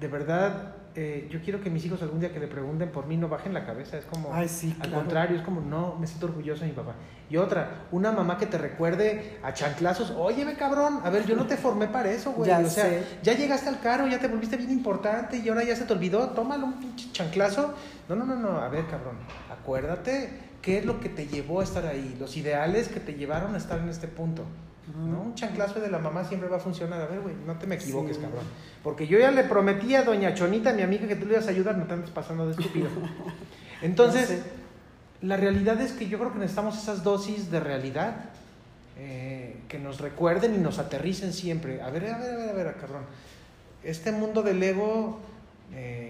de 0.00 0.08
verdad, 0.08 0.74
eh, 1.02 1.26
yo 1.30 1.40
quiero 1.40 1.62
que 1.62 1.70
mis 1.70 1.82
hijos 1.86 2.02
algún 2.02 2.20
día 2.20 2.30
que 2.30 2.38
le 2.38 2.46
pregunten 2.46 2.90
por 2.90 3.06
mí 3.06 3.16
no 3.16 3.26
bajen 3.26 3.54
la 3.54 3.64
cabeza. 3.64 3.96
Es 3.96 4.04
como, 4.04 4.34
al 4.34 4.92
contrario, 4.92 5.34
es 5.34 5.42
como, 5.42 5.62
no, 5.62 5.96
me 5.98 6.06
siento 6.06 6.26
orgulloso 6.26 6.60
de 6.60 6.66
mi 6.66 6.74
papá. 6.74 6.94
Y 7.30 7.38
otra, 7.38 7.86
una 7.90 8.12
mamá 8.12 8.36
que 8.36 8.44
te 8.44 8.58
recuerde 8.58 9.38
a 9.42 9.54
chanclazos, 9.54 10.10
oye, 10.10 10.44
ve 10.44 10.56
cabrón, 10.56 11.00
a 11.02 11.08
ver, 11.08 11.24
yo 11.24 11.36
no 11.36 11.46
te 11.46 11.56
formé 11.56 11.88
para 11.88 12.10
eso, 12.10 12.32
güey. 12.32 12.50
o 12.50 12.68
sea, 12.68 13.02
ya 13.22 13.32
llegaste 13.32 13.70
al 13.70 13.80
carro, 13.80 14.08
ya 14.08 14.18
te 14.18 14.28
volviste 14.28 14.58
bien 14.58 14.72
importante 14.72 15.38
y 15.38 15.48
ahora 15.48 15.64
ya 15.64 15.74
se 15.74 15.86
te 15.86 15.92
olvidó, 15.94 16.28
tómalo 16.30 16.66
un 16.66 16.78
pinche 16.78 17.10
chanclazo. 17.12 17.72
No, 18.06 18.14
no, 18.14 18.26
no, 18.26 18.36
no, 18.36 18.60
a 18.60 18.68
ver, 18.68 18.86
cabrón, 18.86 19.16
acuérdate 19.50 20.50
qué 20.60 20.80
es 20.80 20.84
lo 20.84 21.00
que 21.00 21.08
te 21.08 21.26
llevó 21.28 21.62
a 21.62 21.64
estar 21.64 21.86
ahí, 21.86 22.14
los 22.20 22.36
ideales 22.36 22.88
que 22.88 23.00
te 23.00 23.14
llevaron 23.14 23.54
a 23.54 23.56
estar 23.56 23.78
en 23.78 23.88
este 23.88 24.06
punto. 24.06 24.44
¿No? 24.96 25.22
Un 25.22 25.34
chanclazo 25.34 25.80
de 25.80 25.90
la 25.90 25.98
mamá 25.98 26.24
siempre 26.24 26.48
va 26.48 26.56
a 26.56 26.60
funcionar. 26.60 27.00
A 27.00 27.06
ver, 27.06 27.20
güey, 27.20 27.34
no 27.46 27.56
te 27.58 27.66
me 27.66 27.76
equivoques, 27.76 28.18
cabrón. 28.18 28.44
Porque 28.82 29.06
yo 29.06 29.18
ya 29.18 29.30
le 29.30 29.44
prometí 29.44 29.94
a 29.94 30.02
doña 30.02 30.34
Chonita, 30.34 30.72
mi 30.72 30.82
amiga, 30.82 31.06
que 31.06 31.16
tú 31.16 31.26
le 31.26 31.34
ibas 31.34 31.46
a 31.46 31.50
ayudar, 31.50 31.76
no 31.76 31.86
te 31.86 31.94
andes 31.94 32.10
pasando 32.10 32.46
de 32.46 32.52
estúpido. 32.52 32.88
Entonces, 33.82 34.42
la 35.22 35.36
realidad 35.36 35.80
es 35.80 35.92
que 35.92 36.08
yo 36.08 36.18
creo 36.18 36.32
que 36.32 36.38
necesitamos 36.38 36.76
esas 36.76 37.04
dosis 37.04 37.50
de 37.50 37.60
realidad 37.60 38.30
eh, 38.98 39.56
que 39.68 39.78
nos 39.78 40.00
recuerden 40.00 40.54
y 40.54 40.58
nos 40.58 40.78
aterricen 40.78 41.32
siempre. 41.32 41.80
A 41.82 41.90
ver, 41.90 42.06
a 42.06 42.18
ver, 42.18 42.30
a 42.30 42.36
ver, 42.36 42.48
a 42.48 42.52
ver, 42.52 42.76
cabrón. 42.76 43.02
Este 43.82 44.12
mundo 44.12 44.42
del 44.42 44.62
ego 44.62 45.20
eh, 45.72 46.09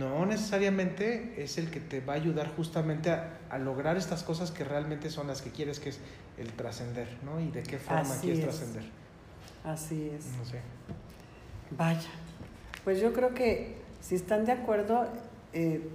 no 0.00 0.24
necesariamente 0.24 1.34
es 1.36 1.58
el 1.58 1.70
que 1.70 1.78
te 1.78 2.00
va 2.00 2.14
a 2.14 2.16
ayudar 2.16 2.48
justamente 2.56 3.10
a, 3.10 3.58
lograr 3.58 3.98
estas 3.98 4.22
cosas 4.22 4.50
que 4.50 4.64
realmente 4.64 5.10
son 5.10 5.26
las 5.26 5.42
que 5.42 5.50
quieres, 5.50 5.78
que 5.78 5.90
es 5.90 5.98
el 6.38 6.50
trascender, 6.54 7.18
¿no? 7.22 7.38
Y 7.38 7.50
de 7.50 7.62
qué 7.62 7.78
forma 7.78 8.16
quieres 8.18 8.42
trascender. 8.42 8.84
Así 9.62 10.08
es. 10.08 10.24
No 10.38 10.44
sé. 10.46 10.60
Vaya. 11.76 12.08
Pues 12.82 12.98
yo 13.00 13.12
creo 13.12 13.34
que 13.34 13.76
si 14.00 14.14
están 14.14 14.46
de 14.46 14.52
acuerdo, 14.52 15.06
eh, 15.52 15.86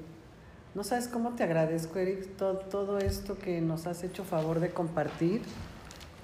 no 0.76 0.84
sabes 0.84 1.08
cómo 1.08 1.32
te 1.32 1.44
agradezco, 1.44 1.98
Eric, 1.98 2.38
todo, 2.38 2.60
todo 2.60 3.00
esto 3.00 3.40
que 3.40 3.60
nos 3.60 3.88
has 3.88 4.04
hecho 4.04 4.24
favor 4.24 4.60
de 4.60 4.70
compartir. 4.70 5.42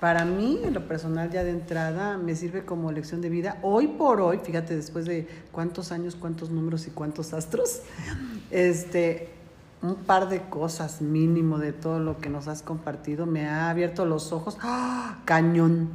Para 0.02 0.26
mí, 0.26 0.60
en 0.64 0.74
lo 0.74 0.88
personal, 0.88 1.30
ya 1.30 1.44
de 1.44 1.52
entrada, 1.52 2.18
me 2.18 2.36
sirve 2.36 2.66
como 2.66 2.92
lección 2.92 3.22
de 3.22 3.30
vida. 3.30 3.60
Hoy 3.62 3.88
por 3.88 4.20
hoy, 4.20 4.40
fíjate, 4.44 4.76
después 4.76 5.06
de 5.06 5.28
cuántos 5.52 5.92
años, 5.92 6.16
cuántos 6.16 6.50
números 6.50 6.88
y 6.88 6.90
cuántos 6.90 7.34
astros, 7.34 7.82
este, 8.50 9.30
un 9.84 9.94
par 9.98 10.28
de 10.28 10.42
cosas 10.42 11.04
mínimo 11.04 11.60
de 11.60 11.72
todo 11.72 12.00
lo 12.00 12.18
que 12.18 12.30
nos 12.30 12.48
has 12.48 12.64
compartido 12.64 13.28
me 13.28 13.46
ha 13.48 13.70
abierto 13.70 14.08
los 14.08 14.32
ojos. 14.32 14.58
¡Ah! 14.62 15.20
Cañón. 15.26 15.90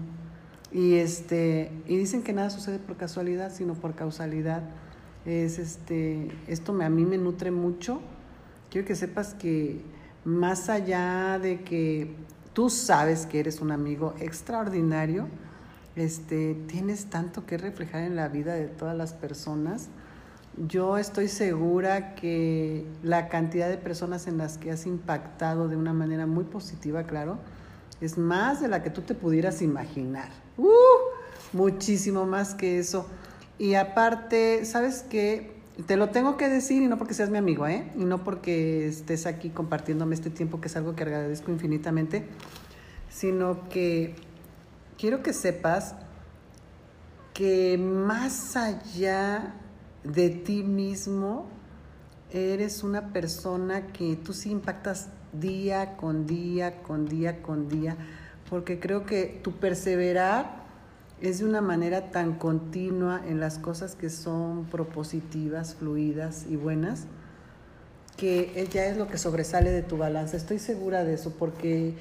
Y 0.71 0.95
este, 0.95 1.73
y 1.89 1.97
dicen 1.97 2.23
que 2.23 2.33
nada 2.33 2.51
sucede 2.51 2.79
por 2.79 2.97
casualidad, 2.97 3.53
sino 3.53 3.75
por 3.75 3.97
causalidad. 3.97 4.63
Es 5.25 5.59
este, 5.59 6.31
esto 6.47 6.73
me, 6.73 6.85
a 6.85 6.91
mí 6.91 7.05
me 7.05 7.19
nutre 7.19 7.51
mucho. 7.51 8.01
Quiero 8.71 8.87
que 8.87 8.95
sepas 8.95 9.35
que 9.35 9.81
más 10.25 10.69
allá 10.69 11.41
de 11.41 11.63
que 11.63 12.15
tú 12.57 12.71
sabes 12.71 13.27
que 13.27 13.39
eres 13.39 13.61
un 13.61 13.71
amigo 13.71 14.15
extraordinario, 14.19 15.29
este, 15.95 16.55
tienes 16.69 17.11
tanto 17.11 17.45
que 17.45 17.59
reflejar 17.59 18.05
en 18.05 18.17
la 18.17 18.29
vida 18.29 18.55
de 18.55 18.65
todas 18.65 18.97
las 18.97 19.13
personas. 19.13 19.89
Yo 20.67 20.97
estoy 20.97 21.29
segura 21.29 22.15
que 22.15 22.87
la 23.03 23.29
cantidad 23.29 23.69
de 23.69 23.77
personas 23.77 24.27
en 24.27 24.39
las 24.39 24.57
que 24.57 24.71
has 24.71 24.87
impactado 24.87 25.69
de 25.69 25.77
una 25.77 25.93
manera 25.93 26.25
muy 26.25 26.45
positiva, 26.45 27.03
claro, 27.03 27.37
es 28.01 28.17
más 28.17 28.63
de 28.63 28.69
la 28.69 28.83
que 28.83 28.89
tú 28.89 29.03
te 29.03 29.15
pudieras 29.15 29.61
imaginar. 29.61 30.31
¡Uh! 30.57 30.73
Muchísimo 31.53 32.25
más 32.25 32.55
que 32.55 32.79
eso. 32.79 33.07
Y 33.59 33.75
aparte, 33.75 34.65
¿sabes 34.65 35.05
qué? 35.11 35.56
Te 35.85 35.99
lo 35.99 36.09
tengo 36.09 36.39
que 36.39 36.49
decir 36.49 36.83
y 36.83 36.89
no 36.89 36.97
porque 36.97 37.13
seas 37.13 37.29
mi 37.29 37.37
amigo, 37.37 37.67
¿eh? 37.67 37.93
Y 37.97 38.05
no 38.05 38.25
porque 38.25 38.89
estés 38.89 39.27
aquí 39.27 39.51
compartiéndome 39.51 40.15
este 40.15 40.31
tiempo, 40.31 40.61
que 40.61 40.69
es 40.69 40.77
algo 40.77 40.97
que 40.97 41.03
agradezco 41.03 41.51
infinitamente, 41.51 42.27
sino 43.11 43.69
que 43.69 44.15
quiero 44.97 45.23
que 45.23 45.35
sepas 45.35 45.95
que 47.35 47.77
más 47.77 48.57
allá 48.57 49.55
de 50.03 50.31
ti 50.31 50.63
mismo, 50.63 51.47
eres 52.31 52.83
una 52.83 53.13
persona 53.13 53.89
que 53.89 54.17
tú 54.17 54.33
sí 54.33 54.51
impactas 54.51 55.09
día 55.33 55.97
con 55.97 56.27
día, 56.27 56.83
con 56.83 57.07
día, 57.07 57.43
con 57.43 57.69
día, 57.69 57.97
porque 58.49 58.81
creo 58.81 59.05
que 59.05 59.41
tu 59.43 59.53
perseverar 59.53 60.66
es 61.21 61.39
de 61.39 61.47
una 61.47 61.61
manera 61.61 62.11
tan 62.11 62.35
continua 62.35 63.23
en 63.27 63.41
las 63.41 63.59
cosas 63.59 63.95
que 63.95 64.11
son 64.11 64.67
propositivas, 64.67 65.75
fluidas 65.75 66.47
y 66.49 66.57
buenas, 66.57 67.05
que 68.17 68.69
ya 68.71 68.87
es 68.87 68.97
lo 68.97 69.09
que 69.09 69.19
sobresale 69.19 69.71
de 69.71 69.83
tu 69.83 69.97
balanza. 69.97 70.37
Estoy 70.37 70.59
segura 70.59 71.05
de 71.05 71.15
eso, 71.15 71.35
porque, 71.39 71.95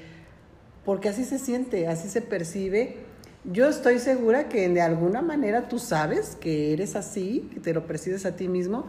porque 0.84 1.08
así 1.08 1.24
se 1.24 1.38
siente, 1.38 1.88
así 1.88 2.08
se 2.08 2.20
percibe. 2.20 2.98
Yo 3.44 3.68
estoy 3.68 4.00
segura 4.00 4.48
que 4.48 4.68
de 4.68 4.82
alguna 4.82 5.22
manera 5.22 5.68
tú 5.68 5.78
sabes 5.78 6.36
que 6.36 6.72
eres 6.72 6.96
así, 6.96 7.48
que 7.54 7.60
te 7.60 7.72
lo 7.72 7.86
percibes 7.86 8.26
a 8.26 8.36
ti 8.36 8.48
mismo, 8.48 8.84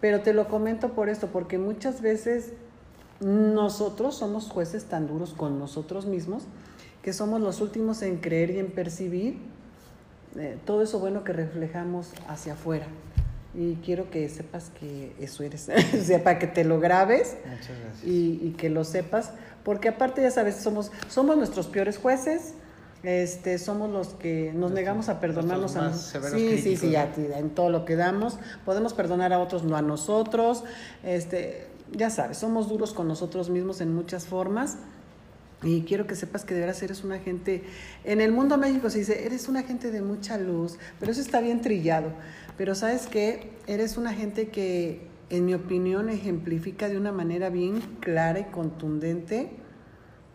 pero 0.00 0.22
te 0.22 0.32
lo 0.32 0.48
comento 0.48 0.92
por 0.92 1.08
esto, 1.08 1.28
porque 1.28 1.58
muchas 1.58 2.00
veces 2.00 2.52
nosotros 3.20 4.16
somos 4.16 4.48
jueces 4.48 4.84
tan 4.84 5.08
duros 5.08 5.34
con 5.34 5.58
nosotros 5.58 6.06
mismos 6.06 6.44
que 7.02 7.12
somos 7.12 7.40
los 7.40 7.60
últimos 7.60 8.02
en 8.02 8.18
creer 8.18 8.50
y 8.50 8.58
en 8.58 8.70
percibir 8.70 9.38
eh, 10.38 10.58
todo 10.64 10.82
eso 10.82 10.98
bueno 10.98 11.24
que 11.24 11.32
reflejamos 11.32 12.12
hacia 12.28 12.54
afuera. 12.54 12.86
Y 13.54 13.76
quiero 13.76 14.10
que 14.10 14.28
sepas 14.28 14.70
que 14.78 15.14
eso 15.18 15.42
eres, 15.42 15.68
o 15.94 16.04
sea, 16.04 16.22
para 16.22 16.38
que 16.38 16.46
te 16.46 16.64
lo 16.64 16.80
grabes 16.80 17.36
y, 18.04 18.38
y, 18.42 18.54
que 18.56 18.68
lo 18.68 18.84
sepas, 18.84 19.32
porque 19.64 19.88
aparte 19.88 20.22
ya 20.22 20.30
sabes, 20.30 20.56
somos, 20.56 20.92
somos 21.08 21.36
nuestros 21.36 21.66
peores 21.66 21.98
jueces, 21.98 22.54
este, 23.02 23.58
somos 23.58 23.90
los 23.90 24.08
que 24.08 24.52
nos 24.54 24.72
negamos 24.72 25.08
a 25.08 25.18
perdonarnos 25.18 25.76
a 25.76 25.88
nosotros. 25.88 26.32
Sí, 26.32 26.58
sí, 26.58 26.76
sí, 26.76 26.94
en 26.94 27.50
todo 27.50 27.70
lo 27.70 27.84
que 27.84 27.96
damos, 27.96 28.38
podemos 28.64 28.92
perdonar 28.92 29.32
a 29.32 29.38
otros, 29.38 29.64
no 29.64 29.76
a 29.76 29.82
nosotros, 29.82 30.64
este, 31.02 31.68
ya 31.92 32.10
sabes, 32.10 32.38
somos 32.38 32.68
duros 32.68 32.92
con 32.92 33.08
nosotros 33.08 33.50
mismos 33.50 33.80
en 33.80 33.94
muchas 33.94 34.26
formas 34.26 34.78
y 35.62 35.82
quiero 35.82 36.06
que 36.06 36.14
sepas 36.14 36.44
que 36.44 36.54
de 36.54 36.60
veras 36.60 36.82
eres 36.82 37.02
una 37.02 37.18
gente, 37.18 37.64
en 38.04 38.20
el 38.20 38.30
mundo 38.30 38.56
México 38.58 38.90
se 38.90 39.00
dice, 39.00 39.26
eres 39.26 39.48
una 39.48 39.62
gente 39.64 39.90
de 39.90 40.02
mucha 40.02 40.38
luz, 40.38 40.78
pero 41.00 41.10
eso 41.10 41.20
está 41.20 41.40
bien 41.40 41.60
trillado. 41.60 42.12
Pero 42.56 42.74
sabes 42.74 43.06
que 43.06 43.50
eres 43.66 43.96
una 43.96 44.14
gente 44.14 44.48
que, 44.48 45.06
en 45.30 45.46
mi 45.46 45.54
opinión, 45.54 46.10
ejemplifica 46.10 46.88
de 46.88 46.96
una 46.96 47.12
manera 47.12 47.50
bien 47.50 47.80
clara 48.00 48.38
y 48.38 48.44
contundente 48.44 49.50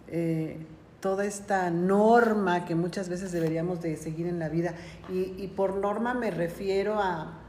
eh, 0.08 0.58
toda 1.00 1.26
esta 1.26 1.70
norma 1.70 2.66
que 2.66 2.76
muchas 2.76 3.10
veces 3.10 3.32
deberíamos 3.32 3.82
de 3.82 3.96
seguir 3.98 4.28
en 4.28 4.40
la 4.40 4.50
vida. 4.50 4.74
Y, 5.10 5.42
y 5.42 5.52
por 5.56 5.76
norma 5.76 6.14
me 6.14 6.32
refiero 6.32 7.00
a 7.00 7.43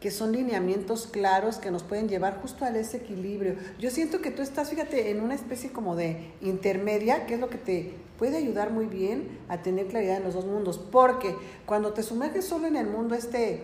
que 0.00 0.10
son 0.10 0.32
lineamientos 0.32 1.06
claros 1.06 1.56
que 1.56 1.70
nos 1.70 1.82
pueden 1.82 2.08
llevar 2.08 2.40
justo 2.40 2.64
a 2.64 2.70
ese 2.70 2.98
equilibrio. 2.98 3.56
Yo 3.78 3.90
siento 3.90 4.20
que 4.20 4.30
tú 4.30 4.42
estás, 4.42 4.70
fíjate, 4.70 5.10
en 5.10 5.20
una 5.20 5.34
especie 5.34 5.72
como 5.72 5.96
de 5.96 6.32
intermedia, 6.40 7.26
que 7.26 7.34
es 7.34 7.40
lo 7.40 7.48
que 7.48 7.58
te 7.58 7.94
puede 8.18 8.36
ayudar 8.36 8.70
muy 8.70 8.86
bien 8.86 9.38
a 9.48 9.62
tener 9.62 9.86
claridad 9.86 10.18
en 10.18 10.24
los 10.24 10.34
dos 10.34 10.44
mundos, 10.44 10.78
porque 10.78 11.34
cuando 11.66 11.92
te 11.92 12.02
sumerges 12.02 12.44
solo 12.44 12.66
en 12.66 12.76
el 12.76 12.86
mundo 12.86 13.14
este, 13.14 13.62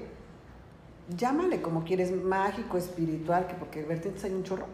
llámale 1.17 1.61
como 1.61 1.85
quieres, 1.85 2.13
mágico, 2.13 2.79
espiritual, 2.79 3.47
que 3.47 3.55
porque 3.55 3.83
vertientes 3.83 4.25
hay 4.25 4.33
un 4.33 4.45
chorro, 4.45 4.67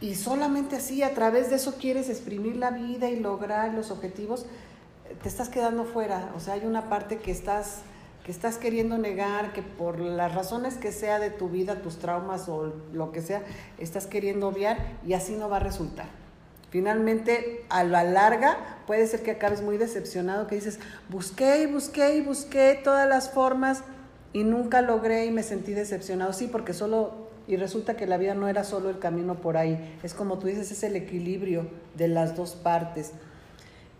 y 0.00 0.14
solamente 0.14 0.76
así, 0.76 1.02
a 1.02 1.12
través 1.14 1.50
de 1.50 1.56
eso 1.56 1.74
quieres 1.74 2.08
exprimir 2.08 2.56
la 2.56 2.70
vida 2.70 3.10
y 3.10 3.18
lograr 3.18 3.74
los 3.74 3.90
objetivos, 3.90 4.46
te 5.22 5.28
estás 5.28 5.48
quedando 5.48 5.84
fuera. 5.84 6.32
O 6.36 6.40
sea, 6.40 6.54
hay 6.54 6.64
una 6.64 6.88
parte 6.88 7.18
que 7.18 7.32
estás, 7.32 7.80
que 8.28 8.32
estás 8.32 8.58
queriendo 8.58 8.98
negar, 8.98 9.54
que 9.54 9.62
por 9.62 9.98
las 9.98 10.34
razones 10.34 10.74
que 10.74 10.92
sea 10.92 11.18
de 11.18 11.30
tu 11.30 11.48
vida, 11.48 11.80
tus 11.80 11.98
traumas 11.98 12.46
o 12.50 12.74
lo 12.92 13.10
que 13.10 13.22
sea, 13.22 13.42
estás 13.78 14.06
queriendo 14.06 14.48
obviar 14.48 14.76
y 15.06 15.14
así 15.14 15.34
no 15.34 15.48
va 15.48 15.56
a 15.56 15.60
resultar. 15.60 16.04
Finalmente, 16.68 17.64
a 17.70 17.84
la 17.84 18.04
larga, 18.04 18.82
puede 18.86 19.06
ser 19.06 19.22
que 19.22 19.30
acabes 19.30 19.62
muy 19.62 19.78
decepcionado, 19.78 20.46
que 20.46 20.56
dices, 20.56 20.78
busqué 21.08 21.62
y 21.62 21.72
busqué 21.72 22.16
y 22.16 22.20
busqué 22.20 22.78
todas 22.84 23.08
las 23.08 23.30
formas 23.30 23.82
y 24.34 24.44
nunca 24.44 24.82
logré 24.82 25.24
y 25.24 25.30
me 25.30 25.42
sentí 25.42 25.72
decepcionado. 25.72 26.34
Sí, 26.34 26.48
porque 26.48 26.74
solo 26.74 27.30
y 27.46 27.56
resulta 27.56 27.96
que 27.96 28.06
la 28.06 28.18
vida 28.18 28.34
no 28.34 28.46
era 28.46 28.62
solo 28.62 28.90
el 28.90 28.98
camino 28.98 29.36
por 29.36 29.56
ahí, 29.56 29.98
es 30.02 30.12
como 30.12 30.38
tú 30.38 30.48
dices, 30.48 30.70
es 30.70 30.82
el 30.82 30.96
equilibrio 30.96 31.66
de 31.96 32.08
las 32.08 32.36
dos 32.36 32.56
partes. 32.56 33.12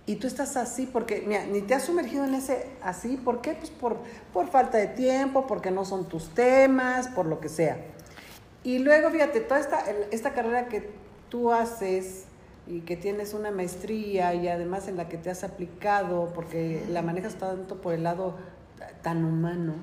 Y 0.08 0.16
tú 0.16 0.26
estás 0.26 0.56
así 0.56 0.86
porque, 0.86 1.22
mira, 1.26 1.44
ni 1.44 1.60
te 1.60 1.74
has 1.74 1.84
sumergido 1.84 2.24
en 2.24 2.32
ese 2.32 2.66
así, 2.82 3.18
¿por 3.18 3.42
qué? 3.42 3.52
Pues 3.52 3.68
por, 3.68 3.98
por 4.32 4.48
falta 4.48 4.78
de 4.78 4.86
tiempo, 4.86 5.46
porque 5.46 5.70
no 5.70 5.84
son 5.84 6.08
tus 6.08 6.30
temas, 6.30 7.08
por 7.08 7.26
lo 7.26 7.40
que 7.40 7.50
sea. 7.50 7.76
Y 8.64 8.78
luego, 8.78 9.10
fíjate, 9.10 9.40
toda 9.40 9.60
esta, 9.60 9.84
esta 10.10 10.32
carrera 10.32 10.68
que 10.68 10.88
tú 11.28 11.52
haces 11.52 12.24
y 12.66 12.80
que 12.80 12.96
tienes 12.96 13.34
una 13.34 13.50
maestría 13.50 14.32
y 14.32 14.48
además 14.48 14.88
en 14.88 14.96
la 14.96 15.10
que 15.10 15.18
te 15.18 15.28
has 15.28 15.44
aplicado, 15.44 16.32
porque 16.34 16.82
la 16.88 17.02
manejas 17.02 17.34
tanto 17.34 17.82
por 17.82 17.92
el 17.92 18.04
lado 18.04 18.34
tan 19.02 19.26
humano, 19.26 19.74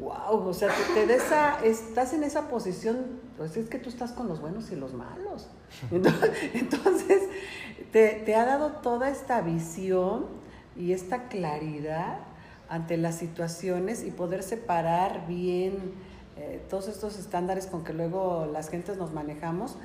wow, 0.00 0.48
o 0.48 0.52
sea, 0.52 0.68
te, 0.94 1.06
te 1.06 1.14
esa, 1.14 1.64
estás 1.64 2.12
en 2.12 2.24
esa 2.24 2.48
posición, 2.48 3.20
pues 3.36 3.56
es 3.56 3.68
que 3.68 3.78
tú 3.78 3.88
estás 3.88 4.10
con 4.10 4.26
los 4.26 4.40
buenos 4.40 4.72
y 4.72 4.74
los 4.74 4.94
malos. 4.94 5.46
Entonces, 6.54 7.22
te, 7.92 8.22
te 8.24 8.34
ha 8.34 8.44
dado 8.44 8.72
toda 8.82 9.10
esta 9.10 9.40
visión 9.40 10.26
y 10.76 10.92
esta 10.92 11.28
claridad 11.28 12.20
ante 12.68 12.96
las 12.96 13.16
situaciones 13.16 14.04
y 14.04 14.10
poder 14.10 14.42
separar 14.42 15.26
bien 15.26 15.92
eh, 16.36 16.60
todos 16.68 16.88
estos 16.88 17.18
estándares 17.18 17.66
con 17.66 17.82
que 17.82 17.92
luego 17.92 18.46
las 18.52 18.68
gentes 18.68 18.96
nos 18.96 19.12
manejamos. 19.12 19.76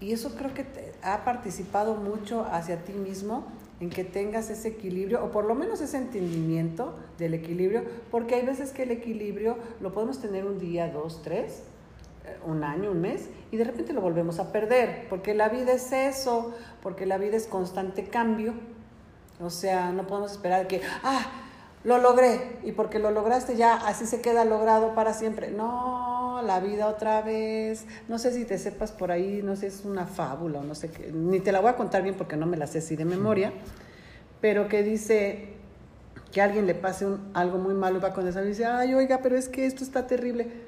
Y 0.00 0.12
eso 0.12 0.34
creo 0.36 0.52
que 0.52 0.64
te 0.64 0.92
ha 1.02 1.24
participado 1.24 1.94
mucho 1.94 2.44
hacia 2.50 2.84
ti 2.84 2.92
mismo 2.92 3.46
en 3.80 3.88
que 3.90 4.04
tengas 4.04 4.50
ese 4.50 4.68
equilibrio 4.68 5.24
o 5.24 5.30
por 5.30 5.44
lo 5.44 5.54
menos 5.54 5.80
ese 5.80 5.96
entendimiento 5.98 6.94
del 7.18 7.34
equilibrio, 7.34 7.84
porque 8.10 8.34
hay 8.34 8.44
veces 8.44 8.72
que 8.72 8.82
el 8.82 8.90
equilibrio 8.90 9.56
lo 9.80 9.92
podemos 9.92 10.20
tener 10.20 10.44
un 10.44 10.58
día, 10.58 10.90
dos, 10.90 11.22
tres, 11.22 11.62
un 12.46 12.64
año, 12.64 12.90
un 12.90 13.00
mes, 13.00 13.28
y 13.50 13.56
de 13.56 13.64
repente 13.64 13.92
lo 13.92 14.00
volvemos 14.00 14.38
a 14.38 14.52
perder, 14.52 15.06
porque 15.08 15.34
la 15.34 15.48
vida 15.48 15.72
es 15.72 15.92
eso, 15.92 16.54
porque 16.82 17.06
la 17.06 17.18
vida 17.18 17.36
es 17.36 17.46
constante 17.46 18.04
cambio. 18.04 18.54
O 19.40 19.50
sea, 19.50 19.92
no 19.92 20.06
podemos 20.06 20.32
esperar 20.32 20.66
que, 20.66 20.80
ah, 21.02 21.26
lo 21.84 21.98
logré, 21.98 22.58
y 22.64 22.72
porque 22.72 22.98
lo 22.98 23.10
lograste 23.10 23.56
ya, 23.56 23.74
así 23.74 24.06
se 24.06 24.20
queda 24.20 24.44
logrado 24.44 24.94
para 24.94 25.12
siempre. 25.12 25.50
No, 25.50 26.40
la 26.42 26.60
vida 26.60 26.88
otra 26.88 27.22
vez. 27.22 27.86
No 28.08 28.18
sé 28.18 28.32
si 28.32 28.44
te 28.44 28.58
sepas 28.58 28.92
por 28.92 29.10
ahí, 29.10 29.40
no 29.42 29.56
sé, 29.56 29.68
es 29.68 29.84
una 29.84 30.06
fábula 30.06 30.62
no 30.62 30.74
sé 30.74 30.90
qué, 30.90 31.10
ni 31.12 31.40
te 31.40 31.52
la 31.52 31.60
voy 31.60 31.70
a 31.70 31.76
contar 31.76 32.02
bien 32.02 32.14
porque 32.14 32.36
no 32.36 32.46
me 32.46 32.56
la 32.56 32.66
sé 32.66 32.78
así 32.78 32.96
de 32.96 33.04
memoria, 33.04 33.52
pero 34.40 34.68
que 34.68 34.82
dice 34.82 35.54
que 36.32 36.40
a 36.40 36.44
alguien 36.44 36.66
le 36.66 36.74
pase 36.74 37.06
un, 37.06 37.30
algo 37.34 37.58
muy 37.58 37.74
malo 37.74 37.98
y 37.98 38.00
va 38.00 38.12
con 38.12 38.26
esa 38.26 38.42
y 38.42 38.48
dice, 38.48 38.64
ay, 38.64 38.94
oiga, 38.94 39.20
pero 39.22 39.36
es 39.36 39.48
que 39.48 39.66
esto 39.66 39.84
está 39.84 40.06
terrible. 40.06 40.65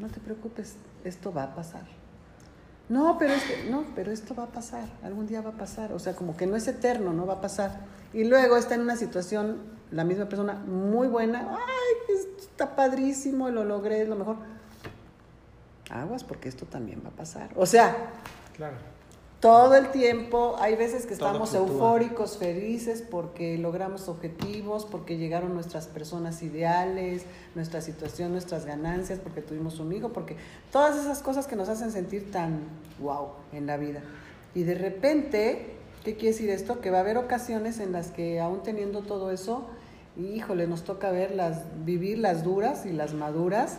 No 0.00 0.08
te 0.08 0.20
preocupes, 0.20 0.76
esto 1.04 1.32
va 1.32 1.44
a 1.44 1.54
pasar. 1.54 1.82
No, 2.88 3.18
pero 3.18 3.34
es 3.34 3.42
que, 3.44 3.70
no, 3.70 3.84
pero 3.94 4.10
esto 4.10 4.34
va 4.34 4.44
a 4.44 4.48
pasar, 4.48 4.88
algún 5.04 5.26
día 5.26 5.42
va 5.42 5.50
a 5.50 5.56
pasar. 5.58 5.92
O 5.92 5.98
sea, 5.98 6.14
como 6.14 6.36
que 6.36 6.46
no 6.46 6.56
es 6.56 6.66
eterno, 6.66 7.12
no 7.12 7.26
va 7.26 7.34
a 7.34 7.40
pasar. 7.40 7.80
Y 8.12 8.24
luego 8.24 8.56
está 8.56 8.74
en 8.74 8.80
una 8.80 8.96
situación, 8.96 9.58
la 9.92 10.02
misma 10.02 10.28
persona, 10.28 10.54
muy 10.54 11.06
buena, 11.06 11.56
ay, 11.56 12.16
está 12.40 12.74
padrísimo, 12.74 13.48
lo 13.50 13.64
logré, 13.64 14.02
es 14.02 14.08
lo 14.08 14.16
mejor. 14.16 14.36
Aguas, 15.90 16.24
porque 16.24 16.48
esto 16.48 16.66
también 16.66 17.02
va 17.04 17.10
a 17.10 17.12
pasar. 17.12 17.50
O 17.54 17.66
sea, 17.66 18.10
Claro. 18.56 18.76
Todo 19.40 19.74
el 19.74 19.90
tiempo, 19.90 20.56
hay 20.60 20.76
veces 20.76 21.06
que 21.06 21.14
estamos 21.14 21.54
eufóricos, 21.54 22.36
felices 22.36 23.02
porque 23.02 23.56
logramos 23.56 24.06
objetivos, 24.08 24.84
porque 24.84 25.16
llegaron 25.16 25.54
nuestras 25.54 25.86
personas 25.86 26.42
ideales, 26.42 27.24
nuestra 27.54 27.80
situación, 27.80 28.32
nuestras 28.32 28.66
ganancias, 28.66 29.18
porque 29.18 29.40
tuvimos 29.40 29.80
un 29.80 29.94
hijo, 29.94 30.10
porque 30.10 30.36
todas 30.70 30.98
esas 30.98 31.22
cosas 31.22 31.46
que 31.46 31.56
nos 31.56 31.70
hacen 31.70 31.90
sentir 31.90 32.30
tan 32.30 32.60
wow 33.00 33.28
en 33.52 33.66
la 33.66 33.78
vida. 33.78 34.02
Y 34.54 34.64
de 34.64 34.74
repente, 34.74 35.74
¿qué 36.04 36.16
quiere 36.16 36.32
decir 36.32 36.50
esto? 36.50 36.82
Que 36.82 36.90
va 36.90 36.98
a 36.98 37.00
haber 37.00 37.16
ocasiones 37.16 37.80
en 37.80 37.92
las 37.92 38.10
que 38.10 38.40
aún 38.40 38.62
teniendo 38.62 39.00
todo 39.00 39.30
eso, 39.30 39.66
híjole, 40.18 40.66
nos 40.66 40.84
toca 40.84 41.10
ver 41.10 41.34
las, 41.34 41.62
vivir 41.86 42.18
las 42.18 42.44
duras 42.44 42.84
y 42.84 42.92
las 42.92 43.14
maduras 43.14 43.78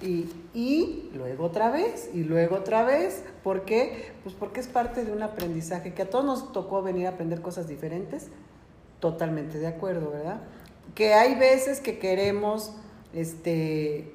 Y, 0.00 0.30
y 0.54 1.10
luego 1.14 1.44
otra 1.44 1.70
vez, 1.70 2.10
y 2.14 2.22
luego 2.22 2.56
otra 2.56 2.84
vez. 2.84 3.24
¿Por 3.42 3.64
qué? 3.64 4.12
Pues 4.22 4.34
porque 4.34 4.60
es 4.60 4.66
parte 4.66 5.04
de 5.04 5.12
un 5.12 5.22
aprendizaje, 5.22 5.94
que 5.94 6.02
a 6.02 6.10
todos 6.10 6.24
nos 6.24 6.52
tocó 6.52 6.82
venir 6.82 7.06
a 7.06 7.10
aprender 7.10 7.40
cosas 7.40 7.68
diferentes. 7.68 8.28
Totalmente 9.00 9.58
de 9.58 9.66
acuerdo, 9.66 10.10
¿verdad? 10.10 10.40
Que 10.94 11.14
hay 11.14 11.34
veces 11.36 11.80
que 11.80 11.98
queremos, 11.98 12.72
este, 13.12 14.12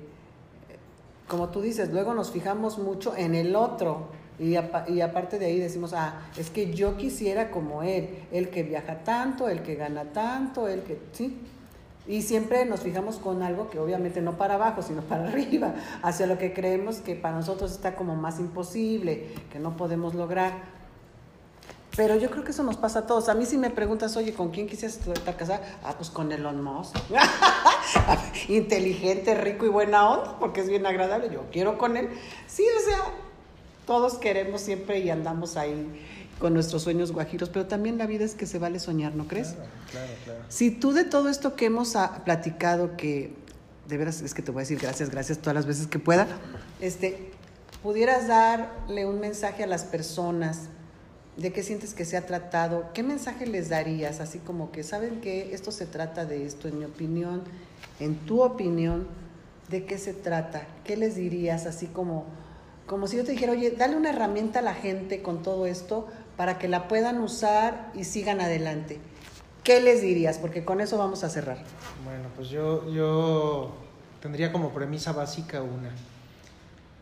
como 1.27 1.49
tú 1.49 1.61
dices, 1.61 1.91
luego 1.91 2.13
nos 2.13 2.31
fijamos 2.31 2.77
mucho 2.77 3.15
en 3.15 3.35
el 3.35 3.55
otro. 3.55 4.07
Y, 4.39 4.55
y 4.87 5.01
aparte 5.01 5.37
de 5.39 5.45
ahí 5.45 5.59
decimos, 5.59 5.93
ah, 5.93 6.21
es 6.37 6.49
que 6.49 6.73
yo 6.73 6.97
quisiera 6.97 7.51
como 7.51 7.83
él, 7.83 8.25
el 8.31 8.49
que 8.49 8.63
viaja 8.63 9.03
tanto, 9.03 9.47
el 9.47 9.61
que 9.61 9.75
gana 9.75 10.05
tanto, 10.05 10.67
el 10.67 10.81
que, 10.81 10.99
sí, 11.11 11.37
y 12.07 12.21
siempre 12.21 12.65
nos 12.65 12.81
fijamos 12.81 13.15
con 13.15 13.43
algo 13.43 13.69
que 13.69 13.79
obviamente 13.79 14.21
no 14.21 14.37
para 14.37 14.55
abajo, 14.55 14.81
sino 14.81 15.01
para 15.09 15.27
arriba, 15.29 15.73
hacia 16.01 16.27
lo 16.27 16.37
que 16.37 16.53
creemos 16.53 16.97
que 16.97 17.15
para 17.15 17.35
nosotros 17.35 17.71
está 17.71 17.95
como 17.95 18.15
más 18.15 18.39
imposible, 18.39 19.29
que 19.51 19.59
no 19.59 19.77
podemos 19.77 20.13
lograr. 20.13 20.73
Pero 21.95 22.15
yo 22.15 22.31
creo 22.31 22.43
que 22.43 22.51
eso 22.51 22.63
nos 22.63 22.75
pasa 22.75 22.99
a 22.99 23.05
todos. 23.05 23.29
A 23.29 23.35
mí 23.35 23.45
si 23.45 23.55
me 23.59 23.69
preguntas, 23.69 24.17
oye, 24.17 24.33
¿con 24.33 24.49
quién 24.49 24.67
quisieras 24.67 25.05
estar 25.07 25.35
casada? 25.37 25.61
Ah, 25.83 25.93
pues 25.95 26.09
con 26.09 26.31
Elon 26.31 26.63
Musk. 26.63 26.95
Inteligente, 28.49 29.35
rico 29.35 29.67
y 29.67 29.69
buena 29.69 30.09
onda, 30.09 30.39
porque 30.39 30.61
es 30.61 30.69
bien 30.69 30.87
agradable. 30.87 31.29
Yo 31.31 31.43
quiero 31.51 31.77
con 31.77 31.95
él. 31.95 32.09
Sí, 32.47 32.63
o 32.63 32.89
sea, 32.89 32.97
todos 33.85 34.15
queremos 34.15 34.61
siempre 34.61 34.99
y 34.99 35.11
andamos 35.11 35.55
ahí 35.55 35.87
con 36.43 36.53
nuestros 36.53 36.83
sueños 36.83 37.13
guajiros, 37.13 37.47
pero 37.47 37.67
también 37.67 37.97
la 37.97 38.05
vida 38.05 38.25
es 38.25 38.35
que 38.35 38.45
se 38.45 38.59
vale 38.59 38.77
soñar, 38.77 39.15
¿no 39.15 39.29
crees? 39.29 39.53
Claro, 39.53 39.69
claro, 39.89 40.11
claro. 40.25 40.39
Si 40.49 40.71
tú 40.71 40.91
de 40.91 41.05
todo 41.05 41.29
esto 41.29 41.55
que 41.55 41.67
hemos 41.67 41.95
ah, 41.95 42.21
platicado, 42.25 42.97
que 42.97 43.33
de 43.87 43.97
veras 43.97 44.21
es 44.21 44.33
que 44.33 44.41
te 44.41 44.51
voy 44.51 44.59
a 44.59 44.63
decir 44.63 44.77
gracias, 44.77 45.09
gracias 45.09 45.37
todas 45.37 45.55
las 45.55 45.65
veces 45.65 45.87
que 45.87 45.99
pueda, 45.99 46.27
este, 46.81 47.31
pudieras 47.81 48.27
darle 48.27 49.05
un 49.05 49.21
mensaje 49.21 49.63
a 49.63 49.67
las 49.67 49.85
personas 49.85 50.63
de 51.37 51.53
qué 51.53 51.63
sientes 51.63 51.93
que 51.93 52.03
se 52.03 52.17
ha 52.17 52.25
tratado, 52.25 52.89
¿qué 52.93 53.03
mensaje 53.03 53.45
les 53.45 53.69
darías? 53.69 54.19
Así 54.19 54.39
como 54.39 54.69
que 54.73 54.83
saben 54.83 55.21
que 55.21 55.53
esto 55.53 55.71
se 55.71 55.85
trata 55.85 56.25
de 56.25 56.45
esto, 56.45 56.67
en 56.67 56.77
mi 56.77 56.83
opinión, 56.83 57.43
en 58.01 58.17
tu 58.25 58.41
opinión, 58.41 59.07
¿de 59.69 59.85
qué 59.85 59.97
se 59.97 60.13
trata? 60.13 60.67
¿Qué 60.83 60.97
les 60.97 61.15
dirías? 61.15 61.67
Así 61.67 61.87
como, 61.87 62.25
como 62.85 63.07
si 63.07 63.15
yo 63.15 63.23
te 63.23 63.31
dijera, 63.31 63.53
oye, 63.53 63.71
dale 63.71 63.95
una 63.95 64.09
herramienta 64.09 64.59
a 64.59 64.61
la 64.61 64.73
gente 64.73 65.21
con 65.21 65.41
todo 65.41 65.67
esto 65.67 66.09
para 66.37 66.57
que 66.57 66.67
la 66.67 66.87
puedan 66.87 67.19
usar 67.19 67.91
y 67.93 68.03
sigan 68.03 68.41
adelante. 68.41 68.99
¿Qué 69.63 69.81
les 69.81 70.01
dirías? 70.01 70.37
Porque 70.39 70.65
con 70.65 70.81
eso 70.81 70.97
vamos 70.97 71.23
a 71.23 71.29
cerrar. 71.29 71.57
Bueno, 72.03 72.29
pues 72.35 72.49
yo, 72.49 72.91
yo 72.91 73.73
tendría 74.21 74.51
como 74.51 74.73
premisa 74.73 75.13
básica 75.13 75.61
una. 75.61 75.91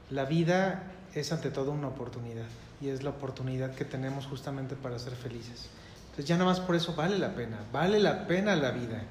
La 0.09 0.25
vida 0.25 0.83
es 1.13 1.31
ante 1.31 1.49
todo 1.49 1.71
una 1.71 1.87
oportunidad 1.87 2.45
y 2.81 2.89
es 2.89 3.03
la 3.03 3.11
oportunidad 3.11 3.73
que 3.73 3.85
tenemos 3.85 4.25
justamente 4.25 4.75
para 4.75 4.99
ser 4.99 5.15
felices. 5.15 5.69
Entonces 6.05 6.25
ya 6.25 6.35
nada 6.35 6.49
más 6.49 6.59
por 6.59 6.75
eso 6.75 6.95
vale 6.95 7.17
la 7.17 7.35
pena, 7.35 7.59
vale 7.71 7.99
la 7.99 8.27
pena 8.27 8.55
la 8.55 8.71
vida. 8.71 9.03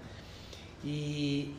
Y 0.84 1.54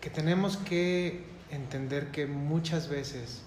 que 0.00 0.10
tenemos 0.10 0.56
que 0.56 1.26
entender 1.50 2.10
que 2.10 2.26
muchas 2.26 2.88
veces 2.88 3.42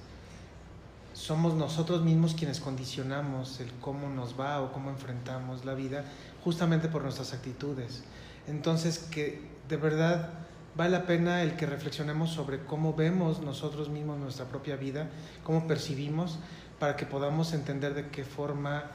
somos 1.14 1.54
nosotros 1.54 2.02
mismos 2.04 2.34
quienes 2.34 2.60
condicionamos 2.60 3.60
el 3.60 3.72
cómo 3.82 4.10
nos 4.10 4.40
va 4.40 4.62
o 4.62 4.72
cómo 4.72 4.90
enfrentamos 4.90 5.66
la 5.66 5.74
vida 5.74 6.06
justamente 6.44 6.88
por 6.88 7.04
nuestras 7.04 7.34
actitudes. 7.34 8.04
Entonces, 8.48 9.00
que 9.00 9.42
de 9.68 9.78
verdad 9.78 10.30
vale 10.76 10.92
la 10.92 11.06
pena 11.06 11.44
el 11.44 11.56
que 11.56 11.66
reflexionemos 11.66 12.32
sobre 12.32 12.64
cómo 12.64 12.94
vemos 12.94 13.42
nosotros 13.42 13.90
mismos 13.90 14.20
nuestra 14.20 14.46
propia 14.46 14.76
vida, 14.76 15.10
cómo 15.44 15.68
percibimos, 15.68 16.40
para 16.80 16.96
que 16.96 17.06
podamos 17.06 17.54
entender 17.54 17.94
de 17.94 18.08
qué 18.08 18.24
forma 18.24 18.86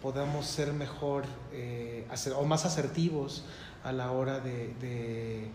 podamos 0.00 0.46
ser 0.46 0.72
mejor 0.72 1.24
eh, 1.52 2.06
o 2.36 2.44
más 2.44 2.64
asertivos 2.64 3.44
a 3.82 3.92
la 3.92 4.12
hora 4.12 4.38
de, 4.38 4.74
de, 4.80 5.48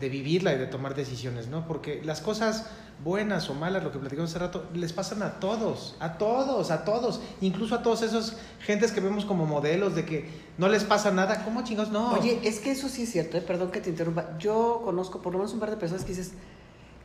de, 0.00 0.08
vivirla 0.08 0.54
y 0.54 0.58
de 0.58 0.66
tomar 0.66 0.94
decisiones, 0.94 1.46
¿no? 1.46 1.68
Porque 1.68 2.02
las 2.02 2.20
cosas 2.20 2.68
buenas 3.02 3.48
o 3.48 3.54
malas, 3.54 3.82
lo 3.82 3.92
que 3.92 3.98
platicamos 3.98 4.30
hace 4.30 4.38
rato, 4.38 4.66
les 4.74 4.92
pasan 4.92 5.22
a 5.22 5.40
todos, 5.40 5.96
a 6.00 6.18
todos, 6.18 6.70
a 6.70 6.84
todos, 6.84 7.20
incluso 7.40 7.74
a 7.74 7.82
todos 7.82 8.02
esos 8.02 8.36
gentes 8.60 8.92
que 8.92 9.00
vemos 9.00 9.24
como 9.24 9.46
modelos 9.46 9.94
de 9.94 10.04
que 10.04 10.28
no 10.58 10.68
les 10.68 10.84
pasa 10.84 11.10
nada, 11.10 11.44
¿cómo 11.44 11.64
chingados? 11.64 11.90
No. 11.90 12.12
Oye, 12.12 12.40
es 12.44 12.60
que 12.60 12.70
eso 12.70 12.88
sí 12.88 13.04
es 13.04 13.12
cierto, 13.12 13.38
¿eh? 13.38 13.40
perdón 13.40 13.70
que 13.70 13.80
te 13.80 13.90
interrumpa. 13.90 14.36
Yo 14.38 14.82
conozco 14.84 15.22
por 15.22 15.32
lo 15.32 15.38
menos 15.38 15.54
un 15.54 15.60
par 15.60 15.70
de 15.70 15.76
personas 15.76 16.04
que 16.04 16.10
dices, 16.10 16.32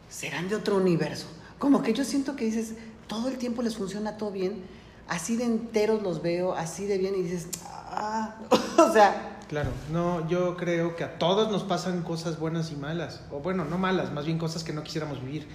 serán 0.10 0.50
de 0.50 0.56
otro 0.56 0.76
universo. 0.76 1.28
Como 1.60 1.82
que 1.82 1.94
yo 1.94 2.04
siento 2.04 2.36
que 2.36 2.46
dices, 2.46 2.74
todo 3.08 3.30
el 3.30 3.38
tiempo 3.38 3.62
les 3.62 3.78
funciona 3.78 4.18
todo 4.18 4.32
bien, 4.32 4.64
así 5.08 5.38
de 5.38 5.46
enteros 5.46 6.04
los 6.04 6.22
veo, 6.22 6.54
así 6.54 6.86
de 6.86 6.98
bien, 6.98 7.16
y 7.16 7.22
dices, 7.22 7.48
ah, 7.66 8.36
o 8.78 8.92
sea, 8.92 9.32
Claro, 9.48 9.70
no, 9.92 10.28
yo 10.28 10.58
creo 10.58 10.96
que 10.96 11.04
a 11.04 11.20
todos 11.20 11.52
nos 11.52 11.64
pasan 11.64 12.02
cosas 12.02 12.40
buenas 12.40 12.72
y 12.72 12.76
malas, 12.76 13.22
o 13.30 13.42
bueno, 13.42 13.64
no 13.64 13.78
malas, 13.78 14.12
más 14.12 14.26
bien 14.26 14.40
cosas 14.40 14.64
que 14.64 14.74
no 14.74 14.84
quisiéramos 14.84 15.22
vivir 15.22 15.48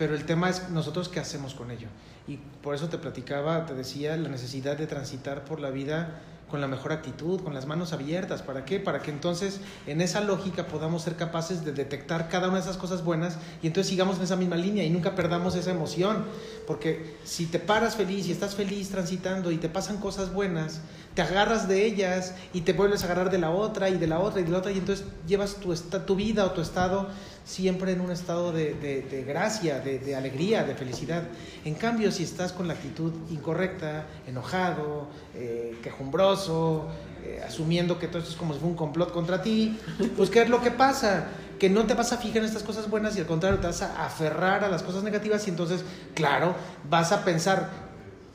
pero 0.00 0.14
el 0.14 0.24
tema 0.24 0.48
es 0.48 0.70
nosotros 0.70 1.10
qué 1.10 1.20
hacemos 1.20 1.52
con 1.52 1.70
ello. 1.70 1.88
Y 2.26 2.38
por 2.62 2.74
eso 2.74 2.88
te 2.88 2.96
platicaba, 2.96 3.66
te 3.66 3.74
decía, 3.74 4.16
la 4.16 4.30
necesidad 4.30 4.78
de 4.78 4.86
transitar 4.86 5.44
por 5.44 5.60
la 5.60 5.68
vida 5.68 6.22
con 6.50 6.62
la 6.62 6.68
mejor 6.68 6.92
actitud, 6.92 7.42
con 7.42 7.52
las 7.52 7.66
manos 7.66 7.92
abiertas. 7.92 8.40
¿Para 8.40 8.64
qué? 8.64 8.80
Para 8.80 9.02
que 9.02 9.10
entonces 9.10 9.60
en 9.86 10.00
esa 10.00 10.22
lógica 10.22 10.66
podamos 10.68 11.02
ser 11.02 11.16
capaces 11.16 11.66
de 11.66 11.72
detectar 11.72 12.30
cada 12.30 12.48
una 12.48 12.56
de 12.56 12.62
esas 12.62 12.78
cosas 12.78 13.04
buenas 13.04 13.36
y 13.62 13.66
entonces 13.66 13.90
sigamos 13.90 14.16
en 14.16 14.22
esa 14.22 14.36
misma 14.36 14.56
línea 14.56 14.84
y 14.84 14.90
nunca 14.90 15.14
perdamos 15.14 15.54
esa 15.54 15.70
emoción. 15.70 16.24
Porque 16.66 17.18
si 17.24 17.44
te 17.44 17.58
paras 17.58 17.94
feliz 17.94 18.26
y 18.26 18.32
estás 18.32 18.54
feliz 18.54 18.88
transitando 18.88 19.52
y 19.52 19.58
te 19.58 19.68
pasan 19.68 19.98
cosas 19.98 20.32
buenas, 20.32 20.80
te 21.14 21.20
agarras 21.20 21.68
de 21.68 21.84
ellas 21.84 22.34
y 22.54 22.62
te 22.62 22.72
vuelves 22.72 23.02
a 23.02 23.04
agarrar 23.04 23.30
de 23.30 23.38
la 23.38 23.50
otra 23.50 23.90
y 23.90 23.98
de 23.98 24.06
la 24.06 24.18
otra 24.18 24.40
y 24.40 24.44
de 24.44 24.50
la 24.50 24.58
otra 24.58 24.72
y 24.72 24.78
entonces 24.78 25.04
llevas 25.26 25.56
tu, 25.56 25.74
tu 25.74 26.16
vida 26.16 26.46
o 26.46 26.52
tu 26.52 26.62
estado 26.62 27.08
siempre 27.44 27.92
en 27.92 28.00
un 28.00 28.10
estado 28.10 28.52
de, 28.52 28.74
de, 28.74 29.24
gracia, 29.24 29.80
de, 29.80 30.14
alegría, 30.14 30.64
de 30.64 30.74
felicidad. 30.74 31.24
En 31.64 31.74
cambio, 31.74 32.12
si 32.12 32.22
estás 32.22 32.52
con 32.52 32.68
la 32.68 32.74
actitud 32.74 33.12
incorrecta, 33.30 34.06
enojado, 34.26 35.08
eh, 35.34 35.78
quejumbroso, 35.82 36.86
eh, 37.24 37.42
asumiendo 37.46 37.98
que 37.98 38.08
todo 38.08 38.18
esto 38.18 38.30
es 38.30 38.36
como 38.36 38.54
si 38.54 38.60
fuera 38.60 38.70
un 38.70 38.76
complot 38.76 39.12
contra 39.12 39.42
ti, 39.42 39.78
pues 40.16 40.30
¿qué 40.30 40.42
es 40.42 40.48
lo 40.48 40.62
que 40.62 40.70
pasa? 40.70 41.26
Que 41.58 41.68
no 41.68 41.86
te 41.86 41.94
vas 41.94 42.12
a 42.12 42.18
fijar 42.18 42.38
en 42.38 42.44
estas 42.44 42.62
cosas 42.62 42.88
buenas 42.88 43.16
y 43.16 43.20
al 43.20 43.26
contrario 43.26 43.58
te 43.58 43.66
vas 43.66 43.82
a 43.82 44.04
aferrar 44.04 44.64
a 44.64 44.68
las 44.68 44.82
cosas 44.82 45.02
negativas 45.02 45.46
y 45.46 45.50
entonces, 45.50 45.84
claro, 46.14 46.54
vas 46.88 47.12
a 47.12 47.24
pensar, 47.24 47.68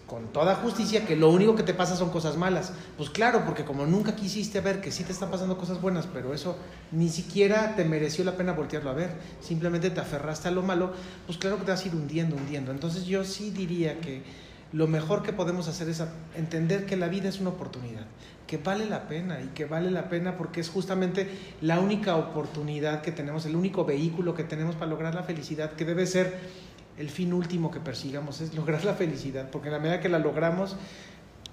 con 0.07 0.27
toda 0.27 0.55
justicia 0.55 1.05
que 1.05 1.15
lo 1.15 1.29
único 1.29 1.55
que 1.55 1.63
te 1.63 1.73
pasa 1.73 1.95
son 1.95 2.09
cosas 2.09 2.37
malas. 2.37 2.73
Pues 2.97 3.09
claro, 3.09 3.43
porque 3.45 3.65
como 3.65 3.85
nunca 3.85 4.15
quisiste 4.15 4.61
ver 4.61 4.81
que 4.81 4.91
sí 4.91 5.03
te 5.03 5.11
están 5.11 5.31
pasando 5.31 5.57
cosas 5.57 5.81
buenas, 5.81 6.07
pero 6.07 6.33
eso 6.33 6.57
ni 6.91 7.09
siquiera 7.09 7.75
te 7.75 7.85
mereció 7.85 8.23
la 8.23 8.37
pena 8.37 8.53
voltearlo 8.53 8.89
a 8.89 8.93
ver, 8.93 9.11
simplemente 9.41 9.89
te 9.89 9.99
aferraste 9.99 10.47
a 10.47 10.51
lo 10.51 10.61
malo, 10.61 10.93
pues 11.25 11.37
claro 11.37 11.57
que 11.57 11.65
te 11.65 11.71
vas 11.71 11.83
a 11.83 11.87
ir 11.87 11.95
hundiendo, 11.95 12.35
hundiendo. 12.35 12.71
Entonces 12.71 13.05
yo 13.05 13.23
sí 13.23 13.49
diría 13.49 13.99
que 13.99 14.21
lo 14.71 14.87
mejor 14.87 15.23
que 15.23 15.33
podemos 15.33 15.67
hacer 15.67 15.89
es 15.89 16.03
entender 16.35 16.85
que 16.85 16.97
la 16.97 17.07
vida 17.07 17.29
es 17.29 17.39
una 17.39 17.51
oportunidad, 17.51 18.05
que 18.45 18.57
vale 18.57 18.85
la 18.85 19.07
pena 19.07 19.39
y 19.41 19.47
que 19.55 19.65
vale 19.65 19.89
la 19.89 20.09
pena 20.09 20.37
porque 20.37 20.59
es 20.59 20.69
justamente 20.69 21.29
la 21.61 21.79
única 21.79 22.15
oportunidad 22.15 23.01
que 23.01 23.11
tenemos, 23.11 23.45
el 23.45 23.55
único 23.55 23.85
vehículo 23.85 24.35
que 24.35 24.43
tenemos 24.43 24.75
para 24.75 24.87
lograr 24.87 25.15
la 25.15 25.23
felicidad, 25.23 25.71
que 25.73 25.85
debe 25.85 26.05
ser 26.05 26.39
el 26.97 27.09
fin 27.09 27.33
último 27.33 27.71
que 27.71 27.79
persigamos 27.79 28.41
es 28.41 28.55
lograr 28.55 28.85
la 28.85 28.93
felicidad, 28.93 29.49
porque 29.51 29.67
en 29.67 29.73
la 29.73 29.79
medida 29.79 29.99
que 29.99 30.09
la 30.09 30.19
logramos, 30.19 30.75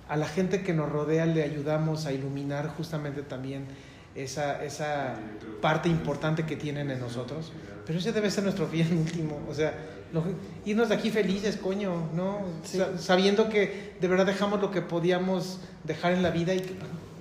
a 0.08 0.16
la 0.16 0.26
gente 0.26 0.62
que 0.62 0.72
nos 0.72 0.90
rodea 0.90 1.26
le 1.26 1.42
ayudamos 1.42 2.06
a 2.06 2.12
iluminar 2.12 2.68
justamente 2.76 3.22
también 3.22 3.66
esa, 4.14 4.62
esa 4.62 5.14
parte 5.60 5.88
importante 5.88 6.44
que 6.44 6.56
tienen 6.56 6.90
en 6.90 7.00
nosotros. 7.00 7.52
Pero 7.86 7.98
ese 7.98 8.12
debe 8.12 8.30
ser 8.30 8.44
nuestro 8.44 8.66
fin 8.66 8.86
último, 8.98 9.40
o 9.48 9.54
sea, 9.54 9.74
irnos 10.64 10.88
de 10.88 10.94
aquí 10.94 11.10
felices, 11.10 11.56
coño, 11.56 12.10
¿no? 12.14 12.40
Sabiendo 12.98 13.48
que 13.48 13.94
de 14.00 14.08
verdad 14.08 14.26
dejamos 14.26 14.60
lo 14.60 14.70
que 14.70 14.82
podíamos 14.82 15.60
dejar 15.84 16.12
en 16.12 16.22
la 16.22 16.30
vida 16.30 16.54
y 16.54 16.60
que 16.60 16.74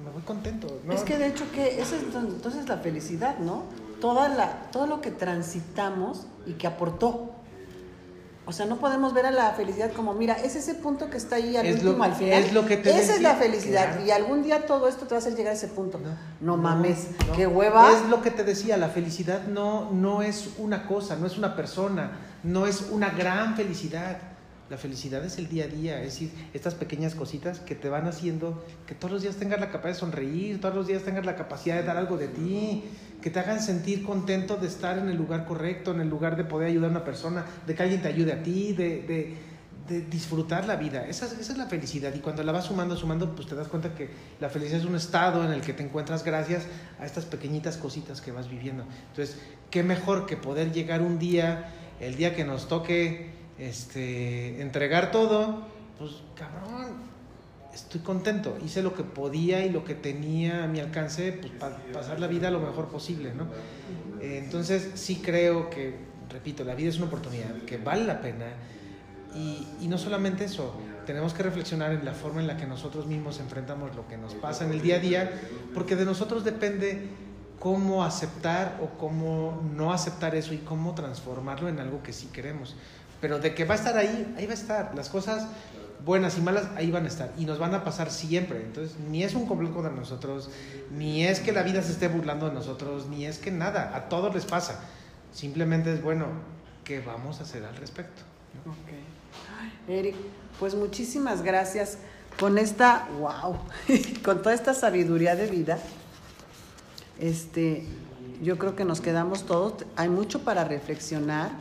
me 0.04 0.12
voy 0.12 0.22
contento, 0.24 0.82
¿no? 0.86 0.94
Es 0.94 1.02
que 1.04 1.18
de 1.18 1.28
hecho 1.28 1.46
que 1.52 1.82
esa 1.82 1.96
es 1.96 2.04
entonces 2.04 2.68
la 2.68 2.78
felicidad, 2.78 3.40
¿no? 3.40 3.64
Toda 4.02 4.28
la, 4.30 4.70
todo 4.72 4.88
lo 4.88 5.00
que 5.00 5.12
transitamos 5.12 6.26
y 6.46 6.54
que 6.54 6.68
aportó 6.68 7.36
o 8.52 8.54
sea, 8.54 8.66
no 8.66 8.80
podemos 8.80 9.14
ver 9.14 9.26
a 9.26 9.32
la 9.32 9.54
felicidad 9.54 9.94
como, 9.94 10.14
mira, 10.14 10.34
es 10.34 10.58
ese 10.58 10.76
punto 10.76 11.10
que 11.10 11.16
está 11.16 11.38
ahí 11.38 11.56
al 11.56 11.72
último, 11.72 12.04
al 12.04 12.16
final. 12.16 12.44
Es 12.44 12.52
lo 12.52 12.66
que 12.66 12.76
te 12.76 12.90
Esa 12.90 13.16
es 13.16 13.22
la 13.22 13.36
felicidad. 13.36 14.04
Y 14.06 14.12
algún 14.12 14.44
día 14.44 14.66
todo 14.66 14.90
esto 14.90 15.06
te 15.06 15.12
va 15.12 15.16
a 15.16 15.20
hacer 15.20 15.36
llegar 15.36 15.54
a 15.54 15.56
ese 15.56 15.70
punto. 15.70 16.02
No, 16.42 16.58
mames, 16.58 17.08
qué 17.34 17.48
hueva. 17.48 17.94
Es 17.94 18.10
lo 18.10 18.22
que 18.22 18.30
te 18.30 18.44
decía, 18.44 18.76
la 18.76 18.90
felicidad 18.90 19.48
no, 19.48 19.90
no 19.92 20.22
es 20.22 20.50
una 20.58 20.86
cosa, 20.86 21.16
no 21.16 21.28
es 21.28 21.38
una 21.38 21.56
persona, 21.56 22.12
no 22.44 22.68
es 22.68 22.90
una 22.92 23.12
gran 23.12 23.56
felicidad. 23.56 24.18
La 24.72 24.78
felicidad 24.78 25.22
es 25.26 25.38
el 25.38 25.50
día 25.50 25.66
a 25.66 25.68
día, 25.68 26.00
es 26.00 26.14
decir, 26.14 26.32
estas 26.54 26.76
pequeñas 26.76 27.14
cositas 27.14 27.60
que 27.60 27.76
te 27.76 27.90
van 27.90 28.08
haciendo 28.08 28.64
que 28.88 28.96
todos 28.96 29.12
los 29.12 29.22
días 29.22 29.36
tengas 29.36 29.60
la 29.60 29.66
capacidad 29.66 29.94
de 29.96 30.00
sonreír, 30.00 30.62
todos 30.62 30.74
los 30.74 30.88
días 30.88 31.04
tengas 31.04 31.26
la 31.26 31.36
capacidad 31.36 31.76
de 31.76 31.84
dar 31.84 31.98
algo 31.98 32.18
de 32.18 32.30
ti, 32.30 32.86
que 33.22 33.30
te 33.30 33.40
hagan 33.42 33.62
sentir 33.62 34.02
contento 34.02 34.56
de 34.56 34.68
estar 34.68 34.98
en 34.98 35.10
el 35.10 35.18
lugar 35.18 35.44
correcto, 35.44 35.92
en 35.92 36.00
el 36.00 36.08
lugar 36.08 36.38
de 36.38 36.46
poder 36.46 36.70
ayudar 36.70 36.88
a 36.88 36.92
una 36.92 37.04
persona, 37.04 37.46
de 37.68 37.76
que 37.76 37.84
alguien 37.84 38.02
te 38.02 38.08
ayude 38.08 38.32
a 38.32 38.44
ti, 38.44 38.72
de, 38.72 39.36
de, 39.90 40.02
disfrutar 40.10 40.66
la 40.66 40.78
vida. 40.78 41.06
Esa, 41.06 41.26
esa, 41.26 41.52
es 41.52 41.58
la 41.58 41.66
felicidad. 41.66 42.16
Y 42.16 42.20
cuando 42.20 42.42
la 42.42 42.54
vas 42.54 42.68
sumando, 42.68 42.96
sumando, 42.96 43.36
pues 43.36 43.50
te 43.50 43.56
das 43.56 43.68
cuenta 43.68 43.94
que 43.94 44.10
la 44.40 44.48
felicidad 44.48 44.80
es 44.80 44.86
un 44.86 44.96
estado 44.96 45.44
en 45.44 45.52
el 45.52 45.60
que 45.60 45.74
te 45.74 45.84
encuentras 45.84 46.24
gracias 46.24 46.66
a 46.98 47.06
estas 47.06 47.26
pequeñitas 47.26 47.76
cositas 47.76 48.22
que 48.22 48.32
vas 48.32 48.50
viviendo. 48.50 48.86
Entonces, 49.10 49.38
qué 49.70 49.84
mejor 49.84 50.28
que 50.28 50.38
poder 50.38 50.72
llegar 50.72 51.02
un 51.02 51.20
día, 51.20 51.74
el 52.00 52.16
día 52.16 52.34
que 52.34 52.46
nos 52.46 52.70
toque 52.70 53.41
este, 53.62 54.60
entregar 54.60 55.12
todo, 55.12 55.68
pues 56.00 56.24
cabrón, 56.36 56.96
estoy 57.72 58.02
contento, 58.02 58.58
hice 58.66 58.82
lo 58.82 58.96
que 58.96 59.04
podía 59.04 59.64
y 59.64 59.70
lo 59.70 59.84
que 59.84 59.94
tenía 59.94 60.64
a 60.64 60.68
mi 60.68 60.80
alcance, 60.80 61.32
pues 61.34 61.54
para 61.54 61.78
pasar 61.94 62.20
la 62.20 62.26
vida 62.26 62.50
lo 62.50 62.60
mejor 62.60 62.88
posible, 62.88 63.34
¿no? 63.36 63.46
Entonces 64.20 64.92
sí 64.96 65.22
creo 65.24 65.70
que, 65.70 65.96
repito, 66.30 66.64
la 66.64 66.74
vida 66.74 66.90
es 66.90 66.98
una 66.98 67.06
oportunidad 67.06 67.56
que 67.68 67.78
vale 67.78 68.04
la 68.06 68.20
pena 68.20 68.48
y, 69.36 69.68
y, 69.80 69.88
no 69.88 69.98
solamente 70.00 70.44
eso, 70.46 70.76
tenemos 71.06 71.34
que 71.34 71.44
reflexionar 71.44 71.94
en 71.94 72.04
la 72.04 72.14
forma 72.14 72.42
en 72.42 72.48
la 72.48 72.58
que 72.58 72.66
nosotros 72.66 73.06
mismos 73.06 73.40
enfrentamos 73.40 73.96
lo 73.96 74.08
que 74.08 74.18
nos 74.18 74.34
pasa 74.34 74.66
en 74.66 74.72
el 74.72 74.82
día 74.82 74.96
a 74.96 75.00
día, 75.00 75.32
porque 75.74 75.96
de 75.96 76.04
nosotros 76.06 76.44
depende 76.44 77.10
cómo 77.62 78.04
aceptar 78.04 78.80
o 78.82 78.98
cómo 78.98 79.62
no 79.76 79.94
aceptar 79.94 80.34
eso 80.34 80.52
y 80.52 80.58
cómo 80.58 80.96
transformarlo 80.96 81.70
en 81.70 81.80
algo 81.80 82.02
que 82.02 82.12
sí 82.12 82.28
queremos. 82.34 82.76
Pero 83.22 83.40
de 83.40 83.54
que 83.54 83.66
va 83.66 83.76
a 83.76 83.78
estar 83.78 83.98
ahí, 83.98 84.34
ahí 84.38 84.46
va 84.46 84.52
a 84.52 84.56
estar. 84.56 84.96
Las 84.96 85.10
cosas 85.10 85.48
buenas 86.06 86.38
y 86.38 86.42
malas 86.42 86.68
ahí 86.76 86.90
van 86.90 87.06
a 87.06 87.08
estar 87.08 87.32
y 87.38 87.46
nos 87.46 87.60
van 87.60 87.74
a 87.76 87.84
pasar 87.84 88.12
siempre. 88.12 88.62
Entonces, 88.62 88.98
ni 89.00 89.24
es 89.24 89.36
un 89.36 89.46
complot 89.46 89.74
contra 89.74 89.92
nosotros, 89.92 90.50
ni 90.92 91.26
es 91.26 91.40
que 91.40 91.52
la 91.52 91.64
vida 91.64 91.82
se 91.84 91.92
esté 91.92 92.08
burlando 92.08 92.48
de 92.48 92.54
nosotros, 92.54 93.08
ni 93.08 93.26
es 93.26 93.38
que 93.38 93.52
nada, 93.52 93.96
a 93.96 94.10
todos 94.10 94.34
les 94.34 94.46
pasa. 94.46 94.80
Simplemente 95.32 95.94
es 95.94 96.02
bueno, 96.02 96.26
¿qué 96.84 97.00
vamos 97.00 97.40
a 97.40 97.44
hacer 97.44 97.64
al 97.64 97.76
respecto? 97.76 98.22
Eric, 99.88 100.16
pues 100.60 100.76
muchísimas 100.76 101.42
gracias 101.42 101.98
con 102.40 102.58
esta, 102.58 103.08
wow, 103.20 103.58
con 104.24 104.42
toda 104.42 104.54
esta 104.54 104.74
sabiduría 104.74 105.36
de 105.36 105.48
vida. 105.48 105.80
Este, 107.20 107.86
yo 108.42 108.58
creo 108.58 108.76
que 108.76 108.84
nos 108.84 109.00
quedamos 109.00 109.46
todos, 109.46 109.86
hay 109.96 110.10
mucho 110.10 110.44
para 110.44 110.64
reflexionar, 110.64 111.52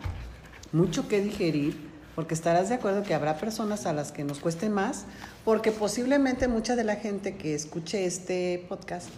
mucho 0.73 1.09
que 1.09 1.21
digerir 1.21 1.91
porque 2.15 2.35
estarás 2.35 2.69
de 2.69 2.75
acuerdo 2.75 3.03
que 3.03 3.15
habrá 3.15 3.39
personas 3.39 3.87
a 3.87 3.93
las 3.93 4.13
que 4.13 4.25
nos 4.25 4.41
cueste 4.41 4.69
más, 4.69 5.07
porque 5.45 5.73
posiblemente 5.73 6.49
mucha 6.49 6.77
de 6.77 6.85
la 6.85 6.97
gente 6.97 7.37
que 7.37 7.55
escuche 7.55 8.05
este 8.05 8.67
podcast 8.69 9.09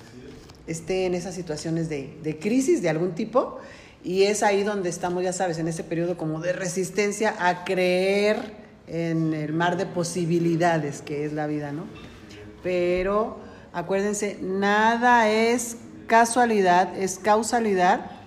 esté 0.66 1.06
en 1.06 1.14
esas 1.14 1.34
situaciones 1.34 1.88
de, 1.88 2.16
de 2.22 2.38
crisis 2.38 2.80
de 2.80 2.90
algún 2.90 3.14
tipo, 3.14 3.58
y 4.04 4.24
es 4.24 4.42
ahí 4.42 4.62
donde 4.62 4.88
estamos, 4.88 5.22
ya 5.22 5.32
sabes, 5.32 5.58
en 5.58 5.68
ese 5.68 5.84
periodo 5.84 6.16
como 6.16 6.40
de 6.40 6.52
resistencia 6.52 7.34
a 7.38 7.64
creer 7.64 8.52
en 8.86 9.32
el 9.32 9.52
mar 9.52 9.76
de 9.76 9.86
posibilidades 9.86 11.02
que 11.02 11.24
es 11.24 11.32
la 11.32 11.46
vida, 11.46 11.72
¿no? 11.72 11.86
Pero 12.62 13.40
acuérdense, 13.72 14.38
nada 14.40 15.28
es 15.30 15.76
casualidad, 16.06 16.96
es 16.96 17.18
causalidad 17.18 18.21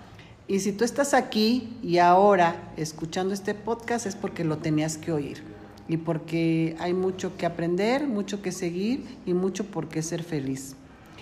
y 0.47 0.59
si 0.59 0.71
tú 0.71 0.83
estás 0.83 1.13
aquí 1.13 1.75
y 1.81 1.97
ahora 1.97 2.71
escuchando 2.77 3.33
este 3.33 3.53
podcast 3.55 4.05
es 4.05 4.15
porque 4.15 4.43
lo 4.43 4.57
tenías 4.57 4.97
que 4.97 5.11
oír. 5.11 5.43
y 5.87 5.97
porque 5.97 6.75
hay 6.79 6.93
mucho 6.93 7.37
que 7.37 7.45
aprender, 7.45 8.07
mucho 8.07 8.41
que 8.41 8.51
seguir 8.51 9.03
y 9.25 9.33
mucho 9.35 9.65
por 9.65 9.87
qué 9.87 10.01
ser 10.01 10.23
feliz. 10.23 10.75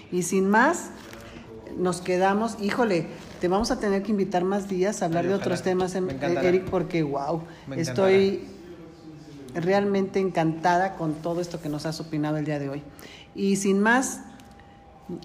Y 0.09 0.23
sin 0.23 0.49
más, 0.49 0.91
nos 1.77 1.99
quedamos, 1.99 2.55
híjole, 2.61 3.07
te 3.41 3.49
vamos 3.49 3.71
a 3.71 3.79
tener 3.81 4.03
que 4.03 4.11
invitar 4.11 4.45
más 4.45 4.69
días 4.69 5.01
a 5.01 5.05
hablar 5.05 5.23
Ay, 5.23 5.29
de 5.29 5.33
ojalá. 5.35 5.45
otros 5.45 5.63
temas, 5.63 5.95
em-. 5.95 6.09
Eric, 6.09 6.69
porque 6.69 7.03
wow, 7.03 7.41
Me 7.67 7.81
estoy 7.81 8.45
realmente 9.53 10.19
encantada 10.19 10.95
con 10.95 11.15
todo 11.15 11.41
esto 11.41 11.59
que 11.59 11.67
nos 11.67 11.85
has 11.85 11.99
opinado 11.99 12.37
el 12.37 12.45
día 12.45 12.57
de 12.59 12.69
hoy. 12.69 12.83
Y 13.35 13.57
sin 13.57 13.81
más, 13.81 14.21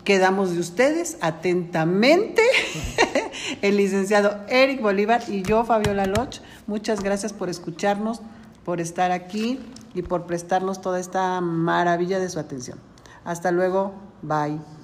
quedamos 0.02 0.52
de 0.52 0.58
ustedes 0.58 1.16
atentamente 1.20 2.42
el 3.62 3.76
licenciado 3.76 4.40
Eric 4.48 4.80
Bolívar 4.80 5.22
y 5.28 5.42
yo, 5.42 5.64
Fabiola 5.64 6.06
Loch. 6.06 6.40
Muchas 6.66 7.02
gracias 7.02 7.32
por 7.32 7.48
escucharnos, 7.48 8.20
por 8.64 8.80
estar 8.80 9.12
aquí 9.12 9.60
y 9.94 10.02
por 10.02 10.26
prestarnos 10.26 10.80
toda 10.80 11.00
esta 11.00 11.40
maravilla 11.40 12.18
de 12.18 12.28
su 12.28 12.38
atención. 12.38 12.78
Hasta 13.24 13.50
luego, 13.50 13.94
bye. 14.22 14.77